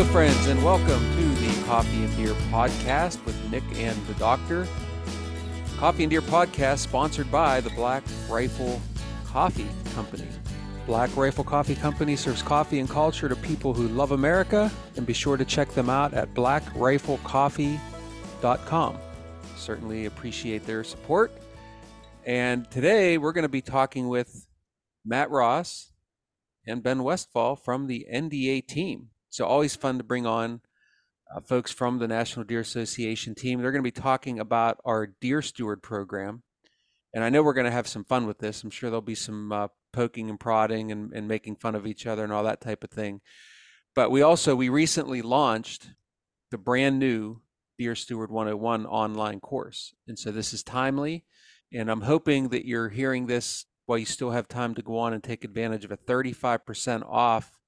Hello, 0.00 0.12
friends, 0.12 0.46
and 0.46 0.64
welcome 0.64 0.86
to 0.86 1.28
the 1.42 1.64
Coffee 1.66 2.04
and 2.04 2.16
Deer 2.16 2.32
podcast 2.50 3.22
with 3.26 3.36
Nick 3.50 3.62
and 3.74 3.94
the 4.06 4.14
Doctor. 4.14 4.66
Coffee 5.76 6.04
and 6.04 6.10
Deer 6.10 6.22
podcast 6.22 6.78
sponsored 6.78 7.30
by 7.30 7.60
the 7.60 7.68
Black 7.68 8.02
Rifle 8.26 8.80
Coffee 9.26 9.68
Company. 9.94 10.26
Black 10.86 11.14
Rifle 11.18 11.44
Coffee 11.44 11.74
Company 11.74 12.16
serves 12.16 12.40
coffee 12.40 12.78
and 12.78 12.88
culture 12.88 13.28
to 13.28 13.36
people 13.36 13.74
who 13.74 13.88
love 13.88 14.12
America, 14.12 14.72
and 14.96 15.04
be 15.04 15.12
sure 15.12 15.36
to 15.36 15.44
check 15.44 15.68
them 15.72 15.90
out 15.90 16.14
at 16.14 16.32
blackriflecoffee.com. 16.32 18.98
Certainly 19.54 20.06
appreciate 20.06 20.64
their 20.64 20.82
support. 20.82 21.30
And 22.24 22.70
today 22.70 23.18
we're 23.18 23.32
going 23.32 23.42
to 23.42 23.50
be 23.50 23.60
talking 23.60 24.08
with 24.08 24.46
Matt 25.04 25.30
Ross 25.30 25.92
and 26.66 26.82
Ben 26.82 27.02
Westfall 27.02 27.54
from 27.54 27.86
the 27.86 28.06
NDA 28.10 28.66
team. 28.66 29.09
So 29.30 29.46
always 29.46 29.76
fun 29.76 29.98
to 29.98 30.04
bring 30.04 30.26
on 30.26 30.60
uh, 31.34 31.40
folks 31.40 31.70
from 31.70 31.98
the 31.98 32.08
National 32.08 32.44
Deer 32.44 32.60
Association 32.60 33.36
team. 33.36 33.62
They're 33.62 33.70
going 33.70 33.84
to 33.84 33.90
be 33.90 33.92
talking 33.92 34.40
about 34.40 34.78
our 34.84 35.06
Deer 35.06 35.40
Steward 35.40 35.82
program. 35.82 36.42
And 37.14 37.22
I 37.22 37.28
know 37.28 37.42
we're 37.42 37.54
going 37.54 37.66
to 37.66 37.70
have 37.70 37.88
some 37.88 38.04
fun 38.04 38.26
with 38.26 38.38
this. 38.38 38.62
I'm 38.62 38.70
sure 38.70 38.90
there'll 38.90 39.02
be 39.02 39.14
some 39.14 39.52
uh, 39.52 39.68
poking 39.92 40.28
and 40.30 40.38
prodding 40.38 40.90
and, 40.90 41.12
and 41.12 41.28
making 41.28 41.56
fun 41.56 41.76
of 41.76 41.86
each 41.86 42.06
other 42.06 42.24
and 42.24 42.32
all 42.32 42.44
that 42.44 42.60
type 42.60 42.82
of 42.82 42.90
thing. 42.90 43.20
But 43.94 44.10
we 44.10 44.22
also, 44.22 44.56
we 44.56 44.68
recently 44.68 45.22
launched 45.22 45.90
the 46.50 46.58
brand 46.58 46.98
new 46.98 47.40
Deer 47.78 47.94
Steward 47.94 48.30
101 48.30 48.84
online 48.86 49.38
course. 49.38 49.94
And 50.08 50.18
so 50.18 50.32
this 50.32 50.52
is 50.52 50.64
timely. 50.64 51.24
And 51.72 51.88
I'm 51.88 52.02
hoping 52.02 52.48
that 52.48 52.66
you're 52.66 52.88
hearing 52.88 53.26
this 53.26 53.66
while 53.86 53.98
you 53.98 54.06
still 54.06 54.32
have 54.32 54.48
time 54.48 54.74
to 54.74 54.82
go 54.82 54.98
on 54.98 55.12
and 55.12 55.22
take 55.22 55.44
advantage 55.44 55.84
of 55.84 55.92
a 55.92 55.96
35% 55.96 57.08
off 57.08 57.59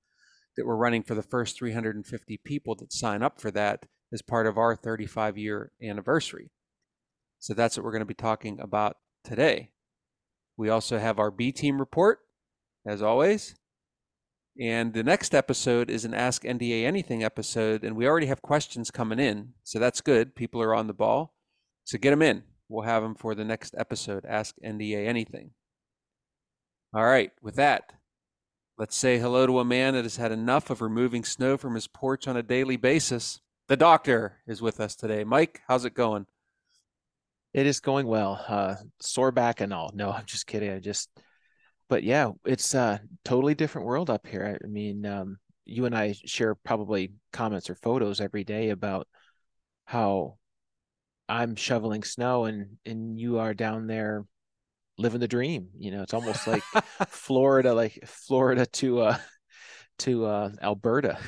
that 0.57 0.67
we're 0.67 0.77
running 0.77 1.03
for 1.03 1.15
the 1.15 1.23
first 1.23 1.59
350 1.59 2.41
people 2.45 2.75
that 2.77 2.93
sign 2.93 3.23
up 3.23 3.41
for 3.41 3.51
that 3.51 3.87
as 4.13 4.23
part 4.23 4.47
of 4.47 4.59
our 4.59 4.77
35 4.77 5.39
year 5.39 5.73
anniversary. 5.83 6.51
So 7.39 7.55
that's 7.55 7.77
what 7.77 7.85
we're 7.85 7.93
going 7.93 8.01
to 8.01 8.07
be 8.07 8.15
talking 8.15 8.61
about 8.61 8.97
today. 9.25 9.71
We 10.57 10.69
also 10.69 10.99
have 10.99 11.19
our 11.19 11.31
B 11.31 11.51
team 11.51 11.79
report, 11.79 12.21
as 12.87 13.03
always. 13.03 13.55
And 14.61 14.93
the 14.93 15.03
next 15.03 15.35
episode 15.35 15.89
is 15.89 16.05
an 16.05 16.13
Ask 16.13 16.43
NDA 16.43 16.85
Anything 16.85 17.25
episode, 17.25 17.85
and 17.85 17.97
we 17.97 18.07
already 18.07 18.27
have 18.27 18.43
questions 18.43 18.91
coming 18.91 19.19
in. 19.19 19.55
So 19.65 19.79
that's 19.79 20.03
good. 20.03 20.35
People 20.35 20.61
are 20.61 20.75
on 20.75 20.89
the 20.89 20.93
ball. 20.93 21.35
So 21.85 21.97
get 21.97 22.11
them 22.11 22.21
in. 22.23 22.43
We'll 22.69 22.85
have 22.85 23.03
them 23.03 23.15
for 23.15 23.35
the 23.35 23.45
next 23.45 23.75
episode, 23.79 24.25
Ask 24.29 24.55
NDA 24.65 25.07
Anything. 25.07 25.53
All 26.95 27.05
right, 27.05 27.33
with 27.41 27.57
that, 27.57 27.95
Let's 28.79 28.97
say 28.97 29.19
hello 29.19 29.47
to 29.47 29.61
a 29.61 29.65
man 29.65 29.95
that 29.95 30.05
has 30.05 30.17
had 30.17 30.33
enough 30.33 30.71
of 30.71 30.81
removing 30.81 31.25
snow 31.25 31.59
from 31.59 31.75
his 31.75 31.87
porch 31.87 32.27
on 32.27 32.39
a 32.39 32.43
daily 32.43 32.77
basis. 32.77 33.39
The 33.69 33.77
doctor 33.77 34.39
is 34.47 34.63
with 34.63 34.81
us 34.81 34.97
today. 34.97 35.25
Mike, 35.25 35.61
how's 35.69 35.85
it 35.85 35.95
going? 35.95 36.27
It 37.53 37.67
is 37.67 37.81
going 37.81 38.07
well. 38.07 38.43
Uh, 38.49 38.77
sore 38.99 39.31
back 39.31 39.61
and 39.61 39.75
all. 39.75 39.91
No, 39.95 40.11
I'm 40.13 40.25
just 40.25 40.47
kidding. 40.47 40.71
I 40.71 40.79
just, 40.79 41.11
but 41.91 42.03
yeah, 42.03 42.31
it's 42.47 42.73
a 42.73 43.03
totally 43.25 43.55
different 43.55 43.87
world 43.87 44.09
up 44.09 44.27
here. 44.27 44.59
I 44.65 44.67
mean, 44.67 45.05
um, 45.05 45.39
you 45.67 45.85
and 45.85 45.95
I 45.95 46.13
share 46.25 46.55
probably 46.55 47.13
comments 47.31 47.69
or 47.69 47.75
photos 47.75 48.23
every 48.23 48.43
day 48.43 48.71
about 48.71 49.07
how 49.85 50.39
I'm 51.29 51.57
shoveling 51.57 52.03
snow 52.03 52.47
and 52.47 52.79
and 52.85 53.19
you 53.19 53.39
are 53.39 53.55
down 53.55 53.87
there 53.87 54.25
living 55.03 55.21
the 55.21 55.29
dream. 55.29 55.69
You 55.77 55.91
know, 55.91 56.03
it's 56.03 56.15
almost 56.15 56.47
like 56.47 56.63
Florida, 57.09 57.75
like 57.75 58.01
Florida 58.07 58.67
to 58.67 59.01
uh 59.01 59.19
to 60.01 60.27
uh 60.27 60.51
Alberta. 60.63 61.19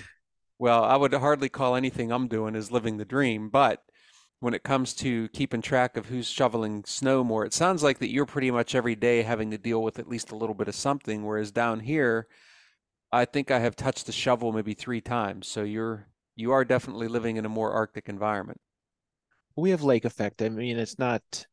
Well, 0.58 0.84
I 0.84 0.96
would 0.96 1.12
hardly 1.12 1.48
call 1.48 1.74
anything 1.74 2.12
I'm 2.12 2.28
doing 2.28 2.54
as 2.54 2.70
living 2.70 2.96
the 2.96 3.04
dream, 3.04 3.50
but 3.50 3.82
when 4.40 4.54
it 4.54 4.62
comes 4.62 4.94
to 4.94 5.28
keeping 5.30 5.62
track 5.62 5.96
of 5.96 6.06
who's 6.06 6.28
shoveling 6.28 6.84
snow 6.84 7.24
more, 7.24 7.44
it 7.44 7.54
sounds 7.54 7.82
like 7.82 7.98
that 7.98 8.10
you're 8.10 8.26
pretty 8.26 8.50
much 8.50 8.74
every 8.74 8.94
day 8.94 9.22
having 9.22 9.50
to 9.50 9.58
deal 9.58 9.82
with 9.82 9.98
at 9.98 10.08
least 10.08 10.32
a 10.32 10.36
little 10.36 10.54
bit 10.54 10.68
of 10.68 10.74
something. 10.74 11.24
Whereas 11.24 11.50
down 11.50 11.80
here, 11.80 12.28
I 13.10 13.24
think 13.24 13.50
I 13.50 13.60
have 13.60 13.76
touched 13.76 14.06
the 14.06 14.12
shovel 14.12 14.52
maybe 14.52 14.74
three 14.74 15.00
times. 15.00 15.48
So 15.48 15.62
you're 15.62 16.08
you 16.36 16.52
are 16.52 16.64
definitely 16.64 17.08
living 17.08 17.36
in 17.36 17.46
a 17.46 17.48
more 17.48 17.72
Arctic 17.72 18.08
environment. 18.08 18.60
We 19.56 19.70
have 19.70 19.82
lake 19.82 20.04
effect. 20.04 20.42
I 20.42 20.48
mean, 20.48 20.78
it's 20.78 20.98
not 20.98 21.46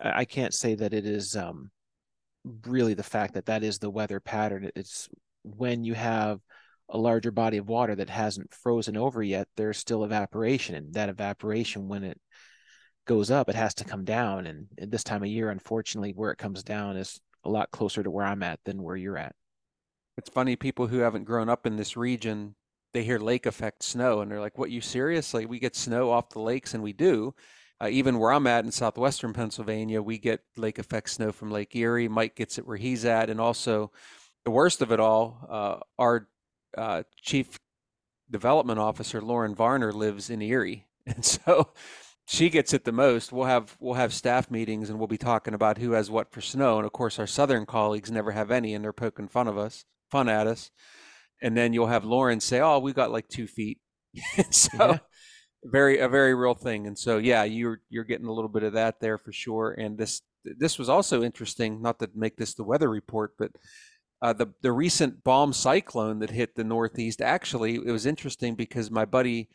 I 0.00 0.24
can't 0.24 0.54
say 0.54 0.74
that 0.76 0.94
it 0.94 1.06
is 1.06 1.36
um, 1.36 1.70
really 2.66 2.94
the 2.94 3.02
fact 3.02 3.34
that 3.34 3.46
that 3.46 3.62
is 3.62 3.78
the 3.78 3.90
weather 3.90 4.20
pattern. 4.20 4.70
It's 4.74 5.08
when 5.42 5.84
you 5.84 5.94
have 5.94 6.40
a 6.88 6.98
larger 6.98 7.30
body 7.30 7.58
of 7.58 7.68
water 7.68 7.94
that 7.96 8.08
hasn't 8.08 8.52
frozen 8.52 8.96
over 8.96 9.22
yet, 9.22 9.48
there's 9.56 9.78
still 9.78 10.04
evaporation, 10.04 10.74
and 10.74 10.94
that 10.94 11.08
evaporation, 11.08 11.88
when 11.88 12.04
it 12.04 12.18
goes 13.06 13.30
up, 13.30 13.48
it 13.48 13.54
has 13.54 13.74
to 13.74 13.84
come 13.84 14.04
down. 14.04 14.46
And 14.46 14.68
at 14.80 14.90
this 14.90 15.04
time 15.04 15.22
of 15.22 15.28
year, 15.28 15.50
unfortunately, 15.50 16.12
where 16.12 16.30
it 16.30 16.38
comes 16.38 16.62
down 16.62 16.96
is 16.96 17.20
a 17.44 17.50
lot 17.50 17.70
closer 17.70 18.02
to 18.02 18.10
where 18.10 18.24
I'm 18.24 18.42
at 18.42 18.60
than 18.64 18.82
where 18.82 18.96
you're 18.96 19.18
at. 19.18 19.34
It's 20.16 20.30
funny, 20.30 20.56
people 20.56 20.86
who 20.86 20.98
haven't 20.98 21.24
grown 21.24 21.48
up 21.48 21.66
in 21.66 21.76
this 21.76 21.96
region, 21.96 22.54
they 22.92 23.04
hear 23.04 23.18
lake 23.18 23.46
effect 23.46 23.82
snow, 23.82 24.20
and 24.20 24.30
they're 24.30 24.40
like, 24.40 24.58
"What? 24.58 24.70
You 24.70 24.80
seriously? 24.80 25.46
We 25.46 25.58
get 25.58 25.76
snow 25.76 26.10
off 26.10 26.30
the 26.30 26.40
lakes, 26.40 26.74
and 26.74 26.82
we 26.82 26.92
do." 26.92 27.34
Uh, 27.80 27.88
even 27.88 28.18
where 28.18 28.32
I'm 28.32 28.46
at 28.46 28.64
in 28.64 28.72
southwestern 28.72 29.32
Pennsylvania, 29.32 30.02
we 30.02 30.18
get 30.18 30.42
lake 30.56 30.78
effect 30.78 31.10
snow 31.10 31.30
from 31.30 31.50
Lake 31.50 31.74
Erie. 31.76 32.08
Mike 32.08 32.34
gets 32.34 32.58
it 32.58 32.66
where 32.66 32.76
he's 32.76 33.04
at, 33.04 33.30
and 33.30 33.40
also 33.40 33.92
the 34.44 34.50
worst 34.50 34.82
of 34.82 34.90
it 34.90 34.98
all, 34.98 35.46
uh, 35.48 35.78
our 35.98 36.28
uh, 36.76 37.04
chief 37.22 37.60
development 38.30 38.80
officer 38.80 39.20
Lauren 39.20 39.54
Varner 39.54 39.92
lives 39.92 40.28
in 40.28 40.42
Erie, 40.42 40.86
and 41.06 41.24
so 41.24 41.72
she 42.26 42.50
gets 42.50 42.72
it 42.72 42.84
the 42.84 42.92
most. 42.92 43.32
We'll 43.32 43.46
have 43.46 43.76
we'll 43.78 43.94
have 43.94 44.12
staff 44.12 44.50
meetings 44.50 44.90
and 44.90 44.98
we'll 44.98 45.08
be 45.08 45.16
talking 45.16 45.54
about 45.54 45.78
who 45.78 45.92
has 45.92 46.10
what 46.10 46.32
for 46.32 46.40
snow, 46.40 46.78
and 46.78 46.86
of 46.86 46.92
course 46.92 47.18
our 47.20 47.28
southern 47.28 47.64
colleagues 47.64 48.10
never 48.10 48.32
have 48.32 48.50
any, 48.50 48.74
and 48.74 48.84
they're 48.84 48.92
poking 48.92 49.28
fun 49.28 49.46
of 49.46 49.56
us, 49.56 49.84
fun 50.10 50.28
at 50.28 50.48
us. 50.48 50.70
And 51.40 51.56
then 51.56 51.72
you'll 51.72 51.86
have 51.86 52.04
Lauren 52.04 52.40
say, 52.40 52.58
"Oh, 52.58 52.80
we 52.80 52.92
got 52.92 53.12
like 53.12 53.28
two 53.28 53.46
feet." 53.46 53.78
so. 54.50 54.76
Yeah 54.78 54.98
very 55.68 55.98
a 55.98 56.08
very 56.08 56.34
real 56.34 56.54
thing 56.54 56.86
and 56.86 56.98
so 56.98 57.18
yeah 57.18 57.44
you're 57.44 57.80
you're 57.90 58.04
getting 58.04 58.26
a 58.26 58.32
little 58.32 58.48
bit 58.48 58.62
of 58.62 58.72
that 58.72 59.00
there 59.00 59.18
for 59.18 59.32
sure 59.32 59.72
and 59.72 59.98
this 59.98 60.22
this 60.44 60.78
was 60.78 60.88
also 60.88 61.22
interesting 61.22 61.82
not 61.82 61.98
to 61.98 62.08
make 62.14 62.36
this 62.36 62.54
the 62.54 62.64
weather 62.64 62.88
report 62.88 63.32
but 63.38 63.50
uh, 64.20 64.32
the 64.32 64.46
the 64.62 64.72
recent 64.72 65.22
bomb 65.22 65.52
cyclone 65.52 66.18
that 66.18 66.30
hit 66.30 66.54
the 66.54 66.64
northeast 66.64 67.20
actually 67.20 67.76
it 67.76 67.90
was 67.90 68.06
interesting 68.06 68.54
because 68.54 68.90
my 68.90 69.04
buddy 69.04 69.48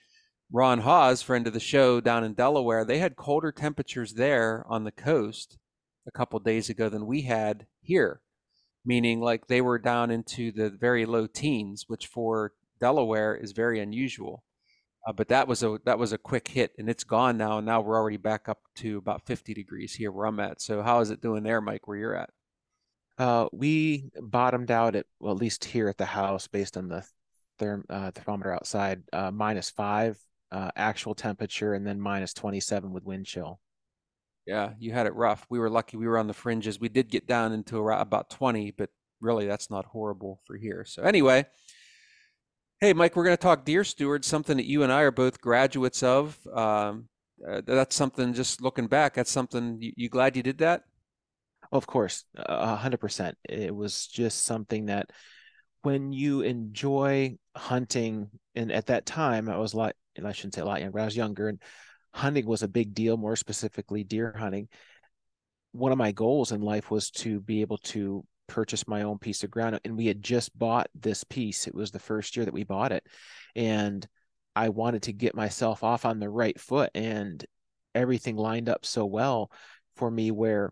Ron 0.52 0.82
Haas 0.82 1.22
friend 1.22 1.48
of 1.48 1.54
the 1.54 1.60
show 1.60 2.00
down 2.00 2.24
in 2.24 2.34
Delaware 2.34 2.86
they 2.86 3.00
had 3.00 3.16
colder 3.16 3.52
temperatures 3.52 4.14
there 4.14 4.64
on 4.68 4.84
the 4.84 4.92
coast 4.92 5.58
a 6.08 6.12
couple 6.12 6.40
days 6.40 6.70
ago 6.70 6.90
than 6.90 7.08
we 7.08 7.24
had 7.24 7.66
here 7.82 8.22
meaning 8.86 9.20
like 9.20 9.48
they 9.48 9.62
were 9.62 9.80
down 9.80 10.12
into 10.12 10.52
the 10.52 10.70
very 10.70 11.06
low 11.06 11.28
teens 11.28 11.86
which 11.88 12.08
for 12.08 12.54
Delaware 12.80 13.36
is 13.36 13.52
very 13.52 13.80
unusual 13.80 14.44
uh, 15.06 15.14
but 15.14 15.28
that 15.28 15.48
was 15.48 15.64
a 15.64 15.80
that 15.86 16.00
was 16.00 16.14
a 16.14 16.18
quick 16.18 16.48
hit, 16.48 16.74
and 16.78 16.90
it's 16.90 17.04
gone 17.04 17.38
now. 17.38 17.58
And 17.58 17.66
now 17.66 17.82
we're 17.82 17.98
already 17.98 18.18
back 18.18 18.48
up 18.48 18.60
to 18.76 18.98
about 18.98 19.26
50 19.26 19.54
degrees 19.54 19.94
here 19.94 20.12
where 20.12 20.26
I'm 20.26 20.40
at. 20.40 20.62
So 20.62 20.82
how 20.82 21.00
is 21.02 21.10
it 21.10 21.22
doing 21.22 21.44
there, 21.44 21.62
Mike? 21.62 21.88
Where 21.88 21.98
you're 21.98 22.16
at? 22.16 22.30
Uh, 23.18 23.48
we 23.52 24.10
bottomed 24.22 24.72
out 24.72 24.96
at 24.96 25.06
well, 25.20 25.34
at 25.34 25.40
least 25.40 25.66
here 25.66 25.90
at 25.90 25.98
the 25.98 26.06
house, 26.06 26.48
based 26.48 26.78
on 26.78 26.88
the 26.88 27.06
therm, 27.60 27.84
uh, 27.90 28.12
thermometer 28.12 28.54
outside, 28.54 29.04
uh, 29.12 29.30
minus 29.30 29.70
five 29.70 30.18
uh, 30.52 30.72
actual 30.76 31.16
temperature, 31.16 31.74
and 31.74 31.86
then 31.86 32.00
minus 32.00 32.34
27 32.34 32.92
with 32.92 33.04
wind 33.04 33.26
chill. 33.26 33.60
Yeah, 34.46 34.72
you 34.78 34.92
had 34.92 35.08
it 35.08 35.16
rough. 35.16 35.46
We 35.50 35.60
were 35.60 35.70
lucky. 35.70 35.98
We 35.98 36.08
were 36.08 36.18
on 36.18 36.28
the 36.28 36.34
fringes. 36.34 36.80
We 36.80 36.90
did 36.90 37.10
get 37.10 37.28
down 37.28 37.54
into 37.54 37.78
about 37.90 38.30
20, 38.30 38.72
but 38.72 38.90
really 39.22 39.48
that's 39.48 39.70
not 39.70 39.86
horrible 39.86 40.42
for 40.46 40.58
here. 40.58 40.86
So 40.86 41.04
anyway, 41.04 41.46
Hey, 42.84 42.92
Mike, 42.92 43.16
we're 43.16 43.24
going 43.24 43.38
to 43.38 43.42
talk 43.42 43.64
Deer 43.64 43.86
Steward, 43.86 44.26
something 44.26 44.58
that 44.58 44.66
you 44.66 44.84
and 44.84 44.92
I 44.92 45.04
are 45.04 45.12
both 45.12 45.40
graduates 45.40 46.04
of. 46.04 46.38
Um, 46.54 47.08
uh, 47.48 47.62
that's 47.66 47.96
something, 47.96 48.34
just 48.34 48.62
looking 48.62 48.88
back, 48.88 49.14
that's 49.14 49.32
something 49.32 49.78
you, 49.80 49.94
you 49.96 50.10
glad 50.10 50.36
you 50.36 50.44
did 50.44 50.58
that? 50.58 50.84
Of 51.72 51.88
course, 51.88 52.26
a 52.36 52.76
hundred 52.76 53.00
percent. 53.00 53.38
It 53.48 53.74
was 53.74 54.08
just 54.08 54.44
something 54.44 54.88
that 54.88 55.12
when 55.84 56.12
you 56.12 56.42
enjoy 56.42 57.38
hunting, 57.56 58.30
and 58.54 58.70
at 58.70 58.88
that 58.88 59.06
time 59.06 59.48
I 59.48 59.56
was 59.56 59.72
a 59.72 59.78
lot, 59.78 59.96
and 60.18 60.28
I 60.28 60.34
shouldn't 60.34 60.56
say 60.56 60.62
a 60.62 60.66
lot 60.66 60.82
younger, 60.82 61.00
I 61.00 61.06
was 61.06 61.16
younger, 61.16 61.48
and 61.48 61.62
hunting 62.14 62.46
was 62.46 62.64
a 62.64 62.68
big 62.68 62.94
deal, 62.94 63.16
more 63.16 63.38
specifically 63.38 64.04
deer 64.04 64.36
hunting. 64.38 64.68
One 65.72 65.94
of 65.94 65.98
my 65.98 66.12
goals 66.12 66.52
in 66.52 66.60
life 66.60 66.92
was 66.92 67.12
to 67.12 67.40
be 67.40 67.62
able 67.62 67.78
to 67.78 68.26
purchase 68.54 68.88
my 68.88 69.02
own 69.02 69.18
piece 69.18 69.44
of 69.44 69.50
ground 69.50 69.80
and 69.84 69.98
we 69.98 70.06
had 70.06 70.22
just 70.22 70.56
bought 70.58 70.88
this 70.94 71.24
piece 71.24 71.66
it 71.66 71.74
was 71.74 71.90
the 71.90 71.98
first 71.98 72.38
year 72.38 72.46
that 72.46 72.54
we 72.54 72.64
bought 72.64 72.92
it 72.92 73.04
and 73.56 74.08
i 74.56 74.70
wanted 74.70 75.02
to 75.02 75.12
get 75.12 75.34
myself 75.34 75.84
off 75.84 76.06
on 76.06 76.20
the 76.20 76.30
right 76.30 76.60
foot 76.60 76.92
and 76.94 77.44
everything 77.96 78.36
lined 78.36 78.70
up 78.70 78.86
so 78.86 79.06
well 79.06 79.52
for 79.96 80.12
me 80.12 80.30
where 80.30 80.72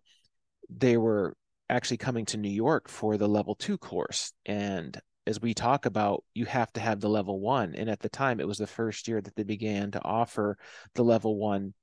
they 0.69 0.95
were 0.95 1.35
actually 1.71 1.97
coming 1.97 2.23
to 2.23 2.37
new 2.37 2.49
york 2.49 2.87
for 2.87 3.17
the 3.17 3.27
level 3.27 3.55
two 3.55 3.79
course 3.79 4.31
and 4.45 5.01
as 5.27 5.39
we 5.39 5.53
talk 5.53 5.85
about, 5.85 6.23
you 6.33 6.45
have 6.45 6.73
to 6.73 6.79
have 6.79 6.99
the 6.99 7.07
level 7.07 7.39
one. 7.39 7.75
And 7.75 7.89
at 7.91 7.99
the 7.99 8.09
time, 8.09 8.39
it 8.39 8.47
was 8.47 8.57
the 8.57 8.65
first 8.65 9.07
year 9.07 9.21
that 9.21 9.35
they 9.35 9.43
began 9.43 9.91
to 9.91 10.03
offer 10.03 10.57
the 10.95 11.03
level 11.03 11.37
one 11.37 11.75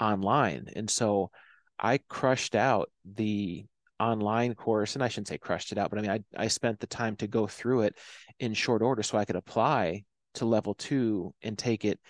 online. 0.00 0.68
And 0.76 0.88
so 0.88 1.32
I 1.76 1.98
crushed 2.08 2.54
out 2.54 2.90
the 3.04 3.66
online 4.00 4.54
course, 4.54 4.94
and 4.94 5.02
I 5.04 5.08
shouldn't 5.08 5.28
say 5.28 5.38
crushed 5.38 5.72
it 5.72 5.78
out, 5.78 5.90
but 5.90 5.98
I 5.98 6.02
mean, 6.02 6.10
I, 6.10 6.44
I 6.44 6.48
spent 6.48 6.80
the 6.80 6.86
time 6.86 7.16
to 7.16 7.26
go 7.26 7.46
through 7.46 7.82
it 7.82 7.98
in 8.40 8.54
short 8.54 8.82
order 8.82 9.02
so 9.02 9.18
I 9.18 9.24
could 9.24 9.36
apply 9.36 10.04
to 10.34 10.44
level 10.44 10.74
two 10.74 11.32
and 11.42 11.56
take 11.56 11.84
it 11.84 12.00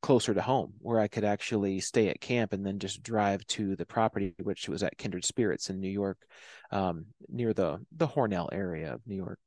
closer 0.00 0.34
to 0.34 0.42
home 0.42 0.74
where 0.80 1.00
I 1.00 1.08
could 1.08 1.24
actually 1.24 1.80
stay 1.80 2.08
at 2.08 2.20
camp 2.20 2.52
and 2.52 2.64
then 2.64 2.78
just 2.78 3.02
drive 3.02 3.44
to 3.48 3.74
the 3.74 3.86
property, 3.86 4.34
which 4.42 4.68
was 4.68 4.82
at 4.82 4.98
Kindred 4.98 5.24
Spirits 5.24 5.70
in 5.70 5.80
New 5.80 5.88
York, 5.88 6.18
um, 6.70 7.06
near 7.28 7.52
the 7.52 7.78
the 7.96 8.06
Hornell 8.06 8.48
area 8.52 8.92
of 8.92 9.00
New 9.06 9.16
York. 9.16 9.38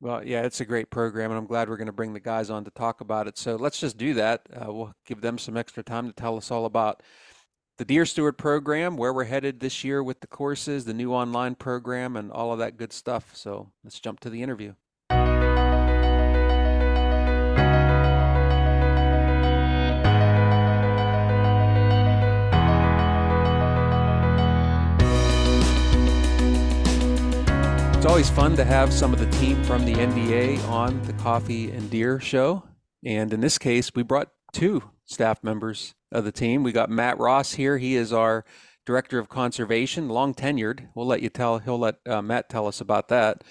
Well, 0.00 0.22
yeah, 0.22 0.42
it's 0.42 0.60
a 0.60 0.66
great 0.66 0.90
program, 0.90 1.30
and 1.30 1.38
I'm 1.38 1.46
glad 1.46 1.70
we're 1.70 1.78
going 1.78 1.86
to 1.86 1.92
bring 1.92 2.12
the 2.12 2.20
guys 2.20 2.50
on 2.50 2.64
to 2.64 2.70
talk 2.72 3.00
about 3.00 3.26
it. 3.26 3.38
So 3.38 3.56
let's 3.56 3.80
just 3.80 3.96
do 3.96 4.12
that. 4.14 4.42
Uh, 4.54 4.70
we'll 4.70 4.92
give 5.06 5.22
them 5.22 5.38
some 5.38 5.56
extra 5.56 5.82
time 5.82 6.06
to 6.06 6.12
tell 6.12 6.36
us 6.36 6.50
all 6.50 6.66
about 6.66 7.02
the 7.76 7.84
Deer 7.84 8.06
Steward 8.06 8.38
program, 8.38 8.96
where 8.96 9.12
we're 9.12 9.24
headed 9.24 9.58
this 9.58 9.82
year 9.82 10.02
with 10.02 10.20
the 10.20 10.26
courses, 10.28 10.84
the 10.84 10.94
new 10.94 11.12
online 11.12 11.56
program, 11.56 12.16
and 12.16 12.30
all 12.30 12.52
of 12.52 12.60
that 12.60 12.76
good 12.76 12.92
stuff. 12.92 13.34
So 13.34 13.72
let's 13.82 13.98
jump 13.98 14.20
to 14.20 14.30
the 14.30 14.42
interview. 14.42 14.74
It's 27.96 28.06
always 28.10 28.30
fun 28.30 28.54
to 28.56 28.64
have 28.64 28.92
some 28.92 29.12
of 29.12 29.18
the 29.18 29.30
team 29.38 29.64
from 29.64 29.84
the 29.84 29.94
NDA 29.94 30.62
on 30.68 31.02
the 31.02 31.14
Coffee 31.14 31.70
and 31.72 31.90
Deer 31.90 32.20
show. 32.20 32.62
And 33.04 33.32
in 33.32 33.40
this 33.40 33.58
case, 33.58 33.90
we 33.94 34.02
brought 34.02 34.28
two 34.52 34.82
staff 35.06 35.42
members 35.42 35.94
of 36.12 36.24
the 36.24 36.32
team. 36.32 36.62
We 36.62 36.72
got 36.72 36.90
Matt 36.90 37.18
Ross 37.18 37.52
here. 37.54 37.78
He 37.78 37.96
is 37.96 38.12
our 38.12 38.44
director 38.86 39.18
of 39.18 39.28
conservation, 39.28 40.08
long 40.08 40.34
tenured. 40.34 40.88
We'll 40.94 41.06
let 41.06 41.22
you 41.22 41.28
tell, 41.28 41.58
he'll 41.58 41.78
let 41.78 41.96
uh, 42.06 42.22
Matt 42.22 42.48
tell 42.48 42.66
us 42.66 42.80
about 42.80 43.08
that. 43.08 43.42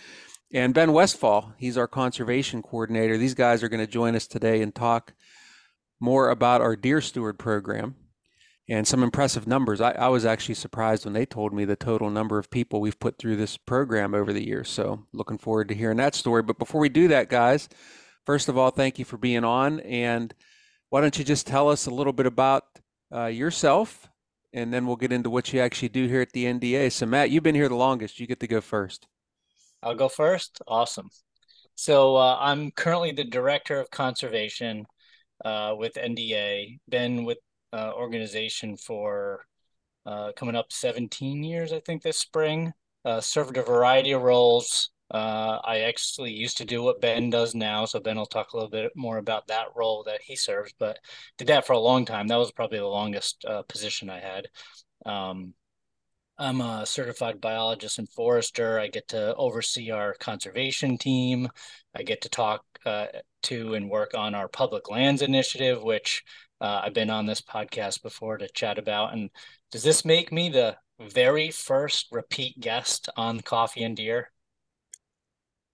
And 0.54 0.74
Ben 0.74 0.94
Westfall, 0.94 1.54
he's 1.58 1.78
our 1.78 1.88
conservation 1.88 2.62
coordinator. 2.62 3.18
These 3.18 3.34
guys 3.34 3.64
are 3.64 3.70
going 3.70 3.86
to 3.86 3.92
join 3.92 4.16
us 4.16 4.28
today 4.28 4.62
and 4.62 4.74
talk 4.74 5.14
more 6.00 6.30
about 6.30 6.62
our 6.62 6.76
Deer 6.76 7.02
Steward 7.02 7.40
program 7.40 7.96
and 8.70 8.88
some 8.88 9.04
impressive 9.04 9.48
numbers. 9.48 9.82
I, 9.82 9.92
I, 9.94 10.08
was 10.10 10.26
actually 10.26 10.56
surprised 10.56 11.06
when 11.06 11.14
they 11.14 11.26
told 11.26 11.54
me 11.54 11.66
the 11.66 11.76
total 11.76 12.10
number 12.10 12.38
of 12.38 12.50
people 12.50 12.80
we've 12.80 13.00
put 13.00 13.18
through 13.18 13.36
this 13.36 13.58
program 13.58 14.14
over 14.14 14.32
the 14.32 14.46
years. 14.46 14.70
So 14.70 15.06
looking 15.12 15.38
forward 15.38 15.68
to 15.70 15.76
hearing 15.76 15.98
that 15.98 16.16
story. 16.16 16.44
But 16.44 16.60
before 16.60 16.80
we 16.80 16.90
do 16.90 17.08
that, 17.10 17.30
guys, 17.30 17.68
first 18.26 18.48
of 18.48 18.58
all, 18.58 18.70
thank 18.70 19.00
you 19.00 19.06
for 19.06 19.18
being 19.18 19.44
on. 19.44 19.80
And 19.82 20.34
why 20.94 21.02
don't 21.02 21.18
you 21.18 21.26
just 21.26 21.48
tell 21.48 21.70
us 21.70 21.88
a 21.88 21.90
little 21.90 22.14
bit 22.14 22.28
about 22.28 22.66
uh, 23.12 23.26
yourself, 23.26 24.08
and 24.54 24.72
then 24.72 24.86
we'll 24.86 24.96
get 24.96 25.12
into 25.12 25.28
what 25.28 25.52
you 25.52 25.60
actually 25.60 25.90
do 25.90 26.08
here 26.08 26.22
at 26.22 26.32
the 26.34 26.46
NDA. 26.46 26.92
So 26.92 27.08
Matt, 27.08 27.32
you've 27.32 27.42
been 27.42 27.56
here 27.56 27.68
the 27.68 27.74
longest. 27.74 28.20
You 28.20 28.28
get 28.28 28.40
to 28.42 28.48
go 28.48 28.62
first. 28.62 29.08
I'll 29.82 29.96
go 29.96 30.08
first. 30.08 30.62
Awesome. 30.68 31.10
So 31.74 32.16
uh, 32.16 32.38
I'm 32.40 32.70
currently 32.70 33.12
the 33.12 33.24
director 33.24 33.80
of 33.80 33.90
conservation 33.90 34.86
uh, 35.44 35.74
with 35.76 35.96
NDA. 35.96 36.78
Been 36.88 37.26
with 37.26 37.40
uh, 37.74 37.94
organization 37.96 38.78
for 38.78 39.48
uh, 40.06 40.34
coming 40.36 40.56
up 40.56 40.72
17 40.72 41.42
years, 41.42 41.74
I 41.74 41.80
think, 41.80 42.04
this 42.04 42.20
spring. 42.20 42.72
Uh, 43.04 43.20
served 43.20 43.58
a 43.58 43.64
variety 43.64 44.12
of 44.12 44.22
roles. 44.22 44.92
Uh, 45.14 45.60
I 45.64 45.82
actually 45.82 46.32
used 46.34 46.58
to 46.58 46.66
do 46.66 46.82
what 46.82 47.00
Ben 47.00 47.30
does 47.30 47.54
now, 47.54 47.86
so 47.86 48.00
Ben 48.00 48.18
will 48.18 48.26
talk 48.26 48.52
a 48.52 48.58
little 48.58 48.70
bit 48.70 48.92
more 48.96 49.20
about 49.20 49.48
that 49.48 49.68
role 49.76 50.04
that 50.04 50.22
he 50.24 50.36
serves. 50.36 50.74
But 50.80 50.98
did 51.38 51.48
that 51.48 51.68
for 51.68 51.74
a 51.74 51.80
long 51.80 52.04
time. 52.04 52.28
That 52.28 52.38
was 52.38 52.52
probably 52.52 52.80
the 52.80 52.88
longest 52.88 53.46
uh, 53.46 53.62
position 53.64 54.10
I 54.10 54.20
had. 54.20 54.48
Um, 55.06 55.54
I'm 56.40 56.62
a 56.62 56.86
certified 56.86 57.40
biologist 57.40 58.00
and 58.00 58.10
forester. 58.10 58.80
I 58.80 58.88
get 58.88 59.08
to 59.10 59.36
oversee 59.36 59.92
our 59.92 60.16
conservation 60.16 60.98
team. 60.98 61.48
I 61.96 62.02
get 62.02 62.22
to 62.22 62.30
talk 62.30 62.66
uh, 62.86 63.08
to 63.44 63.76
and 63.76 63.90
work 63.90 64.16
on 64.16 64.34
our 64.34 64.48
public 64.48 64.90
lands 64.90 65.22
initiative, 65.22 65.84
which 65.84 66.24
uh, 66.60 66.82
I've 66.84 66.94
been 66.96 67.12
on 67.12 67.28
this 67.28 67.42
podcast 67.42 68.02
before 68.02 68.38
to 68.40 68.50
chat 68.50 68.80
about. 68.80 69.14
And 69.14 69.30
does 69.72 69.84
this 69.84 70.06
make 70.06 70.32
me 70.32 70.50
the 70.50 70.76
very 71.00 71.52
first 71.52 72.08
repeat 72.12 72.60
guest 72.60 73.10
on 73.16 73.42
Coffee 73.42 73.84
and 73.84 73.96
Deer? 73.96 74.33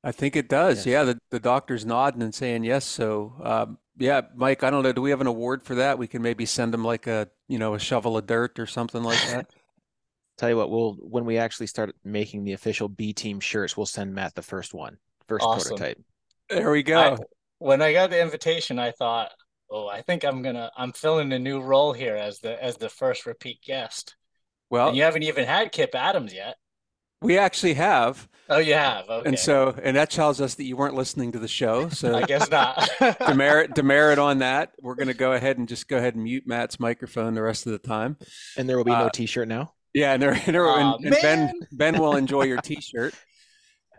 I 0.03 0.11
think 0.11 0.35
it 0.35 0.47
does. 0.47 0.79
Yes. 0.79 0.85
Yeah, 0.85 1.03
the, 1.03 1.19
the 1.29 1.39
doctor's 1.39 1.85
nodding 1.85 2.21
and 2.21 2.33
saying 2.33 2.63
yes. 2.63 2.85
So, 2.85 3.33
um, 3.43 3.77
yeah, 3.97 4.21
Mike, 4.33 4.63
I 4.63 4.69
don't 4.69 4.83
know. 4.83 4.93
Do 4.93 5.01
we 5.01 5.09
have 5.09 5.21
an 5.21 5.27
award 5.27 5.63
for 5.63 5.75
that? 5.75 5.97
We 5.97 6.07
can 6.07 6.21
maybe 6.21 6.45
send 6.45 6.73
them 6.73 6.85
like 6.85 7.05
a, 7.07 7.27
you 7.47 7.59
know, 7.59 7.73
a 7.73 7.79
shovel 7.79 8.17
of 8.17 8.25
dirt 8.25 8.59
or 8.59 8.65
something 8.65 9.03
like 9.03 9.19
that. 9.31 9.49
Tell 10.37 10.49
you 10.49 10.55
what, 10.55 10.69
we'll 10.69 10.93
when 10.93 11.25
we 11.25 11.37
actually 11.37 11.67
start 11.67 11.93
making 12.05 12.45
the 12.45 12.53
official 12.53 12.87
B 12.87 13.11
team 13.11 13.41
shirts, 13.41 13.75
we'll 13.75 13.85
send 13.85 14.15
Matt 14.15 14.35
the 14.35 14.41
first 14.41 14.73
one, 14.73 14.97
first 15.27 15.43
awesome. 15.43 15.75
prototype. 15.75 16.01
There 16.49 16.71
we 16.71 16.81
go. 16.81 16.97
I, 16.97 17.17
when 17.57 17.81
I 17.81 17.91
got 17.91 18.09
the 18.09 18.21
invitation, 18.21 18.79
I 18.79 18.91
thought, 18.91 19.31
oh, 19.69 19.89
I 19.89 20.01
think 20.01 20.23
I'm 20.23 20.41
gonna 20.41 20.71
I'm 20.77 20.93
filling 20.93 21.33
a 21.33 21.39
new 21.39 21.59
role 21.59 21.91
here 21.91 22.15
as 22.15 22.39
the 22.39 22.61
as 22.63 22.77
the 22.77 22.87
first 22.87 23.25
repeat 23.25 23.61
guest. 23.61 24.15
Well, 24.69 24.87
and 24.87 24.97
you 24.97 25.03
haven't 25.03 25.23
even 25.23 25.45
had 25.45 25.73
Kip 25.73 25.93
Adams 25.93 26.33
yet. 26.33 26.55
We 27.21 27.38
actually 27.38 27.74
have. 27.74 28.27
Oh, 28.50 28.57
you 28.57 28.74
have. 28.74 29.10
Okay. 29.10 29.30
And 29.30 29.38
so, 29.38 29.75
and 29.83 29.95
that 29.98 30.10
tells 30.10 30.42
us 30.42 30.56
that 30.56 30.63
you 30.63 30.75
weren't 30.75 30.95
listening 30.95 31.33
to 31.33 31.39
the 31.39 31.48
show. 31.48 31.89
So 31.89 32.16
I 32.18 32.24
guess 32.24 32.50
not. 32.50 32.89
demerit, 33.27 33.75
demerit 33.75 34.19
on 34.19 34.39
that. 34.39 34.71
We're 34.81 34.95
going 34.95 35.07
to 35.07 35.13
go 35.13 35.33
ahead 35.33 35.57
and 35.57 35.68
just 35.68 35.88
go 35.88 35.98
ahead 35.98 36.16
and 36.16 36.24
mute 36.24 36.48
Matt's 36.48 36.80
microphone 36.80 37.36
the 37.36 37.44
rest 37.44 37.66
of 37.66 37.74
the 37.74 37.80
time. 37.80 38.18
And 38.57 38.68
there 38.68 38.77
will 38.77 38.86
be 38.86 38.92
no 38.92 39.06
uh, 39.06 39.10
T-shirt 39.10 39.48
now. 39.48 39.74
Yeah, 39.94 40.13
and, 40.13 40.21
there, 40.21 40.31
and, 40.31 40.56
there, 40.56 40.68
oh, 40.68 40.95
and, 40.95 41.06
and 41.06 41.18
Ben 41.21 41.54
Ben 41.71 41.98
will 42.00 42.16
enjoy 42.16 42.44
your 42.44 42.62
T-shirt. 42.62 43.13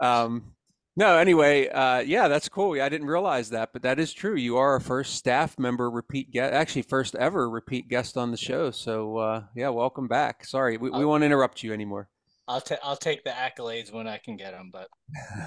Um, 0.02 0.54
no, 0.96 1.18
anyway, 1.18 1.68
uh, 1.68 1.98
yeah, 1.98 2.28
that's 2.28 2.48
cool. 2.48 2.80
I 2.80 2.88
didn't 2.88 3.06
realize 3.06 3.50
that, 3.50 3.74
but 3.74 3.82
that 3.82 4.00
is 4.00 4.14
true. 4.14 4.34
You 4.34 4.56
are 4.56 4.70
our 4.70 4.80
first 4.80 5.14
staff 5.16 5.58
member 5.58 5.90
repeat 5.90 6.30
guest, 6.30 6.54
actually 6.54 6.82
first 6.82 7.14
ever 7.16 7.50
repeat 7.50 7.88
guest 7.88 8.16
on 8.16 8.30
the 8.30 8.38
show. 8.38 8.70
So 8.70 9.18
uh, 9.18 9.42
yeah, 9.54 9.68
welcome 9.68 10.08
back. 10.08 10.46
Sorry, 10.46 10.78
we, 10.78 10.88
we 10.88 11.04
won't 11.04 11.22
interrupt 11.22 11.62
you 11.62 11.74
anymore. 11.74 12.08
I'll 12.50 12.60
take 12.60 12.78
I'll 12.82 12.96
take 12.96 13.22
the 13.22 13.30
accolades 13.30 13.92
when 13.92 14.08
I 14.08 14.18
can 14.18 14.36
get 14.36 14.50
them, 14.50 14.70
but 14.72 14.88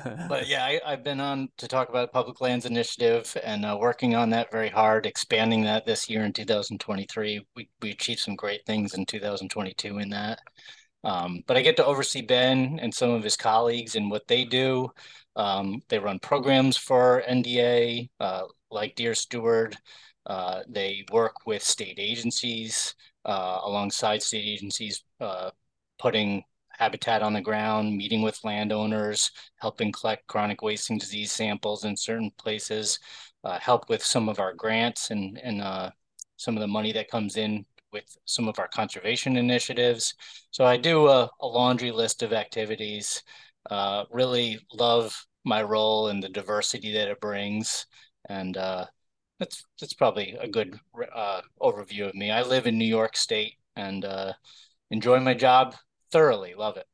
but 0.30 0.48
yeah, 0.48 0.66
I, 0.66 0.92
have 0.92 1.04
been 1.04 1.20
on 1.20 1.50
to 1.58 1.68
talk 1.68 1.90
about 1.90 2.14
Public 2.14 2.40
Lands 2.40 2.66
Initiative 2.66 3.36
and 3.44 3.66
uh, 3.66 3.78
working 3.80 4.16
on 4.16 4.30
that 4.30 4.52
very 4.52 4.70
hard, 4.70 5.06
expanding 5.06 5.64
that 5.66 5.86
this 5.86 6.10
year 6.10 6.24
in 6.24 6.32
2023. 6.32 7.46
We 7.58 7.70
we 7.82 7.92
achieved 7.92 8.22
some 8.22 8.36
great 8.36 8.66
things 8.66 8.94
in 8.94 9.06
2022 9.06 10.00
in 10.00 10.10
that. 10.12 10.40
Um, 11.04 11.42
but 11.46 11.58
I 11.58 11.62
get 11.62 11.76
to 11.78 11.86
oversee 11.86 12.22
Ben 12.22 12.80
and 12.82 12.94
some 12.94 13.10
of 13.10 13.24
his 13.24 13.36
colleagues 13.36 13.98
and 13.98 14.10
what 14.10 14.26
they 14.28 14.46
do. 14.46 14.90
Um, 15.36 15.82
they 15.90 16.00
run 16.00 16.20
programs 16.20 16.78
for 16.78 17.22
NDA, 17.30 18.10
uh, 18.22 18.44
like 18.72 18.96
Deer 18.96 19.14
Steward. 19.14 19.76
Uh, 20.26 20.62
they 20.70 21.04
work 21.12 21.46
with 21.46 21.64
state 21.64 22.00
agencies 22.00 22.96
uh, 23.26 23.60
alongside 23.64 24.24
state 24.24 24.46
agencies, 24.46 25.04
uh, 25.20 25.52
putting 26.00 26.44
habitat 26.84 27.22
on 27.22 27.34
the 27.34 27.42
ground, 27.42 27.96
meeting 27.96 28.22
with 28.22 28.44
landowners, 28.44 29.32
helping 29.56 29.92
collect 29.92 30.28
chronic 30.28 30.62
wasting 30.62 30.98
disease 30.98 31.32
samples 31.32 31.86
in 31.86 31.96
certain 31.96 32.32
places, 32.38 33.00
uh, 33.46 33.58
help 33.60 33.90
with 33.90 34.04
some 34.04 34.28
of 34.28 34.40
our 34.40 34.54
grants 34.54 35.12
and, 35.12 35.40
and 35.44 35.62
uh, 35.62 35.90
some 36.36 36.58
of 36.58 36.62
the 36.62 36.68
money 36.68 36.92
that 36.92 37.10
comes 37.10 37.38
in 37.38 37.66
with 37.94 38.04
some 38.26 38.48
of 38.50 38.60
our 38.60 38.68
conservation 38.68 39.38
initiatives. 39.38 40.14
So 40.52 40.66
I 40.66 40.76
do 40.78 41.08
a, 41.08 41.30
a 41.40 41.48
laundry 41.48 41.92
list 41.92 42.22
of 42.22 42.34
activities 42.34 43.24
uh, 43.70 44.04
really 44.12 44.60
love 44.74 45.26
my 45.46 45.64
role 45.64 46.08
and 46.10 46.22
the 46.22 46.30
diversity 46.30 46.94
that 46.94 47.08
it 47.08 47.22
brings. 47.22 47.86
And 48.30 48.58
uh, 48.58 48.86
that's 49.40 49.64
that's 49.80 49.94
probably 49.94 50.36
a 50.40 50.48
good 50.48 50.78
uh, 51.16 51.42
overview 51.62 52.08
of 52.08 52.16
me. 52.16 52.32
I 52.32 52.44
live 52.44 52.68
in 52.68 52.78
New 52.78 52.86
York 52.86 53.16
State 53.16 53.54
and 53.76 54.04
uh, 54.06 54.34
enjoy 54.92 55.20
my 55.20 55.34
job 55.34 55.76
thoroughly. 56.14 56.54
Love 56.54 56.78
it. 56.78 56.88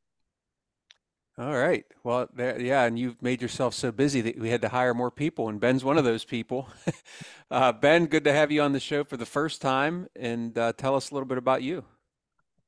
All 1.38 1.56
right. 1.56 1.84
Well, 2.02 2.28
there, 2.34 2.60
yeah, 2.60 2.84
and 2.84 2.98
you've 2.98 3.22
made 3.22 3.40
yourself 3.40 3.72
so 3.74 3.92
busy 3.92 4.20
that 4.22 4.38
we 4.38 4.50
had 4.50 4.62
to 4.62 4.68
hire 4.68 4.92
more 4.92 5.10
people, 5.10 5.48
and 5.48 5.60
Ben's 5.60 5.84
one 5.84 5.96
of 5.96 6.04
those 6.04 6.24
people. 6.24 6.68
uh, 7.50 7.72
ben, 7.72 8.06
good 8.06 8.24
to 8.24 8.32
have 8.32 8.50
you 8.50 8.60
on 8.62 8.72
the 8.72 8.80
show 8.80 9.04
for 9.04 9.16
the 9.16 9.24
first 9.24 9.62
time, 9.62 10.08
and 10.16 10.58
uh, 10.58 10.72
tell 10.72 10.96
us 10.96 11.10
a 11.10 11.14
little 11.14 11.28
bit 11.28 11.38
about 11.38 11.62
you. 11.62 11.84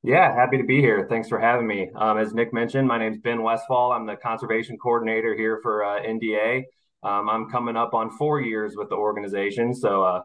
Yeah, 0.01 0.33
happy 0.33 0.57
to 0.57 0.63
be 0.63 0.81
here. 0.81 1.05
Thanks 1.09 1.29
for 1.29 1.39
having 1.39 1.67
me. 1.67 1.89
Um, 1.95 2.17
as 2.17 2.33
Nick 2.33 2.53
mentioned, 2.53 2.87
my 2.87 2.97
name's 2.97 3.19
Ben 3.19 3.43
Westfall. 3.43 3.91
I'm 3.91 4.05
the 4.05 4.15
conservation 4.15 4.77
coordinator 4.77 5.35
here 5.35 5.59
for 5.61 5.85
uh, 5.85 6.01
NDA. 6.01 6.63
Um, 7.03 7.29
I'm 7.29 7.49
coming 7.49 7.75
up 7.75 7.93
on 7.93 8.09
four 8.09 8.41
years 8.41 8.73
with 8.75 8.89
the 8.89 8.95
organization, 8.95 9.73
so 9.73 10.03
uh, 10.03 10.21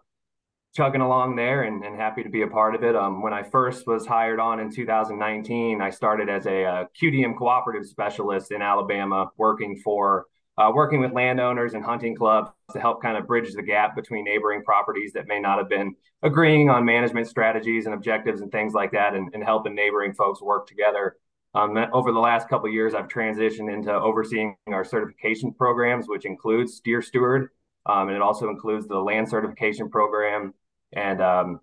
chugging 0.78 1.00
along 1.00 1.34
there 1.34 1.64
and, 1.64 1.84
and, 1.84 1.96
happy 1.96 2.22
to 2.22 2.28
be 2.28 2.42
a 2.42 2.46
part 2.46 2.76
of 2.76 2.84
it. 2.84 2.94
Um, 2.94 3.20
when 3.20 3.32
I 3.32 3.42
first 3.42 3.84
was 3.88 4.06
hired 4.06 4.38
on 4.38 4.60
in 4.60 4.70
2019, 4.70 5.80
I 5.80 5.90
started 5.90 6.28
as 6.28 6.46
a, 6.46 6.62
a 6.62 6.70
uh, 6.70 6.84
QDM 6.96 7.36
cooperative 7.36 7.84
specialist 7.84 8.52
in 8.52 8.62
Alabama, 8.62 9.28
working 9.36 9.76
for 9.82 10.26
uh, 10.56 10.70
working 10.72 11.00
with 11.00 11.10
landowners 11.12 11.74
and 11.74 11.84
hunting 11.84 12.14
clubs 12.14 12.50
to 12.72 12.78
help 12.78 13.02
kind 13.02 13.16
of 13.16 13.26
bridge 13.26 13.52
the 13.54 13.62
gap 13.62 13.96
between 13.96 14.24
neighboring 14.24 14.62
properties 14.62 15.12
that 15.14 15.26
may 15.26 15.40
not 15.40 15.58
have 15.58 15.68
been 15.68 15.96
agreeing 16.22 16.70
on 16.70 16.84
management 16.84 17.26
strategies 17.26 17.86
and 17.86 17.94
objectives 17.94 18.40
and 18.40 18.52
things 18.52 18.72
like 18.72 18.92
that, 18.92 19.16
and, 19.16 19.34
and 19.34 19.42
helping 19.42 19.74
neighboring 19.74 20.14
folks 20.14 20.40
work 20.40 20.68
together. 20.68 21.16
Um, 21.54 21.76
over 21.92 22.12
the 22.12 22.20
last 22.20 22.48
couple 22.48 22.68
years, 22.68 22.94
I've 22.94 23.08
transitioned 23.08 23.72
into 23.72 23.92
overseeing 23.92 24.54
our 24.68 24.84
certification 24.84 25.52
programs, 25.52 26.06
which 26.06 26.24
includes 26.24 26.78
Deer 26.78 27.02
Steward, 27.02 27.48
um, 27.86 28.06
and 28.08 28.16
it 28.16 28.22
also 28.22 28.48
includes 28.48 28.86
the 28.86 28.98
land 28.98 29.28
certification 29.28 29.90
program, 29.90 30.54
and 30.92 31.20
um, 31.20 31.60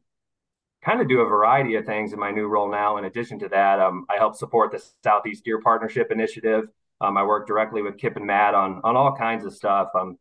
kind 0.84 1.02
of 1.02 1.10
do 1.10 1.22
a 1.22 1.26
variety 1.26 1.76
of 1.76 1.86
things 1.86 2.14
in 2.14 2.20
my 2.20 2.32
new 2.32 2.48
role 2.48 2.70
now. 2.70 2.98
In 2.98 3.06
addition 3.06 3.40
to 3.40 3.50
that, 3.50 3.80
um, 3.80 4.06
I 4.10 4.18
help 4.18 4.36
support 4.36 4.72
the 4.72 4.84
Southeast 5.04 5.44
Deer 5.44 5.60
Partnership 5.60 6.12
Initiative. 6.12 6.66
Um, 7.02 7.18
I 7.18 7.24
work 7.24 7.48
directly 7.48 7.82
with 7.82 7.98
Kip 7.98 8.16
and 8.16 8.26
Matt 8.26 8.54
on 8.54 8.82
on 8.84 8.96
all 8.96 9.16
kinds 9.16 9.46
of 9.46 9.54
stuff. 9.54 9.90
I'm 9.96 10.18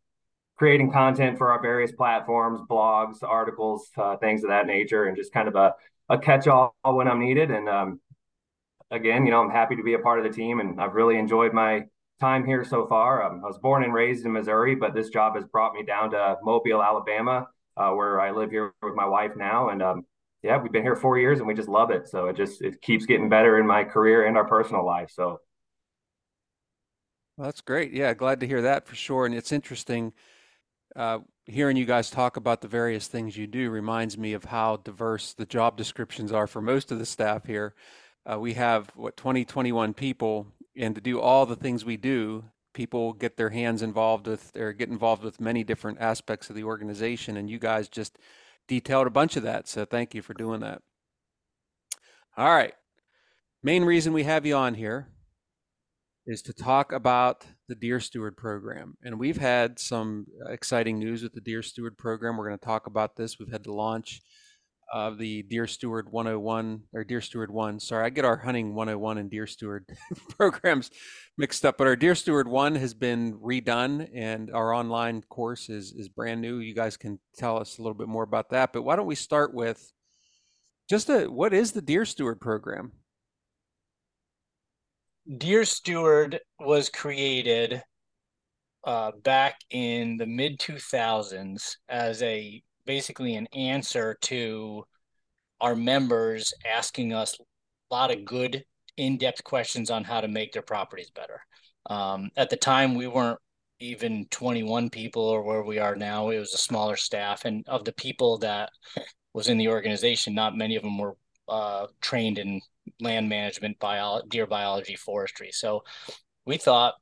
creating 0.56 0.92
content 0.92 1.38
for 1.38 1.52
our 1.52 1.60
various 1.60 1.92
platforms, 1.92 2.60
blogs, 2.68 3.22
articles, 3.22 3.90
uh, 3.96 4.16
things 4.16 4.42
of 4.44 4.50
that 4.50 4.66
nature, 4.66 5.04
and 5.04 5.16
just 5.16 5.32
kind 5.32 5.48
of 5.48 5.56
a, 5.56 5.74
a 6.08 6.18
catch 6.18 6.46
all 6.46 6.74
when 6.82 7.08
I'm 7.08 7.20
needed. 7.20 7.50
And 7.50 7.68
um, 7.68 8.00
again, 8.90 9.24
you 9.24 9.32
know, 9.32 9.40
I'm 9.40 9.50
happy 9.50 9.76
to 9.76 9.82
be 9.82 9.94
a 9.94 9.98
part 9.98 10.18
of 10.18 10.24
the 10.24 10.36
team, 10.36 10.60
and 10.60 10.80
I've 10.80 10.94
really 10.94 11.18
enjoyed 11.18 11.52
my 11.52 11.84
time 12.20 12.46
here 12.46 12.64
so 12.64 12.86
far. 12.86 13.24
Um, 13.24 13.42
I 13.44 13.48
was 13.48 13.58
born 13.58 13.82
and 13.84 13.92
raised 13.92 14.24
in 14.24 14.32
Missouri, 14.32 14.74
but 14.74 14.94
this 14.94 15.08
job 15.10 15.34
has 15.34 15.44
brought 15.44 15.74
me 15.74 15.82
down 15.84 16.10
to 16.12 16.36
Mobile, 16.42 16.82
Alabama, 16.82 17.48
uh, 17.76 17.90
where 17.90 18.20
I 18.20 18.30
live 18.30 18.50
here 18.50 18.72
with 18.82 18.94
my 18.94 19.06
wife 19.06 19.32
now, 19.36 19.68
and 19.70 19.82
um, 19.82 20.06
yeah, 20.42 20.60
we've 20.60 20.70
been 20.70 20.82
here 20.82 20.94
four 20.94 21.18
years 21.18 21.38
and 21.38 21.48
we 21.48 21.54
just 21.54 21.68
love 21.68 21.90
it. 21.90 22.06
So 22.06 22.26
it 22.26 22.36
just 22.36 22.60
it 22.60 22.82
keeps 22.82 23.06
getting 23.06 23.30
better 23.30 23.58
in 23.58 23.66
my 23.66 23.82
career 23.82 24.26
and 24.26 24.36
our 24.36 24.46
personal 24.46 24.84
life. 24.84 25.10
So 25.10 25.40
well, 27.36 27.46
that's 27.46 27.62
great. 27.62 27.92
Yeah, 27.92 28.12
glad 28.12 28.40
to 28.40 28.46
hear 28.46 28.62
that 28.62 28.86
for 28.86 28.94
sure. 28.94 29.24
And 29.24 29.34
it's 29.34 29.52
interesting 29.52 30.12
uh, 30.94 31.20
hearing 31.46 31.76
you 31.76 31.86
guys 31.86 32.10
talk 32.10 32.36
about 32.36 32.60
the 32.60 32.68
various 32.68 33.08
things 33.08 33.36
you 33.36 33.46
do 33.46 33.70
reminds 33.70 34.16
me 34.16 34.34
of 34.34 34.44
how 34.44 34.76
diverse 34.76 35.32
the 35.32 35.46
job 35.46 35.76
descriptions 35.76 36.30
are 36.30 36.46
for 36.46 36.60
most 36.60 36.92
of 36.92 36.98
the 36.98 37.06
staff 37.06 37.46
here. 37.46 37.74
Uh, 38.30 38.38
we 38.38 38.54
have 38.54 38.90
what 38.94 39.16
20, 39.16 39.44
21 39.44 39.94
people, 39.94 40.46
and 40.76 40.94
to 40.94 41.00
do 41.00 41.20
all 41.20 41.46
the 41.46 41.56
things 41.56 41.84
we 41.84 41.96
do, 41.96 42.44
people 42.74 43.12
get 43.12 43.36
their 43.36 43.50
hands 43.50 43.80
involved 43.80 44.26
with 44.26 44.52
or 44.56 44.72
get 44.72 44.90
involved 44.90 45.22
with 45.22 45.40
many 45.40 45.64
different 45.64 46.00
aspects 46.00 46.50
of 46.50 46.56
the 46.56 46.64
organization, 46.64 47.36
and 47.36 47.48
you 47.48 47.58
guys 47.58 47.88
just 47.88 48.18
detailed 48.68 49.06
a 49.06 49.10
bunch 49.10 49.36
of 49.36 49.42
that. 49.44 49.66
So 49.68 49.84
thank 49.84 50.14
you 50.14 50.20
for 50.20 50.34
doing 50.34 50.60
that. 50.60 50.82
All 52.36 52.54
right. 52.54 52.74
Main 53.62 53.84
reason 53.84 54.12
we 54.12 54.24
have 54.24 54.44
you 54.44 54.56
on 54.56 54.74
here 54.74 55.08
is 56.26 56.42
to 56.42 56.52
talk 56.52 56.92
about 56.92 57.46
the 57.68 57.74
Deer 57.74 58.00
Steward 58.00 58.36
program. 58.36 58.96
And 59.02 59.18
we've 59.18 59.38
had 59.38 59.78
some 59.78 60.26
exciting 60.48 60.98
news 60.98 61.22
with 61.22 61.32
the 61.32 61.40
Deer 61.40 61.62
Steward 61.62 61.96
program. 61.96 62.36
We're 62.36 62.48
going 62.48 62.58
to 62.58 62.64
talk 62.64 62.86
about 62.86 63.16
this. 63.16 63.38
We've 63.38 63.52
had 63.52 63.64
the 63.64 63.72
launch 63.72 64.20
of 64.92 65.18
the 65.18 65.42
Deer 65.42 65.66
Steward 65.66 66.10
101 66.10 66.82
or 66.92 67.04
Deer 67.04 67.20
Steward 67.20 67.50
1. 67.50 67.80
Sorry, 67.80 68.04
I 68.04 68.10
get 68.10 68.24
our 68.24 68.36
hunting 68.36 68.74
101 68.74 69.18
and 69.18 69.30
Deer 69.30 69.46
Steward 69.46 69.86
programs 70.30 70.90
mixed 71.38 71.64
up, 71.64 71.78
but 71.78 71.86
our 71.86 71.96
Deer 71.96 72.14
Steward 72.14 72.48
1 72.48 72.74
has 72.76 72.94
been 72.94 73.34
redone 73.34 74.08
and 74.14 74.50
our 74.52 74.72
online 74.72 75.22
course 75.22 75.68
is 75.68 75.92
is 75.92 76.08
brand 76.08 76.40
new. 76.40 76.58
You 76.58 76.74
guys 76.74 76.96
can 76.96 77.18
tell 77.36 77.58
us 77.58 77.78
a 77.78 77.82
little 77.82 77.96
bit 77.96 78.08
more 78.08 78.22
about 78.22 78.50
that. 78.50 78.72
But 78.72 78.82
why 78.82 78.96
don't 78.96 79.06
we 79.06 79.14
start 79.14 79.54
with 79.54 79.92
just 80.88 81.08
a 81.08 81.26
what 81.26 81.54
is 81.54 81.72
the 81.72 81.82
Deer 81.82 82.04
Steward 82.04 82.40
program? 82.40 82.92
Deer 85.38 85.64
Steward 85.64 86.40
was 86.60 86.90
created 86.90 87.82
uh, 88.84 89.12
back 89.22 89.56
in 89.70 90.16
the 90.18 90.26
mid 90.26 90.58
2000s 90.58 91.76
as 91.88 92.22
a 92.22 92.62
basically 92.86 93.34
an 93.34 93.46
answer 93.54 94.16
to 94.22 94.84
our 95.60 95.76
members 95.76 96.52
asking 96.66 97.12
us 97.12 97.38
a 97.40 97.94
lot 97.94 98.10
of 98.10 98.24
good 98.24 98.64
in-depth 98.96 99.44
questions 99.44 99.90
on 99.90 100.04
how 100.04 100.20
to 100.20 100.28
make 100.28 100.52
their 100.52 100.62
properties 100.62 101.10
better. 101.10 101.40
Um, 101.86 102.30
at 102.36 102.50
the 102.50 102.56
time, 102.56 102.94
we 102.94 103.06
weren't 103.06 103.38
even 103.80 104.26
21 104.30 104.90
people 104.90 105.22
or 105.22 105.42
where 105.42 105.62
we 105.62 105.78
are 105.78 105.96
now. 105.96 106.30
It 106.30 106.38
was 106.38 106.54
a 106.54 106.58
smaller 106.58 106.96
staff, 106.96 107.44
and 107.44 107.66
of 107.68 107.84
the 107.84 107.92
people 107.92 108.38
that 108.38 108.70
was 109.32 109.48
in 109.48 109.58
the 109.58 109.68
organization, 109.68 110.34
not 110.34 110.56
many 110.56 110.76
of 110.76 110.82
them 110.82 110.98
were 110.98 111.16
uh, 111.48 111.86
trained 112.00 112.38
in 112.38 112.60
land 113.00 113.28
management, 113.28 113.78
bio, 113.78 114.22
deer 114.28 114.46
biology, 114.46 114.96
forestry. 114.96 115.50
So 115.52 115.82
we 116.46 116.56
thought 116.56 116.94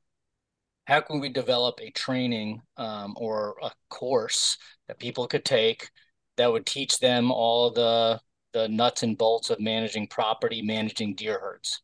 how 0.85 0.99
can 1.01 1.19
we 1.19 1.29
develop 1.29 1.79
a 1.79 1.91
training 1.91 2.61
um, 2.77 3.13
or 3.17 3.55
a 3.61 3.71
course 3.89 4.57
that 4.87 4.99
people 4.99 5.27
could 5.27 5.45
take 5.45 5.89
that 6.37 6.51
would 6.51 6.65
teach 6.65 6.99
them 6.99 7.31
all 7.31 7.71
the 7.71 8.19
the 8.53 8.67
nuts 8.67 9.01
and 9.01 9.17
bolts 9.17 9.49
of 9.49 9.59
managing 9.59 10.05
property, 10.07 10.61
managing 10.61 11.15
deer 11.15 11.39
herds, 11.39 11.81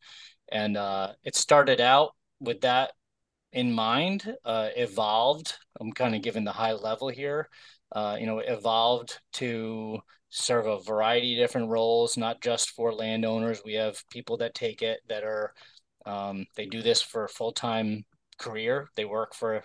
and 0.52 0.76
uh, 0.76 1.12
it 1.24 1.34
started 1.34 1.80
out 1.80 2.14
with 2.40 2.60
that 2.60 2.92
in 3.52 3.72
mind. 3.72 4.34
Uh, 4.44 4.68
evolved. 4.76 5.54
I'm 5.80 5.92
kind 5.92 6.14
of 6.14 6.22
giving 6.22 6.44
the 6.44 6.52
high 6.52 6.72
level 6.74 7.08
here. 7.08 7.48
Uh, 7.92 8.16
you 8.20 8.26
know, 8.26 8.38
evolved 8.38 9.18
to 9.32 9.98
serve 10.28 10.66
a 10.66 10.80
variety 10.80 11.34
of 11.34 11.44
different 11.44 11.70
roles, 11.70 12.16
not 12.16 12.40
just 12.40 12.70
for 12.70 12.94
landowners. 12.94 13.62
We 13.64 13.74
have 13.74 14.00
people 14.10 14.36
that 14.38 14.54
take 14.54 14.80
it 14.82 15.00
that 15.08 15.24
are 15.24 15.52
um, 16.06 16.46
they 16.56 16.66
do 16.66 16.82
this 16.82 17.02
for 17.02 17.26
full 17.28 17.52
time 17.52 18.04
career. 18.40 18.88
They 18.96 19.04
work 19.04 19.34
for 19.34 19.62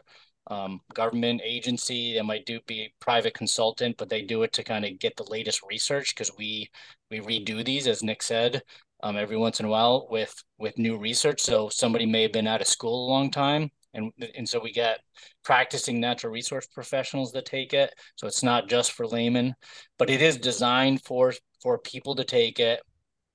um, 0.48 0.82
government 0.94 1.42
agency. 1.44 2.14
They 2.14 2.22
might 2.22 2.46
do 2.46 2.60
be 2.68 2.94
private 3.00 3.34
consultant, 3.34 3.98
but 3.98 4.10
they 4.10 4.22
do 4.22 4.44
it 4.44 4.54
to 4.54 4.64
kind 4.64 4.86
of 4.86 5.00
get 5.00 5.16
the 5.16 5.30
latest 5.30 5.62
research 5.68 6.14
because 6.16 6.32
we 6.38 6.70
we 7.10 7.20
redo 7.20 7.66
these, 7.66 7.88
as 7.88 8.04
Nick 8.04 8.22
said, 8.22 8.62
um, 9.04 9.18
every 9.18 9.38
once 9.38 9.60
in 9.60 9.66
a 9.66 9.70
while 9.70 10.08
with 10.10 10.36
with 10.60 10.78
new 10.78 10.98
research. 10.98 11.42
So 11.42 11.70
somebody 11.70 12.06
may 12.06 12.24
have 12.24 12.32
been 12.32 12.48
out 12.48 12.62
of 12.62 12.68
school 12.68 13.08
a 13.08 13.12
long 13.12 13.32
time, 13.32 13.72
and 13.94 14.12
and 14.36 14.48
so 14.48 14.60
we 14.60 14.72
get 14.72 15.00
practicing 15.44 16.00
natural 16.00 16.34
resource 16.34 16.68
professionals 16.68 17.32
that 17.32 17.46
take 17.46 17.74
it. 17.74 17.94
So 18.16 18.28
it's 18.28 18.44
not 18.44 18.70
just 18.70 18.92
for 18.92 19.08
laymen, 19.08 19.56
but 19.98 20.10
it 20.10 20.22
is 20.22 20.38
designed 20.38 21.04
for 21.04 21.34
for 21.62 21.80
people 21.80 22.16
to 22.16 22.24
take 22.24 22.60
it 22.60 22.82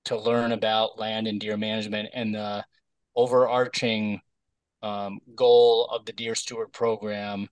to 0.05 0.17
learn 0.19 0.53
about 0.53 0.99
land 0.99 1.27
and 1.27 1.41
deer 1.41 1.57
management 1.57 2.09
and 2.15 2.35
the 2.35 2.65
overarching 3.17 4.21
um, 4.83 5.21
goal 5.35 5.87
of 5.87 6.05
the 6.05 6.13
Deer 6.13 6.35
Steward 6.35 6.73
program 6.73 7.49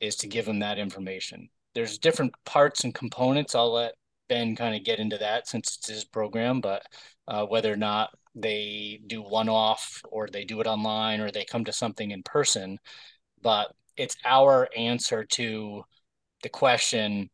is 0.00 0.16
to 0.16 0.26
give 0.26 0.46
them 0.46 0.60
that 0.60 0.78
information. 0.78 1.48
There's 1.74 1.98
different 1.98 2.34
parts 2.44 2.84
and 2.84 2.94
components. 2.94 3.54
I'll 3.54 3.72
let 3.72 3.94
Ben 4.28 4.56
kind 4.56 4.74
of 4.74 4.84
get 4.84 4.98
into 4.98 5.18
that 5.18 5.48
since 5.48 5.76
it's 5.76 5.88
his 5.88 6.04
program, 6.04 6.60
but 6.60 6.84
uh, 7.28 7.46
whether 7.46 7.72
or 7.72 7.76
not 7.76 8.10
they 8.34 9.00
do 9.06 9.22
one 9.22 9.48
off 9.48 10.02
or 10.10 10.26
they 10.28 10.44
do 10.44 10.60
it 10.60 10.66
online 10.66 11.20
or 11.20 11.30
they 11.30 11.44
come 11.44 11.64
to 11.64 11.72
something 11.72 12.10
in 12.10 12.22
person, 12.22 12.78
but 13.42 13.72
it's 13.96 14.16
our 14.24 14.68
answer 14.76 15.24
to 15.24 15.84
the 16.42 16.48
question 16.48 17.30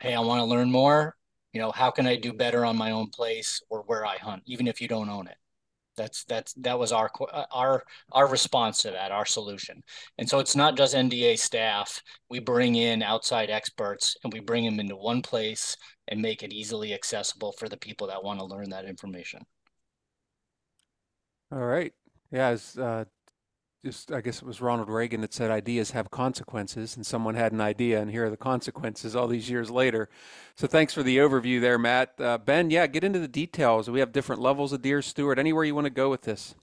hey, 0.00 0.14
I 0.14 0.20
want 0.20 0.40
to 0.40 0.44
learn 0.44 0.70
more. 0.70 1.14
You 1.52 1.60
know, 1.60 1.70
how 1.72 1.90
can 1.90 2.06
I 2.06 2.16
do 2.16 2.32
better 2.32 2.64
on 2.64 2.76
my 2.76 2.92
own 2.92 3.08
place 3.10 3.60
or 3.68 3.82
where 3.82 4.06
I 4.06 4.16
hunt, 4.16 4.42
even 4.46 4.66
if 4.66 4.80
you 4.80 4.88
don't 4.88 5.10
own 5.10 5.26
it? 5.26 5.36
That's 5.96 6.24
that's 6.24 6.52
that 6.54 6.78
was 6.78 6.92
our 6.92 7.10
uh, 7.32 7.44
our 7.52 7.84
our 8.12 8.26
response 8.28 8.82
to 8.82 8.90
that, 8.92 9.12
our 9.12 9.26
solution. 9.26 9.82
And 10.18 10.28
so 10.28 10.38
it's 10.38 10.56
not 10.56 10.76
just 10.76 10.94
NDA 10.94 11.36
staff. 11.36 12.02
We 12.28 12.38
bring 12.38 12.76
in 12.76 13.02
outside 13.02 13.50
experts 13.50 14.16
and 14.24 14.32
we 14.32 14.40
bring 14.40 14.64
them 14.64 14.80
into 14.80 14.96
one 14.96 15.22
place 15.22 15.76
and 16.08 16.22
make 16.22 16.42
it 16.42 16.52
easily 16.52 16.94
accessible 16.94 17.52
for 17.52 17.68
the 17.68 17.76
people 17.76 18.06
that 18.08 18.22
want 18.24 18.40
to 18.40 18.46
learn 18.46 18.70
that 18.70 18.84
information. 18.86 19.42
All 21.52 21.58
right. 21.64 21.92
Yeah, 22.30 22.48
as 22.48 22.78
uh, 22.78 23.04
just 23.84 24.12
I 24.12 24.20
guess 24.20 24.42
it 24.42 24.44
was 24.46 24.60
Ronald 24.60 24.88
Reagan 24.88 25.22
that 25.22 25.32
said 25.32 25.50
ideas 25.50 25.92
have 25.92 26.10
consequences, 26.10 26.96
and 26.96 27.04
someone 27.04 27.34
had 27.34 27.52
an 27.52 27.60
idea, 27.60 28.00
and 28.00 28.10
here 28.10 28.26
are 28.26 28.30
the 28.30 28.36
consequences 28.36 29.16
all 29.16 29.26
these 29.26 29.48
years 29.48 29.70
later. 29.70 30.08
So 30.54 30.66
thanks 30.66 30.92
for 30.92 31.02
the 31.02 31.18
overview 31.18 31.60
there, 31.60 31.78
Matt. 31.78 32.14
Uh, 32.18 32.38
ben, 32.38 32.70
yeah, 32.70 32.86
get 32.86 33.04
into 33.04 33.18
the 33.18 33.28
details. 33.28 33.88
We 33.88 34.00
have 34.00 34.12
different 34.12 34.42
levels 34.42 34.72
of 34.72 34.82
Deer 34.82 35.00
Steward. 35.02 35.38
Anywhere 35.38 35.64
you 35.64 35.74
want 35.74 35.86
to 35.86 35.90
go 35.90 36.10
with 36.10 36.22
this? 36.22 36.54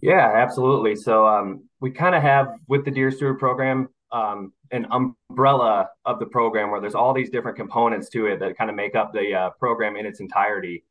Yeah, 0.00 0.32
absolutely. 0.34 0.96
So 0.96 1.26
um, 1.26 1.68
we 1.80 1.90
kind 1.90 2.14
of 2.14 2.22
have 2.22 2.56
with 2.68 2.84
the 2.84 2.90
Deer 2.90 3.10
Steward 3.10 3.38
program 3.38 3.88
um, 4.12 4.52
an 4.70 4.86
umbrella 4.90 5.88
of 6.04 6.18
the 6.18 6.26
program 6.26 6.70
where 6.70 6.80
there's 6.80 6.94
all 6.94 7.12
these 7.12 7.30
different 7.30 7.56
components 7.56 8.08
to 8.10 8.26
it 8.26 8.40
that 8.40 8.56
kind 8.56 8.70
of 8.70 8.76
make 8.76 8.94
up 8.94 9.12
the 9.12 9.34
uh, 9.34 9.50
program 9.58 9.96
in 9.96 10.06
its 10.06 10.20
entirety. 10.20 10.84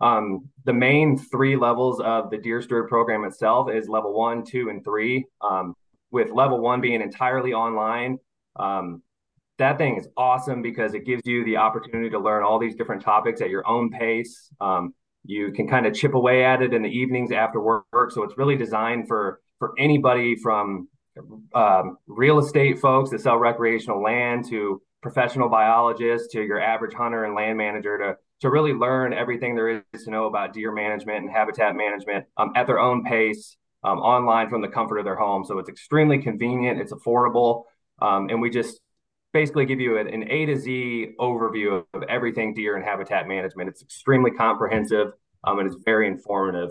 Um, 0.00 0.48
the 0.64 0.72
main 0.72 1.18
three 1.18 1.56
levels 1.56 2.00
of 2.00 2.30
the 2.30 2.38
Deer 2.38 2.62
Steward 2.62 2.88
program 2.88 3.24
itself 3.24 3.70
is 3.70 3.88
level 3.88 4.12
one, 4.12 4.44
two, 4.44 4.68
and 4.68 4.84
three. 4.84 5.26
Um, 5.40 5.74
with 6.10 6.30
level 6.30 6.60
one 6.60 6.80
being 6.80 7.02
entirely 7.02 7.52
online, 7.52 8.18
um, 8.56 9.02
that 9.58 9.76
thing 9.76 9.96
is 9.96 10.08
awesome 10.16 10.62
because 10.62 10.94
it 10.94 11.04
gives 11.04 11.22
you 11.26 11.44
the 11.44 11.56
opportunity 11.56 12.10
to 12.10 12.18
learn 12.18 12.44
all 12.44 12.58
these 12.58 12.76
different 12.76 13.02
topics 13.02 13.40
at 13.40 13.50
your 13.50 13.66
own 13.66 13.90
pace. 13.90 14.50
Um, 14.60 14.94
you 15.24 15.52
can 15.52 15.68
kind 15.68 15.84
of 15.84 15.94
chip 15.94 16.14
away 16.14 16.44
at 16.44 16.62
it 16.62 16.72
in 16.72 16.82
the 16.82 16.88
evenings 16.88 17.32
after 17.32 17.60
work. 17.60 18.10
So 18.10 18.22
it's 18.22 18.38
really 18.38 18.56
designed 18.56 19.08
for 19.08 19.40
for 19.58 19.74
anybody 19.76 20.36
from 20.36 20.88
um, 21.54 21.98
real 22.06 22.38
estate 22.38 22.78
folks 22.78 23.10
that 23.10 23.20
sell 23.20 23.36
recreational 23.36 24.00
land 24.00 24.48
to 24.48 24.80
professional 25.02 25.48
biologists 25.48 26.28
to 26.32 26.42
your 26.42 26.60
average 26.60 26.94
hunter 26.94 27.24
and 27.24 27.34
land 27.34 27.58
manager 27.58 27.98
to 27.98 28.16
to 28.40 28.50
really 28.50 28.72
learn 28.72 29.12
everything 29.12 29.54
there 29.54 29.82
is 29.92 30.04
to 30.04 30.10
know 30.10 30.26
about 30.26 30.52
deer 30.52 30.72
management 30.72 31.24
and 31.24 31.30
habitat 31.30 31.74
management 31.74 32.26
um, 32.36 32.52
at 32.54 32.66
their 32.66 32.78
own 32.78 33.04
pace 33.04 33.56
um, 33.84 33.98
online 33.98 34.48
from 34.48 34.62
the 34.62 34.68
comfort 34.68 34.98
of 34.98 35.04
their 35.04 35.16
home. 35.16 35.44
So 35.44 35.58
it's 35.58 35.68
extremely 35.68 36.18
convenient, 36.18 36.80
it's 36.80 36.92
affordable, 36.92 37.64
um, 38.00 38.28
and 38.28 38.40
we 38.40 38.50
just 38.50 38.80
basically 39.32 39.66
give 39.66 39.80
you 39.80 39.98
an, 39.98 40.30
A 40.30 40.46
to 40.46 40.56
Z 40.56 41.14
overview 41.20 41.84
of, 41.92 42.02
everything 42.04 42.54
deer 42.54 42.76
and 42.76 42.84
habitat 42.84 43.28
management. 43.28 43.68
It's 43.68 43.82
extremely 43.82 44.30
comprehensive 44.30 45.08
um, 45.44 45.58
and 45.58 45.66
it's 45.70 45.82
very 45.84 46.08
informative. 46.08 46.70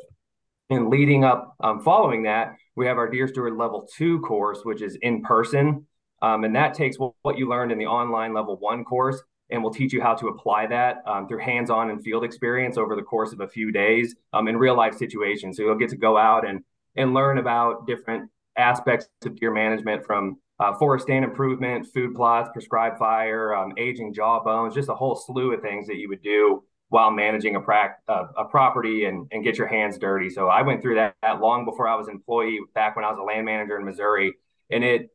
And 0.70 0.90
leading 0.90 1.24
up, 1.24 1.56
um, 1.62 1.82
following 1.82 2.24
that, 2.24 2.56
we 2.76 2.88
have 2.88 2.98
our 2.98 3.10
Deer 3.10 3.28
Steward 3.28 3.56
Level 3.56 3.88
2 3.98 4.20
course, 4.20 4.60
which 4.64 4.82
is 4.82 4.98
in 5.02 5.22
person. 5.22 5.86
Um, 6.22 6.44
and 6.44 6.56
that 6.56 6.74
takes 6.74 6.98
what 6.98 7.38
you 7.38 7.48
learned 7.48 7.72
in 7.72 7.78
the 7.78 7.86
online 7.86 8.34
Level 8.34 8.58
1 8.58 8.84
course 8.84 9.22
and 9.50 9.64
we'll 9.64 9.74
teach 9.74 9.94
you 9.94 10.02
how 10.02 10.14
to 10.16 10.28
apply 10.28 10.68
that 10.68 10.98
um, 11.06 11.28
through 11.28 11.40
hands-on 11.40 11.90
and 11.90 12.04
field 12.04 12.24
experience 12.24 12.78
over 12.78 12.96
the 12.96 13.02
course 13.02 13.32
of 13.32 13.40
a 13.40 13.48
few 13.48 13.72
days 13.72 14.16
um, 14.34 14.48
in 14.48 14.58
real 14.58 14.76
life 14.76 14.96
situations. 14.96 15.58
So 15.58 15.64
you'll 15.64 15.76
get 15.76 15.90
to 15.90 15.98
go 15.98 16.18
out 16.18 16.48
and 16.48 16.64
and 16.96 17.14
learn 17.14 17.38
about 17.38 17.86
different 17.86 18.30
aspects 18.58 19.08
of 19.24 19.36
deer 19.36 19.52
management 19.52 20.04
from 20.06 20.38
uh, 20.60 20.74
forest 20.74 21.06
stand 21.06 21.24
improvement, 21.24 21.86
food 21.94 22.16
plots, 22.16 22.50
prescribed 22.52 22.98
fire, 22.98 23.56
um, 23.56 23.72
aging 23.78 24.14
jaw 24.14 24.44
bones, 24.44 24.74
just 24.74 24.90
a 24.90 24.96
whole 24.96 25.16
slew 25.16 25.54
of 25.54 25.62
things 25.62 25.86
that 25.88 25.98
you 25.98 26.10
would 26.10 26.24
do 26.24 26.64
while 26.90 27.12
managing 27.12 27.56
a, 27.56 27.62
pra- 27.62 27.96
uh, 28.08 28.28
a 28.38 28.46
property 28.46 29.06
and, 29.06 29.28
and 29.32 29.44
get 29.44 29.58
your 29.58 29.68
hands 29.68 29.98
dirty. 29.98 30.30
So 30.30 30.48
I 30.48 30.62
went 30.64 30.82
through 30.82 30.96
that, 30.96 31.16
that 31.22 31.40
long 31.40 31.66
before 31.66 31.88
I 31.88 31.96
was 31.96 32.08
employee 32.08 32.60
back 32.74 32.96
when 32.96 33.06
I 33.06 33.10
was 33.10 33.20
a 33.20 33.24
land 33.24 33.46
manager 33.46 33.78
in 33.78 33.86
Missouri. 33.86 34.34
And 34.72 34.84
it 34.84 35.12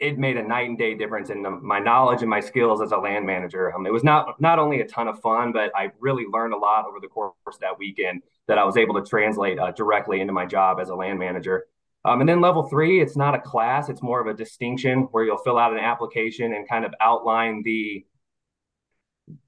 it 0.00 0.18
made 0.18 0.36
a 0.36 0.42
night 0.42 0.68
and 0.68 0.78
day 0.78 0.94
difference 0.94 1.30
in 1.30 1.42
the, 1.42 1.50
my 1.50 1.78
knowledge 1.80 2.20
and 2.20 2.30
my 2.30 2.40
skills 2.40 2.80
as 2.80 2.92
a 2.92 2.96
land 2.96 3.26
manager. 3.26 3.74
Um, 3.74 3.86
it 3.86 3.92
was 3.92 4.04
not 4.04 4.40
not 4.40 4.58
only 4.58 4.80
a 4.80 4.86
ton 4.86 5.08
of 5.08 5.20
fun, 5.20 5.52
but 5.52 5.72
I 5.74 5.90
really 5.98 6.24
learned 6.32 6.54
a 6.54 6.56
lot 6.56 6.86
over 6.86 6.98
the 7.00 7.08
course 7.08 7.34
of 7.46 7.58
that 7.60 7.78
weekend 7.78 8.22
that 8.46 8.58
I 8.58 8.64
was 8.64 8.76
able 8.76 8.94
to 8.94 9.08
translate 9.08 9.58
uh, 9.58 9.72
directly 9.72 10.20
into 10.20 10.32
my 10.32 10.46
job 10.46 10.78
as 10.80 10.88
a 10.88 10.94
land 10.94 11.18
manager. 11.18 11.66
Um, 12.04 12.20
and 12.20 12.28
then 12.28 12.40
level 12.40 12.68
three, 12.68 13.00
it's 13.00 13.16
not 13.16 13.34
a 13.34 13.40
class; 13.40 13.88
it's 13.88 14.02
more 14.02 14.20
of 14.20 14.28
a 14.28 14.34
distinction 14.34 15.08
where 15.10 15.24
you'll 15.24 15.38
fill 15.38 15.58
out 15.58 15.72
an 15.72 15.80
application 15.80 16.54
and 16.54 16.68
kind 16.68 16.84
of 16.84 16.94
outline 17.00 17.62
the 17.64 18.04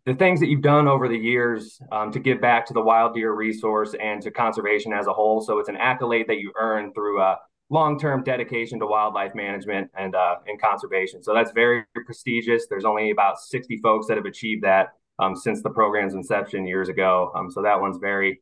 the 0.04 0.14
things 0.14 0.40
that 0.40 0.48
you've 0.48 0.62
done 0.62 0.88
over 0.88 1.08
the 1.08 1.16
years 1.16 1.80
um, 1.92 2.10
to 2.12 2.18
give 2.18 2.40
back 2.40 2.66
to 2.66 2.74
the 2.74 2.82
wild 2.82 3.14
deer 3.14 3.32
resource 3.32 3.94
and 4.00 4.20
to 4.22 4.30
conservation 4.30 4.92
as 4.92 5.06
a 5.06 5.12
whole. 5.12 5.40
So 5.40 5.58
it's 5.58 5.68
an 5.68 5.76
accolade 5.76 6.26
that 6.28 6.38
you 6.38 6.52
earn 6.58 6.92
through 6.92 7.20
uh, 7.20 7.36
long-term 7.70 8.24
dedication 8.24 8.80
to 8.80 8.86
wildlife 8.86 9.34
management 9.34 9.90
and 9.96 10.14
uh, 10.14 10.36
and 10.46 10.60
conservation. 10.60 11.22
So 11.22 11.32
that's 11.32 11.52
very 11.52 11.84
prestigious. 12.04 12.66
There's 12.68 12.84
only 12.84 13.10
about 13.10 13.38
60 13.38 13.78
folks 13.78 14.06
that 14.08 14.16
have 14.16 14.26
achieved 14.26 14.64
that 14.64 14.88
um, 15.20 15.36
since 15.36 15.62
the 15.62 15.70
program's 15.70 16.14
inception 16.14 16.66
years 16.66 16.88
ago. 16.88 17.32
Um, 17.34 17.50
so 17.50 17.62
that 17.62 17.80
one's 17.80 17.98
very, 17.98 18.40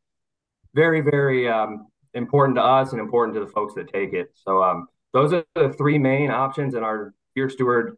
very, 0.75 1.01
very 1.01 1.49
um, 1.49 1.87
important 2.15 2.57
to 2.57 2.63
us 2.63 2.93
and 2.93 3.01
important 3.01 3.35
to 3.35 3.41
the 3.41 3.51
folks 3.51 3.75
that 3.75 3.93
take 3.93 4.15
it. 4.15 4.31
So 4.35 4.63
um, 4.63 4.87
those 5.13 5.33
are 5.33 5.45
the 5.55 5.73
three 5.77 5.99
main 5.99 6.31
options 6.31 6.75
in 6.75 6.83
our 6.83 7.15
Deer 7.35 7.51
Steward 7.51 7.97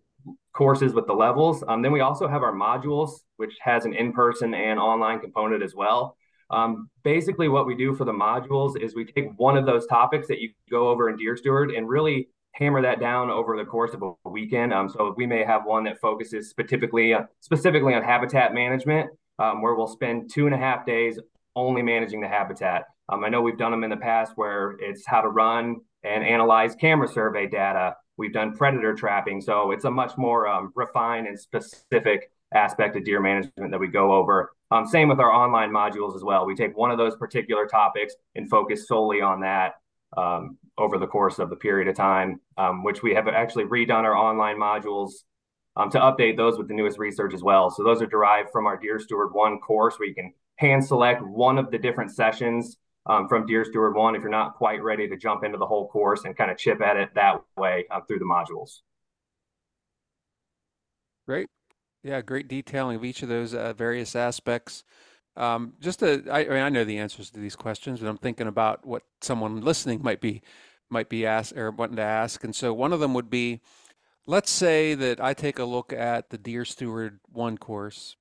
courses 0.52 0.92
with 0.92 1.06
the 1.06 1.12
levels. 1.12 1.62
Um, 1.66 1.82
then 1.82 1.92
we 1.92 2.00
also 2.00 2.26
have 2.26 2.42
our 2.42 2.52
modules, 2.52 3.20
which 3.36 3.56
has 3.60 3.84
an 3.84 3.94
in-person 3.94 4.52
and 4.52 4.80
online 4.80 5.20
component 5.20 5.62
as 5.62 5.74
well. 5.74 6.16
Um, 6.50 6.90
basically, 7.04 7.48
what 7.48 7.66
we 7.66 7.74
do 7.74 7.94
for 7.94 8.04
the 8.04 8.12
modules 8.12 8.80
is 8.80 8.94
we 8.94 9.04
take 9.04 9.30
one 9.36 9.56
of 9.56 9.66
those 9.66 9.86
topics 9.86 10.28
that 10.28 10.40
you 10.40 10.50
go 10.70 10.88
over 10.88 11.08
in 11.08 11.16
Deer 11.16 11.36
Steward 11.36 11.70
and 11.70 11.88
really 11.88 12.28
hammer 12.52 12.82
that 12.82 13.00
down 13.00 13.30
over 13.30 13.56
the 13.56 13.64
course 13.64 13.94
of 13.94 14.02
a 14.02 14.28
weekend. 14.28 14.72
Um, 14.72 14.88
so 14.88 15.14
we 15.16 15.26
may 15.26 15.44
have 15.44 15.64
one 15.64 15.84
that 15.84 16.00
focuses 16.00 16.50
specifically 16.50 17.14
uh, 17.14 17.22
specifically 17.40 17.94
on 17.94 18.02
habitat 18.02 18.52
management, 18.52 19.10
um, 19.38 19.62
where 19.62 19.74
we'll 19.74 19.86
spend 19.86 20.30
two 20.30 20.46
and 20.46 20.54
a 20.54 20.58
half 20.58 20.84
days 20.84 21.18
only 21.54 21.82
managing 21.82 22.20
the 22.20 22.28
habitat. 22.28 22.84
Um, 23.08 23.24
I 23.24 23.28
know 23.28 23.40
we've 23.42 23.58
done 23.58 23.70
them 23.70 23.84
in 23.84 23.90
the 23.90 23.96
past 23.96 24.32
where 24.36 24.76
it's 24.80 25.04
how 25.06 25.20
to 25.20 25.28
run 25.28 25.76
and 26.02 26.24
analyze 26.24 26.74
camera 26.74 27.08
survey 27.08 27.46
data. 27.46 27.96
We've 28.16 28.32
done 28.32 28.56
predator 28.56 28.94
trapping, 28.94 29.40
so 29.40 29.70
it's 29.70 29.84
a 29.84 29.90
much 29.90 30.16
more 30.16 30.46
um, 30.46 30.72
refined 30.74 31.26
and 31.26 31.38
specific 31.38 32.30
aspect 32.54 32.96
of 32.96 33.04
deer 33.04 33.20
management 33.20 33.70
that 33.70 33.78
we 33.78 33.88
go 33.88 34.12
over. 34.12 34.52
Um, 34.70 34.86
same 34.86 35.08
with 35.08 35.20
our 35.20 35.32
online 35.32 35.70
modules 35.70 36.14
as 36.14 36.22
well. 36.22 36.46
We 36.46 36.54
take 36.54 36.76
one 36.76 36.90
of 36.90 36.98
those 36.98 37.16
particular 37.16 37.66
topics 37.66 38.14
and 38.34 38.48
focus 38.48 38.86
solely 38.86 39.20
on 39.20 39.40
that 39.40 39.74
um, 40.16 40.58
over 40.78 40.98
the 40.98 41.06
course 41.06 41.38
of 41.38 41.50
the 41.50 41.56
period 41.56 41.88
of 41.88 41.96
time, 41.96 42.40
um, 42.56 42.82
which 42.82 43.02
we 43.02 43.14
have 43.14 43.28
actually 43.28 43.64
redone 43.64 44.04
our 44.04 44.16
online 44.16 44.56
modules 44.56 45.10
um, 45.76 45.90
to 45.90 45.98
update 45.98 46.36
those 46.36 46.58
with 46.58 46.68
the 46.68 46.74
newest 46.74 46.98
research 46.98 47.34
as 47.34 47.42
well. 47.42 47.70
So 47.70 47.84
those 47.84 48.02
are 48.02 48.06
derived 48.06 48.50
from 48.50 48.66
our 48.66 48.76
Deer 48.76 48.98
Steward 48.98 49.32
1 49.32 49.58
course 49.60 49.98
where 49.98 50.08
you 50.08 50.14
can 50.14 50.32
hand 50.56 50.84
select 50.84 51.22
one 51.22 51.58
of 51.58 51.70
the 51.70 51.78
different 51.78 52.10
sessions 52.10 52.76
um, 53.06 53.28
from 53.28 53.46
Deer 53.46 53.64
Steward 53.64 53.94
1 53.94 54.14
if 54.14 54.22
you're 54.22 54.30
not 54.30 54.54
quite 54.54 54.82
ready 54.82 55.08
to 55.08 55.16
jump 55.16 55.44
into 55.44 55.58
the 55.58 55.66
whole 55.66 55.88
course 55.88 56.24
and 56.24 56.36
kind 56.36 56.50
of 56.50 56.58
chip 56.58 56.80
at 56.80 56.96
it 56.96 57.10
that 57.14 57.40
way 57.56 57.86
uh, 57.90 58.00
through 58.02 58.18
the 58.18 58.24
modules. 58.24 58.80
Great. 61.26 61.46
Yeah, 62.02 62.20
great 62.22 62.48
detailing 62.48 62.96
of 62.96 63.04
each 63.04 63.22
of 63.22 63.28
those 63.28 63.54
uh, 63.54 63.74
various 63.74 64.16
aspects. 64.16 64.84
Um, 65.36 65.74
just 65.80 66.00
to, 66.00 66.24
I, 66.30 66.40
I, 66.40 66.48
mean, 66.48 66.58
I 66.58 66.68
know 66.68 66.84
the 66.84 66.98
answers 66.98 67.30
to 67.30 67.40
these 67.40 67.56
questions, 67.56 68.00
but 68.00 68.08
I'm 68.08 68.16
thinking 68.16 68.46
about 68.46 68.86
what 68.86 69.04
someone 69.20 69.60
listening 69.60 70.02
might 70.02 70.20
be 70.20 70.42
might 70.92 71.08
be 71.08 71.24
asked 71.24 71.56
or 71.56 71.70
wanting 71.70 71.96
to 71.96 72.02
ask. 72.02 72.42
And 72.42 72.54
so 72.54 72.74
one 72.74 72.92
of 72.92 72.98
them 72.98 73.14
would 73.14 73.30
be, 73.30 73.60
let's 74.26 74.50
say 74.50 74.94
that 74.94 75.20
I 75.20 75.34
take 75.34 75.60
a 75.60 75.64
look 75.64 75.92
at 75.92 76.30
the 76.30 76.38
Deer 76.38 76.64
Steward 76.64 77.20
One 77.30 77.56
course, 77.56 78.16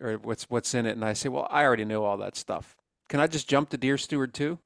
or 0.00 0.14
what's 0.18 0.44
what's 0.50 0.74
in 0.74 0.86
it, 0.86 0.92
and 0.92 1.04
I 1.04 1.14
say, 1.14 1.28
well, 1.28 1.48
I 1.50 1.64
already 1.64 1.84
know 1.84 2.04
all 2.04 2.18
that 2.18 2.36
stuff. 2.36 2.76
Can 3.08 3.20
I 3.20 3.26
just 3.26 3.48
jump 3.48 3.70
to 3.70 3.78
Deer 3.78 3.96
Steward 3.96 4.34
Two? 4.34 4.58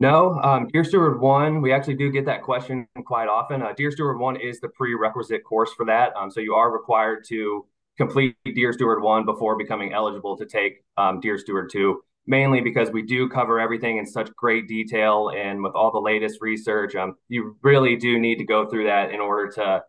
No, 0.00 0.40
um, 0.40 0.66
Deer 0.68 0.82
Steward 0.82 1.20
One, 1.20 1.60
we 1.60 1.74
actually 1.74 1.94
do 1.94 2.10
get 2.10 2.24
that 2.24 2.42
question 2.42 2.88
quite 3.04 3.28
often. 3.28 3.62
Uh, 3.62 3.74
Deer 3.76 3.90
Steward 3.90 4.18
One 4.18 4.40
is 4.40 4.58
the 4.58 4.68
prerequisite 4.68 5.44
course 5.44 5.72
for 5.74 5.84
that. 5.84 6.16
Um, 6.16 6.30
so 6.30 6.40
you 6.40 6.54
are 6.54 6.72
required 6.72 7.26
to 7.28 7.66
complete 7.98 8.34
Deer 8.42 8.72
Steward 8.72 9.02
One 9.02 9.26
before 9.26 9.58
becoming 9.58 9.92
eligible 9.92 10.38
to 10.38 10.46
take 10.46 10.82
um, 10.96 11.20
Deer 11.20 11.36
Steward 11.36 11.68
Two, 11.70 12.02
mainly 12.26 12.62
because 12.62 12.90
we 12.90 13.02
do 13.02 13.28
cover 13.28 13.60
everything 13.60 13.98
in 13.98 14.06
such 14.06 14.34
great 14.36 14.66
detail 14.66 15.32
and 15.36 15.62
with 15.62 15.74
all 15.74 15.92
the 15.92 16.00
latest 16.00 16.38
research. 16.40 16.94
Um, 16.96 17.16
you 17.28 17.58
really 17.60 17.96
do 17.96 18.18
need 18.18 18.36
to 18.36 18.44
go 18.44 18.66
through 18.66 18.84
that 18.84 19.10
in 19.10 19.20
order 19.20 19.52
to 19.52 19.84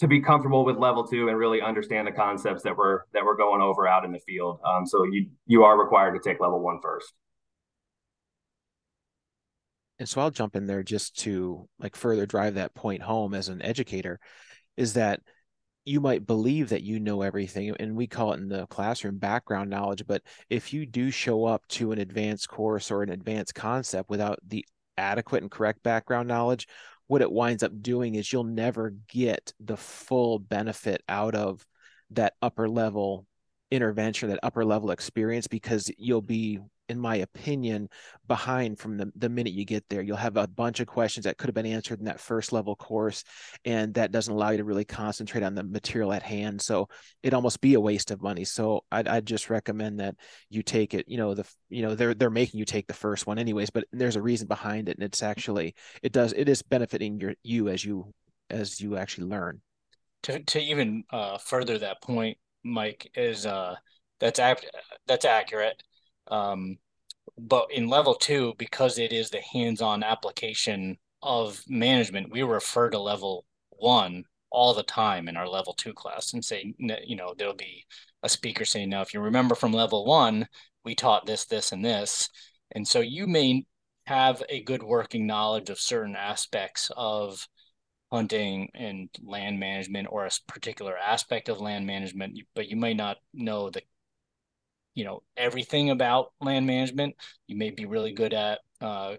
to 0.00 0.08
be 0.08 0.20
comfortable 0.20 0.64
with 0.64 0.76
level 0.76 1.06
two 1.06 1.28
and 1.28 1.38
really 1.38 1.60
understand 1.60 2.08
the 2.08 2.12
concepts 2.12 2.64
that 2.64 2.76
we're 2.76 3.02
that 3.12 3.24
we're 3.24 3.36
going 3.36 3.62
over 3.62 3.86
out 3.86 4.04
in 4.04 4.10
the 4.10 4.18
field. 4.18 4.58
Um, 4.64 4.86
so 4.86 5.04
you 5.04 5.28
you 5.46 5.62
are 5.62 5.78
required 5.78 6.20
to 6.20 6.28
take 6.28 6.40
level 6.40 6.58
one 6.58 6.80
first 6.82 7.12
and 10.00 10.08
so 10.08 10.22
I'll 10.22 10.30
jump 10.30 10.56
in 10.56 10.66
there 10.66 10.82
just 10.82 11.18
to 11.20 11.68
like 11.78 11.94
further 11.94 12.26
drive 12.26 12.54
that 12.54 12.74
point 12.74 13.02
home 13.02 13.34
as 13.34 13.48
an 13.48 13.62
educator 13.62 14.18
is 14.76 14.94
that 14.94 15.20
you 15.84 16.00
might 16.00 16.26
believe 16.26 16.70
that 16.70 16.82
you 16.82 16.98
know 16.98 17.22
everything 17.22 17.74
and 17.78 17.94
we 17.94 18.06
call 18.06 18.32
it 18.32 18.40
in 18.40 18.48
the 18.48 18.66
classroom 18.68 19.18
background 19.18 19.68
knowledge 19.70 20.04
but 20.06 20.22
if 20.48 20.72
you 20.72 20.86
do 20.86 21.10
show 21.10 21.44
up 21.44 21.66
to 21.68 21.92
an 21.92 21.98
advanced 21.98 22.48
course 22.48 22.90
or 22.90 23.02
an 23.02 23.10
advanced 23.10 23.54
concept 23.54 24.08
without 24.08 24.38
the 24.46 24.64
adequate 24.96 25.42
and 25.42 25.50
correct 25.50 25.82
background 25.82 26.26
knowledge 26.26 26.66
what 27.06 27.22
it 27.22 27.30
winds 27.30 27.62
up 27.62 27.72
doing 27.82 28.14
is 28.14 28.32
you'll 28.32 28.44
never 28.44 28.94
get 29.08 29.52
the 29.60 29.76
full 29.76 30.38
benefit 30.38 31.02
out 31.08 31.34
of 31.34 31.64
that 32.10 32.34
upper 32.40 32.68
level 32.68 33.26
intervention 33.70 34.30
that 34.30 34.40
upper 34.42 34.64
level 34.64 34.90
experience 34.90 35.46
because 35.46 35.90
you'll 35.98 36.22
be 36.22 36.58
in 36.90 36.98
my 36.98 37.16
opinion, 37.16 37.88
behind 38.26 38.78
from 38.78 38.96
the, 38.96 39.10
the 39.14 39.28
minute 39.28 39.52
you 39.52 39.64
get 39.64 39.84
there. 39.88 40.02
You'll 40.02 40.16
have 40.16 40.36
a 40.36 40.48
bunch 40.48 40.80
of 40.80 40.88
questions 40.88 41.24
that 41.24 41.38
could 41.38 41.46
have 41.46 41.54
been 41.54 41.64
answered 41.64 42.00
in 42.00 42.06
that 42.06 42.18
first 42.18 42.52
level 42.52 42.74
course, 42.74 43.22
and 43.64 43.94
that 43.94 44.10
doesn't 44.10 44.34
allow 44.34 44.50
you 44.50 44.58
to 44.58 44.64
really 44.64 44.84
concentrate 44.84 45.44
on 45.44 45.54
the 45.54 45.62
material 45.62 46.12
at 46.12 46.24
hand. 46.24 46.60
So 46.60 46.88
it 47.22 47.32
almost 47.32 47.60
be 47.60 47.74
a 47.74 47.80
waste 47.80 48.10
of 48.10 48.20
money. 48.20 48.44
So 48.44 48.84
I'd, 48.90 49.06
I'd 49.06 49.24
just 49.24 49.50
recommend 49.50 50.00
that 50.00 50.16
you 50.50 50.64
take 50.64 50.92
it. 50.92 51.08
You 51.08 51.16
know, 51.16 51.34
the 51.34 51.48
you 51.68 51.82
know 51.82 51.94
they're 51.94 52.14
they're 52.14 52.28
making 52.28 52.58
you 52.58 52.64
take 52.64 52.88
the 52.88 52.92
first 52.92 53.24
one 53.24 53.38
anyways, 53.38 53.70
but 53.70 53.84
there's 53.92 54.16
a 54.16 54.22
reason 54.22 54.48
behind 54.48 54.88
it, 54.88 54.96
and 54.96 55.04
it's 55.04 55.22
actually 55.22 55.76
it 56.02 56.10
does 56.12 56.32
it 56.32 56.48
is 56.48 56.60
benefiting 56.60 57.20
your 57.20 57.34
you 57.44 57.68
as 57.68 57.84
you 57.84 58.12
as 58.50 58.80
you 58.80 58.96
actually 58.96 59.28
learn. 59.28 59.60
To 60.24 60.40
to 60.40 60.60
even 60.60 61.04
uh, 61.10 61.38
further 61.38 61.78
that 61.78 62.02
point, 62.02 62.36
Mike 62.64 63.10
is 63.14 63.46
uh 63.46 63.76
that's 64.18 64.40
ap- 64.40 64.64
that's 65.06 65.24
accurate 65.24 65.80
um, 66.30 66.78
but 67.38 67.70
in 67.72 67.88
level 67.88 68.14
two, 68.14 68.54
because 68.58 68.98
it 68.98 69.12
is 69.12 69.30
the 69.30 69.40
hands-on 69.40 70.02
application 70.02 70.98
of 71.22 71.62
management, 71.68 72.30
we 72.30 72.42
refer 72.42 72.90
to 72.90 72.98
level 72.98 73.44
one 73.70 74.24
all 74.50 74.74
the 74.74 74.82
time 74.82 75.28
in 75.28 75.36
our 75.36 75.48
level 75.48 75.72
two 75.74 75.92
class 75.92 76.32
and 76.32 76.44
say, 76.44 76.74
you 76.78 77.16
know, 77.16 77.34
there'll 77.36 77.54
be 77.54 77.84
a 78.22 78.28
speaker 78.28 78.64
saying, 78.64 78.90
now, 78.90 79.00
if 79.00 79.14
you 79.14 79.20
remember 79.20 79.54
from 79.54 79.72
level 79.72 80.04
one, 80.04 80.46
we 80.84 80.94
taught 80.94 81.26
this, 81.26 81.44
this, 81.46 81.72
and 81.72 81.84
this. 81.84 82.28
And 82.72 82.86
so 82.86 83.00
you 83.00 83.26
may 83.26 83.64
have 84.06 84.42
a 84.48 84.62
good 84.62 84.82
working 84.82 85.26
knowledge 85.26 85.70
of 85.70 85.78
certain 85.78 86.16
aspects 86.16 86.90
of 86.96 87.46
hunting 88.10 88.68
and 88.74 89.08
land 89.22 89.60
management 89.60 90.08
or 90.10 90.26
a 90.26 90.30
particular 90.48 90.96
aspect 90.96 91.48
of 91.48 91.60
land 91.60 91.86
management 91.86 92.36
but 92.56 92.68
you 92.68 92.74
might 92.74 92.96
not 92.96 93.18
know 93.32 93.70
the 93.70 93.82
you 94.94 95.04
know 95.04 95.22
everything 95.36 95.90
about 95.90 96.32
land 96.40 96.66
management 96.66 97.14
you 97.46 97.56
may 97.56 97.70
be 97.70 97.84
really 97.84 98.12
good 98.12 98.34
at 98.34 98.60
uh, 98.80 99.14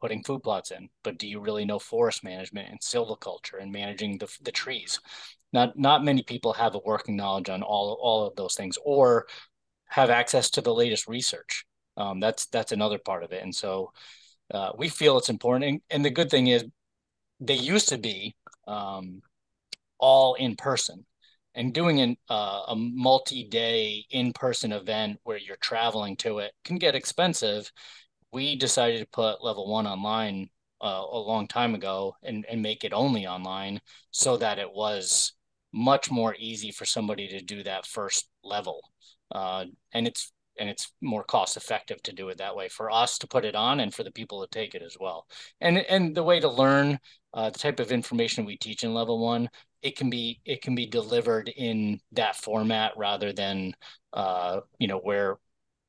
putting 0.00 0.22
food 0.24 0.42
plots 0.42 0.70
in 0.70 0.88
but 1.04 1.18
do 1.18 1.26
you 1.26 1.40
really 1.40 1.64
know 1.64 1.78
forest 1.78 2.24
management 2.24 2.68
and 2.68 2.80
silviculture 2.80 3.60
and 3.60 3.70
managing 3.72 4.18
the, 4.18 4.28
the 4.42 4.52
trees? 4.52 5.00
Not 5.52 5.78
not 5.78 6.04
many 6.04 6.22
people 6.22 6.52
have 6.54 6.74
a 6.74 6.80
working 6.84 7.16
knowledge 7.16 7.50
on 7.50 7.62
all 7.62 7.98
all 8.00 8.26
of 8.26 8.36
those 8.36 8.54
things 8.54 8.78
or 8.84 9.26
have 9.86 10.10
access 10.10 10.50
to 10.50 10.60
the 10.62 10.74
latest 10.74 11.06
research. 11.06 11.66
Um, 11.96 12.20
that's 12.20 12.46
that's 12.46 12.72
another 12.72 12.98
part 12.98 13.22
of 13.22 13.32
it. 13.32 13.42
And 13.42 13.54
so 13.54 13.92
uh, 14.52 14.72
we 14.76 14.88
feel 14.88 15.18
it's 15.18 15.28
important. 15.28 15.64
And, 15.64 15.80
and, 15.90 16.04
the 16.04 16.10
good 16.10 16.30
thing 16.30 16.48
is 16.48 16.64
they 17.40 17.54
used 17.54 17.88
to 17.90 17.98
be 17.98 18.34
um, 18.66 19.22
all 19.98 20.34
in 20.34 20.56
person 20.56 21.04
and 21.54 21.74
doing 21.74 22.00
an, 22.00 22.16
uh, 22.30 22.62
a 22.68 22.76
multi-day 22.76 24.04
in-person 24.10 24.72
event 24.72 25.18
where 25.24 25.38
you're 25.38 25.56
traveling 25.56 26.16
to 26.16 26.38
it 26.38 26.52
can 26.64 26.78
get 26.78 26.94
expensive. 26.94 27.70
We 28.32 28.56
decided 28.56 29.00
to 29.00 29.06
put 29.06 29.44
level 29.44 29.70
one 29.70 29.86
online 29.86 30.48
uh, 30.80 31.04
a 31.10 31.18
long 31.18 31.46
time 31.46 31.74
ago 31.74 32.16
and, 32.22 32.44
and 32.50 32.62
make 32.62 32.84
it 32.84 32.92
only 32.92 33.26
online 33.26 33.80
so 34.10 34.36
that 34.38 34.58
it 34.58 34.72
was 34.72 35.34
much 35.72 36.10
more 36.10 36.34
easy 36.38 36.70
for 36.70 36.84
somebody 36.84 37.28
to 37.28 37.40
do 37.40 37.62
that 37.62 37.86
first 37.86 38.28
level. 38.42 38.80
Uh, 39.30 39.64
and 39.92 40.06
it's 40.06 40.32
and 40.58 40.68
it's 40.68 40.92
more 41.00 41.24
cost 41.24 41.56
effective 41.56 42.02
to 42.02 42.12
do 42.12 42.28
it 42.28 42.36
that 42.36 42.54
way 42.54 42.68
for 42.68 42.90
us 42.90 43.16
to 43.18 43.26
put 43.26 43.44
it 43.44 43.54
on 43.54 43.80
and 43.80 43.94
for 43.94 44.04
the 44.04 44.10
people 44.10 44.42
to 44.42 44.50
take 44.50 44.74
it 44.74 44.82
as 44.82 44.96
well. 45.00 45.26
And 45.60 45.78
and 45.78 46.14
the 46.14 46.22
way 46.22 46.40
to 46.40 46.48
learn 46.48 46.98
uh, 47.32 47.50
the 47.50 47.58
type 47.58 47.80
of 47.80 47.90
information 47.90 48.44
we 48.44 48.58
teach 48.58 48.84
in 48.84 48.92
level 48.92 49.18
one 49.18 49.48
it 49.82 49.96
can 49.96 50.10
be 50.10 50.40
it 50.44 50.62
can 50.62 50.74
be 50.74 50.86
delivered 50.86 51.48
in 51.48 52.00
that 52.12 52.36
format 52.36 52.92
rather 52.96 53.32
than 53.32 53.74
uh, 54.12 54.60
you 54.78 54.88
know 54.88 54.98
where 54.98 55.36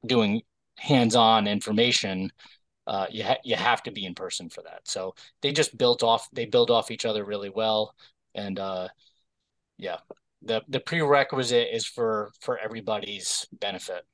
doing 0.05 0.41
hands-on 0.77 1.47
information 1.47 2.31
uh, 2.87 3.05
you 3.09 3.23
ha- 3.23 3.37
you 3.43 3.55
have 3.55 3.81
to 3.83 3.91
be 3.91 4.05
in 4.05 4.13
person 4.13 4.49
for 4.49 4.61
that. 4.63 4.81
So 4.83 5.15
they 5.41 5.53
just 5.53 5.77
built 5.77 6.03
off 6.03 6.27
they 6.33 6.45
build 6.45 6.69
off 6.69 6.91
each 6.91 7.05
other 7.05 7.23
really 7.23 7.49
well. 7.49 7.95
And 8.35 8.59
uh, 8.59 8.89
yeah 9.77 9.97
the 10.41 10.61
the 10.67 10.79
prerequisite 10.79 11.69
is 11.71 11.85
for 11.85 12.31
for 12.41 12.57
everybody's 12.57 13.47
benefit. 13.53 14.05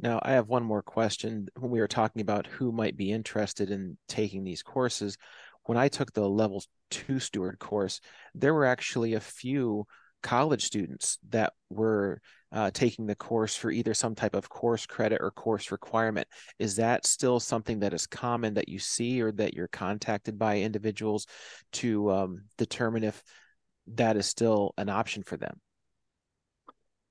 Now, 0.00 0.20
I 0.22 0.32
have 0.32 0.48
one 0.48 0.62
more 0.62 0.82
question. 0.82 1.48
When 1.58 1.70
we 1.70 1.80
were 1.80 1.88
talking 1.88 2.22
about 2.22 2.46
who 2.46 2.72
might 2.72 2.96
be 2.96 3.12
interested 3.12 3.70
in 3.70 3.98
taking 4.08 4.44
these 4.44 4.62
courses, 4.62 5.18
when 5.64 5.78
I 5.78 5.88
took 5.88 6.12
the 6.12 6.28
level 6.28 6.62
two 6.90 7.18
steward 7.18 7.58
course, 7.58 8.00
there 8.34 8.54
were 8.54 8.66
actually 8.66 9.14
a 9.14 9.20
few 9.20 9.86
college 10.22 10.64
students 10.64 11.18
that 11.30 11.52
were 11.70 12.20
uh, 12.52 12.70
taking 12.72 13.06
the 13.06 13.14
course 13.14 13.54
for 13.54 13.70
either 13.70 13.94
some 13.94 14.14
type 14.14 14.34
of 14.34 14.48
course 14.48 14.86
credit 14.86 15.18
or 15.20 15.30
course 15.30 15.70
requirement. 15.70 16.26
Is 16.58 16.76
that 16.76 17.06
still 17.06 17.40
something 17.40 17.80
that 17.80 17.94
is 17.94 18.06
common 18.06 18.54
that 18.54 18.68
you 18.68 18.78
see 18.78 19.22
or 19.22 19.32
that 19.32 19.54
you're 19.54 19.68
contacted 19.68 20.38
by 20.38 20.58
individuals 20.58 21.26
to 21.74 22.10
um, 22.10 22.42
determine 22.58 23.04
if 23.04 23.22
that 23.94 24.16
is 24.16 24.26
still 24.26 24.74
an 24.76 24.88
option 24.88 25.22
for 25.22 25.36
them? 25.36 25.60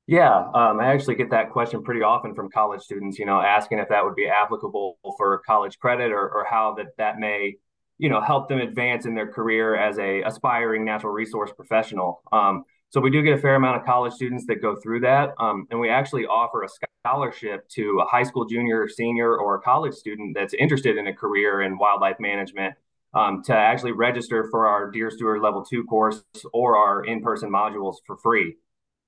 Yeah, 0.08 0.36
um, 0.56 0.80
I 0.80 0.88
actually 0.88 1.16
get 1.16 1.30
that 1.30 1.52
question 1.52 1.84
pretty 1.84 2.02
often 2.02 2.34
from 2.34 2.50
college 2.50 2.82
students, 2.82 3.20
you 3.20 3.28
know, 3.28 3.40
asking 3.40 3.78
if 3.78 3.90
that 3.90 4.04
would 4.04 4.16
be 4.16 4.28
applicable 4.28 4.98
for 5.18 5.40
college 5.46 5.78
credit 5.78 6.12
or, 6.12 6.28
or 6.30 6.48
how 6.50 6.74
that 6.78 6.88
that 6.98 7.20
may, 7.20 7.58
you 8.00 8.10
know, 8.10 8.22
help 8.22 8.50
them 8.50 8.60
advance 8.60 9.06
in 9.06 9.14
their 9.14 9.28
career 9.28 9.76
as 9.76 10.00
a 10.00 10.24
aspiring 10.24 10.84
natural 10.86 11.14
resource 11.14 11.52
professional. 11.56 12.24
Um, 12.32 12.64
so 12.90 13.00
we 13.00 13.12
do 13.12 13.22
get 13.22 13.38
a 13.38 13.42
fair 13.42 13.56
amount 13.56 13.78
of 13.78 13.86
college 13.86 14.14
students 14.14 14.46
that 14.48 14.64
go 14.64 14.76
through 14.82 15.02
that, 15.02 15.36
um, 15.38 15.68
and 15.70 15.80
we 15.80 15.90
actually 15.90 16.26
offer 16.26 16.64
a 16.64 16.70
scholarship 17.06 17.68
to 17.70 18.00
a 18.02 18.06
high 18.06 18.24
school 18.24 18.46
junior, 18.46 18.88
senior, 18.88 19.38
or 19.38 19.56
a 19.56 19.62
college 19.62 19.94
student 19.94 20.36
that's 20.36 20.56
interested 20.56 20.98
in 20.98 21.08
a 21.08 21.14
career 21.14 21.62
in 21.62 21.78
wildlife 21.78 22.20
management 22.20 22.74
um, 23.14 23.44
to 23.44 23.54
actually 23.54 23.92
register 23.92 24.48
for 24.50 24.68
our 24.68 24.90
Deer 24.90 25.12
Steward 25.12 25.42
Level 25.42 25.64
Two 25.64 25.84
course 25.84 26.24
or 26.52 26.78
our 26.78 27.04
in-person 27.06 27.52
modules 27.52 27.98
for 28.08 28.18
free. 28.18 28.56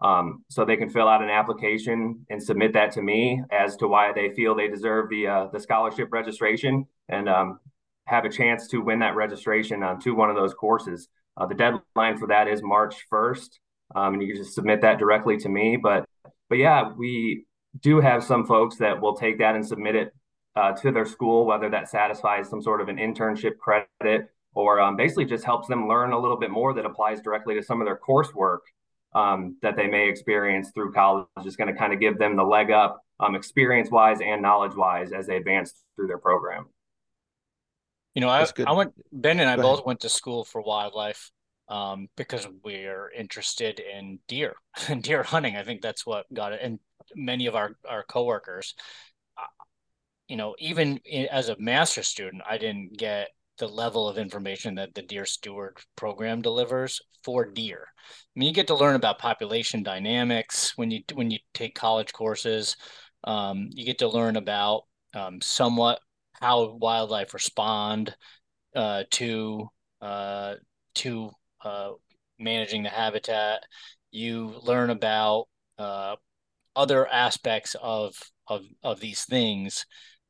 Um, 0.01 0.43
so 0.49 0.65
they 0.65 0.77
can 0.77 0.89
fill 0.89 1.07
out 1.07 1.21
an 1.21 1.29
application 1.29 2.25
and 2.29 2.41
submit 2.41 2.73
that 2.73 2.91
to 2.93 3.01
me 3.01 3.43
as 3.51 3.75
to 3.77 3.87
why 3.87 4.11
they 4.11 4.29
feel 4.33 4.55
they 4.55 4.67
deserve 4.67 5.09
the 5.09 5.27
uh, 5.27 5.47
the 5.53 5.59
scholarship 5.59 6.09
registration 6.11 6.87
and 7.07 7.29
um, 7.29 7.59
have 8.11 8.25
a 8.25 8.29
chance 8.29 8.67
to 8.67 8.79
win 8.79 8.99
that 8.99 9.15
registration 9.15 9.81
uh, 9.81 9.95
to 10.01 10.13
one 10.13 10.29
of 10.29 10.35
those 10.35 10.53
courses. 10.53 11.07
Uh, 11.37 11.45
the 11.45 11.55
deadline 11.55 12.17
for 12.17 12.27
that 12.27 12.47
is 12.49 12.61
March 12.61 13.05
1st, 13.11 13.49
um, 13.95 14.13
and 14.13 14.21
you 14.21 14.33
can 14.33 14.43
just 14.43 14.53
submit 14.53 14.81
that 14.81 14.99
directly 14.99 15.37
to 15.37 15.49
me. 15.49 15.77
But 15.81 16.05
but 16.49 16.57
yeah, 16.57 16.91
we 16.97 17.45
do 17.79 18.01
have 18.01 18.23
some 18.23 18.45
folks 18.45 18.75
that 18.77 19.01
will 19.01 19.15
take 19.15 19.39
that 19.39 19.55
and 19.55 19.65
submit 19.65 19.95
it 19.95 20.13
uh, 20.57 20.73
to 20.73 20.91
their 20.91 21.05
school, 21.05 21.45
whether 21.45 21.69
that 21.69 21.89
satisfies 21.89 22.49
some 22.49 22.61
sort 22.61 22.81
of 22.81 22.89
an 22.89 22.97
internship 22.97 23.57
credit 23.57 24.29
or 24.53 24.81
um, 24.81 24.97
basically 24.97 25.23
just 25.23 25.45
helps 25.45 25.69
them 25.69 25.87
learn 25.87 26.11
a 26.11 26.19
little 26.19 26.37
bit 26.37 26.51
more 26.51 26.73
that 26.73 26.85
applies 26.85 27.21
directly 27.21 27.55
to 27.55 27.63
some 27.63 27.79
of 27.79 27.87
their 27.87 27.97
coursework 27.97 28.59
um, 29.15 29.55
that 29.61 29.77
they 29.77 29.87
may 29.87 30.09
experience 30.09 30.71
through 30.73 30.91
college 30.91 31.25
Just 31.43 31.57
going 31.57 31.73
to 31.73 31.79
kind 31.79 31.93
of 31.93 32.01
give 32.01 32.19
them 32.19 32.35
the 32.35 32.43
leg 32.43 32.71
up 32.71 33.01
um, 33.21 33.35
experience 33.35 33.89
wise 33.89 34.19
and 34.21 34.41
knowledge 34.41 34.75
wise 34.75 35.13
as 35.13 35.27
they 35.27 35.37
advance 35.37 35.73
through 35.95 36.07
their 36.07 36.17
program. 36.17 36.65
You 38.15 38.21
know, 38.21 38.29
I, 38.29 38.45
I 38.65 38.73
went, 38.73 38.93
Ben 39.11 39.39
and 39.39 39.49
I 39.49 39.55
Go 39.55 39.61
both 39.61 39.73
ahead. 39.79 39.85
went 39.85 39.99
to 40.01 40.09
school 40.09 40.43
for 40.43 40.61
wildlife 40.61 41.31
um, 41.69 42.09
because 42.17 42.47
we're 42.63 43.09
interested 43.11 43.79
in 43.79 44.19
deer 44.27 44.55
and 44.89 45.01
deer 45.01 45.23
hunting. 45.23 45.55
I 45.55 45.63
think 45.63 45.81
that's 45.81 46.05
what 46.05 46.31
got 46.33 46.53
it. 46.53 46.59
And 46.61 46.79
many 47.15 47.47
of 47.47 47.55
our, 47.55 47.71
our 47.87 48.03
coworkers, 48.03 48.75
uh, 49.37 49.63
you 50.27 50.35
know, 50.35 50.55
even 50.59 50.97
in, 51.05 51.27
as 51.27 51.49
a 51.49 51.55
master 51.59 52.03
student, 52.03 52.43
I 52.49 52.57
didn't 52.57 52.97
get 52.97 53.29
the 53.57 53.67
level 53.67 54.09
of 54.09 54.17
information 54.17 54.75
that 54.75 54.93
the 54.93 55.01
Deer 55.01 55.25
Steward 55.25 55.77
program 55.95 56.41
delivers 56.41 56.99
for 57.23 57.45
deer. 57.45 57.87
I 57.89 58.39
mean, 58.39 58.47
you 58.47 58.53
get 58.53 58.67
to 58.67 58.75
learn 58.75 58.95
about 58.95 59.19
population 59.19 59.83
dynamics 59.83 60.73
when 60.77 60.89
you 60.91 61.01
when 61.13 61.31
you 61.31 61.37
take 61.53 61.75
college 61.75 62.11
courses. 62.11 62.75
Um, 63.23 63.69
you 63.71 63.85
get 63.85 63.99
to 63.99 64.07
learn 64.07 64.35
about 64.35 64.83
um, 65.13 65.39
somewhat 65.41 65.99
how 66.41 66.75
wildlife 66.75 67.33
respond 67.33 68.15
uh, 68.75 69.03
to 69.11 69.67
uh, 70.01 70.55
to 70.95 71.31
uh, 71.63 71.91
managing 72.39 72.83
the 72.83 72.89
habitat. 72.89 73.63
You 74.11 74.55
learn 74.63 74.89
about 74.89 75.47
uh, 75.77 76.15
other 76.75 77.07
aspects 77.07 77.75
of 77.81 78.15
of 78.47 78.63
of 78.83 78.99
these 78.99 79.25
things, 79.25 79.85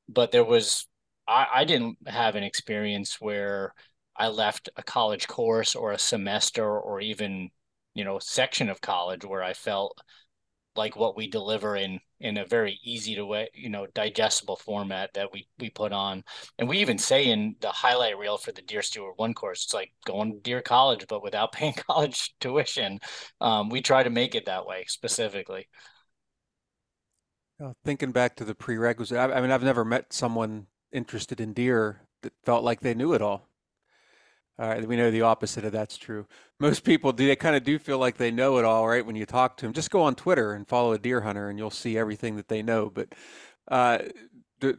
but 0.10 0.32
there 0.32 0.46
was 0.46 0.88
I, 1.28 1.48
I 1.56 1.66
didn't 1.66 1.98
have 2.08 2.36
an 2.36 2.44
experience 2.44 3.20
where 3.22 3.74
I 4.16 4.28
left 4.28 4.70
a 4.76 4.84
college 4.84 5.28
course 5.28 5.76
or 5.76 5.92
a 5.94 6.00
semester 6.00 6.80
or 6.80 7.02
even 7.02 7.50
you 7.94 8.04
know 8.04 8.20
section 8.20 8.70
of 8.70 8.82
college 8.82 9.26
where 9.26 9.44
I 9.44 9.54
felt 9.54 9.98
like 10.76 10.96
what 10.96 11.18
we 11.18 11.28
deliver 11.28 11.76
in 11.76 12.00
in 12.20 12.38
a 12.38 12.46
very 12.46 12.80
easy 12.84 13.16
to 13.16 13.26
way 13.26 13.50
you 13.54 13.70
know 13.70 13.88
digestible 13.94 14.56
format 14.56 15.14
that 15.14 15.32
we 15.34 15.48
we 15.60 15.70
put 15.70 15.92
on. 15.92 16.24
And 16.58 16.70
we 16.70 16.80
even 16.80 16.98
say 16.98 17.26
in 17.26 17.56
the 17.62 17.70
highlight 17.70 18.18
reel 18.18 18.38
for 18.38 18.52
the 18.52 18.62
deer 18.62 18.82
steward 18.82 19.14
one 19.18 19.34
course 19.34 19.66
it's 19.66 19.74
like 19.74 19.92
going 20.06 20.34
to 20.34 20.40
deer 20.40 20.62
college 20.62 21.06
but 21.08 21.24
without 21.24 21.52
paying 21.54 21.74
college 21.74 22.34
tuition. 22.40 23.00
Um, 23.40 23.70
we 23.70 23.82
try 23.82 24.04
to 24.04 24.10
make 24.10 24.36
it 24.36 24.46
that 24.46 24.66
way 24.66 24.86
specifically. 24.88 25.68
Thinking 27.86 28.12
back 28.12 28.36
to 28.38 28.46
the 28.46 28.56
prerequisite 28.56 29.18
I, 29.18 29.34
I 29.34 29.42
mean 29.42 29.52
i've 29.52 29.64
never 29.64 29.86
met 29.86 30.14
someone 30.14 30.66
interested 30.92 31.40
in 31.40 31.54
deer 31.54 32.02
that 32.22 32.34
felt 32.44 32.64
like 32.64 32.82
they 32.82 32.94
knew 32.94 33.14
it 33.14 33.22
all. 33.22 33.51
Right, 34.58 34.88
we 34.88 34.96
know 34.96 35.10
the 35.10 35.24
opposite 35.24 35.66
of 35.66 35.72
that's 35.72 35.98
true. 35.98 36.28
Most 36.60 36.84
people 36.84 37.12
do; 37.14 37.26
they 37.26 37.36
kind 37.36 37.56
of 37.56 37.64
do 37.64 37.80
feel 37.80 37.98
like 37.98 38.18
they 38.18 38.30
know 38.30 38.58
it 38.60 38.66
all, 38.66 38.88
right? 38.88 39.06
When 39.06 39.16
you 39.16 39.26
talk 39.26 39.58
to 39.58 39.66
them, 39.66 39.74
just 39.74 39.90
go 39.90 40.04
on 40.04 40.14
Twitter 40.14 40.54
and 40.54 40.68
follow 40.68 40.94
a 40.94 41.00
deer 41.00 41.22
hunter, 41.22 41.50
and 41.50 41.58
you'll 41.58 41.72
see 41.72 41.98
everything 41.98 42.36
that 42.36 42.48
they 42.48 42.62
know. 42.62 42.92
But 42.92 43.16
uh, 43.70 44.00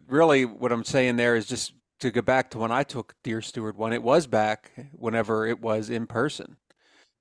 really, 0.07 0.45
what 0.45 0.71
I'm 0.73 0.85
saying 0.85 1.17
there 1.17 1.35
is 1.35 1.47
just 1.47 1.73
to 2.01 2.11
go 2.13 2.23
back 2.23 2.51
to 2.51 2.59
when 2.59 2.71
I 2.71 2.85
took 2.85 3.15
Deer 3.25 3.43
Steward 3.43 3.77
one. 3.77 3.93
It 3.93 4.03
was 4.05 4.27
back 4.29 4.71
whenever 4.93 5.47
it 5.47 5.61
was 5.61 5.91
in 5.91 6.07
person, 6.07 6.59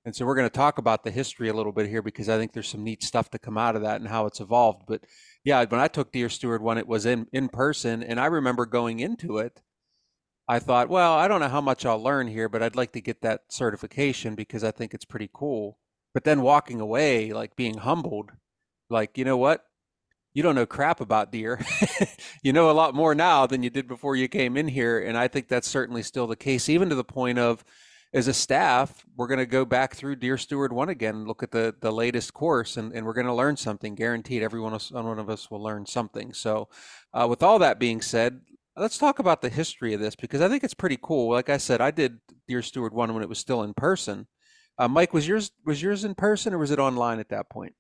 and 0.06 0.16
so 0.16 0.26
we're 0.26 0.36
going 0.36 0.50
to 0.50 0.56
talk 0.56 0.78
about 0.78 1.04
the 1.04 1.12
history 1.12 1.50
a 1.50 1.54
little 1.54 1.72
bit 1.72 1.88
here 1.90 2.04
because 2.04 2.30
I 2.30 2.38
think 2.38 2.54
there's 2.54 2.70
some 2.70 2.84
neat 2.84 3.02
stuff 3.04 3.32
to 3.32 3.40
come 3.40 3.58
out 3.58 3.76
of 3.76 3.82
that 3.84 4.02
and 4.02 4.10
how 4.10 4.28
it's 4.28 4.40
evolved. 4.40 4.84
But 4.88 5.04
yeah, 5.44 5.66
when 5.66 5.82
I 5.82 5.88
took 5.88 6.12
Deer 6.12 6.30
Steward 6.30 6.62
one, 6.62 6.78
it 6.78 6.88
was 6.88 7.08
in 7.08 7.28
in 7.34 7.50
person, 7.50 8.04
and 8.04 8.20
I 8.20 8.28
remember 8.28 8.68
going 8.68 9.00
into 9.00 9.38
it. 9.40 9.62
I 10.52 10.60
thought, 10.60 10.90
well, 10.90 11.14
I 11.14 11.30
don't 11.30 11.40
know 11.40 11.48
how 11.48 11.62
much 11.62 11.86
I'll 11.86 12.04
learn 12.04 12.28
here, 12.28 12.50
but 12.50 12.62
I'd 12.62 12.76
like 12.76 12.92
to 12.92 13.00
get 13.00 13.22
that 13.22 13.44
certification 13.48 14.36
because 14.36 14.66
I 14.66 14.72
think 14.72 14.94
it's 14.94 15.06
pretty 15.06 15.30
cool. 15.32 15.78
But 16.14 16.26
then 16.26 16.42
walking 16.42 16.82
away, 16.82 17.32
like 17.32 17.56
being 17.56 17.78
humbled, 17.78 18.32
like 18.90 19.18
you 19.18 19.24
know 19.24 19.38
what, 19.38 19.64
you 20.34 20.44
don't 20.44 20.56
know 20.56 20.66
crap 20.66 21.00
about 21.00 21.32
deer. 21.32 21.66
you 22.44 22.52
know 22.52 22.70
a 22.70 22.74
lot 22.74 22.94
more 22.94 23.16
now 23.16 23.48
than 23.48 23.64
you 23.64 23.70
did 23.70 23.88
before 23.88 24.18
you 24.18 24.28
came 24.28 24.58
in 24.58 24.68
here. 24.68 25.00
And 25.00 25.18
I 25.18 25.30
think 25.30 25.48
that's 25.48 25.70
certainly 25.70 26.04
still 26.04 26.28
the 26.28 26.36
case, 26.36 26.68
even 26.68 26.90
to 26.90 26.96
the 26.96 27.06
point 27.06 27.40
of, 27.40 27.64
as 28.14 28.28
a 28.28 28.34
staff, 28.34 29.06
we're 29.16 29.28
going 29.28 29.40
to 29.40 29.46
go 29.46 29.64
back 29.64 29.96
through 29.96 30.18
Deer 30.18 30.38
Steward 30.38 30.74
1 30.74 30.90
again 30.90 31.16
and 31.16 31.28
look 31.30 31.44
at 31.44 31.52
the, 31.52 31.74
the 31.80 31.94
latest 31.94 32.34
course, 32.34 32.76
and, 32.76 32.92
and 32.92 33.06
we're 33.06 33.14
going 33.14 33.26
to 33.26 33.34
learn 33.34 33.56
something. 33.56 33.96
Guaranteed, 33.96 34.44
every 34.44 34.60
one 34.60 34.74
of, 34.74 34.84
one 34.92 35.18
of 35.18 35.30
us 35.30 35.50
will 35.50 35.64
learn 35.64 35.86
something. 35.86 36.34
So, 36.34 36.68
uh, 37.14 37.26
with 37.30 37.42
all 37.42 37.58
that 37.60 37.80
being 37.80 38.02
said, 38.02 38.42
let's 38.76 38.98
talk 38.98 39.20
about 39.20 39.42
the 39.42 39.50
history 39.50 39.94
of 39.94 40.00
this 40.00 40.16
because 40.16 40.42
I 40.42 40.50
think 40.50 40.64
it's 40.64 40.74
pretty 40.74 40.98
cool. 41.02 41.32
Like 41.32 41.50
I 41.50 41.58
said, 41.58 41.82
I 41.82 41.92
did 41.92 42.20
Deer 42.48 42.62
Steward 42.62 42.94
1 42.94 43.14
when 43.14 43.24
it 43.24 43.30
was 43.30 43.40
still 43.40 43.64
in 43.64 43.74
person. 43.74 44.28
Uh, 44.78 44.88
Mike, 44.88 45.14
was 45.14 45.28
yours 45.28 45.52
was 45.66 45.82
yours 45.82 46.06
in 46.06 46.16
person 46.16 46.54
or 46.54 46.58
was 46.58 46.72
it 46.72 46.80
online 46.80 47.20
at 47.20 47.30
that 47.30 47.50
point? 47.50 47.74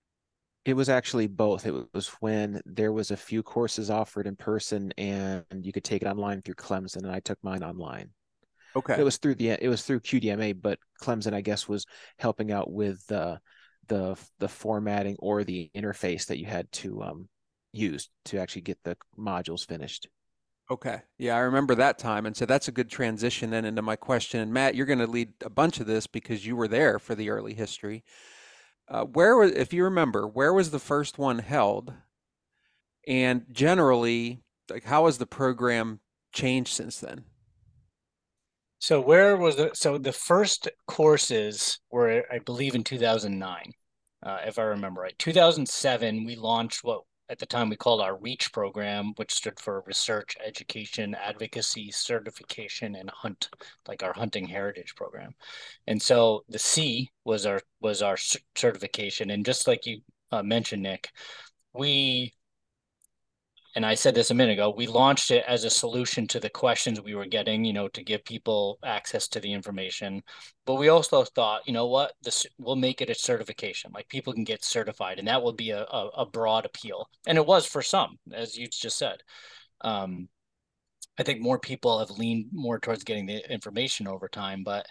It 0.65 0.75
was 0.75 0.89
actually 0.89 1.27
both. 1.27 1.65
It 1.65 1.73
was 1.93 2.07
when 2.19 2.61
there 2.65 2.93
was 2.93 3.09
a 3.09 3.17
few 3.17 3.41
courses 3.41 3.89
offered 3.89 4.27
in 4.27 4.35
person 4.35 4.91
and 4.97 5.43
you 5.61 5.71
could 5.71 5.83
take 5.83 6.03
it 6.03 6.07
online 6.07 6.41
through 6.41 6.55
Clemson, 6.55 6.97
and 6.97 7.11
I 7.11 7.19
took 7.19 7.39
mine 7.41 7.63
online. 7.63 8.11
Okay. 8.75 8.99
It 8.99 9.03
was 9.03 9.17
through 9.17 9.35
the 9.35 9.49
it 9.49 9.69
was 9.69 9.83
through 9.83 10.01
QDMA, 10.01 10.61
but 10.61 10.79
Clemson, 11.01 11.33
I 11.33 11.41
guess, 11.41 11.67
was 11.67 11.85
helping 12.19 12.51
out 12.51 12.71
with 12.71 13.05
the 13.07 13.39
the 13.87 14.17
the 14.39 14.47
formatting 14.47 15.15
or 15.19 15.43
the 15.43 15.71
interface 15.75 16.27
that 16.27 16.37
you 16.37 16.45
had 16.45 16.71
to 16.71 17.01
um, 17.03 17.29
use 17.73 18.09
to 18.25 18.37
actually 18.37 18.61
get 18.61 18.77
the 18.83 18.95
modules 19.17 19.65
finished. 19.65 20.07
Okay. 20.71 21.01
Yeah, 21.17 21.35
I 21.35 21.39
remember 21.39 21.75
that 21.75 21.99
time. 21.99 22.25
And 22.25 22.35
so 22.35 22.45
that's 22.45 22.69
a 22.69 22.71
good 22.71 22.89
transition 22.89 23.49
then 23.49 23.65
into 23.65 23.81
my 23.81 23.97
question. 23.97 24.39
And 24.39 24.53
Matt, 24.53 24.73
you're 24.73 24.85
going 24.85 24.99
to 24.99 25.05
lead 25.07 25.33
a 25.43 25.49
bunch 25.49 25.81
of 25.81 25.85
this 25.85 26.07
because 26.07 26.45
you 26.45 26.55
were 26.55 26.69
there 26.69 26.97
for 26.97 27.13
the 27.13 27.29
early 27.29 27.53
history. 27.53 28.05
Uh, 28.87 29.03
where 29.03 29.35
was, 29.35 29.51
if 29.51 29.73
you 29.73 29.83
remember, 29.83 30.25
where 30.25 30.53
was 30.53 30.71
the 30.71 30.79
first 30.79 31.17
one 31.17 31.39
held? 31.39 31.93
And 33.05 33.43
generally, 33.51 34.43
like, 34.69 34.85
how 34.85 35.07
has 35.07 35.17
the 35.17 35.25
program 35.25 35.99
changed 36.31 36.71
since 36.73 36.99
then? 36.99 37.25
So 38.79 39.01
where 39.01 39.35
was 39.35 39.57
the 39.57 39.71
so 39.73 39.97
the 39.97 40.13
first 40.13 40.69
courses 40.87 41.79
were 41.91 42.23
I 42.31 42.39
believe 42.39 42.75
in 42.75 42.83
2009, 42.83 43.73
uh, 44.25 44.37
if 44.47 44.57
I 44.57 44.63
remember 44.63 45.01
right. 45.01 45.19
2007 45.19 46.23
we 46.23 46.35
launched 46.35 46.83
what 46.83 47.03
at 47.31 47.39
the 47.39 47.45
time 47.45 47.69
we 47.69 47.77
called 47.77 48.01
our 48.01 48.17
REACH 48.17 48.51
program, 48.51 49.13
which 49.15 49.33
stood 49.33 49.57
for 49.57 49.83
Research, 49.87 50.35
Education, 50.45 51.15
Advocacy, 51.15 51.89
Certification, 51.89 52.93
and 52.95 53.09
Hunt, 53.09 53.47
like 53.87 54.03
our 54.03 54.11
hunting 54.11 54.45
heritage 54.45 54.95
program. 54.95 55.33
And 55.87 56.01
so 56.01 56.43
the 56.49 56.59
C 56.59 57.09
was 57.23 57.45
our 57.45 57.61
was 57.79 58.01
our 58.01 58.17
certification, 58.17 59.29
and 59.29 59.45
just 59.45 59.65
like 59.65 59.85
you 59.85 60.01
uh, 60.33 60.43
mentioned, 60.43 60.83
Nick, 60.83 61.09
we 61.73 62.33
and 63.75 63.85
I 63.85 63.95
said 63.95 64.15
this 64.15 64.31
a 64.31 64.33
minute 64.33 64.53
ago, 64.53 64.73
we 64.75 64.87
launched 64.87 65.31
it 65.31 65.43
as 65.47 65.63
a 65.63 65.69
solution 65.69 66.27
to 66.27 66.39
the 66.39 66.49
questions 66.49 66.99
we 66.99 67.15
were 67.15 67.25
getting, 67.25 67.63
you 67.63 67.73
know, 67.73 67.87
to 67.89 68.03
give 68.03 68.25
people 68.25 68.79
access 68.83 69.27
to 69.29 69.39
the 69.39 69.53
information. 69.53 70.21
But 70.65 70.75
we 70.75 70.89
also 70.89 71.23
thought, 71.23 71.65
you 71.65 71.73
know 71.73 71.87
what, 71.87 72.13
this 72.21 72.45
we'll 72.57 72.75
make 72.75 73.01
it 73.01 73.09
a 73.09 73.15
certification. 73.15 73.91
Like 73.93 74.09
people 74.09 74.33
can 74.33 74.43
get 74.43 74.63
certified, 74.63 75.19
and 75.19 75.27
that 75.27 75.41
will 75.41 75.53
be 75.53 75.71
a, 75.71 75.83
a, 75.83 76.09
a 76.17 76.25
broad 76.25 76.65
appeal. 76.65 77.07
And 77.27 77.37
it 77.37 77.45
was 77.45 77.65
for 77.65 77.81
some, 77.81 78.17
as 78.33 78.57
you 78.57 78.67
just 78.67 78.97
said. 78.97 79.17
Um, 79.81 80.27
I 81.17 81.23
think 81.23 81.41
more 81.41 81.59
people 81.59 81.99
have 81.99 82.11
leaned 82.11 82.47
more 82.51 82.79
towards 82.79 83.03
getting 83.03 83.25
the 83.25 83.51
information 83.51 84.07
over 84.07 84.27
time, 84.27 84.63
but 84.63 84.85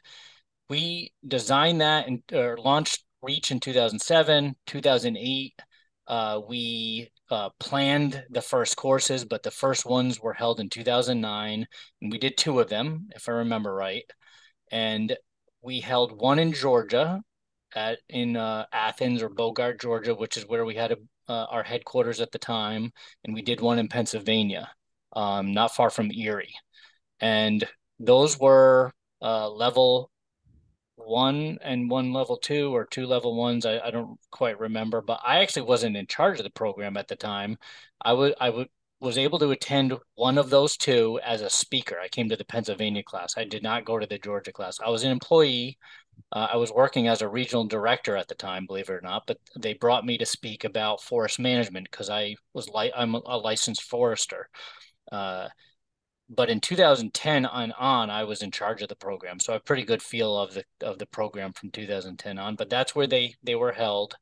we 0.69 1.13
designed 1.27 1.81
that 1.81 2.07
and 2.07 2.23
or 2.33 2.57
launched 2.57 3.05
Reach 3.23 3.51
in 3.51 3.61
2007, 3.61 4.57
2008. 4.67 5.63
Uh, 6.11 6.41
we 6.49 7.09
uh, 7.31 7.51
planned 7.61 8.25
the 8.31 8.43
first 8.43 8.77
courses, 8.77 9.25
but 9.25 9.45
the 9.45 9.51
first 9.51 9.87
ones 9.87 10.19
were 10.19 10.33
held 10.33 10.59
in 10.59 10.69
2009, 10.69 11.69
and 12.03 12.13
we 12.13 12.19
did 12.19 12.37
two 12.37 12.59
of 12.59 12.69
them, 12.69 13.09
if 13.15 13.29
I 13.29 13.33
remember 13.33 13.73
right. 13.73 14.03
And 14.73 15.17
we 15.63 15.79
held 15.79 16.21
one 16.21 16.41
in 16.41 16.53
Georgia, 16.53 17.21
at 17.77 18.01
in 18.09 18.37
uh, 18.37 18.67
Athens 18.73 19.23
or 19.23 19.29
Bogart, 19.29 19.81
Georgia, 19.81 20.13
which 20.13 20.37
is 20.37 20.49
where 20.49 20.65
we 20.65 20.75
had 20.75 20.91
a, 20.91 20.97
uh, 21.29 21.47
our 21.49 21.63
headquarters 21.63 22.21
at 22.21 22.33
the 22.33 22.41
time, 22.41 22.91
and 23.25 23.33
we 23.33 23.43
did 23.43 23.61
one 23.61 23.79
in 23.79 23.87
Pennsylvania, 23.87 24.69
um, 25.15 25.53
not 25.53 25.77
far 25.77 25.91
from 25.91 26.11
Erie, 26.11 26.57
and 27.21 27.65
those 28.01 28.37
were 28.37 28.93
uh, 29.23 29.49
level 29.49 30.11
one 31.05 31.59
and 31.63 31.91
one 31.91 32.13
level 32.13 32.37
two 32.37 32.75
or 32.75 32.85
two 32.87 33.07
level 33.07 33.37
ones. 33.37 33.67
I, 33.67 33.79
I 33.81 33.91
don't 33.91 34.19
quite 34.31 34.59
remember, 34.61 35.01
but 35.01 35.21
I 35.25 35.41
actually 35.41 35.63
wasn't 35.63 35.97
in 35.97 36.07
charge 36.07 36.39
of 36.39 36.45
the 36.45 36.51
program 36.51 36.97
at 36.97 37.09
the 37.09 37.17
time. 37.17 37.59
I 38.01 38.13
would 38.13 38.35
I 38.41 38.51
would 38.51 38.69
was 39.01 39.17
able 39.19 39.39
to 39.39 39.51
attend 39.51 39.95
one 40.15 40.37
of 40.39 40.51
those 40.51 40.77
two 40.77 41.19
as 41.25 41.41
a 41.41 41.51
speaker. 41.51 41.99
I 42.03 42.09
came 42.09 42.29
to 42.29 42.37
the 42.37 42.45
Pennsylvania 42.45 43.03
class. 43.03 43.35
I 43.37 43.45
did 43.45 43.63
not 43.63 43.87
go 43.87 43.99
to 43.99 44.07
the 44.07 44.19
Georgia 44.19 44.53
class. 44.53 44.79
I 44.85 44.91
was 44.91 45.05
an 45.05 45.11
employee. 45.11 45.79
Uh, 46.33 46.49
I 46.53 46.57
was 46.57 46.71
working 46.71 47.09
as 47.09 47.23
a 47.23 47.29
regional 47.29 47.65
director 47.65 48.15
at 48.17 48.29
the 48.29 48.35
time, 48.35 48.67
believe 48.67 48.91
it 48.91 48.93
or 48.93 49.01
not. 49.01 49.25
But 49.27 49.39
they 49.59 49.75
brought 49.75 50.05
me 50.05 50.19
to 50.19 50.27
speak 50.27 50.65
about 50.65 51.03
forest 51.03 51.39
management 51.39 51.91
because 51.91 52.11
I 52.11 52.37
was 52.53 52.69
like 52.69 52.93
I'm 52.97 53.15
a 53.15 53.39
licensed 53.39 53.83
forester. 53.83 54.49
Uh, 55.11 55.49
but 56.31 56.49
in 56.49 56.61
2010 56.61 57.45
on 57.45 57.73
on 57.73 58.09
I 58.09 58.25
was 58.25 58.43
in 58.43 58.51
charge 58.53 58.83
of 58.83 58.89
the 58.89 58.97
program, 58.97 59.41
so 59.41 59.53
I 59.53 59.55
have 59.55 59.63
a 59.63 59.65
pretty 59.65 59.85
good 59.85 60.03
feel 60.03 60.39
of 60.39 60.55
the 60.55 60.65
of 60.83 60.99
the 60.99 61.07
program 61.07 61.53
from 61.53 61.71
2010 61.71 62.39
on. 62.39 62.55
But 62.57 62.71
that's 62.71 62.95
where 62.95 63.09
they 63.09 63.35
they 63.43 63.57
were 63.57 63.73
held, 63.73 64.15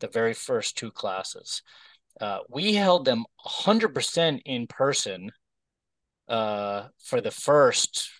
the 0.00 0.08
very 0.08 0.34
first 0.34 0.76
two 0.76 0.90
classes. 0.90 1.62
Uh, 2.20 2.40
we 2.50 2.74
held 2.74 3.04
them 3.06 3.24
100% 3.46 4.42
in 4.44 4.66
person 4.66 5.30
uh, 6.28 6.88
for 6.98 7.20
the 7.20 7.30
first 7.30 8.10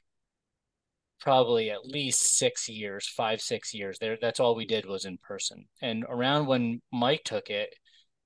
probably 1.20 1.70
at 1.70 1.86
least 1.86 2.36
six 2.36 2.68
years, 2.68 3.06
five 3.08 3.40
six 3.40 3.72
years. 3.74 3.98
There, 3.98 4.18
that's 4.20 4.40
all 4.40 4.54
we 4.56 4.66
did 4.66 4.86
was 4.86 5.04
in 5.04 5.18
person. 5.18 5.66
And 5.80 6.04
around 6.08 6.46
when 6.46 6.80
Mike 6.92 7.22
took 7.24 7.48
it, 7.48 7.74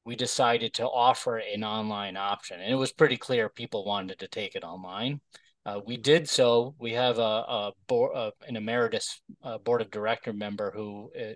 we 0.06 0.14
decided 0.14 0.72
to 0.72 0.88
offer 0.88 1.38
an 1.38 1.64
online 1.64 2.16
option. 2.16 2.60
And 2.60 2.72
it 2.72 2.76
was 2.76 2.92
pretty 2.92 3.16
clear 3.16 3.48
people 3.48 3.84
wanted 3.84 4.20
to 4.20 4.28
take 4.28 4.54
it 4.54 4.62
online. 4.62 5.20
Uh, 5.66 5.80
we 5.84 5.96
did 5.96 6.28
so. 6.28 6.76
We 6.78 6.92
have 6.92 7.18
a, 7.18 7.20
a 7.22 7.72
board, 7.88 8.12
uh, 8.14 8.30
an 8.46 8.54
emeritus 8.54 9.20
uh, 9.42 9.58
board 9.58 9.82
of 9.82 9.90
director 9.90 10.32
member 10.32 10.70
who 10.70 11.10
uh, 11.20 11.32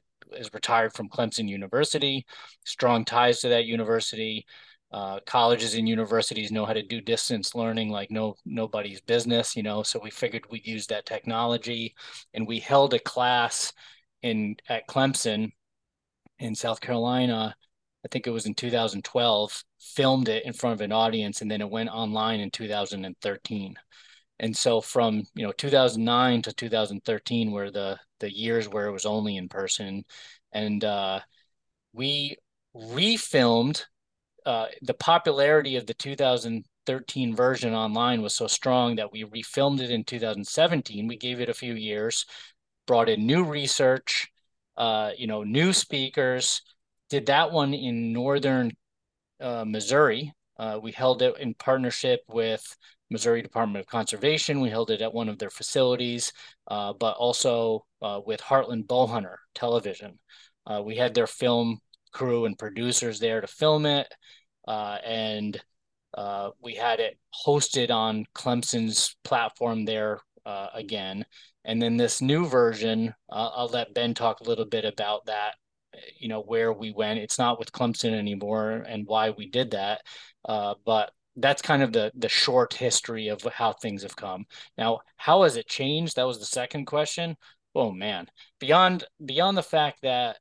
retired 0.54 0.92
from 0.92 1.08
Clemson 1.08 1.48
University, 1.48 2.24
strong 2.64 3.04
ties 3.04 3.40
to 3.40 3.48
that 3.48 3.66
university. 3.66 4.46
Uh, 4.92 5.20
colleges 5.24 5.74
and 5.74 5.88
universities 5.88 6.50
know 6.50 6.66
how 6.66 6.72
to 6.72 6.82
do 6.82 7.00
distance 7.00 7.54
learning 7.54 7.90
like 7.90 8.10
no 8.10 8.34
nobody's 8.44 9.00
business, 9.00 9.56
you 9.56 9.62
know. 9.62 9.82
So 9.82 10.00
we 10.02 10.10
figured 10.10 10.46
we'd 10.50 10.66
use 10.66 10.86
that 10.88 11.06
technology, 11.06 11.94
and 12.34 12.46
we 12.46 12.60
held 12.60 12.94
a 12.94 12.98
class 13.00 13.72
in 14.22 14.56
at 14.68 14.88
Clemson 14.88 15.52
in 16.38 16.54
South 16.54 16.80
Carolina 16.80 17.54
I 18.04 18.08
think 18.08 18.26
it 18.26 18.30
was 18.30 18.46
in 18.46 18.54
2012, 18.54 19.64
filmed 19.78 20.28
it 20.28 20.44
in 20.44 20.52
front 20.52 20.74
of 20.74 20.80
an 20.80 20.92
audience, 20.92 21.42
and 21.42 21.50
then 21.50 21.60
it 21.60 21.70
went 21.70 21.90
online 21.90 22.40
in 22.40 22.50
2013. 22.50 23.74
And 24.38 24.56
so 24.56 24.80
from 24.80 25.24
you 25.34 25.46
know 25.46 25.52
2009 25.52 26.42
to 26.42 26.52
2013 26.52 27.50
were 27.52 27.70
the 27.70 27.98
the 28.20 28.34
years 28.34 28.68
where 28.68 28.86
it 28.86 28.92
was 28.92 29.06
only 29.06 29.36
in 29.36 29.48
person, 29.48 30.04
and 30.52 30.84
uh, 30.84 31.20
we 31.92 32.36
refilmed. 32.74 33.84
Uh, 34.46 34.66
the 34.82 34.94
popularity 34.94 35.76
of 35.76 35.86
the 35.86 35.94
2013 35.94 37.36
version 37.36 37.74
online 37.74 38.22
was 38.22 38.34
so 38.34 38.46
strong 38.46 38.96
that 38.96 39.12
we 39.12 39.24
refilmed 39.24 39.80
it 39.80 39.90
in 39.90 40.02
2017. 40.04 41.06
We 41.06 41.18
gave 41.18 41.40
it 41.40 41.50
a 41.50 41.54
few 41.54 41.74
years, 41.74 42.24
brought 42.86 43.10
in 43.10 43.26
new 43.26 43.44
research, 43.44 44.30
uh, 44.78 45.10
you 45.16 45.26
know, 45.26 45.44
new 45.44 45.74
speakers, 45.74 46.62
did 47.10 47.26
that 47.26 47.52
one 47.52 47.74
in 47.74 48.12
northern 48.12 48.72
uh, 49.40 49.64
Missouri. 49.66 50.32
Uh, 50.58 50.78
we 50.82 50.92
held 50.92 51.22
it 51.22 51.36
in 51.38 51.54
partnership 51.54 52.20
with 52.28 52.76
Missouri 53.10 53.42
Department 53.42 53.84
of 53.84 53.90
Conservation. 53.90 54.60
We 54.60 54.70
held 54.70 54.90
it 54.90 55.02
at 55.02 55.12
one 55.12 55.28
of 55.28 55.38
their 55.38 55.50
facilities, 55.50 56.32
uh, 56.68 56.92
but 56.92 57.16
also 57.16 57.84
uh, 58.00 58.20
with 58.24 58.40
Heartland 58.40 58.86
Bowhunter 58.86 59.36
Television. 59.54 60.18
Uh, 60.66 60.82
we 60.84 60.96
had 60.96 61.14
their 61.14 61.26
film 61.26 61.80
crew 62.12 62.44
and 62.44 62.58
producers 62.58 63.18
there 63.18 63.40
to 63.40 63.46
film 63.46 63.86
it, 63.86 64.06
uh, 64.68 64.98
and 65.04 65.60
we 66.62 66.74
had 66.74 67.00
it 67.00 67.18
hosted 67.46 67.90
on 67.90 68.26
Clemson's 68.34 69.16
platform 69.24 69.84
there 69.84 70.20
again. 70.74 71.24
And 71.64 71.80
then 71.80 71.96
this 71.96 72.20
new 72.20 72.46
version, 72.46 73.14
I'll 73.30 73.70
let 73.72 73.94
Ben 73.94 74.14
talk 74.14 74.40
a 74.40 74.44
little 74.44 74.64
bit 74.66 74.84
about 74.84 75.26
that 75.26 75.54
you 76.18 76.28
know 76.28 76.42
where 76.42 76.72
we 76.72 76.92
went. 76.92 77.20
It's 77.20 77.38
not 77.38 77.58
with 77.58 77.72
Clemson 77.72 78.12
anymore, 78.12 78.84
and 78.88 79.06
why 79.06 79.30
we 79.30 79.48
did 79.48 79.72
that. 79.72 80.02
Uh, 80.44 80.74
but 80.84 81.12
that's 81.36 81.62
kind 81.62 81.82
of 81.82 81.92
the 81.92 82.12
the 82.14 82.28
short 82.28 82.74
history 82.74 83.28
of 83.28 83.42
how 83.42 83.72
things 83.72 84.02
have 84.02 84.16
come. 84.16 84.44
Now, 84.78 85.00
how 85.16 85.42
has 85.42 85.56
it 85.56 85.68
changed? 85.68 86.16
That 86.16 86.26
was 86.26 86.38
the 86.38 86.46
second 86.46 86.86
question. 86.86 87.36
Oh 87.74 87.92
man, 87.92 88.26
beyond 88.58 89.04
beyond 89.24 89.56
the 89.56 89.62
fact 89.62 90.02
that 90.02 90.38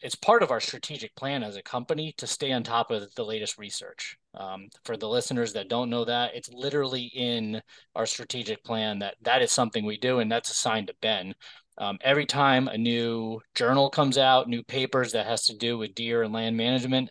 it's 0.00 0.14
part 0.14 0.42
of 0.42 0.50
our 0.50 0.60
strategic 0.60 1.14
plan 1.16 1.42
as 1.42 1.56
a 1.56 1.62
company 1.62 2.12
to 2.18 2.26
stay 2.26 2.52
on 2.52 2.62
top 2.62 2.90
of 2.90 3.14
the 3.14 3.24
latest 3.24 3.56
research. 3.56 4.18
Um, 4.34 4.68
for 4.84 4.98
the 4.98 5.08
listeners 5.08 5.54
that 5.54 5.70
don't 5.70 5.88
know 5.88 6.04
that, 6.04 6.34
it's 6.34 6.50
literally 6.52 7.04
in 7.14 7.62
our 7.94 8.04
strategic 8.04 8.62
plan 8.64 8.98
that 8.98 9.14
that 9.22 9.40
is 9.40 9.50
something 9.50 9.84
we 9.84 9.96
do, 9.96 10.18
and 10.18 10.30
that's 10.30 10.50
assigned 10.50 10.88
to 10.88 10.94
Ben. 11.00 11.34
Um, 11.76 11.98
every 12.02 12.26
time 12.26 12.68
a 12.68 12.78
new 12.78 13.40
journal 13.54 13.90
comes 13.90 14.18
out, 14.18 14.48
new 14.48 14.62
papers 14.62 15.12
that 15.12 15.26
has 15.26 15.46
to 15.46 15.56
do 15.56 15.76
with 15.76 15.94
deer 15.94 16.22
and 16.22 16.32
land 16.32 16.56
management, 16.56 17.10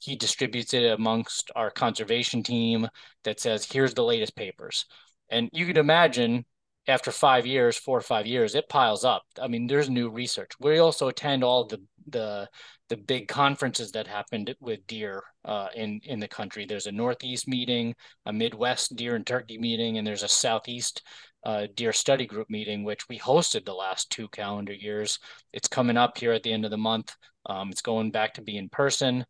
he 0.00 0.16
distributes 0.16 0.74
it 0.74 0.84
amongst 0.84 1.50
our 1.54 1.70
conservation 1.70 2.42
team 2.42 2.88
that 3.24 3.40
says, 3.40 3.64
here's 3.64 3.94
the 3.94 4.02
latest 4.02 4.36
papers. 4.36 4.84
And 5.30 5.48
you 5.52 5.64
can 5.64 5.76
imagine 5.76 6.44
after 6.88 7.12
five 7.12 7.46
years, 7.46 7.76
four 7.76 7.98
or 7.98 8.02
five 8.02 8.26
years, 8.26 8.54
it 8.54 8.68
piles 8.68 9.04
up. 9.04 9.22
I 9.40 9.48
mean, 9.48 9.66
there's 9.66 9.88
new 9.88 10.10
research. 10.10 10.50
We 10.60 10.78
also 10.78 11.08
attend 11.08 11.44
all 11.44 11.66
the 11.66 11.80
the 12.08 12.48
the 12.92 12.96
big 12.98 13.26
conferences 13.26 13.90
that 13.92 14.06
happened 14.06 14.54
with 14.60 14.86
deer 14.86 15.22
uh, 15.46 15.68
in 15.74 15.98
in 16.04 16.20
the 16.20 16.28
country. 16.28 16.66
There's 16.66 16.86
a 16.86 16.92
Northeast 16.92 17.48
meeting, 17.48 17.94
a 18.26 18.32
Midwest 18.34 18.96
deer 18.96 19.16
and 19.16 19.26
turkey 19.26 19.56
meeting, 19.56 19.96
and 19.96 20.06
there's 20.06 20.22
a 20.22 20.28
Southeast 20.28 21.00
uh, 21.42 21.68
deer 21.74 21.94
study 21.94 22.26
group 22.26 22.50
meeting, 22.50 22.84
which 22.84 23.08
we 23.08 23.18
hosted 23.18 23.64
the 23.64 23.72
last 23.72 24.10
two 24.10 24.28
calendar 24.28 24.74
years. 24.74 25.18
It's 25.54 25.68
coming 25.68 25.96
up 25.96 26.18
here 26.18 26.32
at 26.32 26.42
the 26.42 26.52
end 26.52 26.66
of 26.66 26.70
the 26.70 26.76
month. 26.76 27.16
Um, 27.46 27.70
it's 27.70 27.80
going 27.80 28.10
back 28.10 28.34
to 28.34 28.42
be 28.42 28.58
in 28.58 28.68
person, 28.68 29.24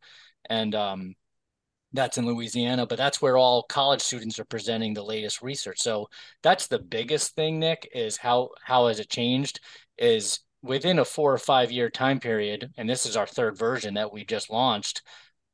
and 0.51 0.75
um, 0.75 1.15
that's 1.93 2.19
in 2.19 2.27
Louisiana, 2.27 2.85
but 2.85 2.99
that's 2.99 3.23
where 3.23 3.37
all 3.37 3.63
college 3.63 4.01
students 4.01 4.41
are 4.41 4.45
presenting 4.45 4.93
the 4.93 5.05
latest 5.05 5.41
research. 5.41 5.79
So 5.79 6.09
that's 6.43 6.67
the 6.67 6.81
biggest 6.81 7.37
thing, 7.37 7.61
Nick, 7.61 7.89
is 7.95 8.17
how 8.17 8.51
how 8.65 8.89
has 8.89 8.99
it 8.99 9.09
changed? 9.09 9.61
Is 9.99 10.41
within 10.63 10.99
a 10.99 11.05
four 11.05 11.33
or 11.33 11.39
five 11.39 11.71
year 11.71 11.91
time 11.91 12.21
period, 12.21 12.71
and 12.77 12.89
this 12.89 13.07
is 13.07 13.17
our 13.17 13.27
third 13.27 13.59
version 13.59 13.95
that 13.95 14.13
we 14.13 14.25
just 14.25 14.51
launched. 14.51 15.03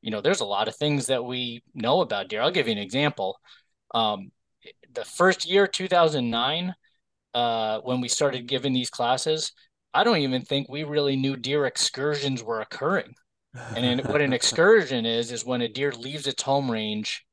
You 0.01 0.11
know, 0.11 0.21
there's 0.21 0.39
a 0.39 0.45
lot 0.45 0.67
of 0.67 0.75
things 0.75 1.07
that 1.07 1.23
we 1.25 1.63
know 1.73 2.01
about 2.01 2.29
deer. 2.29 2.41
I'll 2.41 2.51
give 2.51 2.67
you 2.67 2.73
an 2.73 2.77
example. 2.77 3.39
Um, 3.93 4.31
the 4.93 5.05
first 5.05 5.45
year, 5.45 5.67
2009, 5.67 6.73
uh, 7.33 7.79
when 7.81 8.01
we 8.01 8.07
started 8.07 8.47
giving 8.47 8.73
these 8.73 8.89
classes, 8.89 9.51
I 9.93 10.03
don't 10.03 10.17
even 10.17 10.43
think 10.43 10.69
we 10.69 10.83
really 10.83 11.15
knew 11.15 11.35
deer 11.35 11.65
excursions 11.65 12.43
were 12.43 12.61
occurring. 12.61 13.13
And 13.75 14.05
what 14.05 14.21
an 14.21 14.33
excursion 14.39 15.05
is 15.05 15.31
is 15.31 15.45
when 15.45 15.61
a 15.61 15.67
deer 15.67 15.91
leaves 15.91 16.27
its 16.27 16.43
home 16.43 16.69
range. 16.69 17.25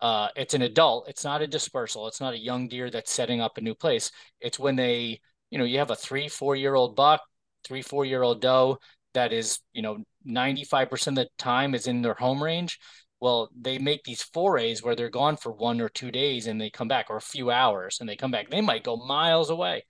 Uh, 0.00 0.28
it's 0.36 0.54
an 0.54 0.62
adult. 0.62 1.08
It's 1.08 1.24
not 1.24 1.42
a 1.42 1.46
dispersal. 1.46 2.08
It's 2.08 2.20
not 2.20 2.34
a 2.34 2.38
young 2.38 2.68
deer 2.68 2.90
that's 2.90 3.12
setting 3.12 3.40
up 3.40 3.56
a 3.56 3.62
new 3.62 3.74
place. 3.74 4.10
It's 4.40 4.58
when 4.58 4.76
they, 4.76 5.20
you 5.54 5.58
know, 5.58 5.64
you 5.64 5.78
have 5.78 5.92
a 5.92 5.96
three, 5.96 6.28
four 6.28 6.56
year 6.56 6.74
old 6.74 6.96
buck, 6.96 7.20
three, 7.62 7.80
four 7.80 8.04
year 8.04 8.22
old 8.22 8.40
doe 8.40 8.78
that 9.14 9.32
is, 9.32 9.60
you 9.72 9.82
know, 9.82 9.98
95% 10.26 11.06
of 11.06 11.14
the 11.14 11.28
time 11.38 11.76
is 11.76 11.86
in 11.86 12.02
their 12.02 12.14
home 12.14 12.42
range. 12.42 12.80
Well, 13.20 13.50
they 13.58 13.78
make 13.78 14.02
these 14.02 14.22
forays 14.22 14.82
where 14.82 14.96
they're 14.96 15.10
gone 15.10 15.36
for 15.36 15.52
one 15.52 15.80
or 15.80 15.88
two 15.88 16.10
days 16.10 16.48
and 16.48 16.60
they 16.60 16.70
come 16.70 16.88
back, 16.88 17.06
or 17.08 17.18
a 17.18 17.22
few 17.22 17.52
hours 17.52 17.98
and 18.00 18.08
they 18.08 18.16
come 18.16 18.32
back. 18.32 18.50
They 18.50 18.60
might 18.60 18.82
go 18.82 18.96
miles 18.96 19.50
away 19.50 19.84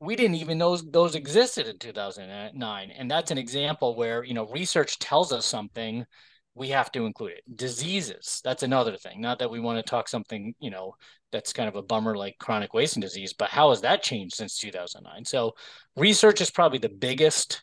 we 0.00 0.14
didn't 0.16 0.36
even 0.36 0.58
know 0.58 0.76
those 0.76 1.14
existed 1.14 1.66
in 1.66 1.78
2009 1.78 2.90
and 2.90 3.10
that's 3.10 3.30
an 3.30 3.38
example 3.38 3.96
where 3.96 4.22
you 4.24 4.34
know 4.34 4.46
research 4.46 4.98
tells 4.98 5.32
us 5.32 5.44
something 5.44 6.04
we 6.54 6.68
have 6.68 6.90
to 6.92 7.04
include 7.04 7.32
it. 7.32 7.56
Diseases 7.56 8.40
that's 8.44 8.62
another 8.62 8.96
thing. 8.96 9.20
Not 9.20 9.38
that 9.38 9.50
we 9.50 9.60
want 9.60 9.84
to 9.84 9.88
talk 9.88 10.08
something 10.08 10.54
you 10.60 10.70
know 10.70 10.94
that's 11.32 11.52
kind 11.52 11.68
of 11.68 11.76
a 11.76 11.82
bummer 11.82 12.16
like 12.16 12.36
chronic 12.38 12.72
wasting 12.72 13.02
disease 13.02 13.34
but 13.34 13.50
how 13.50 13.68
has 13.68 13.82
that 13.82 14.02
changed 14.02 14.34
since 14.34 14.56
2009 14.58 15.26
so 15.26 15.52
research 15.94 16.40
is 16.40 16.50
probably 16.50 16.78
the 16.78 16.88
biggest 16.88 17.62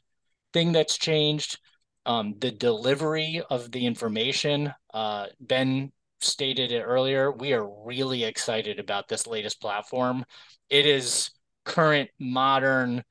thing 0.55 0.71
that's 0.71 0.97
changed. 0.97 1.59
Um, 2.05 2.35
the 2.39 2.51
delivery 2.51 3.41
of 3.49 3.71
the 3.71 3.85
information 3.85 4.73
uh, 4.93 5.25
ben 5.41 5.91
stated 6.21 6.71
it 6.71 6.81
earlier 6.81 7.29
we 7.29 7.51
are 7.51 7.67
really 7.85 8.23
excited 8.23 8.79
about 8.79 9.09
this 9.09 9.27
latest 9.27 9.59
platform. 9.59 10.23
It 10.69 10.85
is 10.85 11.31
current 11.65 12.09
modern 12.19 13.03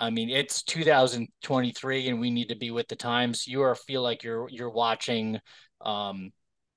I 0.00 0.08
mean, 0.08 0.30
it's 0.30 0.62
2023 0.62 2.08
and 2.08 2.20
we 2.20 2.30
need 2.30 2.48
to 2.48 2.56
be 2.56 2.70
with 2.70 2.88
the 2.88 2.96
times. 2.96 3.46
You 3.46 3.60
are 3.62 3.74
feel 3.74 4.02
like 4.02 4.22
you're 4.24 4.48
you're 4.48 4.70
watching 4.70 5.38
um, 5.82 6.32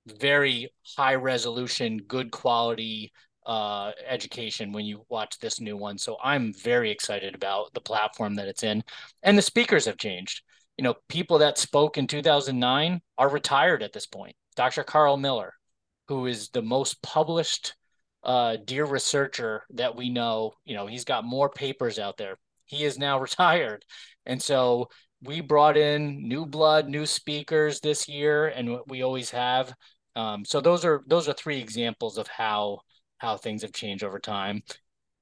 very 0.05 0.69
high 0.97 1.15
resolution, 1.15 1.99
good 1.99 2.31
quality 2.31 3.13
uh, 3.45 3.91
education 4.05 4.73
when 4.73 4.85
you 4.85 5.05
watch 5.09 5.39
this 5.39 5.61
new 5.61 5.77
one. 5.77 5.97
So 5.97 6.17
I'm 6.21 6.53
very 6.53 6.91
excited 6.91 7.33
about 7.33 7.73
the 7.73 7.81
platform 7.81 8.35
that 8.35 8.47
it's 8.47 8.63
in. 8.63 8.83
And 9.23 9.37
the 9.37 9.41
speakers 9.41 9.85
have 9.85 9.97
changed. 9.97 10.41
You 10.77 10.83
know, 10.83 10.95
people 11.07 11.37
that 11.39 11.57
spoke 11.57 11.97
in 11.97 12.07
2009 12.07 13.01
are 13.17 13.29
retired 13.29 13.83
at 13.83 13.93
this 13.93 14.05
point. 14.05 14.35
Dr. 14.55 14.83
Karl 14.83 15.17
Miller, 15.17 15.53
who 16.09 16.25
is 16.25 16.49
the 16.49 16.61
most 16.61 17.01
published 17.01 17.75
uh, 18.23 18.57
deer 18.65 18.85
researcher 18.85 19.63
that 19.71 19.95
we 19.95 20.09
know. 20.09 20.53
You 20.65 20.75
know, 20.75 20.87
he's 20.87 21.05
got 21.05 21.23
more 21.23 21.49
papers 21.49 21.99
out 21.99 22.17
there. 22.17 22.37
He 22.73 22.83
is 22.85 22.97
now 22.97 23.19
retired, 23.27 23.85
and 24.25 24.41
so 24.41 24.89
we 25.23 25.41
brought 25.41 25.77
in 25.77 26.27
new 26.27 26.45
blood, 26.45 26.89
new 26.89 27.05
speakers 27.05 27.79
this 27.79 28.07
year, 28.07 28.47
and 28.47 28.79
we 28.87 29.03
always 29.03 29.31
have. 29.31 29.73
Um, 30.15 30.45
so 30.45 30.61
those 30.61 30.85
are 30.85 31.03
those 31.07 31.27
are 31.27 31.33
three 31.33 31.59
examples 31.59 32.17
of 32.17 32.27
how 32.27 32.79
how 33.17 33.37
things 33.37 33.61
have 33.61 33.71
changed 33.71 34.03
over 34.03 34.19
time. 34.19 34.63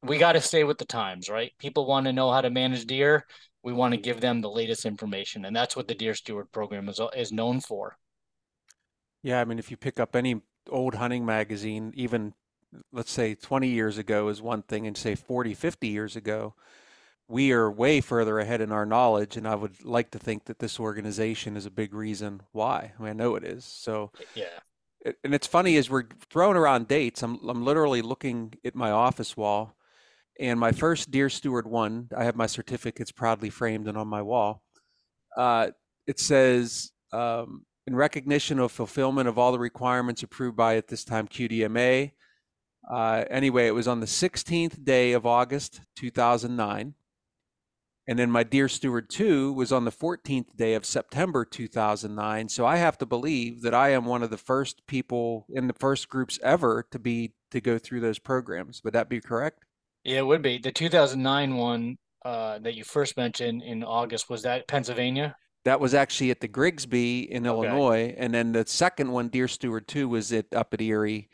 We 0.04 0.18
got 0.18 0.34
to 0.34 0.42
stay 0.42 0.64
with 0.64 0.80
the 0.80 0.86
times, 0.86 1.30
right? 1.30 1.52
People 1.60 1.86
want 1.86 2.08
to 2.08 2.14
know 2.14 2.32
how 2.32 2.42
to 2.42 2.50
manage 2.50 2.86
deer. 2.86 3.26
We 3.64 3.74
want 3.74 3.94
to 3.94 4.00
give 4.00 4.20
them 4.20 4.42
the 4.42 4.50
latest 4.50 4.86
information, 4.86 5.46
and 5.46 5.56
that's 5.56 5.76
what 5.76 5.88
the 5.88 5.94
Deer 5.94 6.16
Steward 6.16 6.52
program 6.52 6.90
is 6.90 7.00
is 7.16 7.32
known 7.32 7.60
for. 7.62 7.98
Yeah, 9.24 9.40
I 9.40 9.46
mean, 9.46 9.60
if 9.60 9.70
you 9.70 9.78
pick 9.78 10.00
up 10.00 10.16
any 10.16 10.42
old 10.70 10.96
hunting 10.96 11.26
magazine, 11.26 11.94
even 11.96 12.34
let's 12.92 13.12
say 13.12 13.36
20 13.36 13.68
years 13.68 13.98
ago 13.98 14.30
is 14.30 14.42
one 14.42 14.64
thing 14.64 14.88
and 14.88 14.96
say 14.96 15.14
40 15.14 15.54
50 15.54 15.88
years 15.90 16.16
ago 16.16 16.56
we 17.32 17.52
are 17.52 17.72
way 17.72 18.02
further 18.02 18.40
ahead 18.40 18.62
in 18.62 18.72
our 18.72 18.86
knowledge 18.86 19.38
and 19.38 19.48
i 19.48 19.56
would 19.56 19.84
like 19.84 20.12
to 20.12 20.20
think 20.20 20.46
that 20.46 20.60
this 20.60 20.80
organization 20.80 21.56
is 21.56 21.66
a 21.66 21.72
big 21.72 21.94
reason 21.94 22.42
why. 22.52 22.92
I, 22.98 23.02
mean, 23.02 23.10
I 23.10 23.14
know 23.14 23.36
it 23.36 23.44
is. 23.44 23.66
So 23.66 24.12
yeah. 24.36 24.60
and 25.24 25.34
it's 25.34 25.48
funny 25.48 25.78
as 25.78 25.90
we're 25.90 26.08
throwing 26.30 26.58
around 26.58 26.88
dates 26.88 27.24
i'm, 27.24 27.40
I'm 27.48 27.64
literally 27.64 28.02
looking 28.02 28.54
at 28.66 28.76
my 28.76 28.92
office 28.92 29.36
wall 29.38 29.76
and 30.40 30.60
my 30.60 30.72
first 30.72 31.10
deer 31.12 31.30
steward 31.30 31.66
one 31.66 32.10
i 32.16 32.24
have 32.24 32.36
my 32.36 32.48
certificates 32.48 33.12
proudly 33.12 33.50
framed 33.50 33.88
and 33.88 33.98
on 33.98 34.08
my 34.08 34.22
wall. 34.22 34.64
Uh, 35.38 35.70
it 36.08 36.20
says 36.20 36.92
um, 37.14 37.66
in 37.88 37.96
recognition 37.96 38.60
of 38.60 38.72
fulfillment 38.72 39.30
of 39.30 39.38
all 39.38 39.54
the 39.54 39.60
requirements 39.60 40.24
approved 40.24 40.58
by 40.58 40.76
at 40.76 40.90
this 40.90 41.06
time 41.06 41.28
qdma 41.28 42.12
uh, 42.90 43.24
anyway, 43.30 43.68
it 43.68 43.76
was 43.76 43.88
on 43.88 44.00
the 44.00 44.06
16th 44.06 44.84
day 44.84 45.14
of 45.14 45.26
August 45.26 45.82
2009. 45.98 46.94
And 48.08 48.18
then 48.18 48.32
my 48.32 48.44
Deer 48.44 48.68
Steward 48.68 49.10
2 49.10 49.54
was 49.54 49.72
on 49.72 49.86
the 49.86 49.92
14th 49.92 50.56
day 50.56 50.74
of 50.74 50.86
September 50.86 51.46
2009. 51.46 52.50
So 52.50 52.66
I 52.66 52.78
have 52.78 52.98
to 52.98 53.06
believe 53.06 53.62
that 53.62 53.76
I 53.76 53.90
am 53.90 54.06
one 54.06 54.24
of 54.24 54.32
the 54.32 54.38
first 54.38 54.86
people 54.88 55.46
in 55.50 55.68
the 55.68 55.74
first 55.74 56.10
groups 56.10 56.40
ever 56.42 56.86
to 56.92 57.00
be 57.00 57.34
to 57.52 57.62
go 57.62 57.78
through 57.78 58.00
those 58.00 58.20
programs. 58.20 58.82
Would 58.84 58.94
that 58.94 59.10
be 59.10 59.22
correct? 59.22 59.66
Yeah, 60.04 60.20
it 60.20 60.26
would 60.26 60.42
be. 60.42 60.58
The 60.58 60.72
2009 60.72 61.56
one 61.56 61.98
uh, 62.26 62.60
that 62.60 62.76
you 62.76 62.84
first 62.84 63.18
mentioned 63.18 63.62
in 63.62 63.84
August 63.84 64.30
was 64.30 64.44
that 64.44 64.68
Pennsylvania? 64.68 65.36
That 65.64 65.80
was 65.80 65.94
actually 65.94 66.32
at 66.32 66.40
the 66.40 66.48
Grigsby 66.48 67.32
in 67.32 67.46
okay. 67.46 67.68
Illinois, 67.68 68.16
and 68.18 68.34
then 68.34 68.52
the 68.52 68.66
second 68.66 69.12
one, 69.12 69.28
Deer 69.28 69.48
Steward 69.48 69.88
Two, 69.88 70.10
was 70.10 70.32
it 70.32 70.48
up 70.56 70.74
at 70.74 70.82
Erie, 70.82 71.30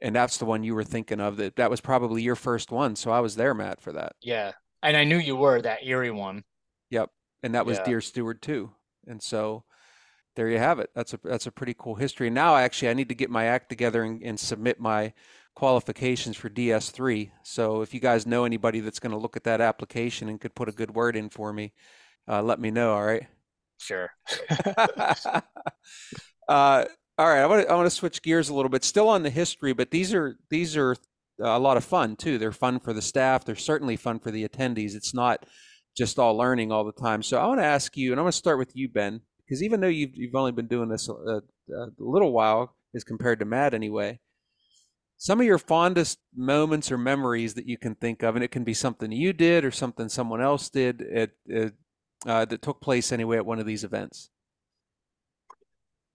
and 0.00 0.14
that's 0.14 0.38
the 0.38 0.44
one 0.44 0.62
you 0.62 0.76
were 0.76 0.84
thinking 0.84 1.20
of. 1.20 1.36
That 1.38 1.56
that 1.56 1.70
was 1.70 1.80
probably 1.80 2.22
your 2.22 2.36
first 2.36 2.70
one, 2.70 2.94
so 2.94 3.10
I 3.10 3.18
was 3.18 3.34
there, 3.34 3.52
Matt, 3.52 3.80
for 3.80 3.92
that. 3.92 4.12
Yeah, 4.22 4.52
and 4.84 4.96
I 4.96 5.04
knew 5.04 5.18
you 5.18 5.34
were 5.36 5.60
that 5.62 5.84
Erie 5.84 6.10
one. 6.10 6.44
Yep, 6.90 7.10
and 7.42 7.54
that 7.54 7.66
was 7.66 7.78
yeah. 7.78 7.84
Deer 7.84 8.00
Steward 8.00 8.42
Two, 8.42 8.70
and 9.06 9.22
so 9.22 9.64
there 10.36 10.48
you 10.48 10.58
have 10.58 10.78
it. 10.78 10.90
That's 10.94 11.14
a 11.14 11.20
that's 11.24 11.46
a 11.46 11.52
pretty 11.52 11.74
cool 11.76 11.94
history. 11.96 12.30
Now, 12.30 12.56
actually, 12.56 12.90
I 12.90 12.94
need 12.94 13.08
to 13.08 13.14
get 13.14 13.30
my 13.30 13.46
act 13.46 13.68
together 13.68 14.04
and, 14.04 14.22
and 14.22 14.38
submit 14.38 14.78
my 14.78 15.12
qualifications 15.54 16.36
for 16.36 16.50
DS3. 16.50 17.30
So 17.44 17.82
if 17.82 17.94
you 17.94 18.00
guys 18.00 18.26
know 18.26 18.44
anybody 18.44 18.80
that's 18.80 18.98
going 18.98 19.12
to 19.12 19.18
look 19.18 19.36
at 19.36 19.44
that 19.44 19.60
application 19.60 20.28
and 20.28 20.40
could 20.40 20.54
put 20.54 20.68
a 20.68 20.72
good 20.72 20.94
word 20.94 21.16
in 21.16 21.30
for 21.30 21.52
me, 21.52 21.72
uh, 22.28 22.42
let 22.42 22.58
me 22.60 22.70
know. 22.70 22.92
All 22.94 23.04
right. 23.04 23.26
Sure. 23.78 24.10
uh, 26.48 26.84
all 27.16 27.28
right, 27.28 27.42
I 27.42 27.46
want 27.46 27.62
to 27.62 27.72
I 27.72 27.76
want 27.76 27.86
to 27.86 27.90
switch 27.90 28.22
gears 28.22 28.48
a 28.48 28.54
little 28.54 28.68
bit. 28.68 28.82
Still 28.82 29.08
on 29.08 29.22
the 29.22 29.30
history, 29.30 29.72
but 29.72 29.92
these 29.92 30.12
are 30.12 30.36
these 30.50 30.76
are 30.76 30.96
a 31.40 31.58
lot 31.58 31.76
of 31.76 31.84
fun 31.84 32.16
too. 32.16 32.38
They're 32.38 32.52
fun 32.52 32.80
for 32.80 32.92
the 32.92 33.02
staff. 33.02 33.44
They're 33.44 33.56
certainly 33.56 33.96
fun 33.96 34.18
for 34.18 34.30
the 34.30 34.46
attendees. 34.46 34.94
It's 34.94 35.14
not 35.14 35.46
just 35.96 36.18
all 36.18 36.36
learning 36.36 36.72
all 36.72 36.84
the 36.84 36.92
time. 36.92 37.22
So 37.22 37.38
I 37.38 37.46
want 37.46 37.60
to 37.60 37.64
ask 37.64 37.96
you, 37.96 38.12
and 38.12 38.20
I'm 38.20 38.24
going 38.24 38.32
to 38.32 38.38
start 38.38 38.58
with 38.58 38.74
you, 38.74 38.88
Ben, 38.88 39.20
because 39.44 39.62
even 39.62 39.80
though 39.80 39.88
you've 39.88 40.16
you've 40.16 40.34
only 40.34 40.52
been 40.52 40.66
doing 40.66 40.88
this 40.88 41.08
a, 41.08 41.12
a 41.12 41.86
little 41.98 42.32
while, 42.32 42.76
as 42.94 43.04
compared 43.04 43.38
to 43.40 43.44
Matt 43.44 43.74
anyway, 43.74 44.20
some 45.16 45.40
of 45.40 45.46
your 45.46 45.58
fondest 45.58 46.18
moments 46.34 46.90
or 46.90 46.98
memories 46.98 47.54
that 47.54 47.66
you 47.66 47.78
can 47.78 47.94
think 47.94 48.22
of, 48.22 48.34
and 48.34 48.44
it 48.44 48.50
can 48.50 48.64
be 48.64 48.74
something 48.74 49.12
you 49.12 49.32
did 49.32 49.64
or 49.64 49.70
something 49.70 50.08
someone 50.08 50.40
else 50.40 50.68
did 50.68 51.02
at, 51.02 51.30
at 51.52 51.72
uh, 52.26 52.44
that 52.44 52.62
took 52.62 52.80
place 52.80 53.12
anyway 53.12 53.36
at 53.36 53.46
one 53.46 53.58
of 53.58 53.66
these 53.66 53.84
events? 53.84 54.30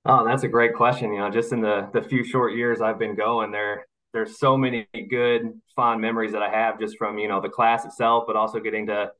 Oh, 0.05 0.25
that's 0.25 0.43
a 0.43 0.47
great 0.47 0.75
question. 0.75 1.13
You 1.13 1.19
know, 1.19 1.29
just 1.29 1.51
in 1.51 1.61
the 1.61 1.89
the 1.93 2.01
few 2.01 2.23
short 2.23 2.53
years 2.53 2.81
I've 2.81 2.99
been 2.99 3.15
going, 3.15 3.51
there 3.51 3.85
there's 4.13 4.39
so 4.39 4.57
many 4.57 4.87
good 5.09 5.59
fond 5.75 6.01
memories 6.01 6.31
that 6.31 6.41
I 6.41 6.49
have 6.49 6.79
just 6.79 6.97
from 6.97 7.17
you 7.17 7.27
know 7.27 7.41
the 7.41 7.49
class 7.49 7.85
itself, 7.85 8.25
but 8.27 8.35
also 8.35 8.59
getting 8.59 8.87
to 8.87 9.11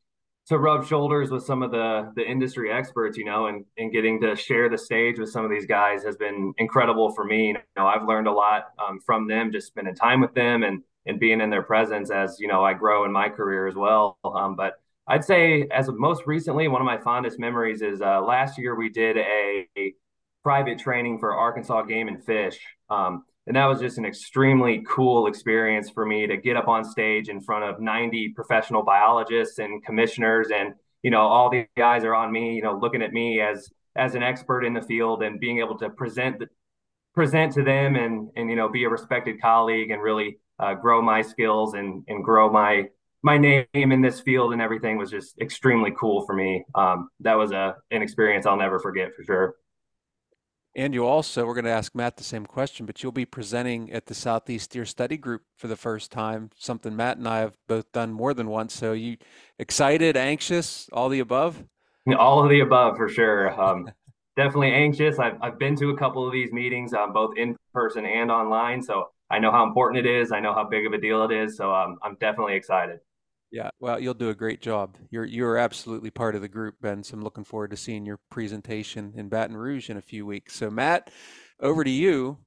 to 0.48 0.58
rub 0.58 0.86
shoulders 0.86 1.30
with 1.30 1.46
some 1.46 1.62
of 1.62 1.72
the 1.72 2.12
the 2.16 2.28
industry 2.28 2.72
experts, 2.72 3.18
you 3.18 3.26
know, 3.26 3.48
and 3.48 3.66
and 3.78 3.92
getting 3.92 4.20
to 4.22 4.36
share 4.36 4.70
the 4.70 4.78
stage 4.78 5.20
with 5.20 5.30
some 5.30 5.46
of 5.46 5.52
these 5.52 5.66
guys 5.66 6.04
has 6.04 6.18
been 6.18 6.54
incredible 6.58 7.14
for 7.14 7.24
me. 7.24 7.50
You 7.50 7.58
know, 7.78 7.88
I've 7.88 8.08
learned 8.08 8.28
a 8.28 8.32
lot 8.32 8.70
um, 8.80 9.00
from 9.06 9.28
them, 9.28 9.52
just 9.52 9.68
spending 9.68 9.96
time 9.96 10.22
with 10.22 10.34
them 10.34 10.64
and 10.64 10.84
and 11.06 11.20
being 11.20 11.42
in 11.42 11.50
their 11.50 11.64
presence 11.64 12.12
as 12.12 12.38
you 12.40 12.48
know 12.48 12.64
I 12.64 12.74
grow 12.74 13.06
in 13.06 13.12
my 13.12 13.30
career 13.30 13.68
as 13.68 13.76
well. 13.76 14.18
Um, 14.24 14.56
but 14.56 14.82
I'd 15.08 15.24
say 15.24 15.68
as 15.72 15.88
of 15.88 15.98
most 15.98 16.24
recently, 16.26 16.68
one 16.68 16.82
of 16.82 16.86
my 16.86 16.98
fondest 16.98 17.40
memories 17.40 17.82
is 17.82 18.02
uh, 18.02 18.22
last 18.22 18.58
year 18.58 18.76
we 18.76 18.90
did 18.90 19.18
a, 19.18 19.68
a 19.78 19.94
private 20.44 20.80
training 20.80 21.20
for 21.20 21.34
Arkansas 21.34 21.84
Game 21.84 22.08
and 22.08 22.24
Fish. 22.24 22.60
Um, 22.90 23.24
and 23.48 23.56
that 23.56 23.66
was 23.66 23.80
just 23.80 23.98
an 23.98 24.06
extremely 24.06 24.84
cool 24.88 25.28
experience 25.28 25.90
for 25.90 26.06
me 26.06 26.28
to 26.28 26.38
get 26.38 26.56
up 26.56 26.68
on 26.68 26.84
stage 26.84 27.30
in 27.30 27.42
front 27.42 27.64
of 27.64 27.82
90 27.82 28.30
professional 28.36 28.84
biologists 28.84 29.60
and 29.60 29.84
commissioners 29.84 30.48
and 30.54 30.74
you 31.04 31.12
know 31.12 31.22
all 31.22 31.50
the 31.50 31.66
eyes 31.82 32.04
are 32.04 32.16
on 32.16 32.32
me 32.32 32.56
you 32.56 32.62
know 32.62 32.78
looking 32.78 33.02
at 33.02 33.14
me 33.14 33.42
as 33.42 33.70
as 33.96 34.16
an 34.16 34.24
expert 34.24 34.64
in 34.64 34.74
the 34.74 34.82
field 34.82 35.24
and 35.24 35.40
being 35.40 35.60
able 35.60 35.78
to 35.78 35.90
present 35.90 36.42
present 37.16 37.54
to 37.54 37.64
them 37.64 37.96
and 37.96 38.30
and 38.36 38.50
you 38.50 38.56
know 38.56 38.70
be 38.70 38.84
a 38.84 38.90
respected 38.90 39.42
colleague 39.42 39.92
and 39.92 40.02
really 40.02 40.38
uh, 40.60 40.74
grow 40.74 41.02
my 41.02 41.22
skills 41.22 41.74
and 41.74 42.04
and 42.08 42.24
grow 42.24 42.52
my 42.52 42.86
my 43.22 43.38
name 43.38 43.66
in 43.74 44.02
this 44.02 44.22
field 44.22 44.54
and 44.54 44.62
everything 44.62 44.98
was 44.98 45.10
just 45.10 45.38
extremely 45.40 45.92
cool 46.00 46.26
for 46.26 46.34
me. 46.34 46.64
Um, 46.76 47.10
that 47.20 47.34
was 47.34 47.52
a 47.52 47.76
an 47.92 48.02
experience 48.02 48.46
i'll 48.46 48.58
never 48.58 48.80
forget 48.80 49.14
for 49.16 49.24
sure 49.24 49.56
and 50.76 50.94
you 50.94 51.06
also, 51.06 51.46
we're 51.46 51.56
going 51.56 51.66
to 51.66 51.72
ask 51.72 51.96
Matt 51.96 52.18
the 52.18 52.24
same 52.24 52.46
question, 52.46 52.86
but 52.86 53.02
you'll 53.02 53.12
be 53.12 53.26
presenting 53.26 53.92
at 53.92 54.06
the 54.06 54.14
Southeast 54.14 54.72
Deer 54.72 54.86
Study 54.86 55.18
Group 55.18 55.42
for 55.58 55.68
the 55.68 55.76
first 55.76 56.12
time, 56.12 56.52
something 56.58 56.96
Matt 56.96 57.18
and 57.18 57.28
I 57.28 57.40
have 57.40 57.58
both 57.68 57.92
done 57.92 58.14
more 58.14 58.34
than 58.34 58.48
once. 58.48 58.74
So 58.74 58.94
you 58.94 59.18
excited, 59.58 60.16
anxious, 60.16 60.88
all 60.94 61.10
the 61.10 61.20
above? 61.20 61.64
All 62.18 62.44
of 62.44 62.50
the 62.50 62.62
above 62.62 62.98
for 62.98 63.08
sure. 63.08 63.52
Um, 63.62 63.92
definitely 64.36 64.72
anxious. 64.72 65.20
I've, 65.20 65.38
I've 65.42 65.60
been 65.60 65.76
to 65.76 65.90
a 65.92 65.98
couple 65.98 66.26
of 66.26 66.34
these 66.34 66.52
meetings, 66.52 66.92
um, 66.94 67.14
both 67.14 67.38
in 67.38 67.56
person 67.72 68.04
and 68.06 68.32
online. 68.32 68.82
So 68.82 69.10
I 69.30 69.38
know 69.38 69.52
how 69.52 69.64
important 69.64 70.06
it 70.06 70.10
is. 70.10 70.32
I 70.32 70.40
know 70.40 70.54
how 70.54 70.68
big 70.68 70.88
of 70.88 70.94
a 70.94 70.98
deal 70.98 71.24
it 71.26 71.32
is. 71.32 71.56
So 71.56 71.72
um, 71.72 72.00
I'm 72.02 72.16
definitely 72.20 72.56
excited. 72.56 73.00
Yeah, 73.52 73.70
well, 73.80 74.00
you'll 74.00 74.14
do 74.14 74.30
a 74.30 74.36
great 74.36 74.62
job. 74.62 74.98
You're 75.10 75.26
you're 75.26 75.58
absolutely 75.58 76.12
part 76.12 76.36
of 76.36 76.42
the 76.42 76.48
group, 76.48 76.76
Ben. 76.82 77.04
So 77.04 77.16
I'm 77.16 77.24
looking 77.24 77.44
forward 77.44 77.72
to 77.72 77.78
seeing 77.78 78.06
your 78.06 78.20
presentation 78.30 79.14
in 79.16 79.28
Baton 79.28 79.58
Rouge 79.58 79.90
in 79.90 79.98
a 79.98 80.02
few 80.02 80.26
weeks. 80.26 80.56
So 80.56 80.70
Matt, 80.70 81.10
over 81.60 81.84
to 81.84 81.90
you. 81.90 82.38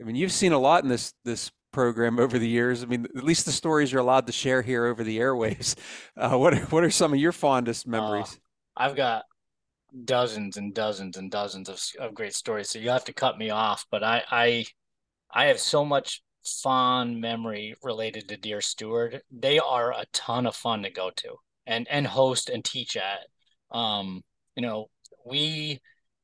I 0.00 0.04
mean, 0.04 0.16
you've 0.16 0.32
seen 0.32 0.52
a 0.52 0.58
lot 0.58 0.82
in 0.82 0.88
this 0.88 1.14
this 1.24 1.52
program 1.72 2.18
over 2.18 2.38
the 2.38 2.48
years. 2.48 2.82
I 2.82 2.86
mean, 2.86 3.06
at 3.16 3.22
least 3.22 3.46
the 3.46 3.52
stories 3.52 3.92
you're 3.92 4.00
allowed 4.00 4.26
to 4.26 4.32
share 4.32 4.62
here 4.62 4.86
over 4.86 5.04
the 5.04 5.18
airwaves. 5.18 5.76
Uh, 6.16 6.36
what 6.36 6.52
are, 6.52 6.60
what 6.66 6.84
are 6.84 6.90
some 6.90 7.14
of 7.14 7.18
your 7.18 7.32
fondest 7.32 7.86
uh, 7.86 7.90
memories? 7.90 8.38
Uh, 8.76 8.82
I've 8.82 8.96
got 8.96 9.24
dozens 10.04 10.56
and 10.58 10.74
dozens 10.74 11.16
and 11.16 11.30
dozens 11.30 11.68
of, 11.68 11.80
of 11.98 12.14
great 12.14 12.34
stories. 12.34 12.68
So 12.68 12.78
you 12.78 12.90
have 12.90 13.04
to 13.06 13.14
cut 13.14 13.38
me 13.38 13.48
off, 13.50 13.86
but 13.90 14.02
I 14.02 14.22
I 14.30 14.66
I 15.30 15.46
have 15.46 15.60
so 15.60 15.84
much 15.84 16.22
fond 16.44 17.20
memory 17.20 17.74
related 17.82 18.28
to 18.28 18.36
Deer 18.36 18.60
Steward. 18.60 19.22
They 19.30 19.58
are 19.58 19.92
a 19.92 20.06
ton 20.12 20.46
of 20.46 20.56
fun 20.56 20.82
to 20.82 20.90
go 20.90 21.10
to 21.16 21.36
and 21.66 21.86
and 21.90 22.06
host 22.06 22.48
and 22.50 22.64
teach 22.64 22.96
at. 22.96 23.20
Um, 23.70 24.22
you 24.56 24.62
know, 24.62 24.90
we 25.24 25.80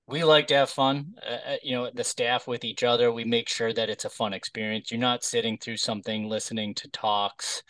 we 0.07 0.25
like 0.25 0.49
to 0.49 0.55
have 0.55 0.71
fun. 0.71 1.14
Uh, 1.25 1.53
uh, 1.53 1.57
you 1.62 1.75
know, 1.75 1.91
the 1.93 2.05
staff 2.05 2.47
with 2.47 2.64
each 2.64 2.83
other. 2.85 3.12
We 3.12 3.25
make 3.25 3.49
sure 3.49 3.73
that 3.73 3.91
it's 3.91 4.05
a 4.05 4.11
fun 4.11 4.33
experience. 4.33 4.91
You're 4.91 5.01
not 5.01 5.25
sitting 5.25 5.59
through 5.59 5.79
something, 5.79 6.29
listening 6.29 6.75
to 6.77 6.89
talks, 6.91 7.62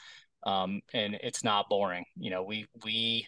um, 0.44 0.80
and 0.92 1.14
it's 1.22 1.44
not 1.44 1.68
boring. 1.68 2.04
You 2.16 2.30
know, 2.30 2.42
we 2.42 2.66
we 2.84 3.26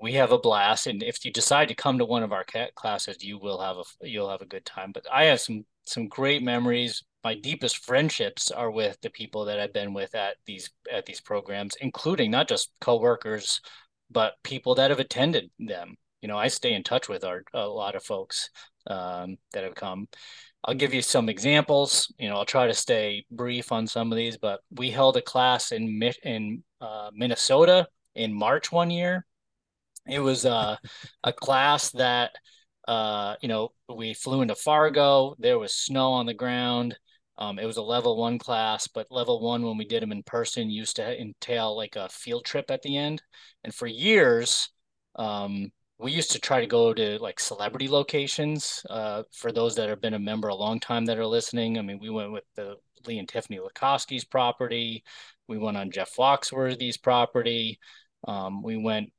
we 0.00 0.12
have 0.14 0.32
a 0.32 0.38
blast 0.38 0.86
and 0.86 1.02
if 1.02 1.24
you 1.24 1.32
decide 1.32 1.68
to 1.68 1.74
come 1.74 1.98
to 1.98 2.04
one 2.04 2.22
of 2.22 2.32
our 2.32 2.44
classes 2.74 3.24
you 3.24 3.38
will 3.38 3.60
have 3.60 3.76
a 3.78 4.08
you'll 4.08 4.30
have 4.30 4.42
a 4.42 4.46
good 4.46 4.64
time 4.64 4.92
but 4.92 5.06
i 5.12 5.24
have 5.24 5.40
some 5.40 5.64
some 5.84 6.08
great 6.08 6.42
memories 6.42 7.02
my 7.26 7.34
deepest 7.34 7.84
friendships 7.84 8.52
are 8.52 8.70
with 8.70 9.00
the 9.00 9.10
people 9.10 9.46
that 9.46 9.58
I've 9.58 9.72
been 9.72 9.92
with 9.92 10.14
at 10.14 10.36
these 10.46 10.70
at 10.88 11.06
these 11.06 11.20
programs, 11.20 11.74
including 11.80 12.30
not 12.30 12.46
just 12.46 12.70
coworkers, 12.80 13.60
but 14.12 14.34
people 14.44 14.76
that 14.76 14.90
have 14.90 15.00
attended 15.00 15.50
them. 15.58 15.96
You 16.22 16.28
know, 16.28 16.38
I 16.38 16.46
stay 16.46 16.72
in 16.72 16.84
touch 16.84 17.08
with 17.08 17.24
our, 17.24 17.42
a 17.52 17.66
lot 17.66 17.96
of 17.96 18.04
folks 18.04 18.48
um, 18.86 19.38
that 19.52 19.64
have 19.64 19.74
come. 19.74 20.06
I'll 20.62 20.76
give 20.76 20.94
you 20.94 21.02
some 21.02 21.28
examples. 21.28 22.14
You 22.16 22.28
know, 22.28 22.36
I'll 22.36 22.44
try 22.44 22.68
to 22.68 22.74
stay 22.74 23.24
brief 23.32 23.72
on 23.72 23.88
some 23.88 24.12
of 24.12 24.16
these, 24.16 24.38
but 24.38 24.60
we 24.70 24.92
held 24.92 25.16
a 25.16 25.22
class 25.22 25.72
in 25.72 26.00
in 26.22 26.62
uh, 26.80 27.10
Minnesota 27.12 27.88
in 28.14 28.32
March 28.32 28.70
one 28.70 28.92
year. 28.92 29.26
It 30.06 30.20
was 30.20 30.46
uh, 30.46 30.76
a 31.24 31.32
class 31.32 31.90
that 31.90 32.30
uh, 32.86 33.34
you 33.42 33.48
know 33.48 33.70
we 33.92 34.14
flew 34.14 34.42
into 34.42 34.54
Fargo. 34.54 35.34
There 35.40 35.58
was 35.58 35.74
snow 35.74 36.12
on 36.12 36.26
the 36.26 36.40
ground. 36.44 36.96
Um, 37.38 37.58
it 37.58 37.66
was 37.66 37.76
a 37.76 37.82
level 37.82 38.16
one 38.16 38.38
class, 38.38 38.86
but 38.86 39.10
level 39.10 39.40
one, 39.40 39.62
when 39.62 39.76
we 39.76 39.84
did 39.84 40.02
them 40.02 40.12
in 40.12 40.22
person, 40.22 40.70
used 40.70 40.96
to 40.96 41.20
entail 41.20 41.76
like 41.76 41.96
a 41.96 42.08
field 42.08 42.44
trip 42.44 42.70
at 42.70 42.82
the 42.82 42.96
end. 42.96 43.22
And 43.64 43.74
for 43.74 43.86
years, 43.86 44.70
um, 45.16 45.70
we 45.98 46.12
used 46.12 46.32
to 46.32 46.38
try 46.38 46.60
to 46.60 46.66
go 46.66 46.92
to 46.92 47.18
like 47.18 47.40
celebrity 47.40 47.88
locations. 47.88 48.84
Uh, 48.88 49.22
for 49.32 49.52
those 49.52 49.74
that 49.76 49.88
have 49.88 50.00
been 50.00 50.14
a 50.14 50.18
member 50.18 50.48
a 50.48 50.54
long 50.54 50.80
time 50.80 51.04
that 51.06 51.18
are 51.18 51.26
listening, 51.26 51.78
I 51.78 51.82
mean, 51.82 51.98
we 52.00 52.10
went 52.10 52.32
with 52.32 52.44
the 52.54 52.76
Lee 53.06 53.18
and 53.18 53.28
Tiffany 53.28 53.58
Lakosky's 53.58 54.24
property. 54.24 55.04
We 55.48 55.58
went 55.58 55.76
on 55.76 55.90
Jeff 55.90 56.14
Foxworthy's 56.14 56.96
property. 56.96 57.78
Um, 58.26 58.62
we 58.62 58.76
went, 58.76 59.12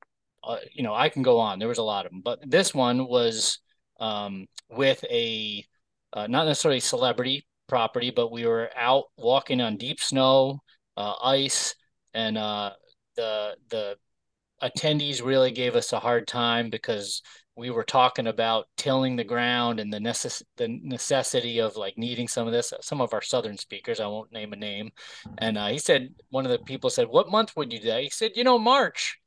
uh, 0.43 0.57
you 0.73 0.83
know, 0.83 0.93
I 0.93 1.09
can 1.09 1.23
go 1.23 1.39
on. 1.39 1.59
There 1.59 1.67
was 1.67 1.77
a 1.77 1.83
lot 1.83 2.05
of 2.05 2.11
them, 2.11 2.21
but 2.23 2.39
this 2.49 2.73
one 2.73 3.07
was 3.07 3.59
um, 3.99 4.47
with 4.69 5.03
a 5.05 5.65
uh, 6.13 6.27
not 6.27 6.45
necessarily 6.45 6.79
celebrity, 6.79 7.45
property, 7.67 8.11
but 8.11 8.31
we 8.31 8.45
were 8.45 8.69
out 8.75 9.05
walking 9.17 9.61
on 9.61 9.77
deep 9.77 9.99
snow, 9.99 10.59
uh, 10.95 11.15
ice, 11.23 11.75
and 12.13 12.37
uh, 12.37 12.71
the 13.15 13.55
the 13.69 13.97
attendees 14.61 15.23
really 15.23 15.51
gave 15.51 15.75
us 15.75 15.93
a 15.93 15.99
hard 15.99 16.27
time 16.27 16.69
because 16.69 17.21
we 17.55 17.69
were 17.69 17.83
talking 17.83 18.27
about 18.27 18.67
tilling 18.77 19.15
the 19.15 19.23
ground 19.23 19.79
and 19.79 19.91
the 19.91 19.99
necess- 19.99 20.43
the 20.57 20.67
necessity 20.67 21.59
of 21.59 21.75
like 21.75 21.97
needing 21.97 22.27
some 22.27 22.47
of 22.47 22.53
this. 22.53 22.73
Some 22.81 23.01
of 23.01 23.13
our 23.13 23.21
southern 23.21 23.57
speakers, 23.57 23.99
I 23.99 24.07
won't 24.07 24.31
name 24.31 24.53
a 24.53 24.55
name, 24.55 24.91
and 25.37 25.57
uh, 25.57 25.67
he 25.67 25.79
said 25.79 26.13
one 26.29 26.45
of 26.45 26.51
the 26.51 26.59
people 26.59 26.89
said, 26.89 27.07
"What 27.07 27.31
month 27.31 27.55
would 27.55 27.73
you 27.73 27.79
do 27.79 27.87
that?" 27.87 28.03
He 28.03 28.09
said, 28.09 28.31
"You 28.35 28.43
know, 28.43 28.59
March." 28.59 29.19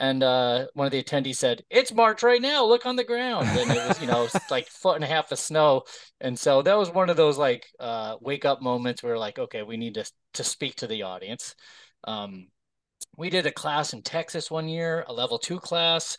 And 0.00 0.22
uh, 0.22 0.66
one 0.74 0.86
of 0.86 0.92
the 0.92 1.02
attendees 1.02 1.36
said, 1.36 1.62
"It's 1.70 1.92
March 1.92 2.22
right 2.22 2.42
now. 2.42 2.64
Look 2.64 2.86
on 2.86 2.96
the 2.96 3.04
ground." 3.04 3.46
And 3.48 3.70
it 3.70 3.88
was, 3.88 4.00
you 4.00 4.06
know, 4.06 4.28
like 4.50 4.66
foot 4.70 4.96
and 4.96 5.04
a 5.04 5.08
half 5.08 5.30
of 5.30 5.38
snow. 5.38 5.82
And 6.20 6.38
so 6.38 6.62
that 6.62 6.76
was 6.76 6.90
one 6.90 7.10
of 7.10 7.16
those 7.16 7.38
like 7.38 7.66
uh, 7.78 8.16
wake 8.20 8.44
up 8.44 8.60
moments 8.60 9.02
where 9.02 9.18
like, 9.18 9.38
okay, 9.38 9.62
we 9.62 9.76
need 9.76 9.94
to 9.94 10.04
to 10.34 10.44
speak 10.44 10.76
to 10.76 10.86
the 10.86 11.02
audience. 11.02 11.54
Um, 12.04 12.48
we 13.16 13.30
did 13.30 13.46
a 13.46 13.52
class 13.52 13.92
in 13.92 14.02
Texas 14.02 14.50
one 14.50 14.68
year, 14.68 15.04
a 15.08 15.12
level 15.12 15.38
two 15.38 15.60
class. 15.60 16.18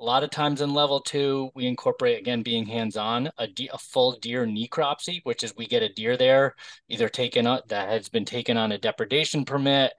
A 0.00 0.04
lot 0.04 0.24
of 0.24 0.30
times 0.30 0.60
in 0.60 0.74
level 0.74 1.00
two, 1.00 1.50
we 1.54 1.66
incorporate 1.66 2.18
again 2.18 2.42
being 2.42 2.66
hands 2.66 2.96
on 2.96 3.30
a, 3.38 3.46
de- 3.46 3.70
a 3.72 3.78
full 3.78 4.18
deer 4.20 4.44
necropsy, 4.44 5.20
which 5.22 5.44
is 5.44 5.54
we 5.56 5.66
get 5.66 5.84
a 5.84 5.92
deer 5.92 6.16
there 6.16 6.56
either 6.88 7.08
taken 7.08 7.46
up 7.46 7.68
that 7.68 7.88
has 7.88 8.08
been 8.08 8.24
taken 8.24 8.56
on 8.56 8.72
a 8.72 8.78
depredation 8.78 9.44
permit 9.44 9.92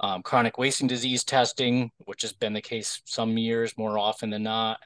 um, 0.00 0.22
chronic 0.22 0.58
wasting 0.58 0.88
disease 0.88 1.24
testing, 1.24 1.90
which 2.06 2.22
has 2.22 2.32
been 2.32 2.54
the 2.54 2.60
case 2.60 3.02
some 3.04 3.36
years 3.36 3.76
more 3.76 3.98
often 3.98 4.30
than 4.30 4.42
not, 4.42 4.80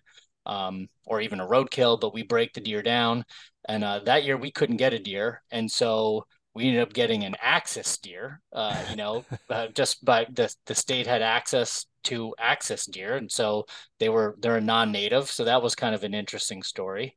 um, 0.45 0.89
or 1.07 1.21
even 1.21 1.41
a 1.41 1.47
roadkill, 1.47 2.01
but 2.01 2.13
we 2.13 2.23
break 2.23 2.53
the 2.53 2.61
deer 2.61 2.83
down. 2.83 3.25
And 3.69 3.85
uh, 3.85 4.01
that 4.01 4.25
year 4.25 4.37
we 4.37 4.51
couldn't 4.51 4.77
get 4.77 4.93
a 4.93 4.99
deer. 4.99 5.43
And 5.51 5.71
so 5.71 6.27
we 6.55 6.67
ended 6.67 6.83
up 6.83 6.93
getting 6.93 7.25
an 7.25 7.37
axis 7.41 7.97
deer, 7.99 8.41
uh, 8.53 8.77
you 8.91 8.97
know, 8.97 9.25
uh, 9.51 9.69
just 9.69 10.05
by 10.05 10.27
the, 10.33 10.53
the 10.67 10.75
state 10.75 11.07
had 11.07 11.23
access 11.23 11.87
to 12.05 12.35
axis 12.39 12.87
deer. 12.87 13.17
And 13.17 13.31
so 13.31 13.67
they 13.99 14.09
were, 14.09 14.37
they're 14.41 14.57
a 14.57 14.61
non-native. 14.61 15.31
So 15.31 15.45
that 15.45 15.63
was 15.63 15.75
kind 15.75 15.95
of 15.95 16.05
an 16.05 16.13
interesting 16.15 16.63
story. 16.63 17.15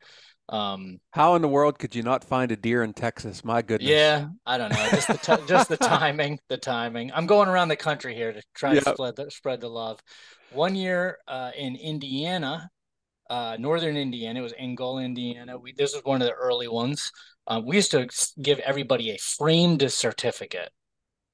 Um, 0.49 0.99
How 1.11 1.35
in 1.35 1.41
the 1.41 1.47
world 1.47 1.77
could 1.77 1.93
you 1.93 2.03
not 2.03 2.23
find 2.23 2.51
a 2.51 2.55
deer 2.55 2.83
in 2.83 2.93
Texas? 2.93 3.43
My 3.43 3.61
goodness. 3.61 3.89
Yeah, 3.89 4.29
I 4.45 4.57
don't 4.57 4.71
know. 4.71 4.87
Just 4.91 5.07
the 5.07 5.17
t- 5.17 5.43
just 5.47 5.69
the 5.69 5.77
timing, 5.95 6.39
the 6.47 6.57
timing. 6.57 7.11
I'm 7.13 7.27
going 7.27 7.49
around 7.49 7.67
the 7.67 7.75
country 7.75 8.15
here 8.15 8.31
to 8.31 8.41
try 8.53 8.73
yep. 8.73 8.83
to 8.83 8.93
spread 8.93 9.15
the, 9.17 9.31
spread 9.31 9.61
the 9.61 9.69
love. 9.69 9.99
One 10.51 10.75
year 10.75 11.17
uh, 11.27 11.51
in 11.57 11.75
Indiana, 11.75 12.69
uh, 13.29 13.57
northern 13.59 13.97
Indiana, 13.97 14.39
it 14.39 14.43
was 14.43 14.53
Angola, 14.57 15.03
Indiana. 15.03 15.57
We 15.57 15.73
this 15.73 15.93
was 15.93 16.03
one 16.05 16.21
of 16.21 16.27
the 16.27 16.33
early 16.33 16.69
ones. 16.69 17.11
Uh, 17.45 17.61
we 17.63 17.75
used 17.75 17.91
to 17.91 18.07
give 18.41 18.59
everybody 18.59 19.11
a 19.11 19.17
framed 19.17 19.91
certificate. 19.91 20.69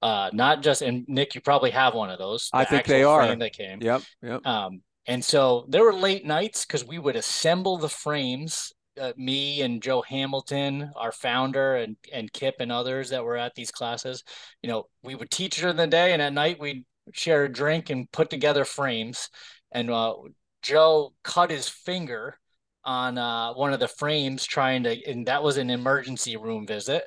Uh, 0.02 0.30
not 0.34 0.62
just 0.64 0.82
and 0.82 1.06
Nick, 1.08 1.36
you 1.36 1.42
probably 1.42 1.72
have 1.72 1.94
one 1.94 2.10
of 2.10 2.18
those. 2.20 2.50
I 2.52 2.66
think 2.66 2.86
they 2.86 3.04
are. 3.04 3.36
They 3.36 3.50
came. 3.50 3.82
Yep. 3.82 4.02
Yep. 4.22 4.46
Um, 4.46 4.82
And 5.06 5.24
so 5.24 5.66
there 5.70 5.84
were 5.84 5.94
late 5.94 6.26
nights 6.26 6.66
because 6.66 6.86
we 6.86 6.98
would 6.98 7.16
assemble 7.16 7.78
the 7.78 7.90
frames. 7.90 8.74
Uh, 9.00 9.14
me 9.18 9.62
and 9.62 9.82
Joe 9.82 10.02
Hamilton, 10.02 10.92
our 10.96 11.12
founder, 11.12 11.76
and 11.76 11.98
and 12.12 12.32
Kip 12.32 12.56
and 12.60 12.72
others 12.72 13.10
that 13.10 13.24
were 13.24 13.38
at 13.38 13.56
these 13.56 13.72
classes. 13.72 14.24
You 14.62 14.70
know, 14.70 14.86
we 15.02 15.16
would 15.16 15.32
teach 15.32 15.58
during 15.58 15.78
the 15.78 15.88
day, 15.88 16.14
and 16.14 16.22
at 16.22 16.34
night 16.34 16.60
we'd 16.60 16.86
share 17.14 17.44
a 17.46 17.52
drink 17.52 17.90
and 17.90 18.12
put 18.12 18.30
together 18.30 18.66
frames. 18.66 19.30
And 19.72 19.90
uh, 19.90 20.14
Joe 20.62 21.14
cut 21.24 21.50
his 21.50 21.68
finger 21.68 22.38
on 22.84 23.18
uh, 23.18 23.54
one 23.54 23.74
of 23.74 23.80
the 23.80 23.88
frames 23.88 24.46
trying 24.46 24.84
to, 24.84 25.10
and 25.10 25.26
that 25.28 25.44
was 25.44 25.58
an 25.58 25.70
emergency 25.70 26.38
room 26.38 26.68
visit 26.68 27.04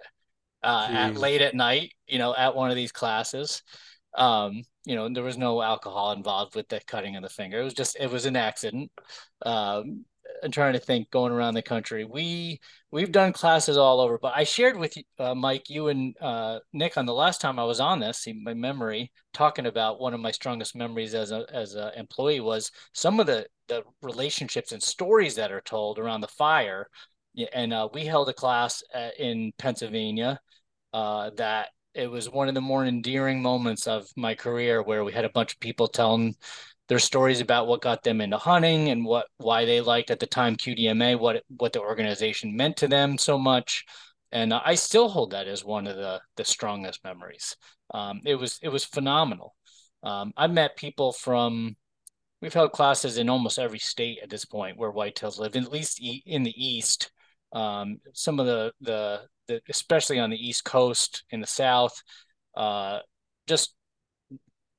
uh, 0.62 0.89
at 0.91 1.16
late 1.16 1.41
at 1.43 1.55
night. 1.55 1.93
You 2.07 2.18
know, 2.18 2.34
at 2.34 2.57
one 2.57 2.70
of 2.70 2.76
these 2.76 2.93
classes. 2.93 3.62
Um, 4.16 4.62
you 4.84 4.95
know, 4.95 5.09
there 5.12 5.22
was 5.22 5.37
no 5.37 5.61
alcohol 5.62 6.12
involved 6.12 6.55
with 6.55 6.68
the 6.68 6.80
cutting 6.87 7.16
of 7.16 7.22
the 7.22 7.28
finger. 7.28 7.61
It 7.61 7.64
was 7.64 7.74
just 7.74 7.97
it 8.01 8.11
was 8.11 8.26
an 8.26 8.37
accident. 8.37 8.91
Um, 9.43 10.05
I'm 10.43 10.51
trying 10.51 10.74
to 10.74 10.78
think 10.78 11.11
going 11.11 11.32
around 11.32 11.55
the 11.55 11.62
country. 11.62 12.05
We 12.05 12.61
we've 12.91 13.12
done 13.12 13.32
classes 13.32 13.76
all 13.76 14.01
over, 14.01 14.18
but 14.18 14.32
I 14.37 14.45
shared 14.45 14.76
with 14.76 14.97
you, 14.97 15.03
uh, 15.18 15.34
Mike, 15.34 15.68
you 15.68 15.89
and 15.89 16.14
uh, 16.20 16.61
Nick 16.72 16.97
on 16.97 17.07
the 17.07 17.14
last 17.14 17.41
time 17.41 17.59
I 17.59 17.64
was 17.64 17.80
on 17.80 18.01
this. 18.01 18.26
My 18.43 18.55
memory 18.55 19.12
talking 19.32 19.66
about 19.66 20.01
one 20.01 20.14
of 20.14 20.20
my 20.20 20.30
strongest 20.30 20.76
memories 20.76 21.14
as 21.14 21.32
a 21.32 21.45
as 21.53 21.74
an 21.74 21.93
employee 21.97 22.41
was 22.41 22.70
some 22.93 23.20
of 23.20 23.26
the 23.26 23.47
the 23.68 23.82
relationships 24.03 24.72
and 24.72 24.82
stories 24.82 25.34
that 25.37 25.53
are 25.53 25.61
told 25.62 25.99
around 25.99 26.20
the 26.20 26.28
fire. 26.28 26.89
And 27.53 27.72
uh, 27.72 27.89
we 27.93 28.07
held 28.07 28.28
a 28.30 28.32
class 28.32 28.82
uh, 28.95 29.11
in 29.18 29.53
Pennsylvania 29.59 30.41
uh, 30.95 31.30
that 31.37 31.68
it 31.95 32.11
was 32.11 32.30
one 32.30 32.49
of 32.49 32.55
the 32.55 32.61
more 32.61 32.84
endearing 32.84 33.43
moments 33.43 33.87
of 33.87 34.07
my 34.16 34.34
career 34.34 34.82
where 34.82 35.05
we 35.05 35.12
had 35.12 35.24
a 35.24 35.30
bunch 35.30 35.55
of 35.55 35.61
people 35.61 35.89
telling 35.89 36.34
their 36.89 36.99
stories 36.99 37.41
about 37.41 37.66
what 37.66 37.82
got 37.82 38.03
them 38.03 38.20
into 38.20 38.39
hunting 38.39 38.91
and 38.91 39.05
what 39.05 39.26
why 39.39 39.64
they 39.64 39.80
liked 39.80 40.11
at 40.11 40.20
the 40.20 40.26
time 40.26 40.57
QDMA, 40.57 41.18
what 41.18 41.43
what 41.49 41.72
the 41.72 41.80
organization 41.80 42.57
meant 42.57 42.76
to 42.78 42.89
them 42.89 43.18
so 43.18 43.39
much. 43.39 43.84
And 44.32 44.53
I 44.53 44.74
still 44.74 45.09
hold 45.09 45.30
that 45.30 45.49
as 45.49 45.64
one 45.64 45.87
of 45.87 45.97
the 45.97 46.20
the 46.37 46.45
strongest 46.45 47.03
memories. 47.05 47.57
Um, 47.93 48.20
it 48.24 48.34
was 48.37 48.59
it 48.62 48.68
was 48.68 48.84
phenomenal. 48.84 49.55
Um, 50.03 50.32
I 50.37 50.47
met 50.47 50.76
people 50.76 51.12
from 51.12 51.76
we've 52.41 52.55
held 52.55 52.72
classes 52.72 53.18
in 53.18 53.28
almost 53.28 53.59
every 53.59 53.78
state 53.78 54.18
at 54.22 54.30
this 54.30 54.45
point 54.45 54.76
where 54.76 54.93
whitetails 54.93 55.39
live, 55.39 55.57
at 55.57 55.72
least 55.72 56.01
in 56.01 56.43
the 56.43 56.55
east. 56.57 57.11
Um, 57.53 57.99
some 58.12 58.39
of 58.39 58.47
the, 58.47 58.72
the, 58.80 59.22
the 59.49 59.61
especially 59.68 60.18
on 60.18 60.30
the 60.30 60.37
east 60.37 60.64
coast 60.64 61.24
in 61.30 61.41
the 61.41 61.47
south, 61.47 62.03
uh, 62.57 63.01
just 63.47 63.74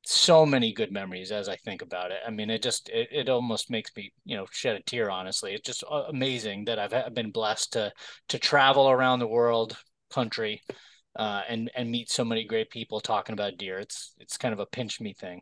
so 0.10 0.46
many 0.46 0.72
good 0.72 0.92
memories 0.92 1.32
as 1.32 1.50
I 1.50 1.58
think 1.58 1.82
about 1.82 2.12
it. 2.12 2.20
I 2.26 2.30
mean, 2.30 2.50
it 2.50 2.62
just 2.62 2.90
it, 2.90 3.10
it 3.12 3.30
almost 3.30 3.70
makes 3.70 3.92
me 3.96 4.14
you 4.26 4.38
know 4.38 4.46
shed 4.52 4.76
a 4.76 4.82
tear. 4.82 5.10
Honestly, 5.10 5.54
it's 5.54 5.66
just 5.66 5.84
uh, 5.90 6.04
amazing 6.08 6.66
that 6.66 6.80
I've 6.80 7.14
been 7.14 7.32
blessed 7.32 7.74
to 7.74 7.92
to 8.30 8.40
travel 8.40 8.90
around 8.90 9.20
the 9.20 9.28
world, 9.28 9.78
country, 10.10 10.62
uh, 11.18 11.42
and 11.50 11.70
and 11.76 11.92
meet 11.92 12.10
so 12.10 12.24
many 12.24 12.46
great 12.46 12.70
people 12.70 13.00
talking 13.00 13.34
about 13.34 13.58
deer. 13.58 13.80
It's 13.80 14.14
it's 14.18 14.38
kind 14.38 14.54
of 14.54 14.60
a 14.60 14.66
pinch 14.66 15.02
me 15.02 15.14
thing. 15.14 15.42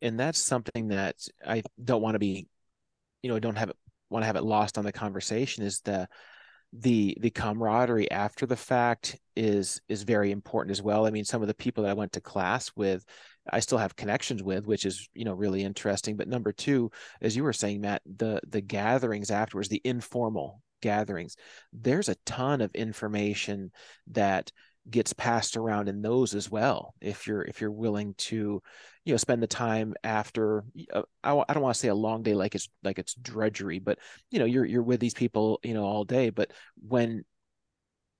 And 0.00 0.18
that's 0.18 0.38
something 0.38 0.88
that 0.88 1.16
I 1.46 1.62
don't 1.82 2.02
want 2.02 2.14
to 2.14 2.20
be, 2.20 2.46
you 3.22 3.28
know, 3.28 3.36
I 3.36 3.40
don't 3.40 3.58
have 3.58 3.70
it 3.70 3.76
want 4.10 4.22
to 4.22 4.26
have 4.26 4.36
it 4.36 4.44
lost 4.44 4.78
on 4.78 4.84
the 4.84 4.92
conversation 4.92 5.64
is 5.64 5.80
the 5.80 6.08
the 6.72 7.16
the 7.20 7.30
camaraderie 7.30 8.10
after 8.10 8.44
the 8.44 8.56
fact 8.56 9.18
is 9.36 9.80
is 9.88 10.02
very 10.02 10.30
important 10.30 10.72
as 10.72 10.82
well. 10.82 11.06
I 11.06 11.10
mean, 11.10 11.24
some 11.24 11.42
of 11.42 11.48
the 11.48 11.54
people 11.54 11.84
that 11.84 11.90
I 11.90 11.94
went 11.94 12.12
to 12.12 12.20
class 12.20 12.70
with, 12.76 13.04
I 13.50 13.60
still 13.60 13.78
have 13.78 13.96
connections 13.96 14.42
with, 14.42 14.66
which 14.66 14.84
is 14.84 15.08
you 15.14 15.24
know 15.24 15.32
really 15.32 15.62
interesting. 15.64 16.16
But 16.16 16.28
number 16.28 16.52
two, 16.52 16.90
as 17.22 17.34
you 17.36 17.42
were 17.42 17.52
saying, 17.52 17.80
Matt, 17.80 18.02
the 18.04 18.40
the 18.46 18.60
gatherings 18.60 19.30
afterwards, 19.30 19.68
the 19.68 19.80
informal 19.84 20.62
gatherings, 20.82 21.36
there's 21.72 22.08
a 22.08 22.16
ton 22.26 22.60
of 22.60 22.74
information 22.74 23.70
that 24.08 24.52
gets 24.90 25.12
passed 25.12 25.56
around 25.56 25.88
in 25.88 26.02
those 26.02 26.34
as 26.34 26.50
well 26.50 26.94
if 27.00 27.26
you're 27.26 27.42
if 27.42 27.60
you're 27.60 27.70
willing 27.70 28.14
to 28.14 28.62
you 29.04 29.12
know 29.12 29.16
spend 29.16 29.42
the 29.42 29.46
time 29.46 29.94
after 30.02 30.64
uh, 30.92 31.02
I, 31.22 31.30
don't 31.30 31.62
want 31.62 31.74
to 31.74 31.80
say 31.80 31.88
a 31.88 31.94
long 31.94 32.22
day 32.22 32.34
like 32.34 32.54
it's 32.54 32.68
like 32.82 32.98
it's 32.98 33.14
drudgery 33.14 33.78
but 33.78 33.98
you 34.30 34.38
know 34.38 34.44
you're 34.44 34.64
you're 34.64 34.82
with 34.82 35.00
these 35.00 35.14
people 35.14 35.60
you 35.62 35.74
know 35.74 35.84
all 35.84 36.04
day 36.04 36.30
but 36.30 36.52
when 36.86 37.24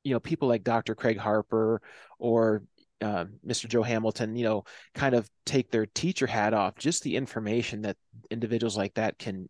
you 0.05 0.13
know 0.15 0.21
people 0.21 0.49
like 0.49 0.65
Dr. 0.65 0.95
Craig 0.95 1.19
Harper 1.19 1.83
or 2.19 2.63
uh, 3.01 3.27
Mr. 3.47 3.69
Joe 3.69 3.83
Hamilton, 3.83 4.37
you 4.37 4.45
know, 4.45 4.65
kind 4.95 5.15
of 5.15 5.29
take 5.45 5.71
their 5.71 5.87
teacher 5.87 6.27
hat 6.27 6.55
off. 6.55 6.77
Just 6.77 7.03
the 7.03 7.17
information 7.17 7.83
that 7.83 7.97
individuals 8.31 8.77
like 8.77 8.95
that 8.95 9.19
can 9.19 9.49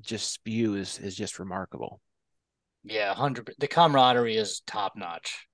just 0.00 0.32
spew 0.32 0.74
is 0.74 0.98
is 0.98 1.16
just 1.16 1.38
remarkable. 1.38 2.00
Yeah, 2.84 3.14
hundred. 3.14 3.54
The 3.58 3.66
camaraderie 3.66 4.36
is 4.36 4.60
top 4.66 4.92
notch. 4.96 5.46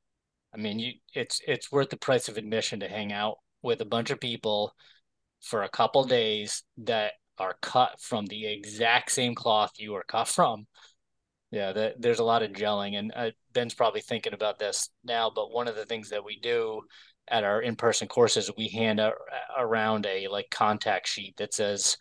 I 0.54 0.58
mean, 0.58 0.78
you 0.78 0.92
it's 1.14 1.40
it's 1.46 1.70
worth 1.70 1.90
the 1.90 1.96
price 1.96 2.28
of 2.28 2.36
admission 2.36 2.80
to 2.80 2.88
hang 2.88 3.12
out 3.12 3.36
with 3.62 3.80
a 3.80 3.86
bunch 3.86 4.10
of 4.10 4.20
people 4.20 4.74
for 5.42 5.62
a 5.62 5.68
couple 5.68 6.04
days 6.04 6.62
that 6.78 7.12
are 7.38 7.56
cut 7.62 8.00
from 8.00 8.26
the 8.26 8.46
exact 8.46 9.12
same 9.12 9.34
cloth 9.34 9.72
you 9.78 9.94
are 9.94 10.04
cut 10.04 10.28
from. 10.28 10.66
Yeah, 11.50 11.72
the, 11.72 11.94
there's 11.98 12.20
a 12.20 12.24
lot 12.24 12.42
of 12.42 12.52
gelling, 12.52 12.96
and 12.96 13.12
uh, 13.14 13.30
Ben's 13.52 13.74
probably 13.74 14.02
thinking 14.02 14.34
about 14.34 14.58
this 14.58 14.88
now. 15.04 15.32
But 15.34 15.50
one 15.50 15.66
of 15.66 15.74
the 15.74 15.86
things 15.86 16.10
that 16.10 16.24
we 16.24 16.38
do 16.38 16.82
at 17.28 17.44
our 17.44 17.60
in-person 17.62 18.08
courses, 18.08 18.50
we 18.56 18.68
hand 18.68 19.00
a, 19.00 19.12
around 19.58 20.06
a 20.06 20.28
like 20.28 20.48
contact 20.50 21.08
sheet 21.08 21.36
that 21.38 21.54
says, 21.54 21.96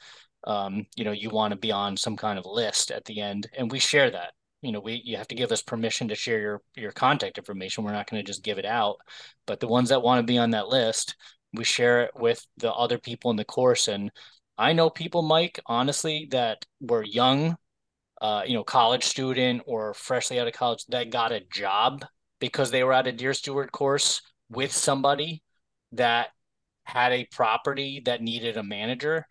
um, 0.45 0.85
you 0.95 1.03
know, 1.03 1.11
you 1.11 1.29
want 1.29 1.51
to 1.51 1.57
be 1.57 1.71
on 1.71 1.97
some 1.97 2.15
kind 2.15 2.37
of 2.37 2.45
list 2.45 2.91
at 2.91 3.05
the 3.05 3.21
end, 3.21 3.47
and 3.57 3.71
we 3.71 3.79
share 3.79 4.11
that 4.11 4.33
you 4.61 4.71
know 4.71 4.79
we 4.79 5.01
you 5.05 5.17
have 5.17 5.27
to 5.29 5.35
give 5.35 5.51
us 5.51 5.61
permission 5.61 6.07
to 6.09 6.15
share 6.15 6.39
your 6.39 6.61
your 6.75 6.91
contact 6.91 7.37
information. 7.37 7.83
We're 7.83 7.93
not 7.93 8.09
going 8.09 8.23
to 8.23 8.27
just 8.27 8.43
give 8.43 8.57
it 8.57 8.65
out. 8.65 8.97
But 9.45 9.59
the 9.59 9.67
ones 9.67 9.89
that 9.89 10.01
want 10.01 10.19
to 10.19 10.31
be 10.31 10.37
on 10.37 10.51
that 10.51 10.67
list 10.67 11.15
we 11.53 11.63
share 11.63 12.03
it 12.03 12.11
with 12.15 12.45
the 12.57 12.71
other 12.71 12.97
people 12.97 13.31
in 13.31 13.37
the 13.37 13.45
course. 13.45 13.87
And 13.87 14.11
i 14.57 14.73
know 14.73 14.89
people 14.89 15.21
mike 15.21 15.59
honestly 15.67 16.27
that 16.31 16.65
were 16.81 17.03
young 17.03 17.55
uh, 18.21 18.43
you 18.45 18.53
know 18.53 18.63
college 18.63 19.05
student 19.05 19.61
or 19.65 19.93
freshly 19.93 20.39
out 20.39 20.47
of 20.47 20.53
college 20.53 20.85
that 20.89 21.11
got 21.11 21.31
a 21.31 21.39
job 21.51 22.05
because 22.39 22.69
they 22.71 22.83
were 22.83 22.93
at 22.93 23.07
a 23.07 23.11
deer 23.13 23.33
steward 23.33 23.71
course 23.71 24.21
with 24.49 24.71
somebody 24.73 25.41
that 25.93 26.29
had 26.83 27.13
a 27.13 27.27
property 27.31 28.01
that 28.05 28.21
needed 28.21 28.57
a 28.57 28.63
manager. 28.63 29.25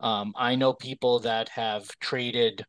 Um, 0.00 0.34
i 0.36 0.54
know 0.56 0.74
people 0.74 1.20
that 1.20 1.48
have 1.50 1.88
traded 2.00 2.64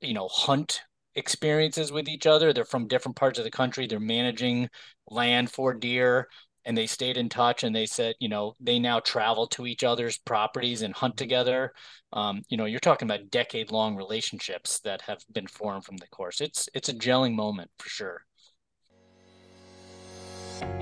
you 0.00 0.14
know 0.14 0.28
hunt 0.28 0.82
experiences 1.14 1.92
with 1.92 2.08
each 2.08 2.26
other. 2.26 2.52
They're 2.52 2.64
from 2.64 2.88
different 2.88 3.16
parts 3.16 3.38
of 3.38 3.44
the 3.44 3.50
country. 3.50 3.86
They're 3.86 4.00
managing 4.00 4.68
land 5.08 5.50
for 5.50 5.74
deer 5.74 6.28
and 6.64 6.76
they 6.76 6.86
stayed 6.86 7.16
in 7.16 7.28
touch 7.28 7.64
and 7.64 7.74
they 7.74 7.86
said, 7.86 8.14
you 8.20 8.28
know, 8.28 8.54
they 8.60 8.78
now 8.78 9.00
travel 9.00 9.46
to 9.48 9.66
each 9.66 9.82
other's 9.82 10.18
properties 10.18 10.82
and 10.82 10.94
hunt 10.94 11.16
together. 11.16 11.72
Um, 12.12 12.42
you 12.48 12.56
know, 12.56 12.66
you're 12.66 12.80
talking 12.80 13.08
about 13.08 13.30
decade 13.30 13.70
long 13.70 13.96
relationships 13.96 14.80
that 14.80 15.02
have 15.02 15.24
been 15.32 15.46
formed 15.46 15.84
from 15.84 15.96
the 15.96 16.06
course. 16.08 16.40
It's 16.40 16.68
it's 16.74 16.88
a 16.88 16.94
gelling 16.94 17.34
moment 17.34 17.70
for 17.78 17.88
sure. 17.88 18.24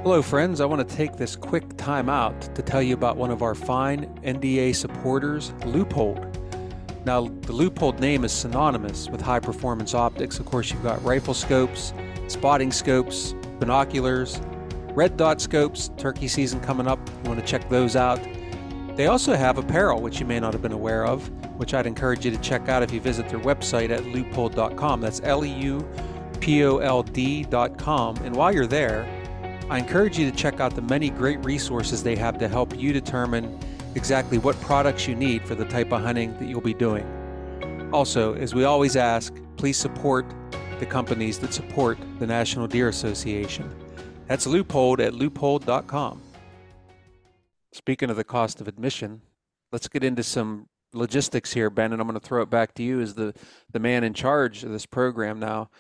Hello, 0.03 0.21
friends. 0.23 0.61
I 0.61 0.67
want 0.67 0.87
to 0.87 0.97
take 0.97 1.17
this 1.17 1.37
quick 1.37 1.77
time 1.77 2.09
out 2.09 2.41
to 2.55 2.63
tell 2.63 2.83
you 2.83 2.95
about 2.95 3.17
one 3.17 3.31
of 3.31 3.43
our 3.43 3.55
fine 3.55 4.07
NDA 4.23 4.75
supporters, 4.75 5.53
Leupold. 5.61 6.40
Now, 7.05 7.23
the 7.23 7.53
Leupold 7.53 7.99
name 7.99 8.25
is 8.25 8.33
synonymous 8.33 9.09
with 9.09 9.21
high 9.21 9.41
performance 9.41 9.95
optics. 9.95 10.39
Of 10.39 10.47
course, 10.47 10.71
you've 10.71 10.83
got 10.83 11.03
rifle 11.03 11.33
scopes, 11.33 11.95
spotting 12.29 12.71
scopes, 12.71 13.35
binoculars, 13.59 14.41
red 14.95 15.17
dot 15.17 15.41
scopes, 15.41 15.91
turkey 15.97 16.29
season 16.29 16.61
coming 16.61 16.87
up. 16.87 16.99
You 17.25 17.31
want 17.31 17.41
to 17.41 17.47
check 17.47 17.69
those 17.71 17.97
out. 17.97 18.21
They 18.97 19.07
also 19.07 19.35
have 19.35 19.57
apparel, 19.57 20.03
which 20.03 20.21
you 20.21 20.27
may 20.27 20.41
not 20.41 20.53
have 20.53 20.61
been 20.61 20.73
aware 20.73 21.07
of, 21.07 21.27
which 21.57 21.73
I'd 21.73 21.87
encourage 21.87 22.25
you 22.27 22.31
to 22.33 22.39
check 22.39 22.69
out 22.69 22.83
if 22.83 22.93
you 22.93 23.01
visit 23.01 23.29
their 23.31 23.41
website 23.41 23.91
at 23.91 24.03
leupold.com. 24.03 25.01
That's 25.01 25.23
L 25.25 25.45
E 25.45 25.49
U 25.49 25.89
P 26.41 26.65
O 26.65 26.79
L 26.79 27.03
D.com. 27.03 28.17
And 28.19 28.37
while 28.37 28.55
you're 28.55 28.67
there, 28.67 29.09
I 29.71 29.79
encourage 29.79 30.19
you 30.19 30.31
to 30.31 30.37
check 30.37 30.61
out 30.61 30.75
the 30.75 30.83
many 30.83 31.09
great 31.09 31.43
resources 31.45 32.03
they 32.03 32.17
have 32.17 32.39
to 32.39 32.49
help 32.49 32.77
you 32.77 32.93
determine 32.93 33.59
exactly 33.95 34.39
what 34.39 34.61
products 34.61 35.07
you 35.07 35.15
need 35.15 35.47
for 35.47 35.55
the 35.55 35.65
type 35.65 35.93
of 35.93 36.03
hunting 36.03 36.37
that 36.39 36.47
you'll 36.47 36.61
be 36.61 36.75
doing. 36.75 37.07
Also, 37.93 38.35
as 38.35 38.55
we 38.55 38.65
always 38.65 38.97
ask, 38.97 39.35
please 39.57 39.77
support 39.77 40.27
the 40.79 40.87
companies 40.87 41.39
that 41.39 41.53
support 41.53 41.99
the 42.19 42.27
National 42.27 42.67
Deer 42.67 42.89
Association. 42.89 43.69
That's 44.27 44.47
Leupold 44.47 45.01
at 45.01 45.13
leupold.com. 45.13 46.23
Speaking 47.73 48.11
of 48.11 48.17
the 48.17 48.25
cost 48.25 48.61
of 48.61 48.69
admission, 48.69 49.23
let's 49.73 49.89
get 49.89 50.05
into 50.05 50.23
some 50.23 50.69
logistics 50.93 51.53
here, 51.53 51.71
Ben, 51.71 51.93
and 51.93 52.01
I'm 52.01 52.09
going 52.09 52.19
to 52.19 52.27
throw 52.27 52.43
it 52.43 52.51
back 52.51 52.75
to 52.75 52.83
you 52.83 53.01
as 53.01 53.15
the, 53.15 53.35
the 53.73 53.79
man 53.79 54.05
in 54.05 54.15
charge 54.15 54.65
of 54.65 54.71
this 54.71 54.87
program 54.87 55.39
now. 55.39 55.71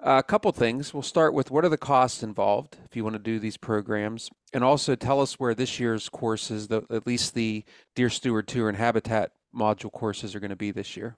Uh, 0.00 0.16
a 0.18 0.22
couple 0.22 0.50
things. 0.52 0.92
We'll 0.92 1.02
start 1.02 1.32
with 1.32 1.50
what 1.50 1.64
are 1.64 1.70
the 1.70 1.78
costs 1.78 2.22
involved 2.22 2.78
if 2.84 2.96
you 2.96 3.04
want 3.04 3.14
to 3.14 3.22
do 3.22 3.38
these 3.38 3.56
programs, 3.56 4.30
and 4.54 4.62
also 4.62 4.94
tell 4.94 5.20
us 5.20 5.34
where 5.34 5.54
this 5.54 5.80
year's 5.80 6.08
courses, 6.08 6.68
the, 6.68 6.84
at 6.88 7.06
least 7.06 7.34
the 7.34 7.64
Deer 7.96 8.08
Steward 8.08 8.46
Tour 8.46 8.68
and 8.68 8.78
Habitat 8.78 9.32
module 9.54 9.92
courses 9.92 10.34
are 10.34 10.40
going 10.40 10.50
to 10.50 10.56
be 10.56 10.70
this 10.70 10.96
year. 10.96 11.16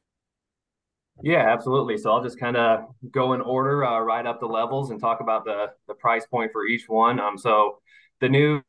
Yeah, 1.23 1.53
absolutely. 1.53 1.97
So 1.99 2.11
I'll 2.13 2.23
just 2.23 2.41
kind 2.41 2.57
of 2.57 2.87
go 3.11 3.35
in 3.35 3.41
order, 3.41 3.85
uh, 3.85 4.01
right 4.01 4.27
up 4.27 4.41
the 4.41 4.47
levels, 4.47 4.91
and 4.91 5.01
talk 5.01 5.21
about 5.21 5.45
the 5.45 5.69
the 5.89 5.95
price 5.95 6.27
point 6.27 6.53
for 6.53 6.67
each 6.67 6.89
one. 6.89 7.21
Um, 7.21 7.39
so 7.39 7.79
the 8.21 8.29
new 8.29 8.63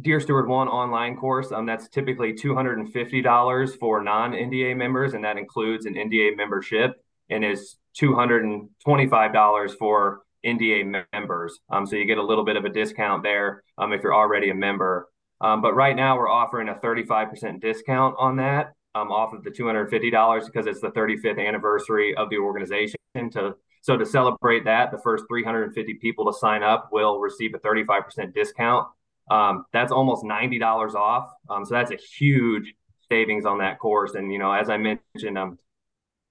Deer 0.00 0.20
Steward 0.20 0.48
One 0.48 0.68
online 0.68 1.16
course, 1.16 1.50
um, 1.50 1.66
that's 1.66 1.88
typically 1.88 2.32
two 2.32 2.54
hundred 2.54 2.78
and 2.78 2.92
fifty 2.92 3.22
dollars 3.22 3.74
for 3.74 4.02
non 4.04 4.32
NDA 4.32 4.76
members, 4.76 5.14
and 5.14 5.24
that 5.24 5.36
includes 5.36 5.86
an 5.86 5.94
NDA 5.94 6.36
membership, 6.36 7.04
and 7.28 7.44
is 7.44 7.76
two 7.92 8.14
hundred 8.14 8.44
and 8.44 8.68
twenty 8.84 9.08
five 9.08 9.32
dollars 9.32 9.74
for 9.74 10.20
NDA 10.44 11.04
members. 11.12 11.58
Um, 11.70 11.86
so 11.86 11.96
you 11.96 12.04
get 12.04 12.18
a 12.18 12.22
little 12.22 12.44
bit 12.44 12.56
of 12.56 12.64
a 12.64 12.68
discount 12.68 13.22
there 13.22 13.62
um, 13.76 13.92
if 13.92 14.02
you're 14.02 14.14
already 14.14 14.50
a 14.50 14.54
member. 14.54 15.08
Um, 15.40 15.62
but 15.62 15.74
right 15.74 15.94
now 15.94 16.16
we're 16.16 16.30
offering 16.30 16.68
a 16.68 16.74
35% 16.74 17.60
discount 17.60 18.14
on 18.18 18.36
that 18.36 18.72
um, 18.94 19.10
off 19.10 19.32
of 19.32 19.44
the 19.44 19.50
$250 19.50 20.46
because 20.46 20.66
it's 20.66 20.80
the 20.80 20.90
35th 20.90 21.44
anniversary 21.44 22.14
of 22.16 22.30
the 22.30 22.38
organization. 22.38 22.96
To 23.14 23.54
so 23.82 23.96
to 23.96 24.04
celebrate 24.04 24.64
that, 24.64 24.90
the 24.90 24.98
first 24.98 25.24
350 25.28 25.94
people 25.94 26.30
to 26.30 26.38
sign 26.38 26.62
up 26.62 26.88
will 26.92 27.20
receive 27.20 27.54
a 27.54 27.58
35% 27.58 28.34
discount. 28.34 28.86
Um, 29.30 29.64
that's 29.72 29.92
almost 29.92 30.24
$90 30.24 30.94
off. 30.94 31.30
Um, 31.48 31.64
so 31.64 31.74
that's 31.74 31.90
a 31.90 31.96
huge 31.96 32.74
savings 33.08 33.46
on 33.46 33.58
that 33.58 33.78
course. 33.78 34.14
And 34.14 34.32
you 34.32 34.38
know, 34.38 34.52
as 34.52 34.68
I 34.68 34.76
mentioned, 34.76 35.38
um, 35.38 35.58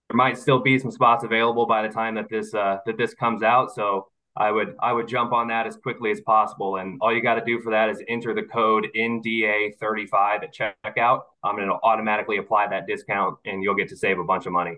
there 0.10 0.16
might 0.16 0.38
still 0.38 0.60
be 0.60 0.80
some 0.80 0.92
spots 0.92 1.24
available 1.24 1.66
by 1.66 1.86
the 1.86 1.94
time 1.94 2.16
that 2.16 2.30
this 2.30 2.54
uh, 2.54 2.78
that 2.86 2.98
this 2.98 3.14
comes 3.14 3.44
out. 3.44 3.74
So 3.74 4.08
I 4.38 4.52
would 4.52 4.76
I 4.80 4.94
would 4.94 5.08
jump 5.08 5.34
on 5.34 5.48
that 5.48 5.68
as 5.68 5.76
quickly 5.78 6.12
as 6.12 6.22
possible. 6.22 6.78
And 6.78 6.98
all 7.02 7.14
you 7.14 7.22
got 7.22 7.36
to 7.36 7.46
do 7.46 7.60
for 7.60 7.72
that 7.72 7.90
is 7.90 8.02
enter 8.08 8.34
the 8.34 8.44
code 8.44 8.88
NDA35 8.96 10.44
at 10.44 10.54
checkout, 10.54 11.22
um, 11.44 11.56
and 11.56 11.64
it'll 11.64 11.80
automatically 11.84 12.38
apply 12.38 12.68
that 12.68 12.88
discount, 12.88 13.38
and 13.46 13.64
you'll 13.64 13.76
get 13.76 13.90
to 13.90 13.98
save 13.98 14.20
a 14.20 14.24
bunch 14.24 14.46
of 14.46 14.54
money. 14.54 14.78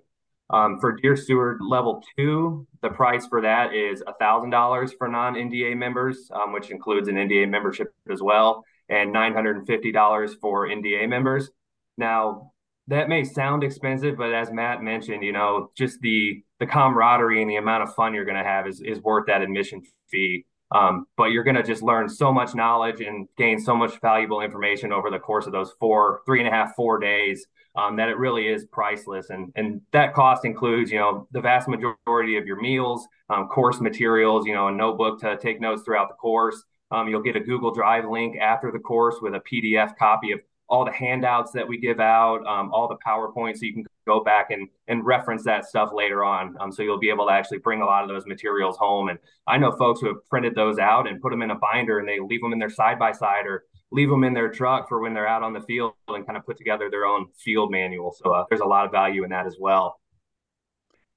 Um, 0.52 0.80
for 0.80 0.94
Deer 0.94 1.16
Steward 1.16 1.60
Level 1.62 2.02
Two, 2.18 2.66
the 2.82 2.90
price 2.90 3.28
for 3.28 3.42
that 3.42 3.76
is 3.76 4.02
thousand 4.20 4.50
dollars 4.50 4.94
for 4.94 5.08
non-NDA 5.08 5.78
members, 5.78 6.32
um, 6.34 6.54
which 6.54 6.72
includes 6.72 7.08
an 7.08 7.16
NDA 7.16 7.48
membership 7.50 7.94
as 8.10 8.22
well, 8.22 8.66
and 8.88 9.12
nine 9.14 9.34
hundred 9.34 9.58
and 9.58 9.68
fifty 9.68 9.92
dollars 9.92 10.34
for 10.36 10.68
NDA 10.68 11.08
members. 11.08 11.52
Now, 11.98 12.54
that 12.90 13.08
may 13.08 13.24
sound 13.24 13.64
expensive, 13.64 14.18
but 14.18 14.34
as 14.34 14.52
Matt 14.52 14.82
mentioned, 14.82 15.24
you 15.24 15.32
know, 15.32 15.72
just 15.76 16.02
the 16.02 16.44
the 16.60 16.66
camaraderie 16.66 17.42
and 17.42 17.50
the 17.50 17.56
amount 17.56 17.84
of 17.84 17.96
fun 17.96 18.14
you're 18.14 18.26
going 18.26 18.38
to 18.38 18.44
have 18.44 18.68
is 18.68 18.82
is 18.82 19.00
worth 19.02 19.28
that 19.28 19.42
admission 19.42 19.82
fee. 20.10 20.46
Um, 20.72 21.06
but 21.18 21.26
you're 21.26 21.44
going 21.44 21.56
to 21.56 21.64
just 21.64 21.82
learn 21.82 22.08
so 22.08 22.32
much 22.32 22.54
knowledge 22.54 23.02
and 23.02 23.28
gain 23.38 23.60
so 23.60 23.76
much 23.76 24.00
valuable 24.02 24.42
information 24.42 24.92
over 24.92 25.10
the 25.10 25.18
course 25.18 25.48
of 25.48 25.52
those 25.52 25.72
four, 25.80 26.22
three 26.28 26.40
and 26.40 26.48
a 26.48 26.52
half, 26.52 26.76
four 26.76 27.00
days 27.00 27.48
um, 27.76 27.96
that 27.96 28.08
it 28.08 28.20
really 28.20 28.48
is 28.48 28.66
priceless. 28.66 29.30
And 29.30 29.52
and 29.56 29.82
that 29.92 30.14
cost 30.14 30.46
includes, 30.46 30.92
you 30.92 31.00
know, 31.00 31.28
the 31.32 31.42
vast 31.42 31.68
majority 31.68 32.38
of 32.38 32.46
your 32.46 32.60
meals, 32.60 33.08
um, 33.30 33.48
course 33.48 33.80
materials, 33.80 34.46
you 34.46 34.54
know, 34.54 34.68
a 34.68 34.72
notebook 34.72 35.20
to 35.22 35.38
take 35.38 35.62
notes 35.62 35.84
throughout 35.84 36.10
the 36.10 36.16
course. 36.16 36.64
Um, 36.92 37.08
you'll 37.08 37.22
get 37.22 37.36
a 37.36 37.40
Google 37.40 37.72
Drive 37.72 38.06
link 38.10 38.38
after 38.38 38.72
the 38.72 38.80
course 38.80 39.18
with 39.22 39.36
a 39.36 39.42
PDF 39.42 39.96
copy 39.98 40.32
of 40.32 40.40
all 40.70 40.86
the 40.86 40.92
handouts 40.92 41.52
that 41.52 41.68
we 41.68 41.78
give 41.78 42.00
out, 42.00 42.46
um, 42.46 42.72
all 42.72 42.88
the 42.88 42.98
PowerPoints, 43.06 43.58
so 43.58 43.66
you 43.66 43.74
can 43.74 43.86
go 44.06 44.24
back 44.24 44.52
and 44.52 44.68
and 44.88 45.06
reference 45.06 45.44
that 45.44 45.66
stuff 45.66 45.90
later 45.94 46.24
on. 46.24 46.56
Um, 46.60 46.72
so 46.72 46.84
you'll 46.84 47.00
be 47.00 47.10
able 47.10 47.28
to 47.28 47.34
actually 47.34 47.60
bring 47.60 47.82
a 47.82 47.86
lot 47.86 48.04
of 48.04 48.10
those 48.10 48.26
materials 48.26 48.78
home. 48.78 49.10
And 49.10 49.20
I 49.48 49.58
know 49.58 49.72
folks 49.72 50.00
who 50.00 50.08
have 50.08 50.28
printed 50.30 50.56
those 50.56 50.80
out 50.80 51.08
and 51.08 51.22
put 51.22 51.32
them 51.32 51.42
in 51.42 51.52
a 51.52 51.56
binder 51.56 52.00
and 52.00 52.08
they 52.08 52.20
leave 52.20 52.42
them 52.42 52.54
in 52.54 52.60
their 52.60 52.70
side 52.70 52.98
by 52.98 53.12
side 53.12 53.46
or 53.46 53.66
leave 53.92 54.10
them 54.10 54.24
in 54.24 54.34
their 54.34 54.50
truck 54.50 54.88
for 54.88 55.00
when 55.00 55.14
they're 55.14 55.28
out 55.28 55.44
on 55.44 55.54
the 55.54 55.62
field 55.62 55.94
and 56.08 56.26
kind 56.26 56.38
of 56.38 56.46
put 56.46 56.58
together 56.58 56.90
their 56.90 57.06
own 57.06 57.28
field 57.36 57.72
manual. 57.72 58.16
So 58.24 58.32
uh, 58.32 58.46
there's 58.50 58.62
a 58.62 58.66
lot 58.66 58.86
of 58.86 58.92
value 58.92 59.24
in 59.24 59.30
that 59.32 59.48
as 59.48 59.58
well. 59.60 60.00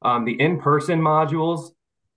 Um, 0.00 0.24
the 0.24 0.40
in-person 0.40 1.00
modules, 1.00 1.70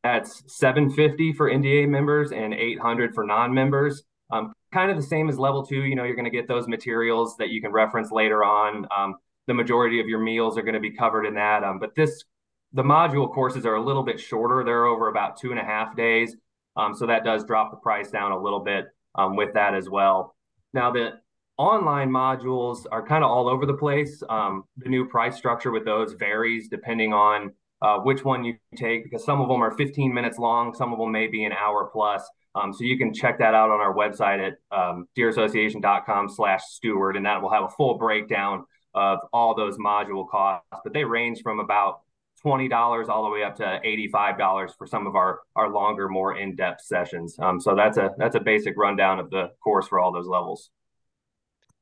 that's 0.03 0.43
750 0.47 1.33
for 1.33 1.49
NDA 1.49 1.87
members 1.89 2.31
and 2.31 2.53
800 2.53 3.13
for 3.13 3.25
non-members. 3.25 4.03
Um, 4.31 4.53
kind 4.75 4.91
of 4.91 4.97
the 4.97 5.03
same 5.03 5.29
as 5.29 5.39
level 5.39 5.65
two. 5.65 5.83
You 5.83 5.95
know, 5.95 6.03
you're 6.03 6.15
going 6.15 6.25
to 6.25 6.31
get 6.31 6.49
those 6.49 6.67
materials 6.67 7.37
that 7.37 7.49
you 7.49 7.61
can 7.61 7.71
reference 7.71 8.11
later 8.11 8.43
on. 8.43 8.85
Um, 8.95 9.15
the 9.47 9.53
majority 9.53 10.01
of 10.01 10.07
your 10.07 10.19
meals 10.19 10.57
are 10.57 10.63
going 10.63 10.73
to 10.73 10.81
be 10.81 10.91
covered 10.91 11.25
in 11.25 11.35
that. 11.35 11.63
Um, 11.63 11.79
but 11.79 11.95
this, 11.95 12.25
the 12.73 12.83
module 12.83 13.33
courses 13.33 13.65
are 13.65 13.75
a 13.75 13.81
little 13.81 14.03
bit 14.03 14.19
shorter. 14.19 14.65
They're 14.65 14.85
over 14.85 15.07
about 15.07 15.39
two 15.39 15.51
and 15.51 15.59
a 15.59 15.63
half 15.63 15.95
days. 15.95 16.35
Um, 16.75 16.93
so 16.93 17.07
that 17.07 17.23
does 17.23 17.45
drop 17.45 17.71
the 17.71 17.77
price 17.77 18.11
down 18.11 18.33
a 18.33 18.41
little 18.41 18.59
bit 18.59 18.87
um, 19.15 19.37
with 19.37 19.53
that 19.53 19.75
as 19.75 19.89
well. 19.89 20.35
Now, 20.73 20.91
the 20.91 21.11
online 21.57 22.09
modules 22.09 22.85
are 22.91 23.05
kind 23.05 23.23
of 23.23 23.31
all 23.31 23.47
over 23.47 23.65
the 23.65 23.75
place. 23.75 24.21
Um, 24.29 24.65
the 24.75 24.89
new 24.89 25.07
price 25.07 25.37
structure 25.37 25.71
with 25.71 25.85
those 25.85 26.13
varies 26.13 26.67
depending 26.67 27.13
on 27.13 27.53
uh, 27.81 27.99
which 27.99 28.25
one 28.25 28.43
you 28.43 28.55
take 28.75 29.05
because 29.05 29.23
some 29.23 29.39
of 29.39 29.47
them 29.47 29.61
are 29.61 29.71
15 29.77 30.13
minutes 30.13 30.37
long, 30.37 30.73
some 30.73 30.91
of 30.91 30.99
them 30.99 31.13
may 31.13 31.27
be 31.27 31.45
an 31.45 31.53
hour 31.53 31.89
plus. 31.93 32.29
Um, 32.55 32.73
so 32.73 32.83
you 32.83 32.97
can 32.97 33.13
check 33.13 33.39
that 33.39 33.53
out 33.53 33.69
on 33.69 33.81
our 33.81 33.93
website 33.93 34.39
at 34.45 34.77
um, 34.77 35.07
deerassociation.com 35.17 36.29
slash 36.29 36.61
steward, 36.63 37.17
and 37.17 37.25
that 37.25 37.41
will 37.41 37.51
have 37.51 37.63
a 37.65 37.69
full 37.69 37.97
breakdown 37.97 38.65
of 38.93 39.19
all 39.33 39.53
those 39.53 39.77
module 39.77 40.27
costs. 40.27 40.65
But 40.83 40.93
they 40.93 41.03
range 41.03 41.41
from 41.43 41.59
about 41.59 41.99
$20 42.45 43.09
all 43.09 43.23
the 43.25 43.29
way 43.29 43.43
up 43.43 43.55
to 43.55 43.63
$85 43.63 44.77
for 44.77 44.87
some 44.87 45.07
of 45.07 45.15
our, 45.15 45.39
our 45.55 45.69
longer, 45.69 46.07
more 46.07 46.37
in-depth 46.37 46.81
sessions. 46.81 47.35
Um, 47.39 47.59
so 47.59 47.75
that's 47.75 47.97
a 47.97 48.11
that's 48.17 48.35
a 48.35 48.39
basic 48.39 48.77
rundown 48.77 49.19
of 49.19 49.29
the 49.29 49.49
course 49.63 49.87
for 49.87 49.99
all 49.99 50.13
those 50.13 50.27
levels. 50.27 50.69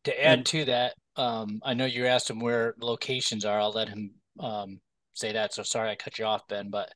To 0.06 0.26
add 0.26 0.46
to 0.48 0.66
that, 0.66 0.96
um, 1.16 1.62
I 1.64 1.76
know 1.76 1.86
you 1.86 2.08
asked 2.08 2.30
him 2.30 2.40
where 2.40 2.76
locations 2.82 3.46
are. 3.46 3.60
I'll 3.60 3.72
let 3.72 3.90
him 3.90 4.12
um, 4.40 4.80
say 5.14 5.34
that. 5.34 5.54
So 5.54 5.64
sorry 5.64 5.90
I 5.90 5.96
cut 5.96 6.18
you 6.18 6.26
off, 6.26 6.48
Ben, 6.48 6.70
but 6.70 6.92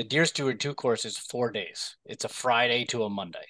the 0.00 0.04
Deer 0.04 0.24
Steward 0.24 0.58
2 0.60 0.72
course 0.72 1.04
is 1.04 1.18
four 1.18 1.50
days. 1.50 1.94
It's 2.06 2.24
a 2.24 2.28
Friday 2.30 2.86
to 2.86 3.04
a 3.04 3.10
Monday. 3.10 3.44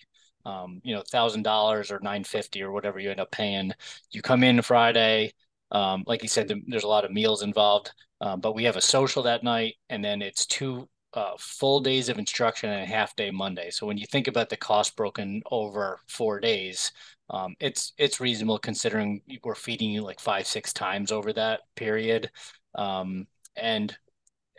Um, 0.45 0.81
you 0.83 0.93
know, 0.93 1.03
thousand 1.09 1.45
dollars 1.45 1.93
or 1.93 2.01
nine 2.03 2.25
fifty 2.25 2.61
or 2.61 2.73
whatever 2.73 2.99
you 2.99 3.09
end 3.09 3.21
up 3.21 3.31
paying. 3.31 3.73
You 4.11 4.21
come 4.21 4.43
in 4.43 4.61
Friday. 4.61 5.33
Um, 5.71 6.03
like 6.09 6.25
you 6.25 6.29
said, 6.29 6.49
the, 6.49 6.61
there's 6.67 6.83
a 6.83 6.89
lot 6.89 7.05
of 7.05 7.13
meals 7.13 7.45
involved, 7.45 7.93
um, 8.21 8.41
but 8.41 8.57
we 8.57 8.65
have 8.65 8.75
a 8.75 8.81
social 8.81 9.23
that 9.23 9.45
night, 9.45 9.75
and 9.91 10.05
then 10.05 10.23
it's 10.23 10.45
two 10.45 10.89
uh, 11.15 11.35
full 11.39 11.79
days 11.79 12.09
of 12.09 12.19
instruction 12.19 12.69
and 12.69 12.83
a 12.83 12.93
half 12.93 13.15
day 13.15 13.31
Monday. 13.31 13.71
So 13.71 13.87
when 13.87 13.97
you 13.97 14.07
think 14.07 14.27
about 14.27 14.49
the 14.49 14.57
cost 14.57 14.97
broken 14.97 15.43
over 15.53 16.01
four 16.09 16.41
days, 16.41 16.91
um, 17.29 17.55
it's 17.61 17.93
it's 17.97 18.19
reasonable 18.21 18.59
considering 18.59 19.23
we're 19.45 19.55
feeding 19.55 19.91
you 19.91 20.03
like 20.03 20.19
five 20.19 20.49
six 20.49 20.73
times 20.73 21.13
over 21.13 21.33
that 21.33 21.61
period. 21.77 22.29
Um, 22.75 23.29
and 23.55 23.97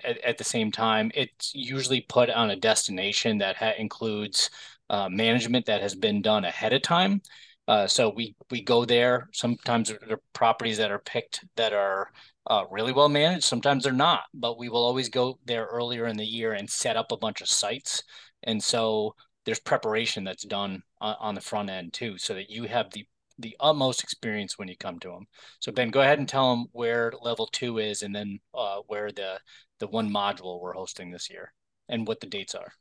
at, 0.04 0.18
at 0.20 0.38
the 0.38 0.43
same 0.43 0.72
time, 0.72 1.12
it's 1.14 1.54
usually 1.54 2.02
put 2.02 2.30
on 2.30 2.52
a 2.52 2.56
destination 2.56 3.38
that 3.39 3.56
ha- 3.56 3.74
includes 3.78 4.49
uh, 4.89 5.10
management 5.10 5.66
that 5.66 5.82
has 5.82 5.95
been 5.95 6.22
done 6.22 6.45
ahead 6.45 6.74
of 6.74 6.82
time. 6.82 7.22
Uh, 7.68 7.88
so 7.88 8.10
we 8.10 8.36
we 8.49 8.62
go 8.62 8.86
there. 8.86 9.30
Sometimes 9.34 9.89
there 9.89 9.99
are 10.12 10.22
properties 10.34 10.78
that 10.78 10.91
are 10.91 10.99
picked 10.99 11.45
that 11.56 11.74
are 11.74 12.12
uh, 12.47 12.64
really 12.70 12.91
well 12.91 13.08
managed. 13.08 13.43
Sometimes 13.43 13.84
they're 13.84 13.93
not, 13.93 14.24
but 14.34 14.58
we 14.58 14.68
will 14.68 14.84
always 14.84 15.10
go 15.10 15.39
there 15.45 15.66
earlier 15.66 16.08
in 16.08 16.18
the 16.18 16.26
year 16.26 16.54
and 16.54 16.70
set 16.70 16.97
up 16.97 17.12
a 17.12 17.18
bunch 17.18 17.39
of 17.41 17.47
sites. 17.47 18.04
And 18.43 18.62
so 18.62 19.16
there's 19.45 19.60
preparation 19.60 20.24
that's 20.24 20.43
done 20.43 20.84
on, 20.99 21.16
on 21.20 21.36
the 21.36 21.41
front 21.41 21.70
end 21.70 21.93
too, 21.93 22.18
so 22.18 22.34
that 22.34 22.49
you 22.49 22.64
have 22.64 22.89
the 22.91 23.06
the 23.39 23.56
utmost 23.60 24.04
experience 24.04 24.58
when 24.58 24.68
you 24.68 24.76
come 24.78 24.99
to 24.99 25.10
them. 25.10 25.26
So 25.60 25.72
Ben, 25.72 25.89
go 25.89 26.02
ahead 26.02 26.20
and 26.20 26.28
tell 26.28 26.49
them 26.56 26.66
where 26.74 27.14
level 27.22 27.47
two 27.47 27.78
is, 27.78 28.04
and 28.04 28.14
then 28.14 28.39
uh, 28.54 28.80
where 28.88 29.12
the 29.12 29.39
the 29.82 29.88
one 29.88 30.09
module 30.09 30.61
we're 30.61 30.73
hosting 30.73 31.11
this 31.11 31.29
year 31.29 31.53
and 31.89 32.07
what 32.07 32.21
the 32.21 32.27
dates 32.27 32.55
are. 32.55 32.71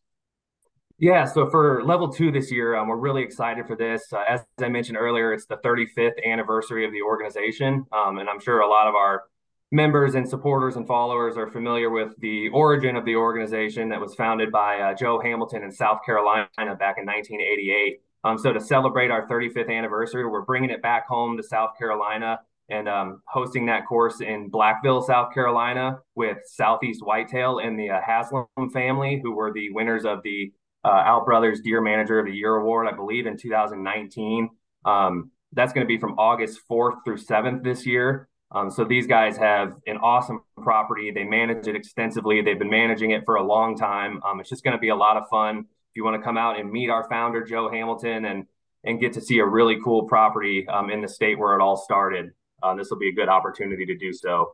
Yeah, 0.98 1.24
so 1.24 1.48
for 1.48 1.82
level 1.82 2.12
two 2.12 2.30
this 2.30 2.52
year, 2.52 2.76
um, 2.76 2.86
we're 2.86 2.96
really 2.98 3.22
excited 3.22 3.66
for 3.66 3.74
this. 3.74 4.02
Uh, 4.12 4.22
as 4.28 4.44
I 4.60 4.68
mentioned 4.68 4.98
earlier, 4.98 5.32
it's 5.32 5.46
the 5.46 5.56
35th 5.56 6.22
anniversary 6.24 6.84
of 6.84 6.92
the 6.92 7.00
organization, 7.00 7.86
um, 7.90 8.18
and 8.18 8.28
I'm 8.28 8.38
sure 8.38 8.60
a 8.60 8.68
lot 8.68 8.86
of 8.86 8.94
our 8.94 9.24
members 9.72 10.14
and 10.14 10.28
supporters 10.28 10.76
and 10.76 10.86
followers 10.86 11.38
are 11.38 11.46
familiar 11.46 11.88
with 11.88 12.12
the 12.20 12.50
origin 12.50 12.96
of 12.96 13.06
the 13.06 13.16
organization 13.16 13.88
that 13.88 14.00
was 14.00 14.14
founded 14.14 14.52
by 14.52 14.78
uh, 14.78 14.94
Joe 14.94 15.18
Hamilton 15.20 15.62
in 15.62 15.72
South 15.72 16.00
Carolina 16.04 16.48
back 16.58 16.98
in 16.98 17.06
1988. 17.06 18.02
Um, 18.22 18.36
so 18.36 18.52
to 18.52 18.60
celebrate 18.60 19.10
our 19.10 19.26
35th 19.26 19.74
anniversary, 19.74 20.26
we're 20.26 20.42
bringing 20.42 20.68
it 20.68 20.82
back 20.82 21.08
home 21.08 21.38
to 21.38 21.42
South 21.42 21.78
Carolina 21.78 22.40
and 22.70 22.88
um, 22.88 23.22
hosting 23.26 23.66
that 23.66 23.86
course 23.86 24.20
in 24.20 24.50
Blackville, 24.50 25.04
South 25.04 25.32
Carolina, 25.34 25.98
with 26.14 26.38
Southeast 26.46 27.04
Whitetail 27.04 27.58
and 27.58 27.78
the 27.78 27.90
uh, 27.90 28.00
Haslam 28.04 28.46
family, 28.72 29.20
who 29.22 29.32
were 29.32 29.52
the 29.52 29.70
winners 29.72 30.04
of 30.04 30.22
the 30.22 30.52
uh, 30.84 30.88
Out 30.88 31.26
Brothers 31.26 31.60
Deer 31.60 31.80
Manager 31.80 32.18
of 32.18 32.26
the 32.26 32.32
Year 32.32 32.56
award, 32.56 32.88
I 32.88 32.96
believe, 32.96 33.26
in 33.26 33.36
2019. 33.36 34.48
Um, 34.84 35.30
that's 35.52 35.72
going 35.72 35.86
to 35.86 35.88
be 35.88 35.98
from 35.98 36.18
August 36.18 36.60
4th 36.70 36.98
through 37.04 37.18
7th 37.18 37.62
this 37.62 37.84
year. 37.84 38.28
Um, 38.52 38.70
so 38.70 38.84
these 38.84 39.06
guys 39.06 39.36
have 39.36 39.74
an 39.86 39.98
awesome 39.98 40.40
property. 40.62 41.10
They 41.10 41.24
manage 41.24 41.68
it 41.68 41.76
extensively. 41.76 42.42
They've 42.42 42.58
been 42.58 42.70
managing 42.70 43.12
it 43.12 43.24
for 43.24 43.36
a 43.36 43.42
long 43.42 43.76
time. 43.76 44.20
Um, 44.24 44.40
it's 44.40 44.48
just 44.48 44.64
going 44.64 44.76
to 44.76 44.80
be 44.80 44.88
a 44.88 44.96
lot 44.96 45.16
of 45.16 45.28
fun. 45.28 45.58
If 45.58 45.96
you 45.96 46.04
want 46.04 46.20
to 46.20 46.24
come 46.24 46.36
out 46.36 46.58
and 46.58 46.70
meet 46.70 46.90
our 46.90 47.08
founder, 47.08 47.44
Joe 47.44 47.70
Hamilton, 47.70 48.24
and 48.24 48.46
and 48.82 48.98
get 48.98 49.12
to 49.12 49.20
see 49.20 49.38
a 49.38 49.44
really 49.44 49.78
cool 49.84 50.04
property 50.04 50.66
um, 50.68 50.90
in 50.90 51.02
the 51.02 51.08
state 51.08 51.38
where 51.38 51.54
it 51.54 51.62
all 51.62 51.76
started. 51.76 52.30
Uh, 52.62 52.74
this 52.74 52.90
will 52.90 52.98
be 52.98 53.08
a 53.08 53.14
good 53.14 53.28
opportunity 53.28 53.86
to 53.86 53.96
do 53.96 54.12
so. 54.12 54.52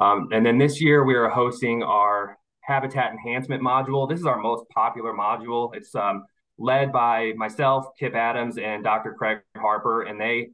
Um, 0.00 0.28
and 0.32 0.44
then 0.44 0.58
this 0.58 0.80
year 0.80 1.04
we 1.04 1.14
are 1.14 1.28
hosting 1.28 1.82
our 1.82 2.38
habitat 2.60 3.12
enhancement 3.12 3.62
module. 3.62 4.08
This 4.08 4.20
is 4.20 4.26
our 4.26 4.38
most 4.38 4.68
popular 4.68 5.12
module. 5.12 5.74
It's 5.74 5.94
um, 5.94 6.24
led 6.58 6.92
by 6.92 7.32
myself, 7.36 7.86
Kip 7.98 8.14
Adams, 8.14 8.58
and 8.58 8.84
Dr. 8.84 9.14
Craig 9.14 9.38
Harper, 9.56 10.02
and 10.02 10.20
they 10.20 10.50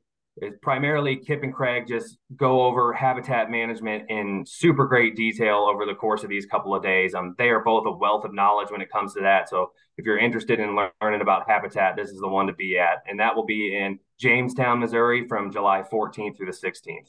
primarily 0.63 1.17
Kip 1.17 1.43
and 1.43 1.55
Craig 1.55 1.85
just 1.87 2.19
go 2.37 2.65
over 2.65 2.93
habitat 2.93 3.51
management 3.51 4.11
in 4.11 4.45
super 4.47 4.87
great 4.87 5.15
detail 5.15 5.69
over 5.71 5.87
the 5.87 5.95
course 5.95 6.25
of 6.25 6.29
these 6.29 6.47
couple 6.47 6.75
of 6.75 6.83
days. 6.83 7.15
Um, 7.15 7.35
they 7.39 7.51
are 7.51 7.63
both 7.63 7.87
a 7.87 7.93
wealth 7.93 8.25
of 8.25 8.35
knowledge 8.35 8.71
when 8.71 8.81
it 8.81 8.91
comes 8.91 9.15
to 9.15 9.21
that. 9.21 9.49
So 9.49 9.71
if 9.97 10.05
you're 10.05 10.19
interested 10.19 10.59
in 10.59 10.77
learning 11.01 11.21
about 11.21 11.49
habitat, 11.49 11.95
this 11.97 12.11
is 12.11 12.21
the 12.21 12.29
one 12.29 12.49
to 12.49 12.53
be 12.53 12.79
at, 12.79 13.03
and 13.09 13.21
that 13.21 13.37
will 13.37 13.47
be 13.47 13.77
in 13.77 13.99
Jamestown, 14.19 14.81
Missouri, 14.81 15.27
from 15.27 15.53
July 15.53 15.83
14th 15.83 16.37
through 16.37 16.47
the 16.47 16.53
16th. 16.53 17.09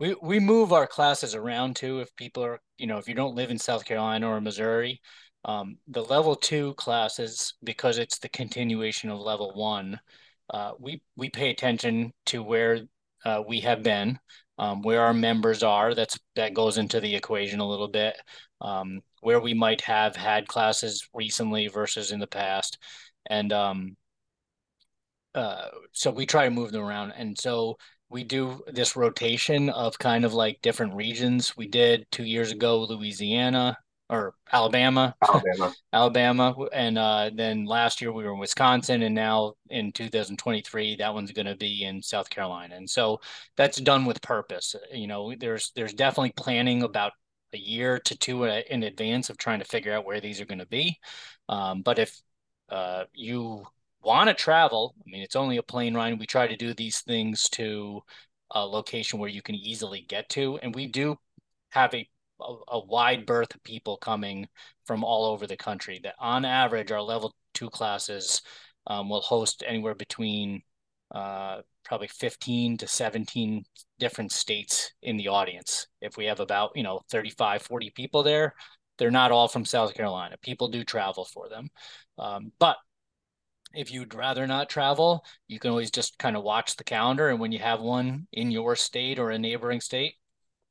We 0.00 0.16
we 0.20 0.40
move 0.40 0.72
our 0.72 0.88
classes 0.88 1.34
around 1.34 1.76
too. 1.76 2.00
If 2.00 2.14
people 2.16 2.44
are, 2.44 2.60
you 2.78 2.86
know, 2.86 2.98
if 2.98 3.08
you 3.08 3.14
don't 3.14 3.36
live 3.36 3.50
in 3.50 3.58
South 3.58 3.84
Carolina 3.84 4.28
or 4.28 4.40
Missouri, 4.40 5.00
um, 5.44 5.76
the 5.86 6.02
level 6.02 6.34
two 6.34 6.74
classes 6.74 7.54
because 7.62 7.98
it's 7.98 8.18
the 8.18 8.28
continuation 8.28 9.08
of 9.08 9.20
level 9.20 9.52
one 9.54 10.00
uh, 10.50 10.72
we 10.78 11.00
we 11.16 11.30
pay 11.30 11.50
attention 11.50 12.12
to 12.26 12.42
where 12.42 12.80
uh, 13.24 13.42
we 13.46 13.60
have 13.60 13.82
been, 13.82 14.18
um, 14.58 14.82
where 14.82 15.02
our 15.02 15.14
members 15.14 15.62
are. 15.62 15.94
That's 15.94 16.18
that 16.36 16.54
goes 16.54 16.78
into 16.78 17.00
the 17.00 17.14
equation 17.14 17.60
a 17.60 17.68
little 17.68 17.88
bit. 17.88 18.16
Um, 18.60 19.00
where 19.20 19.40
we 19.40 19.54
might 19.54 19.80
have 19.82 20.16
had 20.16 20.46
classes 20.46 21.08
recently 21.14 21.68
versus 21.68 22.12
in 22.12 22.20
the 22.20 22.26
past, 22.26 22.78
and 23.28 23.52
um, 23.52 23.96
uh, 25.34 25.68
so 25.92 26.10
we 26.10 26.26
try 26.26 26.44
to 26.44 26.50
move 26.50 26.72
them 26.72 26.82
around. 26.82 27.12
And 27.12 27.38
so 27.38 27.76
we 28.08 28.24
do 28.24 28.62
this 28.68 28.96
rotation 28.96 29.70
of 29.70 29.98
kind 29.98 30.24
of 30.24 30.34
like 30.34 30.62
different 30.62 30.94
regions. 30.94 31.56
We 31.56 31.66
did 31.66 32.06
two 32.10 32.24
years 32.24 32.52
ago 32.52 32.82
Louisiana, 32.84 33.76
or 34.10 34.34
Alabama, 34.52 35.14
Alabama, 35.22 35.74
Alabama, 35.92 36.54
and 36.72 36.98
uh, 36.98 37.30
then 37.34 37.64
last 37.64 38.00
year 38.00 38.12
we 38.12 38.24
were 38.24 38.34
in 38.34 38.38
Wisconsin, 38.38 39.02
and 39.02 39.14
now 39.14 39.54
in 39.70 39.92
2023 39.92 40.96
that 40.96 41.14
one's 41.14 41.32
going 41.32 41.46
to 41.46 41.56
be 41.56 41.84
in 41.84 42.02
South 42.02 42.28
Carolina, 42.28 42.76
and 42.76 42.88
so 42.88 43.18
that's 43.56 43.80
done 43.80 44.04
with 44.04 44.20
purpose. 44.20 44.74
You 44.92 45.06
know, 45.06 45.34
there's 45.38 45.72
there's 45.74 45.94
definitely 45.94 46.32
planning 46.36 46.82
about 46.82 47.12
a 47.54 47.58
year 47.58 47.98
to 48.00 48.18
two 48.18 48.44
in 48.44 48.82
advance 48.82 49.30
of 49.30 49.38
trying 49.38 49.60
to 49.60 49.64
figure 49.64 49.94
out 49.94 50.04
where 50.04 50.20
these 50.20 50.40
are 50.40 50.46
going 50.46 50.58
to 50.58 50.66
be. 50.66 50.98
Um, 51.48 51.82
but 51.82 51.98
if 51.98 52.20
uh, 52.68 53.04
you 53.14 53.64
want 54.04 54.28
to 54.28 54.34
travel, 54.34 54.94
I 55.00 55.10
mean, 55.10 55.22
it's 55.22 55.36
only 55.36 55.56
a 55.56 55.62
plane 55.62 55.94
ride. 55.94 56.18
We 56.18 56.26
try 56.26 56.46
to 56.46 56.56
do 56.56 56.74
these 56.74 57.00
things 57.00 57.48
to 57.50 58.02
a 58.50 58.64
location 58.66 59.18
where 59.18 59.30
you 59.30 59.42
can 59.42 59.54
easily 59.54 60.04
get 60.08 60.28
to, 60.30 60.58
and 60.62 60.74
we 60.74 60.86
do 60.86 61.16
have 61.70 61.94
a 61.94 62.08
a, 62.40 62.54
a 62.68 62.84
wide 62.84 63.26
berth 63.26 63.54
of 63.54 63.62
people 63.62 63.96
coming 63.96 64.48
from 64.86 65.04
all 65.04 65.24
over 65.26 65.46
the 65.46 65.56
country. 65.56 66.00
That 66.02 66.14
on 66.18 66.44
average, 66.44 66.90
our 66.92 67.02
level 67.02 67.34
two 67.54 67.70
classes 67.70 68.42
um, 68.86 69.08
will 69.08 69.20
host 69.20 69.62
anywhere 69.66 69.94
between 69.94 70.62
uh, 71.14 71.60
probably 71.84 72.08
15 72.08 72.78
to 72.78 72.86
17 72.86 73.64
different 73.98 74.32
states 74.32 74.92
in 75.02 75.16
the 75.16 75.28
audience. 75.28 75.86
If 76.00 76.16
we 76.16 76.26
have 76.26 76.40
about, 76.40 76.72
you 76.74 76.82
know, 76.82 77.00
35, 77.10 77.62
40 77.62 77.90
people 77.90 78.22
there, 78.22 78.54
they're 78.98 79.10
not 79.10 79.32
all 79.32 79.48
from 79.48 79.64
South 79.64 79.94
Carolina. 79.94 80.36
People 80.42 80.68
do 80.68 80.84
travel 80.84 81.24
for 81.24 81.48
them. 81.48 81.68
Um, 82.18 82.52
but 82.58 82.76
if 83.74 83.92
you'd 83.92 84.14
rather 84.14 84.46
not 84.46 84.68
travel, 84.68 85.24
you 85.48 85.58
can 85.58 85.70
always 85.70 85.90
just 85.90 86.18
kind 86.18 86.36
of 86.36 86.42
watch 86.42 86.76
the 86.76 86.84
calendar. 86.84 87.28
And 87.28 87.40
when 87.40 87.52
you 87.52 87.58
have 87.58 87.80
one 87.80 88.26
in 88.32 88.50
your 88.50 88.76
state 88.76 89.18
or 89.18 89.30
a 89.30 89.38
neighboring 89.38 89.80
state, 89.80 90.14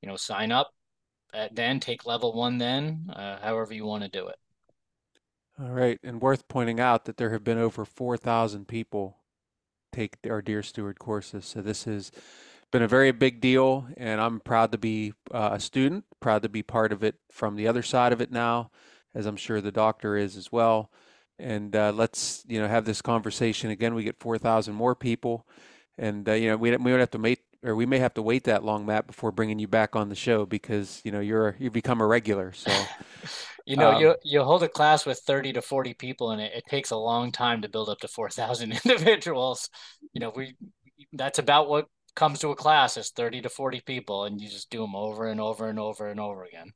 you 0.02 0.10
know, 0.10 0.16
sign 0.16 0.52
up, 0.52 0.72
at 1.34 1.56
then, 1.56 1.80
take 1.80 2.06
level 2.06 2.34
one 2.34 2.58
then, 2.60 3.10
uh, 3.14 3.40
however 3.40 3.74
you 3.74 3.86
want 3.86 4.04
to 4.04 4.10
do 4.10 4.28
it. 4.28 4.36
All 5.60 5.72
right, 5.72 6.00
and 6.04 6.22
worth 6.22 6.48
pointing 6.48 6.80
out 6.80 7.06
that 7.06 7.18
there 7.18 7.32
have 7.32 7.44
been 7.44 7.58
over 7.58 7.86
4,000 7.86 8.68
people 8.68 9.18
take 9.92 10.18
our 10.28 10.42
Deer 10.42 10.64
Steward 10.64 11.00
courses. 11.00 11.46
So 11.46 11.62
this 11.62 11.84
has 11.86 12.12
been 12.72 12.82
a 12.82 12.88
very 12.88 13.12
big 13.12 13.40
deal, 13.40 13.88
and 13.98 14.20
I'm 14.20 14.40
proud 14.40 14.72
to 14.72 14.78
be 14.78 15.14
uh, 15.32 15.52
a 15.54 15.60
student, 15.60 16.06
proud 16.20 16.42
to 16.42 16.50
be 16.50 16.64
part 16.64 16.92
of 16.92 17.04
it 17.04 17.16
from 17.32 17.56
the 17.56 17.68
other 17.68 17.84
side 17.84 18.12
of 18.14 18.20
it 18.20 18.32
now, 18.32 18.72
as 19.14 19.28
I'm 19.28 19.36
sure 19.36 19.62
the 19.62 19.72
doctor 19.72 20.18
is 20.18 20.36
as 20.36 20.52
well. 20.52 20.92
And 21.40 21.76
uh, 21.76 21.92
let's 21.94 22.44
you 22.48 22.62
know 22.62 22.68
have 22.68 22.86
this 22.86 23.02
conversation 23.02 23.72
again. 23.72 23.96
We 23.96 24.04
get 24.04 24.20
4,000 24.20 24.74
more 24.74 24.96
people, 24.96 25.48
and 25.98 26.28
uh, 26.30 26.34
you 26.34 26.50
know 26.50 26.58
we 26.58 26.72
we 26.72 26.92
don't 26.92 27.00
have 27.00 27.12
to 27.12 27.18
wait 27.18 27.40
or 27.64 27.76
we 27.76 27.86
may 27.86 28.00
have 28.00 28.14
to 28.16 28.22
wait 28.22 28.44
that 28.44 28.64
long, 28.64 28.86
Matt, 28.86 29.08
before 29.08 29.32
bringing 29.32 29.58
you 29.58 29.68
back 29.68 29.96
on 29.96 30.10
the 30.10 30.16
show 30.16 30.46
because 30.46 31.02
you 31.04 31.12
know 31.12 31.20
you're 31.20 31.56
you 31.60 31.72
become 31.72 32.02
a 32.02 32.06
regular. 32.06 32.52
So, 32.52 32.72
you 33.66 33.78
know, 33.78 33.92
um, 33.92 34.02
you 34.02 34.16
you 34.24 34.44
hold 34.44 34.64
a 34.64 34.68
class 34.68 35.06
with 35.06 35.20
thirty 35.20 35.54
to 35.54 35.62
forty 35.62 35.94
people, 35.94 36.32
and 36.32 36.42
it, 36.42 36.52
it 36.54 36.64
takes 36.70 36.92
a 36.92 36.98
long 36.98 37.32
time 37.32 37.62
to 37.62 37.70
build 37.70 37.90
up 37.90 38.00
to 38.00 38.08
four 38.08 38.30
thousand 38.30 38.72
individuals. 38.86 39.70
You 40.14 40.20
know, 40.20 40.34
we 40.36 40.56
that's 41.14 41.40
about 41.40 41.70
what 41.70 41.88
comes 42.16 42.40
to 42.40 42.50
a 42.50 42.56
class 42.56 42.98
is 42.98 43.10
thirty 43.10 43.42
to 43.42 43.50
forty 43.50 43.82
people, 43.82 44.26
and 44.26 44.40
you 44.40 44.50
just 44.50 44.70
do 44.70 44.82
them 44.82 44.96
over 44.96 45.28
and 45.28 45.42
over 45.42 45.68
and 45.68 45.80
over 45.80 46.08
and 46.08 46.20
over 46.20 46.44
again. 46.44 46.72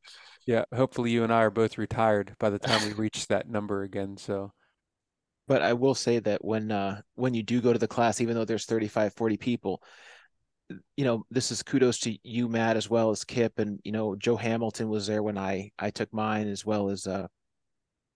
Yeah, 0.45 0.65
hopefully 0.73 1.11
you 1.11 1.23
and 1.23 1.33
I 1.33 1.43
are 1.43 1.49
both 1.49 1.77
retired 1.77 2.35
by 2.39 2.49
the 2.49 2.59
time 2.59 2.87
we 2.87 2.93
reach 2.95 3.27
that 3.27 3.49
number 3.49 3.83
again. 3.83 4.17
So 4.17 4.53
but 5.47 5.61
I 5.61 5.73
will 5.73 5.95
say 5.95 6.19
that 6.19 6.43
when 6.43 6.71
uh, 6.71 7.01
when 7.15 7.33
you 7.33 7.41
do 7.41 7.61
go 7.61 7.73
to 7.73 7.79
the 7.79 7.87
class, 7.87 8.21
even 8.21 8.35
though 8.35 8.45
there's 8.45 8.65
35, 8.65 9.13
40 9.13 9.37
people, 9.37 9.81
you 10.97 11.05
know, 11.05 11.25
this 11.31 11.51
is 11.51 11.63
kudos 11.63 11.99
to 11.99 12.17
you, 12.23 12.49
Matt, 12.49 12.75
as 12.75 12.89
well 12.89 13.11
as 13.11 13.23
Kip, 13.23 13.57
and 13.59 13.79
you 13.83 13.93
know, 13.93 14.15
Joe 14.15 14.35
Hamilton 14.35 14.89
was 14.89 15.07
there 15.07 15.23
when 15.23 15.37
I 15.37 15.71
I 15.79 15.89
took 15.91 16.13
mine, 16.13 16.47
as 16.47 16.65
well 16.65 16.89
as 16.89 17.07
uh, 17.07 17.27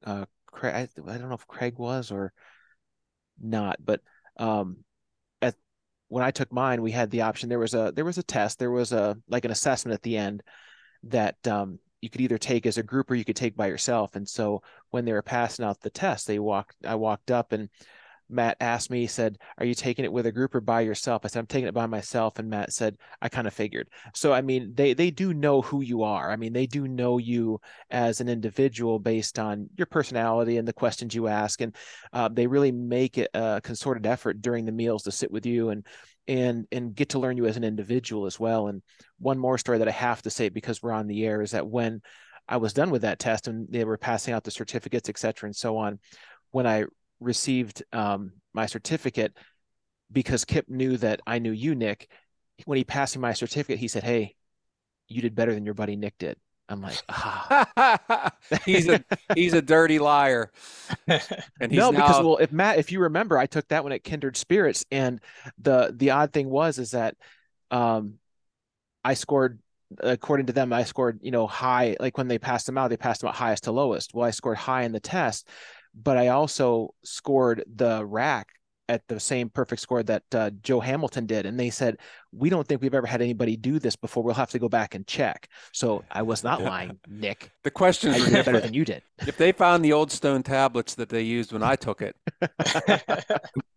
uh, 0.05 0.25
Craig. 0.47 0.89
I, 1.07 1.11
I 1.11 1.17
don't 1.17 1.29
know 1.29 1.35
if 1.35 1.47
Craig 1.47 1.79
was 1.79 2.11
or 2.11 2.33
not, 3.41 3.77
but 3.83 4.01
um, 4.37 4.77
at 4.77 4.90
when 6.11 6.25
I 6.25 6.31
took 6.31 6.51
mine, 6.51 6.81
we 6.81 6.91
had 6.91 7.09
the 7.09 7.21
option. 7.21 7.47
There 7.47 7.57
was 7.57 7.73
a 7.73 7.93
there 7.95 8.03
was 8.03 8.17
a 8.17 8.23
test. 8.23 8.59
There 8.59 8.69
was 8.69 8.91
a 8.91 9.17
like 9.29 9.45
an 9.45 9.51
assessment 9.51 9.93
at 9.93 10.01
the 10.01 10.17
end 10.17 10.43
that 11.03 11.47
um 11.47 11.79
you 12.01 12.09
could 12.09 12.19
either 12.19 12.37
take 12.37 12.65
as 12.65 12.77
a 12.77 12.83
group 12.83 13.09
or 13.09 13.15
you 13.15 13.23
could 13.23 13.37
take 13.37 13.55
by 13.55 13.67
yourself. 13.67 14.17
And 14.17 14.27
so 14.27 14.61
when 14.89 15.05
they 15.05 15.13
were 15.13 15.21
passing 15.21 15.63
out 15.63 15.79
the 15.79 15.89
test, 15.89 16.27
they 16.27 16.37
walked. 16.37 16.75
I 16.85 16.95
walked 16.95 17.31
up 17.31 17.53
and 17.53 17.69
Matt 18.31 18.57
asked 18.59 18.89
me, 18.89 19.01
he 19.01 19.07
said, 19.07 19.37
Are 19.57 19.65
you 19.65 19.73
taking 19.73 20.05
it 20.05 20.11
with 20.11 20.25
a 20.25 20.31
group 20.31 20.55
or 20.55 20.61
by 20.61 20.81
yourself? 20.81 21.23
I 21.23 21.27
said, 21.27 21.39
I'm 21.39 21.47
taking 21.47 21.67
it 21.67 21.73
by 21.73 21.85
myself. 21.85 22.39
And 22.39 22.49
Matt 22.49 22.73
said, 22.73 22.97
I 23.21 23.29
kind 23.29 23.47
of 23.47 23.53
figured. 23.53 23.89
So, 24.13 24.33
I 24.33 24.41
mean, 24.41 24.73
they, 24.73 24.93
they 24.93 25.11
do 25.11 25.33
know 25.33 25.61
who 25.61 25.81
you 25.81 26.03
are. 26.03 26.31
I 26.31 26.35
mean, 26.35 26.53
they 26.53 26.65
do 26.65 26.87
know 26.87 27.17
you 27.17 27.59
as 27.89 28.21
an 28.21 28.29
individual 28.29 28.99
based 28.99 29.39
on 29.39 29.69
your 29.77 29.87
personality 29.87 30.57
and 30.57 30.67
the 30.67 30.73
questions 30.73 31.13
you 31.13 31.27
ask. 31.27 31.61
And 31.61 31.75
uh, 32.13 32.29
they 32.29 32.47
really 32.47 32.71
make 32.71 33.17
it 33.17 33.29
a 33.33 33.61
concerted 33.63 34.05
effort 34.05 34.41
during 34.41 34.65
the 34.65 34.71
meals 34.71 35.03
to 35.03 35.11
sit 35.11 35.31
with 35.31 35.45
you 35.45 35.69
and, 35.69 35.85
and, 36.27 36.65
and 36.71 36.95
get 36.95 37.09
to 37.09 37.19
learn 37.19 37.37
you 37.37 37.45
as 37.45 37.57
an 37.57 37.63
individual 37.63 38.25
as 38.25 38.39
well. 38.39 38.67
And 38.67 38.81
one 39.19 39.37
more 39.37 39.57
story 39.57 39.77
that 39.79 39.87
I 39.87 39.91
have 39.91 40.21
to 40.23 40.29
say 40.29 40.49
because 40.49 40.81
we're 40.81 40.91
on 40.91 41.07
the 41.07 41.25
air 41.25 41.41
is 41.41 41.51
that 41.51 41.67
when 41.67 42.01
I 42.47 42.57
was 42.57 42.73
done 42.73 42.89
with 42.89 43.03
that 43.03 43.19
test 43.19 43.47
and 43.47 43.67
they 43.69 43.85
were 43.85 43.97
passing 43.97 44.33
out 44.33 44.43
the 44.43 44.51
certificates, 44.51 45.09
et 45.09 45.17
cetera, 45.17 45.47
and 45.47 45.55
so 45.55 45.77
on, 45.77 45.99
when 46.51 46.67
I 46.67 46.85
received 47.21 47.83
um, 47.93 48.33
my 48.53 48.65
certificate 48.65 49.37
because 50.11 50.43
Kip 50.43 50.67
knew 50.67 50.97
that 50.97 51.21
I 51.25 51.39
knew 51.39 51.51
you, 51.51 51.75
Nick. 51.75 52.09
When 52.65 52.77
he 52.77 52.83
passed 52.83 53.15
me 53.15 53.21
my 53.21 53.33
certificate, 53.33 53.79
he 53.79 53.87
said, 53.87 54.03
"Hey, 54.03 54.35
you 55.07 55.21
did 55.21 55.35
better 55.35 55.53
than 55.53 55.65
your 55.65 55.73
buddy 55.73 55.95
Nick 55.95 56.17
did." 56.17 56.37
I'm 56.71 56.81
like, 56.81 57.03
ah. 57.09 58.31
he's 58.65 58.87
a 58.87 59.03
he's 59.35 59.53
a 59.53 59.61
dirty 59.61 59.99
liar. 59.99 60.51
And 61.59 61.71
he's 61.71 61.77
no, 61.77 61.91
now... 61.91 61.99
because 61.99 62.23
well, 62.23 62.37
if 62.37 62.51
Matt, 62.51 62.79
if 62.79 62.91
you 62.91 63.01
remember, 63.01 63.37
I 63.37 63.45
took 63.45 63.67
that 63.67 63.83
one 63.83 63.91
at 63.91 64.03
Kindred 64.03 64.37
Spirits, 64.37 64.85
and 64.91 65.19
the 65.57 65.93
the 65.95 66.11
odd 66.11 66.31
thing 66.33 66.49
was 66.49 66.79
is 66.79 66.91
that 66.91 67.15
um, 67.69 68.15
I 69.03 69.13
scored 69.15 69.59
according 69.99 70.45
to 70.47 70.53
them, 70.53 70.71
I 70.71 70.83
scored 70.83 71.19
you 71.21 71.31
know 71.31 71.45
high. 71.45 71.97
Like 71.99 72.17
when 72.17 72.27
they 72.27 72.39
passed 72.39 72.65
them 72.65 72.77
out, 72.77 72.89
they 72.89 72.97
passed 72.97 73.21
them 73.21 73.27
out 73.27 73.35
highest 73.35 73.65
to 73.65 73.71
lowest. 73.71 74.13
Well, 74.13 74.25
I 74.25 74.31
scored 74.31 74.57
high 74.57 74.83
in 74.83 74.91
the 74.93 74.99
test, 74.99 75.47
but 75.93 76.17
I 76.17 76.29
also 76.29 76.93
scored 77.03 77.63
the 77.73 78.05
rack 78.05 78.47
at 78.91 79.07
the 79.07 79.19
same 79.19 79.49
perfect 79.49 79.81
score 79.81 80.03
that 80.03 80.23
uh, 80.35 80.49
Joe 80.63 80.81
Hamilton 80.81 81.25
did. 81.25 81.45
And 81.45 81.57
they 81.57 81.69
said, 81.69 81.97
We 82.33 82.49
don't 82.49 82.67
think 82.67 82.81
we've 82.81 82.93
ever 82.93 83.07
had 83.07 83.21
anybody 83.21 83.55
do 83.55 83.79
this 83.79 83.95
before. 83.95 84.21
We'll 84.21 84.33
have 84.33 84.49
to 84.49 84.59
go 84.59 84.67
back 84.67 84.95
and 84.95 85.07
check. 85.07 85.47
So 85.71 86.03
I 86.11 86.23
was 86.23 86.43
not 86.43 86.59
yeah. 86.59 86.69
lying, 86.69 86.99
Nick. 87.07 87.51
The 87.63 87.71
question 87.71 88.13
is 88.13 88.29
better 88.29 88.59
than 88.59 88.73
you 88.73 88.83
did. 88.83 89.01
If 89.25 89.37
they 89.37 89.53
found 89.53 89.85
the 89.85 89.93
old 89.93 90.11
stone 90.11 90.43
tablets 90.43 90.95
that 90.95 91.07
they 91.07 91.21
used 91.21 91.53
when 91.53 91.63
I 91.63 91.77
took 91.77 92.01
it, 92.01 92.17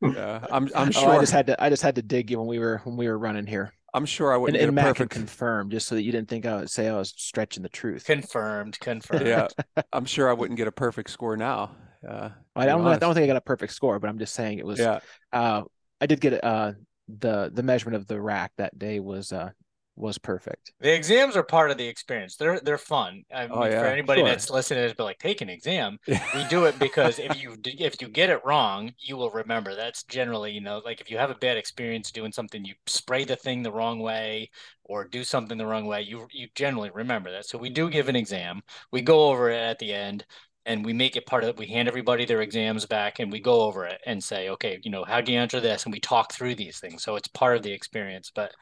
I'm, 0.03 0.69
I'm 0.75 0.91
sure. 0.91 1.11
Oh, 1.11 1.13
I 1.13 1.21
just 1.21 1.33
had 1.33 1.47
to 1.47 1.63
I 1.63 1.71
just 1.71 1.83
had 1.83 1.95
to 1.95 2.03
dig 2.03 2.35
when 2.35 2.47
we 2.47 2.59
were 2.59 2.81
when 2.85 2.97
we 2.97 3.07
were 3.07 3.19
running 3.19 3.47
here. 3.47 3.73
I'm 3.95 4.07
sure 4.07 4.35
I 4.35 4.37
wouldn't. 4.37 4.57
And, 4.57 4.67
and 4.67 4.75
Matt 4.75 4.87
perfect... 4.87 5.13
can 5.13 5.21
confirm, 5.21 5.71
just 5.71 5.87
so 5.87 5.95
that 5.95 6.03
you 6.03 6.11
didn't 6.11 6.29
think 6.29 6.45
I 6.45 6.57
would 6.57 6.71
say 6.71 6.89
I 6.89 6.97
was 6.97 7.15
stretching 7.17 7.63
the 7.63 7.69
truth. 7.69 8.05
Confirmed, 8.05 8.81
confirmed. 8.81 9.27
Yeah, 9.27 9.47
I'm 9.93 10.05
sure 10.05 10.29
I 10.29 10.33
wouldn't 10.33 10.57
get 10.57 10.67
a 10.67 10.73
perfect 10.73 11.11
score 11.11 11.37
now. 11.37 11.71
Uh, 12.09 12.31
I 12.55 12.67
don't. 12.67 12.87
I 12.87 12.99
don't 12.99 13.15
think 13.15 13.25
I 13.25 13.27
got 13.27 13.37
a 13.37 13.41
perfect 13.41 13.73
score, 13.73 13.99
but 13.99 14.09
I'm 14.09 14.19
just 14.19 14.35
saying 14.35 14.59
it 14.59 14.67
was. 14.67 14.79
Yeah. 14.79 15.01
Uh, 15.33 15.63
I 16.01 16.07
did 16.07 16.21
get 16.21 16.43
uh, 16.45 16.73
the 17.09 17.51
the 17.53 17.63
measurement 17.63 17.97
of 17.97 18.07
the 18.07 18.21
rack 18.21 18.53
that 18.57 18.79
day 18.79 19.01
was 19.01 19.33
uh 19.33 19.51
was 19.97 20.19
perfect. 20.19 20.73
The 20.81 20.93
exams 20.93 21.37
are 21.37 21.45
part 21.45 21.71
of 21.71 21.79
the 21.79 21.87
experience. 21.87 22.37
They're 22.37 22.59
they're 22.59 22.79
fun. 22.79 23.23
I 23.33 23.47
Oh, 23.47 23.65
yeah, 23.65 23.81
for 23.81 23.87
anybody 23.87 24.23
sure. 24.23 24.29
that's 24.29 24.51
listening, 24.51 24.89
to 24.89 24.95
but 24.97 25.05
like 25.05 25.19
take 25.19 25.41
an 25.41 25.49
exam. 25.49 25.99
We 26.35 26.45
do 26.49 26.65
it 26.65 26.79
because 26.81 27.19
if 27.21 27.41
you 27.41 27.57
if 27.65 28.01
you 28.03 28.09
get 28.09 28.31
it 28.31 28.45
wrong, 28.45 28.93
you 28.99 29.17
will 29.17 29.31
remember. 29.31 29.77
That's 29.77 30.03
generally, 30.05 30.51
you 30.53 30.61
know, 30.61 30.83
like 30.85 31.01
if 31.01 31.11
you 31.11 31.19
have 31.19 31.31
a 31.31 31.37
bad 31.37 31.57
experience 31.57 32.11
doing 32.11 32.33
something, 32.33 32.65
you 32.65 32.75
spray 32.87 33.25
the 33.25 33.37
thing 33.37 33.63
the 33.63 33.73
wrong 33.73 34.01
way 34.01 34.51
or 34.83 35.05
do 35.05 35.23
something 35.23 35.57
the 35.59 35.67
wrong 35.67 35.87
way, 35.87 36.03
you 36.03 36.27
you 36.33 36.49
generally 36.57 36.91
remember 36.93 37.31
that. 37.31 37.47
So 37.47 37.57
we 37.57 37.71
do 37.71 37.89
give 37.89 38.09
an 38.09 38.17
exam. 38.17 38.63
We 38.91 39.01
go 39.01 39.31
over 39.31 39.51
it 39.51 39.61
at 39.61 39.79
the 39.79 39.93
end 39.93 40.25
and 40.67 40.85
we 40.85 40.93
make 40.93 41.17
it 41.17 41.27
part 41.27 41.45
of 41.45 41.51
it. 41.51 41.57
We 41.57 41.67
hand 41.67 41.89
everybody 41.89 42.25
their 42.25 42.43
exams 42.43 42.87
back 42.87 43.19
and 43.19 43.31
we 43.31 43.41
go 43.41 43.63
over 43.63 43.87
it 43.87 44.01
and 44.07 44.23
say, 44.23 44.49
okay, 44.51 44.81
you 44.83 44.91
know, 44.91 45.05
how 45.05 45.21
do 45.21 45.33
you 45.33 45.39
answer 45.39 45.61
this? 45.61 45.85
And 45.85 45.93
we 45.93 46.01
talk 46.01 46.33
through 46.33 46.55
these 46.55 46.79
things. 46.79 47.03
So 47.03 47.17
it's 47.17 47.29
part 47.29 47.57
of 47.57 47.63
the 47.63 47.73
experience. 47.73 48.31
But 48.35 48.53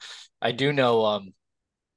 I 0.41 0.53
do 0.53 0.73
know 0.73 1.05
um 1.05 1.33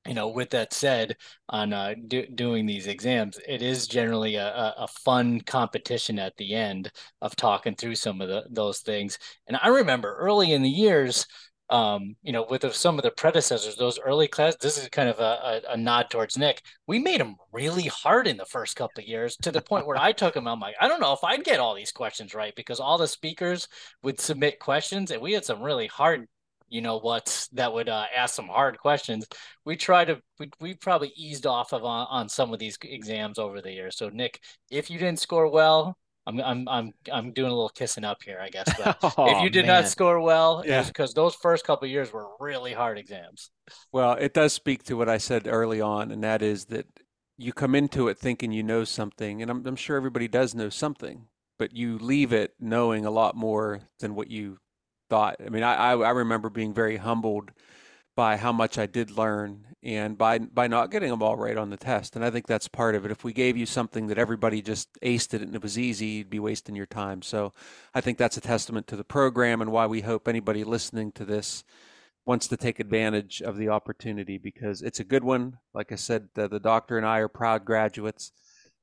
you 0.08 0.14
know, 0.14 0.28
with 0.28 0.52
that 0.52 0.72
said, 0.72 1.18
on 1.50 1.74
uh, 1.74 1.96
do, 2.08 2.28
doing 2.28 2.66
these 2.66 2.88
exams, 2.88 3.40
it 3.48 3.62
is 3.62 3.88
generally 3.88 4.36
a, 4.36 4.74
a, 4.78 4.88
fun 4.88 5.42
competition 5.42 6.20
at 6.20 6.38
the 6.38 6.54
end 6.54 6.92
of 7.22 7.36
talking 7.36 7.76
through 7.76 7.96
some 7.96 8.22
of 8.22 8.28
the, 8.30 8.44
those 8.52 8.80
things. 8.82 9.18
And 9.48 9.58
I 9.62 9.70
remember 9.70 10.16
early 10.16 10.54
in 10.54 10.62
the 10.62 10.70
years, 10.70 11.26
um, 11.70 12.16
you 12.22 12.32
know, 12.32 12.46
with 12.50 12.74
some 12.76 12.98
of 12.98 13.04
the 13.04 13.12
predecessors, 13.12 13.76
those 13.76 14.00
early 14.00 14.28
class, 14.28 14.56
this 14.58 14.78
is 14.78 14.88
kind 14.90 15.10
of 15.10 15.20
a, 15.20 15.62
a, 15.68 15.74
a 15.74 15.78
nod 15.78 16.10
towards 16.10 16.38
Nick. 16.38 16.62
We 16.88 17.00
made 17.00 17.20
them 17.20 17.36
really 17.52 17.88
hard 17.88 18.28
in 18.28 18.38
the 18.38 18.46
first 18.46 18.76
couple 18.76 19.02
of 19.02 19.08
years 19.08 19.36
to 19.38 19.52
the 19.52 19.62
point 19.62 19.88
where 19.88 19.98
I 19.98 20.12
took 20.12 20.36
them. 20.36 20.48
I'm 20.48 20.60
like, 20.60 20.76
I 20.80 20.88
don't 20.88 21.02
know 21.02 21.14
if 21.14 21.24
I'd 21.24 21.44
get 21.44 21.60
all 21.60 21.74
these 21.74 21.92
questions 21.92 22.36
right 22.36 22.54
because 22.56 22.80
all 22.80 22.98
the 22.98 23.08
speakers 23.08 23.68
would 24.04 24.20
submit 24.20 24.60
questions 24.60 25.12
and 25.12 25.22
we 25.22 25.34
had 25.34 25.46
some 25.46 25.62
really 25.62 25.88
hard 25.88 26.28
you 26.68 26.82
know 26.82 26.98
what 26.98 27.48
that 27.54 27.72
would 27.72 27.90
uh, 27.90 28.06
ask 28.16 28.34
some 28.34 28.48
hard 28.48 28.78
questions 28.80 29.28
we 29.66 29.76
try 29.76 30.04
to 30.04 30.20
we, 30.40 30.50
we 30.60 30.74
probably 30.74 31.12
eased 31.16 31.46
off 31.46 31.74
of 31.74 31.84
on, 31.84 32.08
on 32.10 32.28
some 32.28 32.54
of 32.54 32.60
these 32.60 32.78
exams 32.82 33.38
over 33.38 33.62
the 33.62 33.72
years 33.72 33.96
so 33.96 34.10
nick 34.10 34.40
if 34.72 34.90
you 34.90 34.98
didn't 34.98 35.20
score 35.20 35.48
well 35.48 35.96
i'm 36.28 36.40
i'm 36.42 36.68
i'm, 36.70 36.94
I'm 37.12 37.32
doing 37.34 37.52
a 37.52 37.54
little 37.56 37.70
kissing 37.70 38.04
up 38.04 38.24
here 38.24 38.40
i 38.42 38.50
guess 38.50 38.74
but 38.74 38.94
Oh, 39.18 39.18
if 39.26 39.42
you 39.42 39.50
did 39.50 39.66
man. 39.66 39.68
not 39.68 39.88
score 39.88 40.20
well 40.22 40.64
Yeah. 40.64 40.82
it's 40.82 40.90
because 40.90 41.14
those 41.14 41.36
first 41.36 41.66
couple 41.66 41.86
of 41.86 41.92
years 41.92 42.12
were 42.14 42.28
really 42.40 42.74
hard 42.74 42.98
exams 42.98 43.52
Well, 43.92 44.14
it 44.14 44.34
does 44.34 44.54
speak 44.54 44.84
to 44.86 44.98
what 44.98 45.10
I 45.10 45.18
said 45.18 45.48
early 45.48 45.82
on, 45.82 46.12
and 46.12 46.24
that 46.24 46.42
is 46.42 46.66
that 46.66 46.86
you 47.38 47.54
come 47.54 47.76
into 47.76 48.08
it 48.08 48.18
thinking 48.18 48.52
you 48.52 48.64
know 48.64 48.84
something, 48.84 49.42
and 49.42 49.50
I'm, 49.52 49.66
I'm 49.66 49.76
sure 49.76 49.98
everybody 49.98 50.28
does 50.28 50.54
know 50.56 50.70
something, 50.70 51.28
but 51.58 51.76
you 51.76 51.98
leave 51.98 52.34
it 52.34 52.54
knowing 52.60 53.06
a 53.06 53.12
lot 53.12 53.36
more 53.36 53.82
than 54.00 54.16
what 54.16 54.30
you 54.30 54.58
thought. 55.10 55.38
I 55.46 55.50
mean, 55.50 55.64
I, 55.64 55.74
I, 55.76 55.92
I 55.98 56.10
remember 56.12 56.50
being 56.50 56.74
very 56.74 56.98
humbled 56.98 57.52
by 58.16 58.38
how 58.38 58.52
much 58.52 58.78
I 58.78 58.86
did 58.86 59.12
learn 59.12 59.68
and 59.84 60.18
by 60.18 60.40
by 60.40 60.68
not 60.68 60.90
getting 60.90 61.10
them 61.10 61.22
all 61.22 61.36
right 61.36 61.58
on 61.58 61.70
the 61.70 61.78
test. 61.78 62.16
And 62.16 62.24
I 62.24 62.32
think 62.32 62.48
that's 62.48 62.68
part 62.68 62.96
of 62.96 63.06
it. 63.06 63.12
If 63.12 63.24
we 63.24 63.34
gave 63.34 63.58
you 63.58 63.66
something 63.66 64.08
that 64.08 64.18
everybody 64.18 64.62
just 64.62 64.90
aced 65.02 65.34
it 65.34 65.42
and 65.42 65.56
it 65.56 65.62
was 65.62 65.78
easy, 65.78 66.08
you'd 66.08 66.30
be 66.30 66.40
wasting 66.40 66.76
your 66.76 66.86
time. 66.86 67.22
So 67.22 67.54
I 67.94 68.02
think 68.02 68.18
that's 68.18 68.38
a 68.38 68.42
testament 68.42 68.88
to 68.88 68.96
the 68.96 69.04
program 69.04 69.62
and 69.62 69.72
why 69.72 69.86
we 69.86 70.02
hope 70.02 70.28
anybody 70.28 70.64
listening 70.64 71.12
to 71.14 71.26
this 71.26 71.64
wants 72.26 72.48
to 72.48 72.58
take 72.58 72.80
advantage 72.80 73.42
of 73.42 73.58
the 73.58 73.70
opportunity 73.70 74.38
because 74.38 74.82
it's 74.82 75.00
a 75.00 75.04
good 75.04 75.24
one. 75.24 75.60
Like 75.74 75.92
I 75.92 75.96
said, 75.96 76.30
the, 76.34 76.48
the 76.48 76.60
doctor 76.60 76.98
and 76.98 77.06
I 77.06 77.20
are 77.20 77.28
proud 77.28 77.66
graduates, 77.66 78.32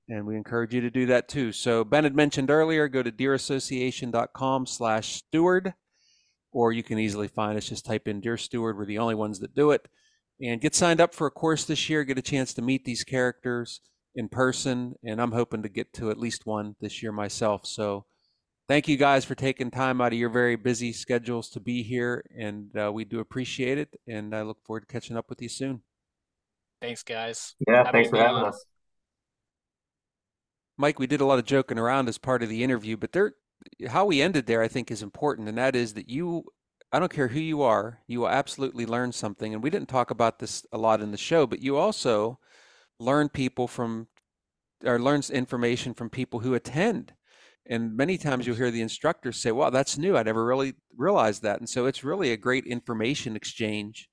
and 0.09 0.26
we 0.26 0.37
encourage 0.37 0.72
you 0.72 0.80
to 0.80 0.91
do 0.91 1.07
that 1.07 1.28
too. 1.28 1.51
So 1.51 1.85
Ben 1.85 2.05
had 2.05 2.14
mentioned 2.14 2.51
earlier, 2.51 2.87
go 2.87 3.03
to 3.03 3.11
deerassociation.com 3.11 4.66
slash 4.66 5.16
steward, 5.16 5.74
or 6.53 6.73
you 6.73 6.83
can 6.83 6.99
easily 6.99 7.29
find 7.29 7.57
us. 7.57 7.69
Just 7.69 7.85
type 7.85 8.07
in 8.07 8.21
Deer 8.21 8.37
Steward. 8.37 8.77
We're 8.77 8.87
the 8.87 8.99
only 8.99 9.15
ones 9.15 9.41
that 9.41 9.55
do 9.55 9.71
it. 9.71 9.89
And 10.41 10.61
get 10.61 10.75
signed 10.75 11.01
up 11.01 11.15
for 11.15 11.27
a 11.27 11.31
course 11.31 11.65
this 11.65 11.89
year. 11.89 12.05
Get 12.05 12.19
a 12.19 12.23
chance 12.23 12.53
to 12.55 12.63
meet 12.63 12.85
these 12.85 13.05
characters 13.05 13.81
in 14.15 14.29
person, 14.29 14.95
and 15.05 15.21
I'm 15.21 15.33
hoping 15.33 15.63
to 15.63 15.69
get 15.69 15.93
to 15.95 16.11
at 16.11 16.19
least 16.19 16.47
one 16.47 16.77
this 16.81 17.03
year 17.03 17.13
myself. 17.13 17.67
So 17.67 18.05
thank 18.69 18.89
you 18.89 18.97
guys 18.97 19.25
for 19.25 19.35
taking 19.35 19.71
time 19.71 20.01
out 20.01 20.13
of 20.13 20.19
your 20.19 20.31
very 20.31 20.57
busy 20.57 20.93
schedules 20.93 21.49
to 21.51 21.61
be 21.61 21.83
here, 21.83 22.25
and 22.37 22.77
uh, 22.77 22.91
we 22.93 23.05
do 23.05 23.21
appreciate 23.21 23.79
it. 23.79 23.95
And 24.07 24.35
I 24.35 24.43
look 24.43 24.59
forward 24.65 24.81
to 24.81 24.87
catching 24.87 25.17
up 25.17 25.31
with 25.31 25.41
you 25.41 25.49
soon. 25.49 25.83
thanks 26.81 27.03
guys 27.03 27.55
Yeah, 27.67 27.85
Happy 27.85 27.93
thanks 27.93 28.11
for 28.11 28.17
having 28.17 28.45
us. 28.45 28.65
Mike, 30.77 30.99
we 30.99 31.07
did 31.07 31.21
a 31.21 31.27
lot 31.27 31.39
of 31.39 31.45
joking 31.45 31.79
around 31.79 32.09
as 32.09 32.19
part 32.19 32.43
of 32.43 32.49
the 32.49 32.65
interview, 32.65 32.97
but 32.97 33.13
there, 33.13 33.35
how 33.89 34.05
we 34.05 34.23
ended 34.23 34.47
there, 34.47 34.63
I 34.63 34.69
think, 34.69 34.91
is 34.91 35.03
important, 35.03 35.49
and 35.49 35.59
that 35.59 35.77
is 35.77 35.95
that 35.95 36.09
you, 36.09 36.45
I 36.93 36.99
don't 36.99 37.13
care 37.13 37.29
who 37.29 37.41
you 37.41 37.63
are, 37.63 38.01
you 38.07 38.21
will 38.21 38.29
absolutely 38.29 38.87
learn 38.87 39.13
something. 39.13 39.55
And 39.55 39.63
we 39.63 39.71
didn't 39.71 39.89
talk 39.89 40.11
about 40.11 40.39
this 40.39 40.65
a 40.73 40.79
lot 40.79 41.01
in 41.01 41.11
the 41.11 41.17
show, 41.17 41.47
but 41.47 41.63
you 41.63 41.77
also 41.77 42.39
learn 42.99 43.29
people 43.29 43.67
from, 43.67 44.09
or 44.85 44.99
learns 44.99 45.31
information 45.31 45.95
from 45.95 46.11
people 46.11 46.41
who 46.41 46.55
attend. 46.55 47.15
And 47.67 47.97
many 47.97 48.19
times 48.19 48.47
you'll 48.47 48.57
hear 48.57 48.73
the 48.73 48.83
instructors 48.83 49.41
say, 49.41 49.53
"Wow, 49.53 49.71
that's 49.71 49.97
new. 49.97 50.17
I 50.17 50.25
never 50.25 50.45
really 50.45 50.75
realized 50.97 51.43
that." 51.43 51.61
And 51.61 51.69
so 51.69 51.87
it's 51.87 52.03
really 52.03 52.33
a 52.33 52.37
great 52.37 52.67
information 52.67 53.37
exchange 53.37 54.09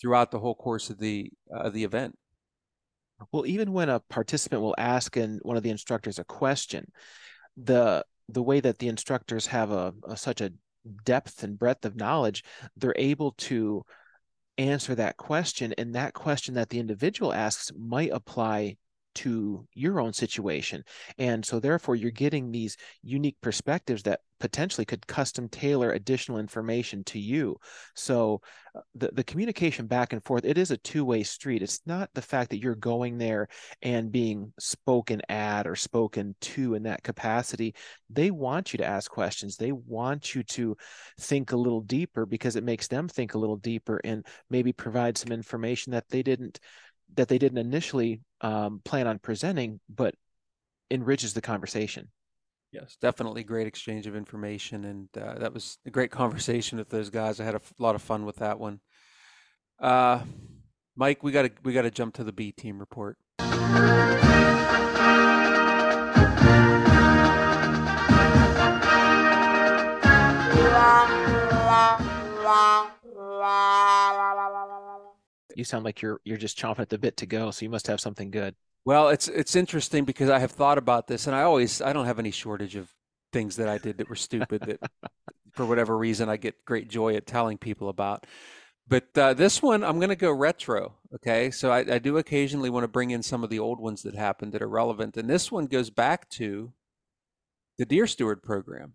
throughout 0.00 0.30
the 0.30 0.38
whole 0.38 0.54
course 0.54 0.88
of 0.88 0.98
the 0.98 1.30
uh, 1.54 1.68
the 1.68 1.84
event. 1.84 2.16
Well, 3.32 3.44
even 3.46 3.72
when 3.72 3.90
a 3.90 4.00
participant 4.00 4.62
will 4.62 4.74
ask 4.78 5.16
and 5.16 5.40
one 5.42 5.58
of 5.58 5.62
the 5.62 5.70
instructors 5.70 6.18
a 6.18 6.24
question, 6.24 6.90
the 7.56 8.04
the 8.32 8.42
way 8.42 8.60
that 8.60 8.78
the 8.78 8.88
instructors 8.88 9.46
have 9.46 9.70
a, 9.70 9.94
a 10.04 10.16
such 10.16 10.40
a 10.40 10.52
depth 11.04 11.42
and 11.42 11.58
breadth 11.58 11.84
of 11.84 11.96
knowledge, 11.96 12.44
they're 12.76 12.94
able 12.96 13.32
to 13.32 13.84
answer 14.58 14.94
that 14.94 15.16
question, 15.16 15.74
and 15.78 15.94
that 15.94 16.14
question 16.14 16.54
that 16.54 16.68
the 16.68 16.78
individual 16.78 17.32
asks 17.32 17.72
might 17.76 18.10
apply 18.12 18.76
to 19.16 19.66
your 19.74 20.00
own 20.00 20.12
situation. 20.12 20.82
And 21.18 21.44
so 21.44 21.60
therefore 21.60 21.96
you're 21.96 22.10
getting 22.10 22.50
these 22.50 22.76
unique 23.02 23.36
perspectives 23.40 24.02
that 24.04 24.20
potentially 24.38 24.86
could 24.86 25.06
custom 25.06 25.48
tailor 25.48 25.92
additional 25.92 26.38
information 26.38 27.04
to 27.04 27.18
you. 27.18 27.56
So 27.94 28.40
uh, 28.74 28.80
the, 28.94 29.10
the 29.12 29.24
communication 29.24 29.86
back 29.86 30.12
and 30.12 30.24
forth, 30.24 30.46
it 30.46 30.56
is 30.56 30.70
a 30.70 30.78
two-way 30.78 31.22
street. 31.22 31.62
It's 31.62 31.80
not 31.84 32.08
the 32.14 32.22
fact 32.22 32.50
that 32.50 32.62
you're 32.62 32.74
going 32.74 33.18
there 33.18 33.48
and 33.82 34.10
being 34.10 34.52
spoken 34.58 35.20
at 35.28 35.66
or 35.66 35.76
spoken 35.76 36.34
to 36.40 36.74
in 36.74 36.84
that 36.84 37.02
capacity. 37.02 37.74
They 38.08 38.30
want 38.30 38.72
you 38.72 38.78
to 38.78 38.86
ask 38.86 39.10
questions. 39.10 39.56
They 39.56 39.72
want 39.72 40.34
you 40.34 40.42
to 40.44 40.76
think 41.20 41.52
a 41.52 41.56
little 41.56 41.82
deeper 41.82 42.24
because 42.24 42.56
it 42.56 42.64
makes 42.64 42.88
them 42.88 43.08
think 43.08 43.34
a 43.34 43.38
little 43.38 43.56
deeper 43.56 44.00
and 44.04 44.24
maybe 44.48 44.72
provide 44.72 45.18
some 45.18 45.32
information 45.32 45.92
that 45.92 46.08
they 46.08 46.22
didn't 46.22 46.60
that 47.16 47.28
they 47.28 47.38
didn't 47.38 47.58
initially 47.58 48.20
um, 48.40 48.80
plan 48.84 49.06
on 49.06 49.18
presenting, 49.18 49.80
but 49.88 50.14
enriches 50.90 51.34
the 51.34 51.40
conversation. 51.40 52.08
Yes, 52.72 52.96
definitely 53.00 53.42
great 53.42 53.66
exchange 53.66 54.06
of 54.06 54.14
information, 54.14 54.84
and 54.84 55.08
uh, 55.20 55.38
that 55.38 55.52
was 55.52 55.78
a 55.86 55.90
great 55.90 56.10
conversation 56.22 56.78
with 56.78 56.88
those 56.88 57.10
guys. 57.10 57.40
I 57.40 57.44
had 57.44 57.54
a 57.54 57.56
f- 57.56 57.72
lot 57.78 57.94
of 57.94 58.02
fun 58.02 58.24
with 58.24 58.36
that 58.36 58.60
one. 58.60 58.80
Uh, 59.80 60.20
Mike, 60.96 61.22
we 61.22 61.32
got 61.32 61.42
to 61.42 61.50
we 61.64 61.72
got 61.72 61.82
to 61.82 61.90
jump 61.90 62.14
to 62.14 62.24
the 62.24 62.32
B 62.32 62.52
team 62.52 62.78
report. 62.78 63.16
You 75.60 75.64
sound 75.64 75.84
like 75.84 76.00
you're 76.00 76.22
you're 76.24 76.38
just 76.38 76.58
chomping 76.58 76.78
at 76.78 76.88
the 76.88 76.96
bit 76.96 77.18
to 77.18 77.26
go, 77.26 77.50
so 77.50 77.66
you 77.66 77.68
must 77.68 77.86
have 77.86 78.00
something 78.00 78.30
good. 78.30 78.54
Well, 78.86 79.10
it's 79.10 79.28
it's 79.28 79.54
interesting 79.54 80.06
because 80.06 80.30
I 80.30 80.38
have 80.38 80.52
thought 80.52 80.78
about 80.78 81.06
this, 81.06 81.26
and 81.26 81.36
I 81.36 81.42
always 81.42 81.82
I 81.82 81.92
don't 81.92 82.06
have 82.06 82.18
any 82.18 82.30
shortage 82.30 82.76
of 82.76 82.88
things 83.30 83.56
that 83.56 83.68
I 83.68 83.76
did 83.76 83.98
that 83.98 84.08
were 84.08 84.16
stupid 84.16 84.62
that 84.62 84.80
for 85.52 85.66
whatever 85.66 85.98
reason 85.98 86.30
I 86.30 86.38
get 86.38 86.64
great 86.64 86.88
joy 86.88 87.14
at 87.14 87.26
telling 87.26 87.58
people 87.58 87.90
about. 87.90 88.26
But 88.88 89.08
uh, 89.18 89.34
this 89.34 89.62
one 89.62 89.84
I'm 89.84 89.98
going 89.98 90.08
to 90.08 90.16
go 90.16 90.32
retro. 90.32 90.94
Okay, 91.16 91.50
so 91.50 91.70
I, 91.70 91.80
I 91.80 91.98
do 91.98 92.16
occasionally 92.16 92.70
want 92.70 92.84
to 92.84 92.88
bring 92.88 93.10
in 93.10 93.22
some 93.22 93.44
of 93.44 93.50
the 93.50 93.58
old 93.58 93.80
ones 93.80 94.00
that 94.04 94.14
happened 94.14 94.52
that 94.52 94.62
are 94.62 94.68
relevant, 94.68 95.18
and 95.18 95.28
this 95.28 95.52
one 95.52 95.66
goes 95.66 95.90
back 95.90 96.30
to 96.30 96.72
the 97.76 97.84
Deer 97.84 98.06
Steward 98.06 98.42
program, 98.42 98.94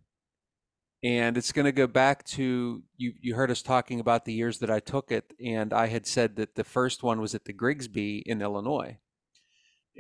and 1.06 1.38
it's 1.38 1.52
going 1.52 1.66
to 1.66 1.72
go 1.72 1.86
back 1.86 2.24
to 2.24 2.82
you. 2.98 3.14
You 3.22 3.36
heard 3.36 3.52
us 3.52 3.62
talking 3.62 4.00
about 4.00 4.26
the 4.26 4.34
years 4.34 4.58
that 4.60 4.72
I 4.72 4.80
took 4.80 5.12
it, 5.12 5.34
and 5.40 5.72
I 5.72 5.86
had 5.86 6.08
said 6.08 6.36
that 6.38 6.56
the 6.56 6.64
first 6.64 7.04
one 7.04 7.22
was 7.22 7.36
at 7.36 7.46
the 7.46 7.54
Grigsby 7.54 8.24
in 8.26 8.42
Illinois. 8.42 8.98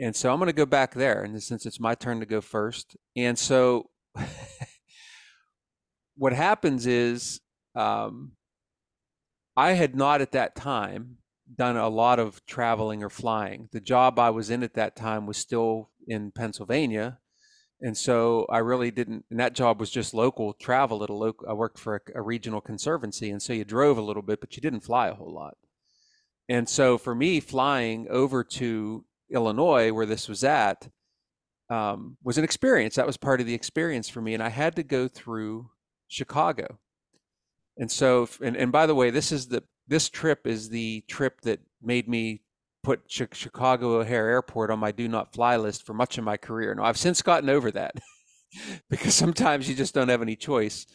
And 0.01 0.15
so 0.15 0.33
I'm 0.33 0.39
going 0.39 0.47
to 0.47 0.53
go 0.53 0.65
back 0.65 0.95
there, 0.95 1.21
and 1.21 1.41
since 1.41 1.67
it's 1.67 1.79
my 1.79 1.93
turn 1.93 2.21
to 2.21 2.25
go 2.25 2.41
first, 2.41 2.97
and 3.15 3.37
so 3.37 3.91
what 6.17 6.33
happens 6.33 6.87
is 6.87 7.39
um, 7.75 8.31
I 9.55 9.73
had 9.73 9.95
not 9.95 10.21
at 10.21 10.31
that 10.31 10.55
time 10.55 11.17
done 11.55 11.77
a 11.77 11.87
lot 11.87 12.17
of 12.17 12.43
traveling 12.47 13.03
or 13.03 13.11
flying. 13.11 13.69
The 13.71 13.79
job 13.79 14.17
I 14.17 14.31
was 14.31 14.49
in 14.49 14.63
at 14.63 14.73
that 14.73 14.95
time 14.95 15.27
was 15.27 15.37
still 15.37 15.91
in 16.07 16.31
Pennsylvania, 16.31 17.19
And 17.85 17.95
so 17.95 18.47
I 18.49 18.57
really 18.57 18.89
didn't, 18.89 19.25
and 19.29 19.39
that 19.39 19.53
job 19.53 19.79
was 19.79 19.91
just 19.91 20.15
local 20.15 20.53
travel 20.53 21.03
at 21.03 21.11
a 21.11 21.13
local, 21.13 21.47
I 21.47 21.53
worked 21.53 21.77
for 21.77 21.97
a, 21.97 22.19
a 22.19 22.21
regional 22.23 22.59
conservancy. 22.59 23.29
And 23.29 23.39
so 23.39 23.53
you 23.53 23.63
drove 23.63 23.99
a 23.99 24.01
little 24.01 24.23
bit, 24.23 24.41
but 24.41 24.55
you 24.55 24.61
didn't 24.61 24.79
fly 24.79 25.07
a 25.07 25.13
whole 25.13 25.31
lot. 25.31 25.55
And 26.49 26.67
so 26.67 26.97
for 26.97 27.13
me, 27.13 27.39
flying 27.39 28.07
over 28.09 28.43
to 28.43 29.05
Illinois, 29.31 29.93
where 29.93 30.07
this 30.07 30.27
was 30.27 30.43
at, 30.43 30.87
um, 31.69 32.17
was 32.23 32.39
an 32.39 32.43
experience. 32.43 32.95
That 32.95 33.05
was 33.05 33.17
part 33.17 33.39
of 33.39 33.45
the 33.45 33.53
experience 33.53 34.09
for 34.09 34.19
me. 34.19 34.33
And 34.33 34.41
I 34.41 34.49
had 34.49 34.75
to 34.77 34.83
go 34.83 35.07
through 35.07 35.69
Chicago. 36.07 36.79
And 37.77 37.91
so, 37.91 38.27
and, 38.41 38.57
and 38.57 38.71
by 38.71 38.87
the 38.87 38.95
way, 38.95 39.11
this 39.11 39.31
is 39.31 39.49
the, 39.49 39.61
this 39.87 40.09
trip 40.09 40.47
is 40.47 40.69
the 40.69 41.03
trip 41.07 41.41
that 41.41 41.59
made 41.83 42.09
me 42.09 42.41
put 42.85 43.01
Chicago 43.07 43.99
O'Hare 43.99 44.29
Airport 44.29 44.69
on 44.69 44.77
my 44.77 44.91
do 44.91 45.07
not 45.07 45.33
fly 45.33 45.57
list 45.57 45.87
for 45.87 45.95
much 45.95 46.19
of 46.19 46.23
my 46.23 46.37
career. 46.37 46.75
Now, 46.75 46.83
I've 46.83 46.99
since 46.99 47.23
gotten 47.23 47.49
over 47.49 47.71
that 47.71 47.95
because 48.91 49.15
sometimes 49.15 49.67
you 49.67 49.73
just 49.73 49.95
don't 49.95 50.09
have 50.09 50.21
any 50.21 50.35
choice. 50.35 50.85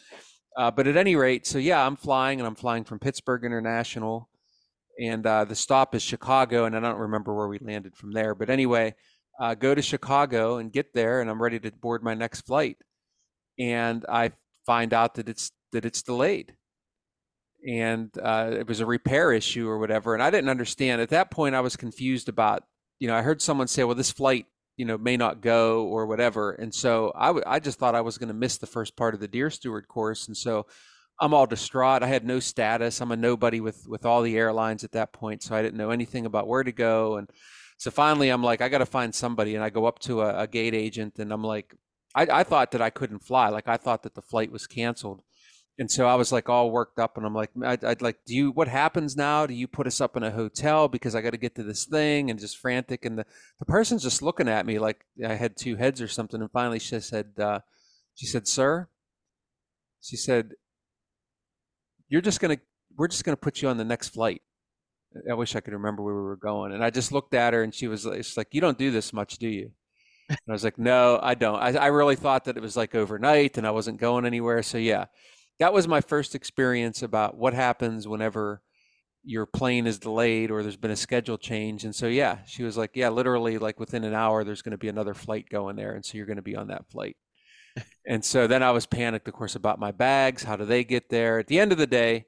Uh, 0.57 0.71
but 0.71 0.87
at 0.87 0.97
any 0.97 1.17
rate, 1.17 1.49
so 1.49 1.59
yeah, 1.59 1.85
I'm 1.85 1.97
flying 1.97 2.39
and 2.39 2.47
I'm 2.47 2.55
flying 2.55 2.85
from 2.85 3.01
Pittsburgh 3.01 3.45
International. 3.45 4.29
And 5.01 5.27
uh, 5.27 5.45
the 5.45 5.57
stop 5.57 5.97
is 5.97 6.03
Chicago. 6.03 6.65
And 6.65 6.77
I 6.77 6.81
don't 6.81 6.97
remember 6.97 7.35
where 7.35 7.49
we 7.49 7.59
landed 7.59 7.97
from 7.97 8.13
there. 8.13 8.37
But 8.37 8.51
anyway, 8.51 8.95
uh, 9.41 9.55
go 9.55 9.75
to 9.75 9.83
Chicago 9.83 10.59
and 10.59 10.73
get 10.73 10.95
there, 10.95 11.21
and 11.21 11.29
I'm 11.29 11.43
ready 11.43 11.59
to 11.59 11.73
board 11.73 12.05
my 12.05 12.15
next 12.15 12.43
flight. 12.43 12.77
And 13.59 14.05
I 14.09 14.33
find 14.65 14.95
out 14.95 15.15
that 15.15 15.29
it's 15.29 15.51
that 15.73 15.85
it's 15.85 16.03
delayed 16.03 16.55
and 17.67 18.11
uh, 18.23 18.51
it 18.53 18.67
was 18.67 18.81
a 18.81 18.87
repair 18.87 19.33
issue 19.33 19.69
or 19.69 19.79
whatever. 19.79 20.15
And 20.15 20.23
I 20.23 20.31
didn't 20.31 20.51
understand 20.51 21.01
at 21.01 21.11
that 21.11 21.31
point. 21.31 21.55
I 21.55 21.61
was 21.61 21.77
confused 21.77 22.29
about, 22.29 22.65
you 22.99 23.09
know, 23.09 23.17
I 23.17 23.23
heard 23.23 23.43
someone 23.43 23.69
say, 23.69 23.85
"Well, 23.85 23.95
this 23.95 24.11
flight, 24.11 24.47
you 24.77 24.85
know, 24.85 24.99
may 24.99 25.17
not 25.17 25.41
go 25.41 25.85
or 25.85 26.07
whatever," 26.07 26.53
and 26.53 26.75
so 26.75 27.13
I, 27.15 27.27
w- 27.29 27.45
I 27.47 27.61
just 27.61 27.79
thought 27.79 27.95
I 27.95 28.01
was 28.01 28.19
going 28.19 28.29
to 28.29 28.35
miss 28.35 28.59
the 28.59 28.67
first 28.67 28.97
part 28.97 29.15
of 29.15 29.21
the 29.21 29.29
Deer 29.29 29.51
Steward 29.51 29.89
course, 29.89 30.27
and 30.27 30.37
so 30.37 30.67
I'm 31.21 31.35
all 31.35 31.47
distraught. 31.47 32.03
I 32.03 32.07
had 32.07 32.25
no 32.25 32.41
status. 32.41 33.01
I'm 33.01 33.13
a 33.13 33.17
nobody 33.17 33.61
with 33.61 33.87
with 33.87 34.07
all 34.07 34.23
the 34.23 34.37
airlines 34.37 34.85
at 34.85 34.93
that 34.93 35.13
point, 35.13 35.43
so 35.43 35.55
I 35.55 35.63
didn't 35.63 35.79
know 35.79 35.91
anything 35.91 36.27
about 36.27 36.49
where 36.49 36.63
to 36.63 36.73
go. 36.73 37.17
And 37.17 37.29
so 37.77 37.91
finally, 37.91 38.31
I'm 38.31 38.43
like, 38.43 38.61
I 38.61 38.69
got 38.69 38.79
to 38.79 38.87
find 38.87 39.15
somebody, 39.15 39.55
and 39.55 39.65
I 39.65 39.71
go 39.71 39.87
up 39.87 39.99
to 40.01 40.23
a, 40.23 40.43
a 40.43 40.47
gate 40.47 40.75
agent, 40.75 41.19
and 41.19 41.33
I'm 41.33 41.45
like, 41.45 41.75
I, 42.15 42.27
I 42.31 42.43
thought 42.45 42.73
that 42.73 42.83
I 42.83 42.91
couldn't 42.91 43.21
fly. 43.21 43.49
Like 43.49 43.69
I 43.69 43.77
thought 43.77 44.03
that 44.03 44.15
the 44.15 44.23
flight 44.23 44.51
was 44.51 44.67
canceled 44.67 45.23
and 45.81 45.91
so 45.91 46.07
I 46.07 46.15
was 46.15 46.31
like 46.31 46.51
all 46.51 46.71
worked 46.71 46.99
up, 46.99 47.17
and 47.17 47.25
I'm 47.25 47.35
like, 47.35 47.49
I'd, 47.65 47.83
I'd, 47.83 48.03
like, 48.03 48.19
do 48.27 48.35
you? 48.35 48.51
What 48.51 48.69
happens 48.69 49.17
now? 49.17 49.47
Do 49.47 49.55
you 49.55 49.67
put 49.67 49.87
us 49.87 49.99
up 49.99 50.15
in 50.15 50.23
a 50.23 50.31
hotel 50.31 50.89
because 50.89 51.15
I 51.15 51.23
got 51.23 51.31
to 51.31 51.39
get 51.39 51.55
to 51.55 51.63
this 51.63 51.87
thing? 51.87 52.29
And 52.29 52.39
just 52.39 52.59
frantic, 52.59 53.07
and 53.07 53.19
the 53.19 53.25
the 53.59 53.65
person's 53.65 54.03
just 54.03 54.21
looking 54.21 54.47
at 54.47 54.67
me 54.67 54.79
like 54.79 55.07
I 55.27 55.33
had 55.33 55.57
two 55.57 55.77
heads 55.77 56.03
or 56.03 56.07
something. 56.07 56.39
And 56.39 56.51
finally, 56.51 56.81
she 56.81 57.01
said, 57.01 57.31
uh, 57.39 57.61
she 58.15 58.27
said, 58.27 58.47
sir, 58.47 58.89
she 60.03 60.17
said, 60.17 60.53
you're 62.11 62.21
just 62.21 62.41
gonna, 62.41 62.59
we're 62.99 63.09
just 63.09 63.25
gonna 63.25 63.39
put 63.39 63.63
you 63.63 63.69
on 63.71 63.79
the 63.79 63.85
next 63.85 64.11
flight. 64.11 64.43
I 65.31 65.33
wish 65.33 65.57
I 65.57 65.61
could 65.61 65.73
remember 65.73 66.03
where 66.03 66.15
we 66.15 66.21
were 66.21 66.37
going. 66.37 66.73
And 66.73 66.85
I 66.85 66.91
just 66.91 67.11
looked 67.11 67.33
at 67.33 67.55
her, 67.55 67.63
and 67.63 67.75
she 67.75 67.89
was 67.89 68.05
like, 68.05 68.23
like, 68.37 68.49
you 68.53 68.61
don't 68.61 68.77
do 68.77 68.91
this 68.91 69.15
much, 69.15 69.39
do 69.39 69.49
you? 69.49 69.71
And 70.29 70.39
I 70.47 70.53
was 70.53 70.63
like, 70.63 70.79
no, 70.79 71.19
I 71.23 71.35
don't. 71.35 71.59
I, 71.59 71.73
I 71.73 71.87
really 71.87 72.17
thought 72.17 72.45
that 72.45 72.59
it 72.59 72.63
was 72.63 72.77
like 72.77 72.95
overnight, 72.95 73.57
and 73.57 73.67
I 73.67 73.71
wasn't 73.71 73.99
going 73.99 74.27
anywhere. 74.27 74.63
So 74.63 74.77
yeah 74.77 75.07
that 75.61 75.73
was 75.75 75.87
my 75.87 76.01
first 76.01 76.35
experience 76.35 77.03
about 77.03 77.37
what 77.37 77.55
happens 77.55 78.09
whenever 78.09 78.63
your 79.23 79.45
plane 79.45 79.87
is 79.87 79.99
delayed 79.99 80.51
or 80.51 80.63
there's 80.63 80.79
been 80.79 80.91
a 80.91 80.97
schedule 80.97 81.37
change. 81.37 81.85
And 81.85 81.95
so, 81.95 82.07
yeah, 82.07 82.39
she 82.47 82.63
was 82.63 82.79
like, 82.79 82.93
yeah, 82.95 83.11
literally, 83.11 83.59
like 83.59 83.79
within 83.79 84.03
an 84.05 84.15
hour, 84.15 84.43
there's 84.43 84.63
going 84.63 84.73
to 84.73 84.79
be 84.79 84.89
another 84.89 85.13
flight 85.13 85.49
going 85.51 85.77
there. 85.77 85.93
And 85.93 86.05
so 86.05 86.17
you're 86.17 86.27
going 86.27 86.37
to 86.37 86.43
be 86.43 86.57
on 86.57 86.69
that 86.69 86.89
flight. 86.91 87.19
and 88.07 88.25
so 88.25 88.47
then 88.47 88.63
I 88.63 88.71
was 88.71 88.87
panicked, 88.87 89.29
of 89.29 89.35
course, 89.35 89.55
about 89.55 89.79
my 89.79 89.93
bags. 89.93 90.43
How 90.43 90.57
do 90.57 90.65
they 90.65 90.83
get 90.83 91.11
there? 91.11 91.39
At 91.39 91.49
the 91.49 91.61
end 91.61 91.73
of 91.73 91.79
the 91.79 91.87
day, 91.87 92.25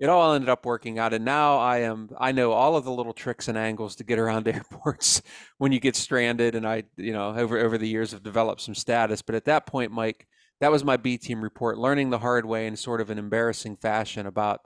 it 0.00 0.08
all 0.08 0.34
ended 0.34 0.50
up 0.50 0.66
working 0.66 0.98
out. 0.98 1.14
And 1.14 1.24
now 1.24 1.58
I 1.58 1.78
am, 1.78 2.10
I 2.18 2.32
know 2.32 2.50
all 2.50 2.76
of 2.76 2.84
the 2.84 2.90
little 2.90 3.12
tricks 3.12 3.46
and 3.46 3.56
angles 3.56 3.94
to 3.96 4.04
get 4.04 4.18
around 4.18 4.48
airports 4.48 5.22
when 5.58 5.70
you 5.70 5.78
get 5.78 5.94
stranded. 5.94 6.56
And 6.56 6.66
I, 6.66 6.82
you 6.96 7.12
know, 7.12 7.28
over, 7.36 7.58
over 7.58 7.78
the 7.78 7.88
years 7.88 8.10
have 8.10 8.24
developed 8.24 8.62
some 8.62 8.74
status. 8.74 9.22
But 9.22 9.36
at 9.36 9.44
that 9.44 9.66
point, 9.66 9.92
Mike, 9.92 10.26
that 10.62 10.70
was 10.70 10.84
my 10.84 10.96
B 10.96 11.18
team 11.18 11.42
report, 11.42 11.76
learning 11.76 12.10
the 12.10 12.20
hard 12.20 12.46
way 12.46 12.68
in 12.68 12.76
sort 12.76 13.00
of 13.00 13.10
an 13.10 13.18
embarrassing 13.18 13.74
fashion 13.74 14.26
about 14.26 14.60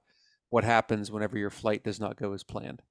what 0.51 0.63
happens 0.63 1.11
whenever 1.11 1.39
your 1.39 1.49
flight 1.49 1.83
does 1.85 1.99
not 1.99 2.19
go 2.19 2.35
as 2.35 2.45
planned. 2.45 2.83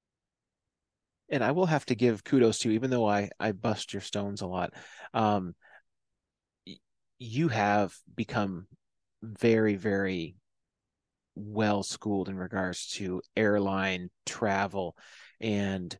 And 1.28 1.44
I 1.44 1.52
will 1.52 1.66
have 1.66 1.86
to 1.86 1.94
give 1.94 2.24
kudos 2.24 2.58
to 2.58 2.68
you, 2.68 2.74
even 2.74 2.90
though 2.90 3.08
I, 3.08 3.30
I 3.38 3.52
bust 3.52 3.92
your 3.92 4.00
stones 4.00 4.40
a 4.40 4.48
lot. 4.48 4.72
Um, 5.14 5.54
you 7.20 7.46
have 7.46 7.94
become 8.12 8.66
very, 9.22 9.76
very 9.76 10.34
well 11.36 11.84
schooled 11.84 12.28
in 12.28 12.36
regards 12.36 12.88
to 12.94 13.22
airline 13.36 14.10
travel 14.24 14.96
and 15.40 15.96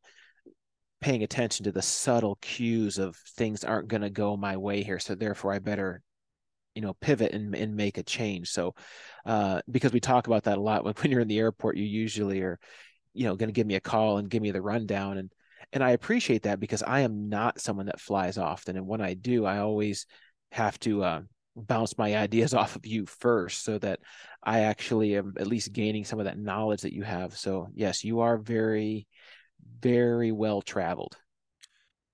paying 1.00 1.22
attention 1.22 1.66
to 1.66 1.72
the 1.72 1.82
subtle 1.82 2.36
cues 2.40 2.98
of 2.98 3.14
things 3.36 3.62
aren't 3.62 3.86
going 3.86 4.02
to 4.02 4.10
go 4.10 4.36
my 4.36 4.56
way 4.56 4.82
here. 4.82 4.98
So 4.98 5.14
therefore, 5.14 5.52
I 5.52 5.60
better 5.60 6.02
you 6.76 6.82
know 6.82 6.94
pivot 7.00 7.32
and, 7.32 7.54
and 7.56 7.74
make 7.74 7.98
a 7.98 8.02
change. 8.02 8.50
So 8.50 8.74
uh, 9.24 9.62
because 9.68 9.92
we 9.92 9.98
talk 9.98 10.26
about 10.26 10.44
that 10.44 10.58
a 10.58 10.60
lot 10.60 10.84
when 11.02 11.10
you're 11.10 11.22
in 11.22 11.28
the 11.28 11.38
airport 11.38 11.76
you 11.76 11.84
usually 11.84 12.42
are 12.42 12.60
you 13.14 13.24
know 13.24 13.34
going 13.34 13.48
to 13.48 13.54
give 13.54 13.66
me 13.66 13.74
a 13.74 13.80
call 13.80 14.18
and 14.18 14.30
give 14.30 14.42
me 14.42 14.52
the 14.52 14.62
rundown. 14.62 15.18
And 15.18 15.32
and 15.72 15.82
i 15.82 15.90
appreciate 15.90 16.42
that 16.42 16.60
because 16.60 16.82
i 16.82 17.00
am 17.00 17.28
not 17.28 17.60
someone 17.60 17.86
that 17.86 18.00
flies 18.00 18.38
often. 18.38 18.76
And 18.76 18.86
when 18.86 19.00
i 19.00 19.14
do 19.14 19.46
i 19.46 19.58
always 19.58 20.06
have 20.52 20.78
to 20.80 21.02
uh, 21.02 21.20
bounce 21.56 21.98
my 21.98 22.14
ideas 22.14 22.54
off 22.60 22.76
of 22.76 22.86
you 22.86 23.06
first 23.06 23.64
so 23.64 23.78
that 23.78 24.00
i 24.42 24.60
actually 24.60 25.16
am 25.16 25.34
at 25.38 25.46
least 25.46 25.72
gaining 25.72 26.04
some 26.04 26.18
of 26.20 26.26
that 26.26 26.38
knowledge 26.38 26.82
that 26.82 26.92
you 26.92 27.02
have. 27.02 27.36
So 27.36 27.68
yes 27.74 28.04
you 28.04 28.20
are 28.20 28.36
very 28.36 29.06
very 29.80 30.30
well 30.30 30.60
traveled 30.60 31.16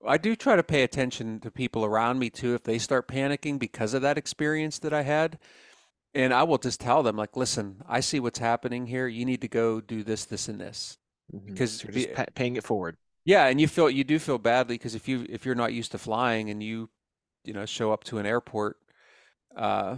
I 0.07 0.17
do 0.17 0.35
try 0.35 0.55
to 0.55 0.63
pay 0.63 0.83
attention 0.83 1.39
to 1.41 1.51
people 1.51 1.85
around 1.85 2.19
me 2.19 2.29
too 2.29 2.55
if 2.55 2.63
they 2.63 2.77
start 2.77 3.07
panicking 3.07 3.59
because 3.59 3.93
of 3.93 4.01
that 4.01 4.17
experience 4.17 4.79
that 4.79 4.93
I 4.93 5.03
had. 5.03 5.39
And 6.13 6.33
I 6.33 6.43
will 6.43 6.57
just 6.57 6.79
tell 6.79 7.01
them 7.01 7.15
like, 7.15 7.35
listen, 7.35 7.81
I 7.87 7.99
see 7.99 8.19
what's 8.19 8.39
happening 8.39 8.85
here. 8.85 9.07
You 9.07 9.25
need 9.25 9.41
to 9.41 9.47
go 9.47 9.81
do 9.81 10.03
this, 10.03 10.25
this, 10.25 10.47
and 10.47 10.59
this, 10.59 10.97
mm-hmm. 11.33 11.47
because 11.47 11.79
so 11.79 11.87
just 11.89 12.09
paying 12.35 12.55
it 12.55 12.63
forward. 12.63 12.97
Yeah, 13.25 13.47
and 13.47 13.59
you 13.59 13.67
feel 13.67 13.89
you 13.89 14.03
do 14.03 14.19
feel 14.19 14.37
badly 14.37 14.75
because 14.75 14.95
if 14.95 15.07
you 15.07 15.25
if 15.29 15.45
you're 15.45 15.55
not 15.55 15.73
used 15.73 15.91
to 15.93 15.97
flying 15.97 16.49
and 16.49 16.61
you 16.61 16.89
you 17.45 17.53
know 17.53 17.65
show 17.65 17.91
up 17.91 18.03
to 18.05 18.19
an 18.19 18.25
airport, 18.25 18.77
uh, 19.55 19.95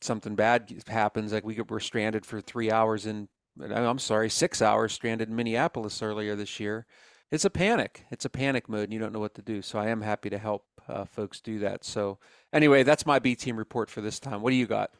something 0.00 0.36
bad 0.36 0.72
happens. 0.86 1.32
Like 1.32 1.44
we 1.44 1.60
were 1.60 1.80
stranded 1.80 2.24
for 2.24 2.40
three 2.40 2.70
hours 2.70 3.06
in. 3.06 3.28
I'm 3.60 3.98
sorry, 3.98 4.30
six 4.30 4.62
hours 4.62 4.92
stranded 4.92 5.28
in 5.28 5.34
Minneapolis 5.34 6.02
earlier 6.02 6.36
this 6.36 6.60
year 6.60 6.86
it's 7.32 7.46
a 7.46 7.50
panic. 7.50 8.04
It's 8.10 8.26
a 8.26 8.30
panic 8.30 8.68
mode, 8.68 8.84
and 8.84 8.92
you 8.92 8.98
don't 8.98 9.12
know 9.12 9.18
what 9.18 9.34
to 9.36 9.42
do. 9.42 9.62
So 9.62 9.78
I 9.78 9.88
am 9.88 10.02
happy 10.02 10.30
to 10.30 10.38
help 10.38 10.66
uh, 10.86 11.06
folks 11.06 11.40
do 11.40 11.60
that. 11.60 11.82
So 11.82 12.18
anyway, 12.52 12.82
that's 12.82 13.06
my 13.06 13.18
B 13.18 13.34
team 13.34 13.56
report 13.56 13.88
for 13.88 14.02
this 14.02 14.20
time. 14.20 14.42
What 14.42 14.50
do 14.50 14.56
you 14.56 14.66
got? 14.66 14.90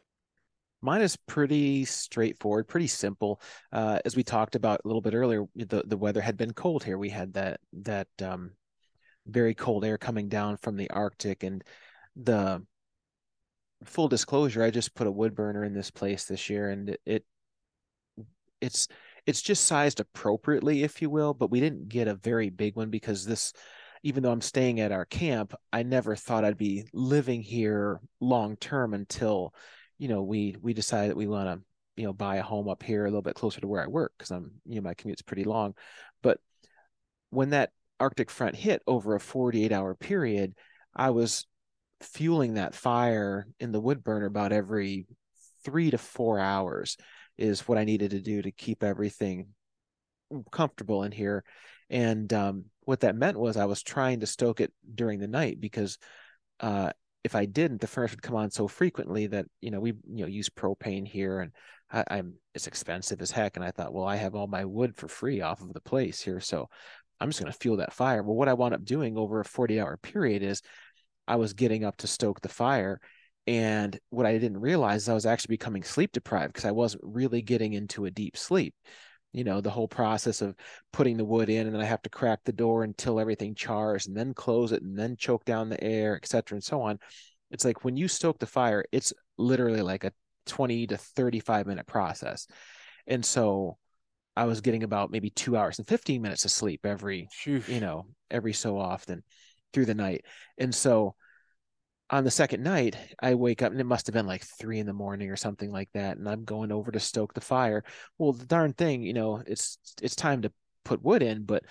Mine 0.80 1.02
is 1.02 1.14
pretty 1.14 1.84
straightforward, 1.84 2.66
pretty 2.66 2.88
simple. 2.88 3.40
Uh, 3.70 3.98
as 4.04 4.16
we 4.16 4.24
talked 4.24 4.56
about 4.56 4.80
a 4.82 4.88
little 4.88 5.02
bit 5.02 5.14
earlier, 5.14 5.44
the 5.54 5.84
the 5.86 5.96
weather 5.96 6.22
had 6.22 6.38
been 6.38 6.54
cold 6.54 6.82
here. 6.82 6.96
We 6.96 7.10
had 7.10 7.34
that 7.34 7.60
that 7.74 8.08
um, 8.22 8.52
very 9.26 9.54
cold 9.54 9.84
air 9.84 9.98
coming 9.98 10.28
down 10.28 10.56
from 10.56 10.76
the 10.76 10.90
Arctic, 10.90 11.44
and 11.44 11.62
the 12.16 12.64
full 13.84 14.08
disclosure, 14.08 14.62
I 14.62 14.70
just 14.70 14.94
put 14.94 15.06
a 15.06 15.12
wood 15.12 15.34
burner 15.34 15.64
in 15.64 15.74
this 15.74 15.90
place 15.90 16.24
this 16.24 16.48
year, 16.48 16.70
and 16.70 16.88
it, 16.88 17.00
it 17.04 17.24
it's 18.60 18.88
it's 19.26 19.42
just 19.42 19.64
sized 19.64 20.00
appropriately, 20.00 20.82
if 20.82 21.00
you 21.00 21.10
will, 21.10 21.34
but 21.34 21.50
we 21.50 21.60
didn't 21.60 21.88
get 21.88 22.08
a 22.08 22.14
very 22.14 22.50
big 22.50 22.76
one 22.76 22.90
because 22.90 23.24
this, 23.24 23.52
even 24.02 24.22
though 24.22 24.32
I'm 24.32 24.40
staying 24.40 24.80
at 24.80 24.92
our 24.92 25.04
camp, 25.04 25.54
I 25.72 25.82
never 25.82 26.16
thought 26.16 26.44
I'd 26.44 26.56
be 26.56 26.84
living 26.92 27.42
here 27.42 28.00
long 28.20 28.56
term 28.56 28.94
until, 28.94 29.54
you 29.98 30.08
know, 30.08 30.22
we 30.22 30.56
we 30.60 30.74
decided 30.74 31.10
that 31.10 31.16
we 31.16 31.28
want 31.28 31.48
to, 31.48 31.64
you 31.96 32.04
know, 32.06 32.12
buy 32.12 32.36
a 32.36 32.42
home 32.42 32.68
up 32.68 32.82
here 32.82 33.04
a 33.04 33.08
little 33.08 33.22
bit 33.22 33.36
closer 33.36 33.60
to 33.60 33.68
where 33.68 33.82
I 33.82 33.86
work 33.86 34.12
because 34.18 34.32
I'm, 34.32 34.52
you 34.66 34.76
know, 34.76 34.82
my 34.82 34.94
commute's 34.94 35.22
pretty 35.22 35.44
long. 35.44 35.74
But 36.22 36.38
when 37.30 37.50
that 37.50 37.70
Arctic 38.00 38.30
front 38.30 38.56
hit 38.56 38.82
over 38.86 39.14
a 39.14 39.20
48 39.20 39.70
hour 39.70 39.94
period, 39.94 40.54
I 40.94 41.10
was 41.10 41.46
fueling 42.00 42.54
that 42.54 42.74
fire 42.74 43.46
in 43.60 43.70
the 43.70 43.80
wood 43.80 44.02
burner 44.02 44.26
about 44.26 44.52
every 44.52 45.06
three 45.64 45.90
to 45.92 45.98
four 45.98 46.40
hours 46.40 46.96
is 47.38 47.66
what 47.66 47.78
I 47.78 47.84
needed 47.84 48.12
to 48.12 48.20
do 48.20 48.42
to 48.42 48.50
keep 48.50 48.82
everything 48.82 49.48
comfortable 50.50 51.02
in 51.02 51.12
here. 51.12 51.44
And 51.90 52.32
um, 52.32 52.64
what 52.84 53.00
that 53.00 53.16
meant 53.16 53.38
was 53.38 53.56
I 53.56 53.66
was 53.66 53.82
trying 53.82 54.20
to 54.20 54.26
stoke 54.26 54.60
it 54.60 54.72
during 54.94 55.20
the 55.20 55.28
night 55.28 55.60
because 55.60 55.98
uh, 56.60 56.90
if 57.24 57.34
I 57.34 57.44
didn't, 57.44 57.80
the 57.80 57.86
furnace 57.86 58.12
would 58.12 58.22
come 58.22 58.36
on 58.36 58.50
so 58.50 58.66
frequently 58.66 59.26
that 59.28 59.46
you 59.60 59.70
know 59.70 59.80
we 59.80 59.90
you 59.90 60.24
know 60.24 60.26
use 60.26 60.48
propane 60.48 61.06
here, 61.06 61.40
and 61.40 61.52
I, 61.90 62.18
am 62.18 62.34
it's 62.54 62.66
expensive 62.66 63.20
as 63.20 63.30
heck. 63.30 63.56
And 63.56 63.64
I 63.64 63.70
thought, 63.70 63.92
well, 63.92 64.06
I 64.06 64.16
have 64.16 64.34
all 64.34 64.46
my 64.46 64.64
wood 64.64 64.96
for 64.96 65.08
free 65.08 65.40
off 65.40 65.60
of 65.60 65.72
the 65.72 65.80
place 65.80 66.20
here, 66.20 66.40
so 66.40 66.68
I'm 67.20 67.28
just 67.28 67.40
going 67.40 67.52
to 67.52 67.58
fuel 67.58 67.76
that 67.76 67.92
fire. 67.92 68.22
Well, 68.22 68.34
what 68.34 68.48
I 68.48 68.54
wound 68.54 68.74
up 68.74 68.84
doing 68.84 69.16
over 69.16 69.40
a 69.40 69.44
40 69.44 69.80
hour 69.80 69.96
period 69.96 70.42
is 70.42 70.62
I 71.28 71.36
was 71.36 71.52
getting 71.52 71.84
up 71.84 71.96
to 71.98 72.06
stoke 72.08 72.40
the 72.40 72.48
fire. 72.48 73.00
And 73.46 73.98
what 74.10 74.26
I 74.26 74.38
didn't 74.38 74.60
realize 74.60 75.02
is 75.02 75.08
I 75.08 75.14
was 75.14 75.26
actually 75.26 75.54
becoming 75.54 75.82
sleep 75.82 76.12
deprived 76.12 76.52
because 76.52 76.64
I 76.64 76.70
wasn't 76.70 77.02
really 77.04 77.42
getting 77.42 77.72
into 77.72 78.04
a 78.04 78.10
deep 78.10 78.36
sleep. 78.36 78.74
You 79.32 79.44
know, 79.44 79.60
the 79.60 79.70
whole 79.70 79.88
process 79.88 80.42
of 80.42 80.54
putting 80.92 81.16
the 81.16 81.24
wood 81.24 81.48
in 81.48 81.66
and 81.66 81.74
then 81.74 81.82
I 81.82 81.86
have 81.86 82.02
to 82.02 82.10
crack 82.10 82.40
the 82.44 82.52
door 82.52 82.84
until 82.84 83.18
everything 83.18 83.54
chars 83.54 84.06
and 84.06 84.16
then 84.16 84.34
close 84.34 84.72
it 84.72 84.82
and 84.82 84.96
then 84.96 85.16
choke 85.16 85.44
down 85.44 85.68
the 85.68 85.82
air, 85.82 86.16
et 86.16 86.28
cetera, 86.28 86.56
and 86.56 86.64
so 86.64 86.82
on. 86.82 86.98
It's 87.50 87.64
like 87.64 87.84
when 87.84 87.96
you 87.96 88.08
stoke 88.08 88.38
the 88.38 88.46
fire, 88.46 88.84
it's 88.92 89.12
literally 89.38 89.82
like 89.82 90.04
a 90.04 90.12
20 90.46 90.86
to 90.88 90.96
35 90.96 91.66
minute 91.66 91.86
process. 91.86 92.46
And 93.06 93.24
so 93.24 93.78
I 94.36 94.44
was 94.44 94.60
getting 94.60 94.82
about 94.82 95.10
maybe 95.10 95.30
two 95.30 95.56
hours 95.56 95.78
and 95.78 95.88
15 95.88 96.22
minutes 96.22 96.44
of 96.44 96.50
sleep 96.50 96.84
every, 96.84 97.28
Sheesh. 97.44 97.68
you 97.68 97.80
know, 97.80 98.06
every 98.30 98.52
so 98.52 98.78
often 98.78 99.22
through 99.72 99.86
the 99.86 99.94
night. 99.94 100.24
And 100.58 100.74
so 100.74 101.14
on 102.12 102.24
the 102.24 102.30
second 102.30 102.62
night, 102.62 102.96
I 103.20 103.34
wake 103.34 103.62
up 103.62 103.72
and 103.72 103.80
it 103.80 103.84
must 103.84 104.06
have 104.06 104.12
been 104.12 104.26
like 104.26 104.44
three 104.44 104.78
in 104.78 104.86
the 104.86 104.92
morning 104.92 105.30
or 105.30 105.36
something 105.36 105.72
like 105.72 105.88
that. 105.94 106.18
And 106.18 106.28
I'm 106.28 106.44
going 106.44 106.70
over 106.70 106.92
to 106.92 107.00
stoke 107.00 107.32
the 107.32 107.40
fire. 107.40 107.84
Well, 108.18 108.34
the 108.34 108.44
darn 108.44 108.74
thing, 108.74 109.02
you 109.02 109.14
know, 109.14 109.42
it's 109.46 109.78
it's 110.02 110.14
time 110.14 110.42
to 110.42 110.52
put 110.84 111.02
wood 111.02 111.22
in, 111.22 111.44
but 111.44 111.64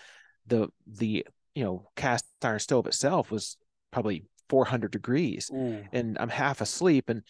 the 0.48 0.70
the 0.88 1.26
you 1.54 1.64
know 1.64 1.89
cast 1.96 2.26
iron 2.42 2.60
stove 2.60 2.88
itself 2.88 3.30
was 3.30 3.56
probably 3.92 4.26
400 4.50 4.92
degrees, 4.92 5.52
Ooh. 5.54 5.84
and 5.94 6.18
I'm 6.20 6.30
half 6.30 6.60
asleep, 6.60 7.10
and 7.10 7.22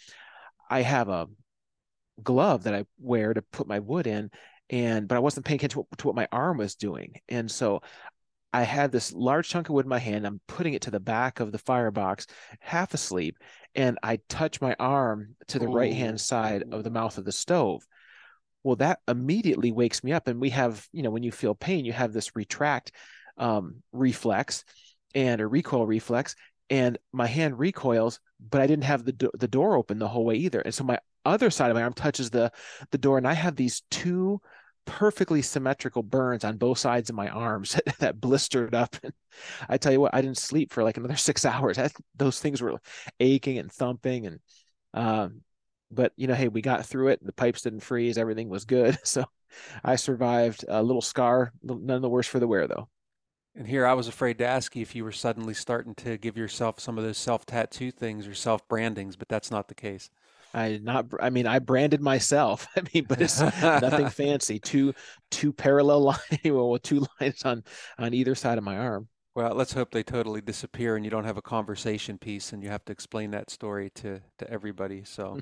I 0.69 0.81
have 0.81 1.09
a 1.09 1.27
glove 2.23 2.63
that 2.63 2.73
I 2.73 2.85
wear 2.97 3.33
to 3.33 3.41
put 3.41 3.67
my 3.67 3.79
wood 3.79 4.07
in, 4.07 4.31
and 4.69 5.07
but 5.07 5.15
I 5.15 5.19
wasn't 5.19 5.45
paying 5.45 5.57
attention 5.57 5.83
to, 5.83 5.97
to 5.97 6.07
what 6.07 6.15
my 6.15 6.29
arm 6.31 6.57
was 6.57 6.75
doing, 6.75 7.19
and 7.27 7.51
so 7.51 7.81
I 8.53 8.63
had 8.63 8.91
this 8.91 9.13
large 9.13 9.47
chunk 9.49 9.69
of 9.69 9.75
wood 9.75 9.85
in 9.85 9.89
my 9.89 9.99
hand. 9.99 10.25
I'm 10.25 10.41
putting 10.47 10.73
it 10.73 10.81
to 10.83 10.91
the 10.91 10.99
back 10.99 11.39
of 11.39 11.51
the 11.51 11.57
firebox, 11.57 12.27
half 12.59 12.93
asleep, 12.93 13.37
and 13.75 13.97
I 14.03 14.19
touch 14.27 14.59
my 14.59 14.75
arm 14.79 15.35
to 15.47 15.59
the 15.59 15.67
right 15.67 15.93
hand 15.93 16.19
side 16.19 16.63
of 16.71 16.83
the 16.83 16.89
mouth 16.89 17.17
of 17.17 17.25
the 17.25 17.31
stove. 17.31 17.83
Well, 18.63 18.75
that 18.77 18.99
immediately 19.07 19.71
wakes 19.71 20.03
me 20.03 20.11
up. 20.11 20.27
And 20.27 20.39
we 20.39 20.49
have, 20.49 20.85
you 20.91 21.01
know, 21.01 21.09
when 21.09 21.23
you 21.23 21.31
feel 21.31 21.55
pain, 21.55 21.85
you 21.85 21.93
have 21.93 22.13
this 22.13 22.35
retract 22.35 22.91
um, 23.37 23.81
reflex 23.91 24.65
and 25.15 25.41
a 25.41 25.47
recoil 25.47 25.85
reflex, 25.85 26.35
and 26.69 26.97
my 27.11 27.27
hand 27.27 27.59
recoils, 27.59 28.19
but 28.39 28.61
I 28.61 28.67
didn't 28.67 28.85
have 28.85 29.03
the 29.03 29.11
do- 29.11 29.31
the 29.33 29.47
door 29.47 29.75
open 29.75 29.99
the 29.99 30.07
whole 30.07 30.25
way 30.25 30.35
either. 30.35 30.61
And 30.61 30.73
so 30.73 30.83
my 30.83 30.99
other 31.25 31.49
side 31.49 31.69
of 31.69 31.75
my 31.75 31.83
arm 31.83 31.93
touches 31.93 32.29
the 32.29 32.51
the 32.91 32.97
door, 32.97 33.17
and 33.17 33.27
I 33.27 33.33
have 33.33 33.55
these 33.55 33.83
two 33.91 34.41
perfectly 34.85 35.41
symmetrical 35.41 36.03
burns 36.03 36.43
on 36.43 36.57
both 36.57 36.77
sides 36.77 37.09
of 37.09 37.15
my 37.15 37.29
arms 37.29 37.79
that 37.99 38.19
blistered 38.19 38.75
up. 38.75 38.95
And 39.03 39.13
I 39.69 39.77
tell 39.77 39.91
you 39.91 40.01
what, 40.01 40.13
I 40.13 40.21
didn't 40.21 40.37
sleep 40.37 40.71
for 40.71 40.83
like 40.83 40.97
another 40.97 41.15
six 41.17 41.45
hours. 41.45 41.77
I, 41.77 41.89
those 42.15 42.39
things 42.39 42.61
were 42.61 42.79
aching 43.19 43.57
and 43.57 43.71
thumping. 43.71 44.27
And, 44.27 44.39
um, 44.93 45.41
but 45.91 46.13
you 46.15 46.27
know, 46.27 46.33
hey, 46.33 46.47
we 46.47 46.61
got 46.61 46.85
through 46.85 47.09
it. 47.09 47.25
The 47.25 47.33
pipes 47.33 47.61
didn't 47.61 47.81
freeze. 47.81 48.17
Everything 48.17 48.49
was 48.49 48.65
good. 48.65 48.97
So 49.05 49.25
I 49.83 49.97
survived 49.97 50.63
a 50.69 50.81
little 50.81 51.01
scar, 51.01 51.51
none 51.61 51.89
of 51.89 52.01
the 52.01 52.09
worse 52.09 52.27
for 52.27 52.39
the 52.39 52.47
wear 52.47 52.67
though. 52.67 52.87
And 53.53 53.67
here 53.67 53.85
I 53.85 53.93
was 53.93 54.07
afraid 54.07 54.37
to 54.37 54.47
ask 54.47 54.75
you 54.77 54.81
if 54.81 54.95
you 54.95 55.03
were 55.03 55.11
suddenly 55.11 55.53
starting 55.53 55.93
to 55.95 56.17
give 56.17 56.37
yourself 56.37 56.79
some 56.79 56.97
of 56.97 57.03
those 57.03 57.17
self 57.17 57.45
tattoo 57.45 57.91
things 57.91 58.25
or 58.27 58.33
self 58.33 58.65
brandings, 58.69 59.17
but 59.17 59.27
that's 59.27 59.51
not 59.51 59.67
the 59.67 59.75
case. 59.75 60.09
I 60.53 60.79
not 60.81 61.07
I 61.19 61.29
mean 61.29 61.47
I 61.47 61.59
branded 61.59 62.01
myself. 62.01 62.67
I 62.75 62.81
mean, 62.93 63.05
but 63.07 63.21
it's 63.21 63.39
nothing 63.39 64.09
fancy. 64.09 64.59
Two 64.59 64.93
two 65.29 65.53
parallel 65.53 66.01
lines, 66.03 66.19
well, 66.45 66.77
two 66.79 67.05
lines 67.19 67.43
on 67.43 67.63
on 67.97 68.13
either 68.13 68.35
side 68.35 68.57
of 68.57 68.63
my 68.63 68.77
arm. 68.77 69.07
Well, 69.33 69.55
let's 69.55 69.73
hope 69.73 69.91
they 69.91 70.03
totally 70.03 70.41
disappear 70.41 70.97
and 70.97 71.05
you 71.05 71.11
don't 71.11 71.23
have 71.23 71.37
a 71.37 71.41
conversation 71.41 72.17
piece 72.17 72.51
and 72.51 72.61
you 72.61 72.69
have 72.69 72.83
to 72.85 72.91
explain 72.91 73.31
that 73.31 73.49
story 73.49 73.89
to 73.95 74.21
to 74.39 74.49
everybody. 74.49 75.03
So 75.05 75.39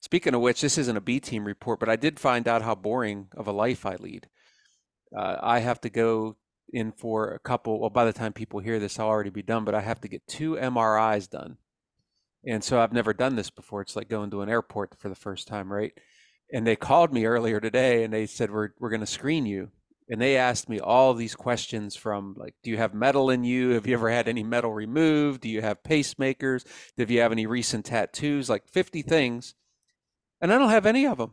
speaking 0.00 0.34
of 0.34 0.40
which, 0.40 0.60
this 0.60 0.78
isn't 0.78 0.96
a 0.96 1.00
B 1.00 1.20
team 1.20 1.44
report, 1.44 1.78
but 1.78 1.88
I 1.88 1.96
did 1.96 2.18
find 2.18 2.48
out 2.48 2.62
how 2.62 2.74
boring 2.74 3.28
of 3.36 3.46
a 3.46 3.52
life 3.52 3.86
I 3.86 3.96
lead. 3.96 4.28
Uh, 5.16 5.36
I 5.40 5.60
have 5.60 5.80
to 5.82 5.90
go 5.90 6.36
in 6.72 6.92
for 6.92 7.30
a 7.30 7.38
couple. 7.38 7.80
Well, 7.80 7.88
by 7.88 8.04
the 8.04 8.12
time 8.12 8.32
people 8.32 8.60
hear 8.60 8.78
this, 8.78 8.98
I'll 8.98 9.06
already 9.06 9.30
be 9.30 9.42
done. 9.42 9.64
But 9.64 9.74
I 9.74 9.80
have 9.80 10.00
to 10.02 10.08
get 10.08 10.26
two 10.26 10.56
MRIs 10.56 11.30
done 11.30 11.56
and 12.48 12.64
so 12.64 12.80
I've 12.80 12.92
never 12.92 13.12
done 13.12 13.36
this 13.36 13.50
before. 13.50 13.82
It's 13.82 13.94
like 13.94 14.08
going 14.08 14.30
to 14.30 14.42
an 14.42 14.48
airport 14.48 14.98
for 14.98 15.08
the 15.08 15.14
first 15.14 15.46
time, 15.46 15.72
right? 15.72 15.92
And 16.52 16.66
they 16.66 16.76
called 16.76 17.12
me 17.12 17.26
earlier 17.26 17.60
today 17.60 18.04
and 18.04 18.12
they 18.12 18.26
said, 18.26 18.50
We're, 18.50 18.70
we're 18.78 18.90
going 18.90 19.00
to 19.00 19.06
screen 19.06 19.44
you. 19.46 19.70
And 20.10 20.20
they 20.20 20.36
asked 20.36 20.70
me 20.70 20.80
all 20.80 21.12
these 21.12 21.34
questions 21.34 21.94
from 21.94 22.34
like, 22.38 22.54
do 22.62 22.70
you 22.70 22.78
have 22.78 22.94
metal 22.94 23.28
in 23.28 23.44
you? 23.44 23.70
Have 23.70 23.86
you 23.86 23.92
ever 23.92 24.08
had 24.08 24.26
any 24.26 24.42
metal 24.42 24.72
removed? 24.72 25.42
Do 25.42 25.50
you 25.50 25.60
have 25.60 25.82
pacemakers? 25.82 26.64
Do 26.96 27.04
you 27.12 27.20
have 27.20 27.32
any 27.32 27.46
recent 27.46 27.84
tattoos? 27.84 28.48
Like 28.48 28.66
50 28.68 29.02
things. 29.02 29.54
And 30.40 30.50
I 30.50 30.56
don't 30.56 30.70
have 30.70 30.86
any 30.86 31.06
of 31.06 31.18
them. 31.18 31.32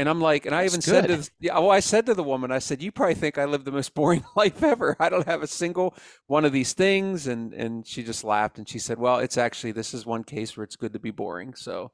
And 0.00 0.08
I'm 0.08 0.18
like, 0.18 0.46
and 0.46 0.54
I 0.54 0.64
even 0.64 0.80
said 0.80 1.08
to, 1.08 1.16
the, 1.18 1.30
yeah, 1.40 1.58
well, 1.58 1.70
I 1.70 1.80
said 1.80 2.06
to 2.06 2.14
the 2.14 2.22
woman, 2.22 2.50
I 2.50 2.58
said, 2.58 2.82
you 2.82 2.90
probably 2.90 3.16
think 3.16 3.36
I 3.36 3.44
live 3.44 3.64
the 3.64 3.70
most 3.70 3.92
boring 3.92 4.24
life 4.36 4.62
ever. 4.62 4.96
I 4.98 5.10
don't 5.10 5.26
have 5.26 5.42
a 5.42 5.46
single 5.46 5.94
one 6.26 6.46
of 6.46 6.52
these 6.52 6.72
things. 6.72 7.26
And, 7.26 7.52
and 7.52 7.86
she 7.86 8.02
just 8.02 8.24
laughed 8.24 8.56
and 8.56 8.66
she 8.66 8.78
said, 8.78 8.98
well, 8.98 9.18
it's 9.18 9.36
actually, 9.36 9.72
this 9.72 9.92
is 9.92 10.06
one 10.06 10.24
case 10.24 10.56
where 10.56 10.64
it's 10.64 10.76
good 10.76 10.94
to 10.94 10.98
be 10.98 11.10
boring. 11.10 11.52
So 11.54 11.92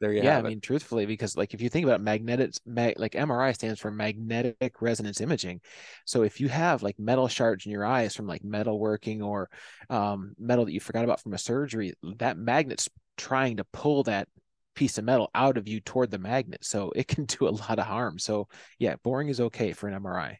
there 0.00 0.12
you 0.12 0.22
go. 0.22 0.26
yeah, 0.26 0.38
I 0.38 0.42
mean, 0.42 0.60
truthfully, 0.60 1.04
because 1.04 1.36
like, 1.36 1.52
if 1.52 1.60
you 1.60 1.68
think 1.68 1.84
about 1.84 2.00
magnetic, 2.00 2.52
mag, 2.64 2.96
like 2.96 3.14
MRI 3.14 3.52
stands 3.54 3.80
for 3.80 3.90
magnetic 3.90 4.80
resonance 4.80 5.20
imaging. 5.20 5.62
So 6.04 6.22
if 6.22 6.40
you 6.40 6.48
have 6.48 6.84
like 6.84 6.96
metal 6.96 7.26
shards 7.26 7.66
in 7.66 7.72
your 7.72 7.84
eyes 7.84 8.14
from 8.14 8.28
like 8.28 8.44
metal 8.44 8.78
working 8.78 9.20
or 9.20 9.50
um, 9.90 10.36
metal 10.38 10.64
that 10.64 10.72
you 10.72 10.78
forgot 10.78 11.02
about 11.02 11.20
from 11.20 11.34
a 11.34 11.38
surgery, 11.38 11.94
that 12.18 12.38
magnet's 12.38 12.88
trying 13.16 13.56
to 13.56 13.64
pull 13.64 14.04
that 14.04 14.28
piece 14.74 14.98
of 14.98 15.04
metal 15.04 15.30
out 15.34 15.56
of 15.56 15.68
you 15.68 15.80
toward 15.80 16.10
the 16.10 16.18
magnet. 16.18 16.64
So 16.64 16.92
it 16.94 17.08
can 17.08 17.24
do 17.26 17.48
a 17.48 17.50
lot 17.50 17.78
of 17.78 17.86
harm. 17.86 18.18
So 18.18 18.48
yeah, 18.78 18.96
boring 19.02 19.28
is 19.28 19.40
okay 19.40 19.72
for 19.72 19.88
an 19.88 20.00
MRI. 20.00 20.36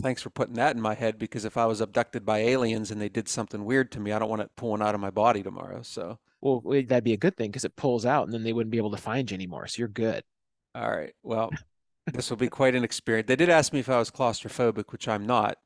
Thanks 0.00 0.22
for 0.22 0.30
putting 0.30 0.54
that 0.54 0.76
in 0.76 0.82
my 0.82 0.94
head 0.94 1.18
because 1.18 1.44
if 1.44 1.56
I 1.56 1.66
was 1.66 1.80
abducted 1.80 2.24
by 2.24 2.38
aliens 2.38 2.90
and 2.90 3.00
they 3.00 3.08
did 3.08 3.28
something 3.28 3.64
weird 3.64 3.90
to 3.92 4.00
me, 4.00 4.12
I 4.12 4.18
don't 4.18 4.30
want 4.30 4.42
it 4.42 4.50
pulling 4.56 4.82
out 4.82 4.94
of 4.94 5.00
my 5.00 5.10
body 5.10 5.42
tomorrow. 5.42 5.82
So 5.82 6.18
well, 6.40 6.62
that'd 6.64 7.04
be 7.04 7.12
a 7.12 7.18
good 7.18 7.36
thing 7.36 7.50
because 7.50 7.64
it 7.64 7.76
pulls 7.76 8.06
out 8.06 8.24
and 8.24 8.32
then 8.32 8.44
they 8.44 8.52
wouldn't 8.52 8.70
be 8.70 8.78
able 8.78 8.92
to 8.92 8.96
find 8.96 9.30
you 9.30 9.34
anymore. 9.34 9.66
So 9.66 9.80
you're 9.80 9.88
good. 9.88 10.22
All 10.74 10.90
right. 10.90 11.12
Well, 11.22 11.50
this 12.06 12.30
will 12.30 12.36
be 12.36 12.48
quite 12.48 12.74
an 12.74 12.84
experience. 12.84 13.26
They 13.26 13.36
did 13.36 13.50
ask 13.50 13.72
me 13.72 13.80
if 13.80 13.88
I 13.88 13.98
was 13.98 14.10
claustrophobic, 14.10 14.92
which 14.92 15.08
I'm 15.08 15.26
not, 15.26 15.56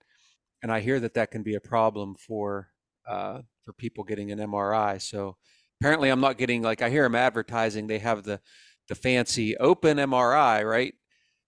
and 0.62 0.72
I 0.72 0.80
hear 0.80 0.98
that 1.00 1.14
that 1.14 1.30
can 1.30 1.42
be 1.42 1.54
a 1.54 1.60
problem 1.60 2.16
for 2.16 2.68
uh, 3.08 3.40
for 3.62 3.72
people 3.74 4.04
getting 4.04 4.32
an 4.32 4.38
MRI. 4.38 5.00
So 5.00 5.36
apparently 5.84 6.08
I'm 6.08 6.20
not 6.20 6.38
getting 6.38 6.62
like 6.62 6.80
I 6.80 6.88
hear 6.88 7.02
them 7.02 7.14
advertising 7.14 7.88
they 7.88 7.98
have 7.98 8.22
the 8.22 8.40
the 8.88 8.94
fancy 8.94 9.54
open 9.58 9.98
MRI, 9.98 10.64
right? 10.66 10.94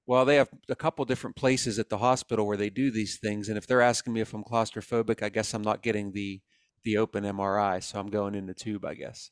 Well, 0.06 0.26
they 0.26 0.36
have 0.36 0.50
a 0.68 0.76
couple 0.76 1.06
different 1.06 1.36
places 1.36 1.78
at 1.78 1.88
the 1.88 1.96
hospital 1.96 2.46
where 2.46 2.58
they 2.58 2.68
do 2.68 2.90
these 2.90 3.18
things, 3.18 3.48
and 3.48 3.56
if 3.56 3.66
they're 3.66 3.80
asking 3.80 4.12
me 4.12 4.20
if 4.20 4.34
I'm 4.34 4.44
claustrophobic, 4.44 5.22
I 5.22 5.30
guess 5.30 5.54
I'm 5.54 5.62
not 5.62 5.82
getting 5.82 6.12
the 6.12 6.42
the 6.84 6.98
open 6.98 7.24
MRI, 7.24 7.82
so 7.82 7.98
I'm 7.98 8.08
going 8.08 8.34
in 8.34 8.44
the 8.44 8.52
tube, 8.52 8.84
I 8.84 8.92
guess. 8.92 9.30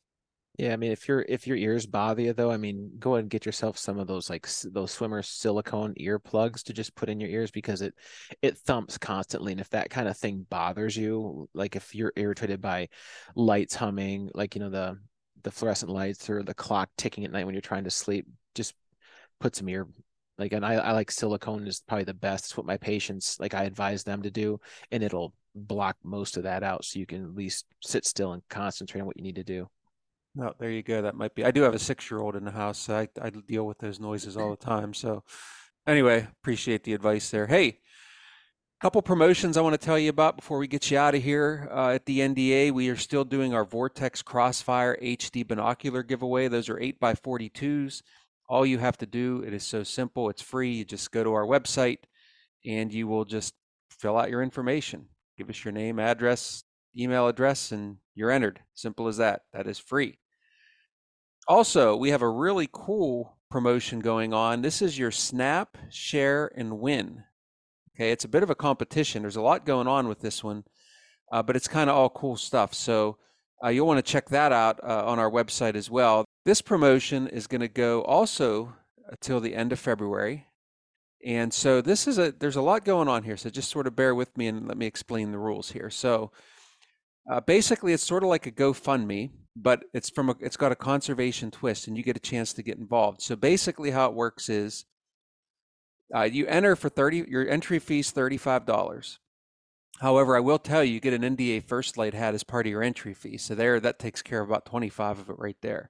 Yeah, 0.57 0.71
I 0.71 0.77
mean, 0.77 0.91
if 0.93 1.07
your 1.09 1.25
if 1.27 1.47
your 1.47 1.57
ears 1.57 1.85
bother 1.85 2.21
you 2.21 2.31
though, 2.33 2.49
I 2.49 2.55
mean, 2.55 2.91
go 2.97 3.15
ahead 3.15 3.23
and 3.23 3.29
get 3.29 3.45
yourself 3.45 3.77
some 3.77 3.99
of 3.99 4.07
those 4.07 4.29
like 4.29 4.47
those 4.71 4.91
swimmer 4.91 5.21
silicone 5.21 5.93
earplugs 5.99 6.63
to 6.63 6.73
just 6.73 6.95
put 6.95 7.09
in 7.09 7.19
your 7.19 7.29
ears 7.29 7.51
because 7.51 7.81
it 7.81 7.93
it 8.41 8.57
thumps 8.59 8.97
constantly, 8.97 9.51
and 9.51 9.59
if 9.59 9.69
that 9.71 9.89
kind 9.89 10.07
of 10.07 10.17
thing 10.17 10.45
bothers 10.49 10.95
you, 10.95 11.49
like 11.53 11.75
if 11.75 11.93
you're 11.93 12.13
irritated 12.15 12.61
by 12.61 12.87
lights 13.35 13.75
humming, 13.75 14.29
like 14.33 14.55
you 14.55 14.61
know 14.61 14.69
the 14.69 14.97
the 15.43 15.51
fluorescent 15.51 15.91
lights 15.91 16.29
or 16.29 16.41
the 16.41 16.53
clock 16.53 16.89
ticking 16.97 17.25
at 17.25 17.31
night 17.31 17.45
when 17.45 17.53
you're 17.53 17.61
trying 17.61 17.83
to 17.83 17.91
sleep, 17.91 18.25
just 18.55 18.75
put 19.41 19.55
some 19.57 19.67
ear 19.69 19.87
like 20.37 20.53
and 20.53 20.65
I, 20.65 20.75
I 20.75 20.91
like 20.93 21.11
silicone 21.11 21.67
is 21.67 21.81
probably 21.87 22.05
the 22.05 22.13
best. 22.13 22.45
It's 22.45 22.57
what 22.57 22.65
my 22.65 22.77
patients 22.77 23.37
like 23.41 23.53
I 23.53 23.65
advise 23.65 24.03
them 24.05 24.21
to 24.23 24.31
do, 24.31 24.61
and 24.91 25.03
it'll 25.03 25.33
block 25.53 25.97
most 26.03 26.37
of 26.37 26.43
that 26.43 26.63
out 26.63 26.85
so 26.85 26.99
you 26.99 27.05
can 27.05 27.23
at 27.25 27.35
least 27.35 27.65
sit 27.83 28.05
still 28.05 28.33
and 28.33 28.41
concentrate 28.49 29.01
on 29.01 29.07
what 29.07 29.17
you 29.17 29.23
need 29.23 29.35
to 29.35 29.43
do. 29.43 29.69
No, 30.35 30.53
there 30.59 30.71
you 30.71 30.83
go. 30.83 31.01
That 31.01 31.15
might 31.15 31.33
be. 31.33 31.45
I 31.45 31.51
do 31.51 31.61
have 31.61 31.73
a 31.73 31.79
six-year-old 31.79 32.35
in 32.35 32.43
the 32.43 32.51
house. 32.51 32.77
So 32.77 32.95
I 32.97 33.07
I 33.21 33.29
deal 33.29 33.65
with 33.65 33.79
those 33.79 33.99
noises 33.99 34.35
all 34.35 34.51
the 34.51 34.55
time. 34.65 34.93
So, 34.93 35.23
anyway, 35.87 36.27
appreciate 36.41 36.83
the 36.83 36.93
advice 36.93 37.29
there. 37.29 37.47
Hey, 37.47 37.79
couple 38.85 39.01
promotions 39.01 39.57
I 39.57 39.61
want 39.61 39.73
to 39.73 39.83
tell 39.83 39.97
you 39.97 40.11
about 40.11 40.35
before 40.35 40.59
we 40.59 40.67
get 40.67 40.91
you 40.91 40.97
out 40.99 41.15
of 41.15 41.23
here. 41.23 41.67
Uh, 41.71 41.93
at 41.93 42.05
the 42.05 42.19
NDA, 42.19 42.71
we 42.71 42.89
are 42.89 42.95
still 42.95 43.23
doing 43.23 43.51
our 43.51 43.65
Vortex 43.65 44.21
Crossfire 44.21 44.95
HD 45.01 45.47
binocular 45.47 46.03
giveaway. 46.03 46.47
Those 46.47 46.69
are 46.69 46.79
eight 46.79 46.99
by 46.99 47.13
42s. 47.13 48.03
All 48.47 48.63
you 48.63 48.77
have 48.77 48.95
to 48.99 49.07
do, 49.07 49.43
it 49.47 49.53
is 49.53 49.63
so 49.63 49.81
simple. 49.81 50.29
It's 50.29 50.41
free. 50.41 50.71
You 50.71 50.85
just 50.85 51.11
go 51.11 51.23
to 51.23 51.33
our 51.33 51.47
website, 51.47 51.99
and 52.63 52.93
you 52.93 53.07
will 53.07 53.25
just 53.25 53.55
fill 53.89 54.17
out 54.17 54.29
your 54.29 54.43
information. 54.43 55.07
Give 55.35 55.49
us 55.49 55.65
your 55.65 55.71
name, 55.71 55.97
address, 55.97 56.63
email 56.95 57.27
address, 57.27 57.71
and 57.71 57.97
you're 58.13 58.29
entered. 58.29 58.59
Simple 58.75 59.07
as 59.07 59.17
that. 59.17 59.41
That 59.51 59.65
is 59.65 59.79
free. 59.79 60.19
Also, 61.47 61.95
we 61.95 62.09
have 62.09 62.21
a 62.21 62.29
really 62.29 62.67
cool 62.71 63.37
promotion 63.51 63.99
going 63.99 64.33
on. 64.33 64.61
This 64.61 64.81
is 64.81 64.97
your 64.97 65.11
snap, 65.11 65.77
share, 65.89 66.51
and 66.55 66.79
win. 66.79 67.23
Okay, 67.95 68.11
it's 68.11 68.25
a 68.25 68.29
bit 68.29 68.43
of 68.43 68.49
a 68.49 68.55
competition. 68.55 69.21
There's 69.21 69.35
a 69.35 69.41
lot 69.41 69.65
going 69.65 69.87
on 69.87 70.07
with 70.07 70.19
this 70.19 70.43
one. 70.43 70.63
uh, 71.31 71.43
but 71.43 71.55
it's 71.55 71.67
kind 71.67 71.89
of 71.89 71.95
all 71.95 72.09
cool 72.09 72.35
stuff. 72.37 72.73
So 72.73 73.17
uh, 73.63 73.69
you'll 73.69 73.87
want 73.87 74.03
to 74.03 74.11
check 74.11 74.29
that 74.29 74.51
out 74.51 74.79
uh, 74.83 75.05
on 75.05 75.19
our 75.19 75.29
website 75.29 75.75
as 75.75 75.89
well. 75.89 76.25
This 76.45 76.61
promotion 76.61 77.27
is 77.27 77.47
going 77.47 77.61
to 77.61 77.67
go 77.67 78.03
also 78.03 78.73
until 79.09 79.39
the 79.39 79.55
end 79.55 79.71
of 79.71 79.79
February. 79.79 80.47
And 81.25 81.53
so 81.53 81.81
this 81.81 82.07
is 82.07 82.19
a 82.19 82.31
there's 82.31 82.55
a 82.55 82.61
lot 82.61 82.85
going 82.85 83.07
on 83.07 83.23
here. 83.23 83.37
So 83.37 83.49
just 83.49 83.71
sort 83.71 83.87
of 83.87 83.95
bear 83.95 84.13
with 84.13 84.37
me 84.37 84.47
and 84.47 84.67
let 84.67 84.77
me 84.77 84.85
explain 84.85 85.31
the 85.31 85.39
rules 85.39 85.71
here. 85.71 85.89
So 85.89 86.31
uh, 87.31 87.41
basically, 87.41 87.93
it's 87.93 88.05
sort 88.05 88.21
of 88.21 88.29
like 88.29 88.45
a 88.45 88.51
GoFundMe, 88.51 89.31
but 89.55 89.83
it's 89.93 90.09
from 90.09 90.29
a, 90.29 90.35
it's 90.39 90.57
got 90.57 90.71
a 90.71 90.75
conservation 90.75 91.51
twist, 91.51 91.87
and 91.87 91.97
you 91.97 92.03
get 92.03 92.17
a 92.17 92.21
chance 92.21 92.53
to 92.53 92.63
get 92.63 92.77
involved. 92.77 93.21
So 93.21 93.35
basically, 93.35 93.91
how 93.91 94.07
it 94.07 94.15
works 94.15 94.49
is 94.49 94.85
uh, 96.13 96.23
you 96.23 96.45
enter 96.47 96.75
for 96.75 96.89
thirty. 96.89 97.25
Your 97.27 97.47
entry 97.47 97.79
fee 97.79 97.99
is 97.99 98.11
thirty 98.11 98.37
five 98.37 98.65
dollars. 98.65 99.19
However, 99.99 100.35
I 100.35 100.41
will 100.41 100.59
tell 100.59 100.83
you, 100.83 100.93
you 100.93 100.99
get 100.99 101.13
an 101.13 101.37
NDA 101.37 101.63
First 101.63 101.97
Light 101.97 102.13
hat 102.13 102.33
as 102.33 102.43
part 102.43 102.65
of 102.65 102.69
your 102.69 102.83
entry 102.83 103.13
fee. 103.13 103.37
So 103.37 103.55
there, 103.55 103.79
that 103.79 103.97
takes 103.97 104.21
care 104.21 104.41
of 104.41 104.49
about 104.49 104.65
25 104.65 105.19
of 105.19 105.29
it 105.29 105.39
right 105.39 105.55
there. 105.61 105.89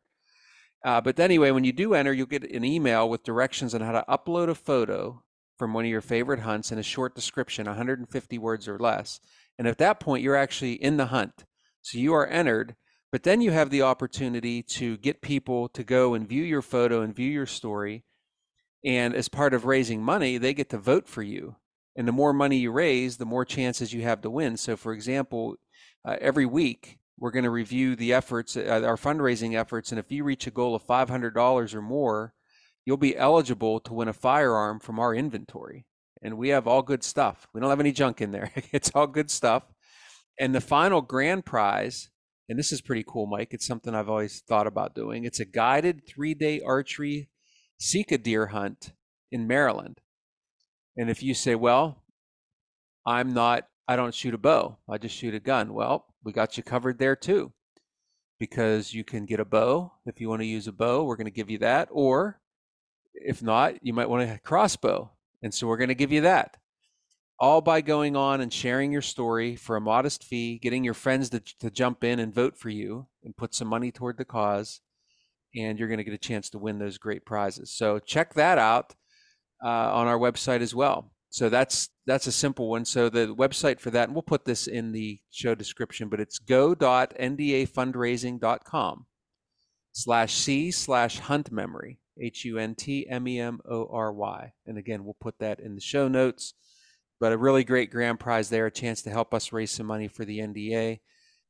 Uh, 0.85 1.01
but 1.01 1.19
anyway, 1.19 1.49
when 1.49 1.63
you 1.63 1.73
do 1.73 1.95
enter, 1.95 2.13
you'll 2.13 2.27
get 2.27 2.43
an 2.43 2.63
email 2.63 3.09
with 3.09 3.23
directions 3.23 3.73
on 3.73 3.81
how 3.81 3.93
to 3.93 4.05
upload 4.07 4.49
a 4.49 4.55
photo 4.55 5.23
from 5.57 5.73
one 5.73 5.85
of 5.85 5.89
your 5.89 6.01
favorite 6.01 6.41
hunts 6.41 6.69
and 6.69 6.79
a 6.79 6.83
short 6.83 7.15
description, 7.15 7.65
150 7.65 8.37
words 8.37 8.67
or 8.67 8.77
less. 8.77 9.19
And 9.57 9.67
at 9.67 9.79
that 9.79 9.99
point, 9.99 10.21
you're 10.21 10.35
actually 10.35 10.73
in 10.73 10.97
the 10.97 11.07
hunt. 11.07 11.45
So 11.81 11.97
you 11.97 12.13
are 12.13 12.27
entered, 12.27 12.75
but 13.15 13.23
then 13.23 13.39
you 13.39 13.51
have 13.51 13.69
the 13.69 13.81
opportunity 13.81 14.61
to 14.61 14.97
get 14.97 15.21
people 15.21 15.69
to 15.69 15.85
go 15.85 16.15
and 16.15 16.27
view 16.27 16.43
your 16.43 16.61
photo 16.61 17.01
and 17.01 17.15
view 17.15 17.31
your 17.31 17.45
story. 17.45 18.03
And 18.83 19.15
as 19.15 19.29
part 19.29 19.53
of 19.53 19.63
raising 19.63 20.03
money, 20.03 20.37
they 20.37 20.53
get 20.53 20.69
to 20.71 20.77
vote 20.77 21.07
for 21.07 21.23
you. 21.23 21.55
And 21.95 22.09
the 22.09 22.11
more 22.11 22.33
money 22.33 22.57
you 22.57 22.73
raise, 22.73 23.15
the 23.15 23.25
more 23.25 23.45
chances 23.45 23.93
you 23.93 24.01
have 24.01 24.19
to 24.23 24.29
win. 24.29 24.57
So, 24.57 24.75
for 24.75 24.91
example, 24.91 25.55
uh, 26.03 26.17
every 26.19 26.45
week 26.45 26.97
we're 27.17 27.31
going 27.31 27.45
to 27.45 27.49
review 27.49 27.95
the 27.95 28.11
efforts, 28.11 28.57
uh, 28.57 28.81
our 28.85 28.97
fundraising 28.97 29.57
efforts. 29.57 29.93
And 29.93 29.99
if 29.99 30.11
you 30.11 30.25
reach 30.25 30.45
a 30.45 30.51
goal 30.51 30.75
of 30.75 30.83
$500 30.83 31.73
or 31.73 31.81
more, 31.81 32.33
you'll 32.83 32.97
be 32.97 33.15
eligible 33.15 33.79
to 33.79 33.93
win 33.93 34.09
a 34.09 34.13
firearm 34.13 34.81
from 34.81 34.99
our 34.99 35.15
inventory. 35.15 35.85
And 36.21 36.37
we 36.37 36.49
have 36.49 36.67
all 36.67 36.81
good 36.81 37.01
stuff. 37.01 37.47
We 37.53 37.61
don't 37.61 37.69
have 37.69 37.79
any 37.79 37.93
junk 37.93 38.19
in 38.19 38.33
there. 38.33 38.51
it's 38.73 38.91
all 38.93 39.07
good 39.07 39.31
stuff. 39.31 39.63
And 40.37 40.53
the 40.53 40.59
final 40.59 41.01
grand 41.01 41.45
prize, 41.45 42.09
and 42.47 42.59
this 42.59 42.71
is 42.71 42.81
pretty 42.81 43.03
cool, 43.07 43.25
Mike. 43.25 43.53
It's 43.53 43.65
something 43.65 43.95
I've 43.95 44.09
always 44.09 44.41
thought 44.41 44.67
about 44.67 44.95
doing. 44.95 45.25
It's 45.25 45.39
a 45.39 45.45
guided 45.45 46.05
three 46.07 46.33
day 46.33 46.61
archery 46.61 47.29
Sika 47.77 48.17
deer 48.17 48.47
hunt 48.47 48.93
in 49.31 49.47
Maryland. 49.47 50.01
And 50.97 51.09
if 51.09 51.21
you 51.21 51.33
say, 51.33 51.55
well, 51.55 52.03
I'm 53.05 53.33
not, 53.33 53.67
I 53.87 53.95
don't 53.95 54.13
shoot 54.13 54.33
a 54.33 54.37
bow, 54.37 54.77
I 54.89 54.97
just 54.97 55.15
shoot 55.15 55.35
a 55.35 55.39
gun. 55.39 55.73
Well, 55.73 56.05
we 56.23 56.31
got 56.31 56.57
you 56.57 56.63
covered 56.63 56.99
there 56.99 57.15
too. 57.15 57.51
Because 58.39 58.93
you 58.93 59.03
can 59.03 59.25
get 59.25 59.39
a 59.39 59.45
bow. 59.45 59.93
If 60.05 60.19
you 60.19 60.29
want 60.29 60.41
to 60.41 60.47
use 60.47 60.67
a 60.67 60.73
bow, 60.73 61.03
we're 61.03 61.15
going 61.15 61.25
to 61.25 61.31
give 61.31 61.49
you 61.49 61.59
that. 61.59 61.87
Or 61.91 62.41
if 63.13 63.41
not, 63.41 63.75
you 63.81 63.93
might 63.93 64.09
want 64.09 64.29
a 64.29 64.39
crossbow. 64.39 65.11
And 65.41 65.53
so 65.53 65.67
we're 65.67 65.77
going 65.77 65.89
to 65.89 65.95
give 65.95 66.11
you 66.11 66.21
that. 66.21 66.57
All 67.37 67.61
by 67.61 67.81
going 67.81 68.15
on 68.15 68.39
and 68.39 68.51
sharing 68.51 68.91
your 68.91 69.01
story 69.01 69.55
for 69.55 69.75
a 69.75 69.81
modest 69.81 70.23
fee, 70.23 70.57
getting 70.57 70.85
your 70.85 70.93
friends 70.93 71.29
to, 71.31 71.41
to 71.59 71.69
jump 71.69 72.03
in 72.03 72.19
and 72.19 72.33
vote 72.33 72.57
for 72.57 72.69
you 72.69 73.07
and 73.23 73.35
put 73.35 73.53
some 73.53 73.67
money 73.67 73.91
toward 73.91 74.17
the 74.17 74.25
cause. 74.25 74.79
And 75.53 75.77
you're 75.77 75.89
going 75.89 75.97
to 75.97 76.03
get 76.03 76.13
a 76.13 76.17
chance 76.17 76.49
to 76.51 76.57
win 76.57 76.79
those 76.79 76.97
great 76.97 77.25
prizes. 77.25 77.71
So 77.71 77.99
check 77.99 78.33
that 78.35 78.57
out 78.57 78.95
uh, 79.63 79.93
on 79.93 80.07
our 80.07 80.17
website 80.17 80.61
as 80.61 80.73
well. 80.73 81.11
So 81.29 81.49
that's 81.49 81.89
that's 82.05 82.27
a 82.27 82.31
simple 82.31 82.69
one. 82.69 82.85
So 82.85 83.09
the 83.09 83.35
website 83.35 83.81
for 83.81 83.91
that, 83.91 84.07
and 84.07 84.15
we'll 84.15 84.21
put 84.21 84.45
this 84.45 84.67
in 84.67 84.93
the 84.93 85.19
show 85.31 85.55
description, 85.55 86.07
but 86.07 86.21
it's 86.21 86.39
go.ndafundraising.com 86.39 89.05
slash 89.91 90.33
c 90.33 90.71
slash 90.71 91.19
hunt 91.19 91.51
memory 91.51 91.99
h 92.17 92.45
u 92.45 92.57
n 92.57 92.75
t 92.75 93.05
m 93.09 93.27
e 93.27 93.39
m 93.39 93.59
o 93.69 93.89
r 93.91 94.13
y. 94.13 94.53
And 94.65 94.77
again, 94.77 95.03
we'll 95.03 95.17
put 95.19 95.39
that 95.39 95.59
in 95.59 95.75
the 95.75 95.81
show 95.81 96.07
notes. 96.07 96.53
But 97.19 97.31
a 97.31 97.37
really 97.37 97.63
great 97.63 97.91
grand 97.91 98.19
prize 98.19 98.49
there, 98.49 98.65
a 98.65 98.71
chance 98.71 99.01
to 99.03 99.09
help 99.09 99.33
us 99.33 99.53
raise 99.53 99.71
some 99.71 99.85
money 99.85 100.07
for 100.07 100.25
the 100.25 100.39
NDA, 100.39 100.99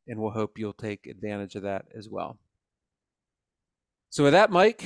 and 0.07 0.19
we'll 0.19 0.31
hope 0.31 0.59
you'll 0.59 0.73
take 0.73 1.07
advantage 1.07 1.55
of 1.55 1.63
that 1.63 1.85
as 1.97 2.07
well. 2.09 2.37
So 4.09 4.23
with 4.23 4.33
that, 4.33 4.51
Mike, 4.51 4.85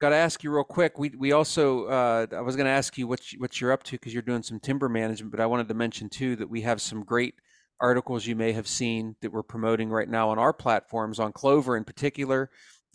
got 0.00 0.10
to 0.10 0.16
ask 0.16 0.44
you 0.44 0.50
real 0.50 0.64
quick. 0.64 0.98
We 0.98 1.10
we 1.10 1.32
also 1.32 1.86
uh, 1.86 2.26
I 2.30 2.40
was 2.40 2.56
going 2.56 2.66
to 2.66 2.72
ask 2.72 2.98
you 2.98 3.06
what 3.06 3.32
you, 3.32 3.38
what 3.38 3.60
you're 3.60 3.72
up 3.72 3.82
to 3.84 3.92
because 3.92 4.12
you're 4.12 4.22
doing 4.22 4.42
some 4.42 4.60
timber 4.60 4.88
management, 4.88 5.30
but 5.30 5.40
I 5.40 5.46
wanted 5.46 5.68
to 5.68 5.74
mention 5.74 6.08
too 6.08 6.36
that 6.36 6.50
we 6.50 6.60
have 6.62 6.82
some 6.82 7.04
great 7.04 7.34
articles 7.80 8.26
you 8.26 8.36
may 8.36 8.52
have 8.52 8.68
seen 8.68 9.16
that 9.20 9.32
we're 9.32 9.42
promoting 9.42 9.90
right 9.90 10.08
now 10.08 10.28
on 10.28 10.38
our 10.38 10.52
platforms 10.52 11.18
on 11.18 11.32
clover 11.32 11.76
in 11.76 11.84
particular. 11.84 12.50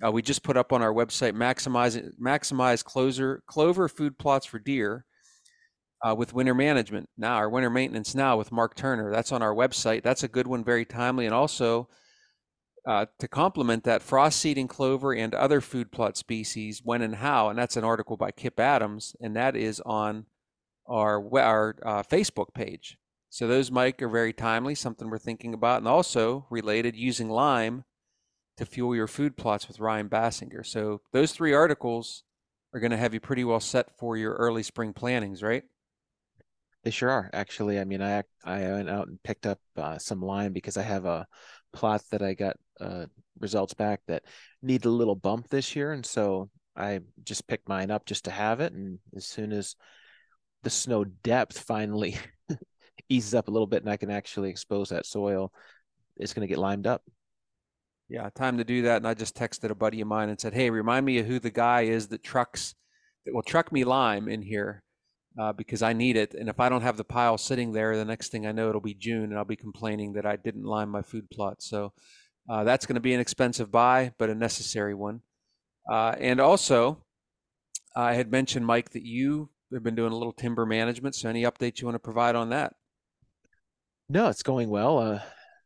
Uh, 0.06 0.12
we 0.12 0.22
just 0.22 0.44
put 0.44 0.56
up 0.56 0.72
on 0.72 0.82
our 0.82 0.94
website 0.94 1.34
maximize 1.34 2.10
maximize 2.22 2.84
closer 2.84 3.44
clover 3.48 3.90
food 3.90 4.18
plots 4.18 4.46
for 4.46 4.60
deer 4.60 5.06
uh, 6.02 6.16
with 6.16 6.34
winter 6.34 6.54
management 6.54 7.10
now 7.18 7.36
our 7.36 7.50
winter 7.50 7.70
maintenance 7.70 8.16
now 8.16 8.38
with 8.38 8.52
Mark 8.52 8.76
Turner. 8.76 9.12
That's 9.12 9.32
on 9.32 9.42
our 9.42 9.54
website. 9.54 10.04
That's 10.04 10.24
a 10.24 10.28
good 10.28 10.48
one, 10.48 10.64
very 10.64 10.86
timely, 10.86 11.26
and 11.26 11.34
also 11.34 11.90
uh, 12.88 13.06
to 13.20 13.28
complement 13.28 13.84
that, 13.84 14.02
frost 14.02 14.40
seeding 14.40 14.68
clover 14.68 15.14
and 15.14 15.36
other 15.36 15.62
food 15.62 15.92
plot 15.92 16.18
species, 16.18 16.82
when 16.84 17.02
and 17.02 17.16
how, 17.16 17.50
and 17.50 17.60
that's 17.60 17.78
an 17.78 17.84
article 17.84 18.18
by 18.18 18.32
Kip 18.32 18.60
Adams, 18.60 19.16
and 19.20 19.36
that 19.36 19.56
is 19.56 19.82
on 19.86 20.26
our 20.88 21.22
our 21.38 21.76
uh, 21.84 22.04
Facebook 22.04 22.54
page. 22.54 22.98
So 23.30 23.48
those, 23.48 23.70
Mike, 23.70 24.02
are 24.02 24.10
very 24.10 24.34
timely, 24.34 24.74
something 24.74 25.10
we're 25.10 25.20
thinking 25.20 25.54
about, 25.54 25.80
and 25.80 25.88
also 25.88 26.48
related 26.50 26.96
using 26.96 27.30
lime 27.30 27.84
to 28.58 28.66
fuel 28.66 28.96
your 28.96 29.08
food 29.08 29.38
plots 29.38 29.68
with 29.68 29.80
Ryan 29.80 30.10
Bassinger. 30.10 30.66
So 30.66 31.02
those 31.14 31.32
three 31.32 31.54
articles 31.54 32.24
are 32.74 32.80
going 32.80 32.92
to 32.92 32.98
have 32.98 33.14
you 33.14 33.20
pretty 33.20 33.44
well 33.44 33.60
set 33.60 33.98
for 33.98 34.18
your 34.18 34.34
early 34.34 34.64
spring 34.64 34.94
plantings, 34.94 35.44
right? 35.44 35.64
They 36.84 36.92
sure 36.92 37.10
are. 37.10 37.30
Actually, 37.34 37.80
I 37.80 37.84
mean, 37.84 38.02
I 38.02 38.24
I 38.44 38.62
went 38.62 38.90
out 38.90 39.08
and 39.08 39.22
picked 39.22 39.46
up 39.46 39.60
uh, 39.76 39.98
some 39.98 40.22
lime 40.22 40.54
because 40.54 40.78
I 40.78 40.84
have 40.84 41.06
a 41.06 41.28
plot 41.74 42.02
that 42.12 42.22
I 42.22 42.34
got 42.34 42.58
uh, 42.80 43.06
results 43.40 43.74
back 43.74 44.02
that 44.08 44.24
need 44.62 44.86
a 44.86 44.90
little 44.90 45.16
bump 45.16 45.50
this 45.50 45.76
year, 45.76 45.92
and 45.92 46.06
so 46.06 46.50
I 46.76 47.02
just 47.24 47.48
picked 47.48 47.68
mine 47.68 47.92
up 47.92 48.06
just 48.06 48.26
to 48.26 48.32
have 48.32 48.62
it. 48.62 48.72
And 48.74 49.00
as 49.16 49.26
soon 49.26 49.52
as 49.52 49.76
the 50.64 50.70
snow 50.70 51.04
depth 51.04 51.60
finally 51.60 52.18
eases 53.10 53.36
up 53.36 53.50
a 53.50 53.52
little 53.52 53.68
bit, 53.68 53.84
and 53.84 53.92
I 53.92 53.98
can 53.98 54.10
actually 54.12 54.50
expose 54.50 54.90
that 54.90 55.06
soil, 55.06 55.52
it's 56.16 56.34
going 56.34 56.48
to 56.48 56.52
get 56.52 56.60
limed 56.60 56.88
up. 56.88 57.04
Yeah, 58.08 58.30
time 58.34 58.58
to 58.58 58.64
do 58.64 58.84
that. 58.84 58.98
And 58.98 59.08
I 59.08 59.14
just 59.14 59.36
texted 59.36 59.70
a 59.70 59.76
buddy 59.76 60.00
of 60.02 60.08
mine 60.08 60.30
and 60.30 60.40
said, 60.40 60.54
"Hey, 60.54 60.70
remind 60.70 61.06
me 61.06 61.20
of 61.20 61.26
who 61.26 61.40
the 61.40 61.52
guy 61.52 61.82
is 61.82 62.08
that 62.08 62.24
trucks 62.24 62.74
that 63.26 63.34
will 63.34 63.44
truck 63.44 63.72
me 63.72 63.84
lime 63.84 64.30
in 64.30 64.42
here." 64.42 64.82
Uh, 65.40 65.54
because 65.54 65.82
I 65.82 65.94
need 65.94 66.18
it. 66.18 66.34
And 66.34 66.50
if 66.50 66.60
I 66.60 66.68
don't 66.68 66.82
have 66.82 66.98
the 66.98 67.04
pile 67.04 67.38
sitting 67.38 67.72
there, 67.72 67.96
the 67.96 68.06
next 68.06 68.30
thing 68.30 68.46
I 68.46 68.52
know, 68.52 68.70
it'll 68.70 68.82
be 68.82 68.94
June, 68.94 69.26
and 69.26 69.38
I'll 69.38 69.46
be 69.46 69.56
complaining 69.56 70.14
that 70.14 70.26
I 70.26 70.36
didn't 70.36 70.64
line 70.64 70.90
my 70.90 71.02
food 71.02 71.30
plot. 71.30 71.62
So 71.62 71.94
uh, 72.50 72.64
that's 72.64 72.86
going 72.86 72.96
to 72.96 73.02
be 73.02 73.14
an 73.14 73.20
expensive 73.20 73.72
buy, 73.72 74.12
but 74.18 74.30
a 74.30 74.36
necessary 74.36 74.94
one. 74.94 75.22
Uh, 75.90 76.16
and 76.20 76.42
also, 76.42 77.04
I 77.96 78.16
had 78.16 78.32
mentioned, 78.32 78.66
Mike, 78.66 78.92
that 78.92 79.06
you 79.06 79.50
have 79.74 79.84
been 79.84 79.96
doing 79.96 80.12
a 80.12 80.18
little 80.18 80.34
timber 80.34 80.66
management. 80.66 81.16
So 81.16 81.30
any 81.30 81.44
updates 81.44 81.80
you 81.80 81.88
want 81.88 81.96
to 81.96 82.00
provide 82.00 82.36
on 82.36 82.50
that? 82.50 82.74
No, 84.10 84.28
it's 84.28 84.44
going 84.44 84.70
well. 84.70 84.98
Uh, 84.98 85.20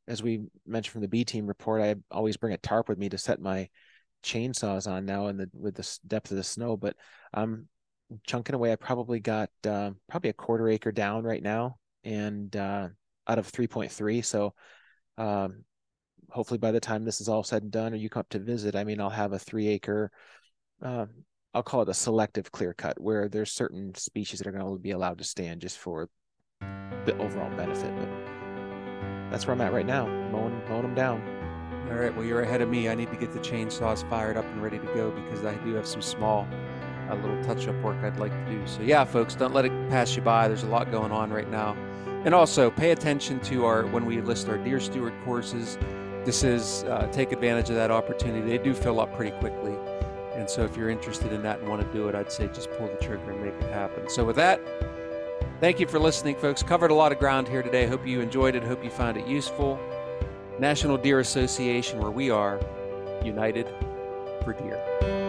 as 0.08 0.22
we 0.22 0.44
mentioned 0.68 0.92
from 0.92 1.02
the 1.02 1.08
B 1.08 1.24
team 1.24 1.48
report, 1.48 1.82
I 1.82 1.96
always 2.12 2.38
bring 2.38 2.54
a 2.54 2.58
tarp 2.58 2.90
with 2.90 2.98
me 2.98 3.10
to 3.10 3.18
set 3.18 3.40
my 3.40 3.70
chainsaws 4.24 4.90
on 4.90 5.06
now 5.06 5.28
in 5.28 5.38
the 5.38 5.50
with 5.54 5.76
the 5.76 5.98
depth 6.06 6.32
of 6.32 6.38
the 6.38 6.44
snow. 6.44 6.78
But 6.78 6.96
I'm 7.34 7.68
chunking 8.26 8.56
away. 8.56 8.72
I 8.72 8.76
probably 8.76 9.20
got 9.20 9.50
uh, 9.68 9.92
probably 10.10 10.30
a 10.30 10.34
quarter 10.34 10.70
acre 10.70 10.92
down 10.92 11.24
right 11.24 11.42
now, 11.42 11.78
and 12.04 12.56
uh, 12.56 12.90
out 13.28 13.40
of 13.40 13.52
3.3. 13.52 14.24
So 14.24 14.54
um, 15.18 15.64
hopefully 16.30 16.58
by 16.58 16.72
the 16.72 16.80
time 16.80 17.04
this 17.04 17.22
is 17.22 17.30
all 17.30 17.44
said 17.44 17.64
and 17.64 17.72
done, 17.72 17.94
or 17.94 17.98
you 17.98 18.10
come 18.10 18.22
up 18.22 18.30
to 18.30 18.40
visit, 18.40 18.76
I 18.76 18.84
mean, 18.84 19.00
I'll 19.00 19.10
have 19.10 19.34
a 19.34 19.40
three 19.40 19.68
acre. 19.68 20.12
Uh, 20.82 21.06
I'll 21.54 21.64
call 21.64 21.84
it 21.84 21.90
a 21.90 21.94
selective 21.94 22.52
clear 22.52 22.74
cut, 22.74 23.00
where 23.00 23.30
there's 23.30 23.52
certain 23.52 23.94
species 23.96 24.40
that 24.40 24.48
are 24.48 24.52
going 24.52 24.66
to 24.66 24.82
be 24.82 24.92
allowed 24.92 25.20
to 25.20 25.24
stand 25.24 25.62
just 25.62 25.78
for 25.78 26.10
the 27.06 27.16
overall 27.20 27.56
benefit. 27.56 27.94
But 27.96 28.10
that's 29.32 29.46
where 29.46 29.54
I'm 29.54 29.62
at 29.62 29.74
right 29.74 29.86
now, 29.86 30.08
mowing 30.32 30.60
mowing 30.68 30.82
them 30.82 30.96
down. 30.96 31.22
All 31.90 32.00
right. 32.00 32.16
Well, 32.16 32.26
you're 32.26 32.42
ahead 32.42 32.62
of 32.62 32.70
me. 32.70 32.90
I 32.90 32.96
need 32.96 33.12
to 33.12 33.18
get 33.18 33.34
the 33.34 33.40
chainsaws 33.40 34.10
fired 34.10 34.38
up 34.38 34.46
and 34.46 34.64
ready 34.64 34.80
to 34.80 34.86
go 34.96 35.12
because 35.12 35.46
I 35.46 35.54
do 35.64 35.74
have 35.76 35.86
some 35.86 36.02
small 36.02 36.48
a 37.18 37.22
little 37.22 37.44
touch 37.44 37.68
up 37.68 37.76
work 37.82 38.04
I'd 38.04 38.18
like 38.18 38.32
to 38.32 38.52
do. 38.52 38.68
So, 38.68 38.82
yeah, 38.82 39.04
folks, 39.04 39.36
don't 39.36 39.54
let 39.54 39.66
it 39.66 39.72
pass 39.90 40.16
you 40.16 40.22
by. 40.22 40.48
There's 40.48 40.64
a 40.64 40.68
lot 40.68 40.92
going 40.92 41.12
on 41.12 41.32
right 41.32 41.50
now. 41.50 41.76
And 42.26 42.34
also 42.34 42.72
pay 42.72 42.92
attention 42.92 43.40
to 43.42 43.66
our 43.66 43.86
when 43.88 44.06
we 44.06 44.22
list 44.22 44.48
our 44.50 44.58
Deer 44.58 44.80
Steward 44.80 45.14
courses. 45.26 45.78
This 46.26 46.44
is 46.44 46.84
uh, 46.86 47.08
take 47.12 47.32
advantage 47.32 47.70
of 47.70 47.76
that 47.76 47.92
opportunity. 47.92 48.48
They 48.48 48.64
do 48.64 48.74
fill 48.74 49.00
up 49.00 49.14
pretty 49.16 49.38
quickly. 49.40 49.76
And 50.36 50.50
so, 50.50 50.64
if 50.64 50.76
you're 50.78 50.90
interested 50.90 51.34
in 51.34 51.42
that 51.44 51.60
and 51.60 51.70
want 51.70 51.82
to 51.82 51.94
do 51.94 52.08
it, 52.08 52.16
I'd 52.16 52.32
say 52.32 52.48
just 52.48 52.72
pull 52.72 52.88
the 52.88 53.06
trigger 53.06 53.32
and 53.32 53.42
make 53.42 53.54
it 53.54 53.74
happen. 53.74 54.10
So, 54.10 54.26
with 54.26 54.36
that, 54.38 54.62
Thank 55.64 55.80
you 55.80 55.88
for 55.88 55.98
listening, 55.98 56.36
folks. 56.36 56.62
Covered 56.62 56.92
a 56.92 56.94
lot 56.94 57.14
of 57.14 57.20
ground 57.20 57.48
here 57.48 57.64
today. 57.64 57.88
Hope 57.88 58.06
you 58.06 58.20
enjoyed 58.20 58.54
it. 58.54 58.64
Hope 58.64 58.84
you 58.84 58.90
found 58.90 59.16
it 59.16 59.26
useful. 59.26 59.80
National 60.60 60.98
Deer 60.98 61.22
Association, 61.22 62.00
where 62.00 62.12
we 62.12 62.30
are 62.30 62.60
united 63.24 63.74
for 64.44 64.52
deer. 64.52 65.23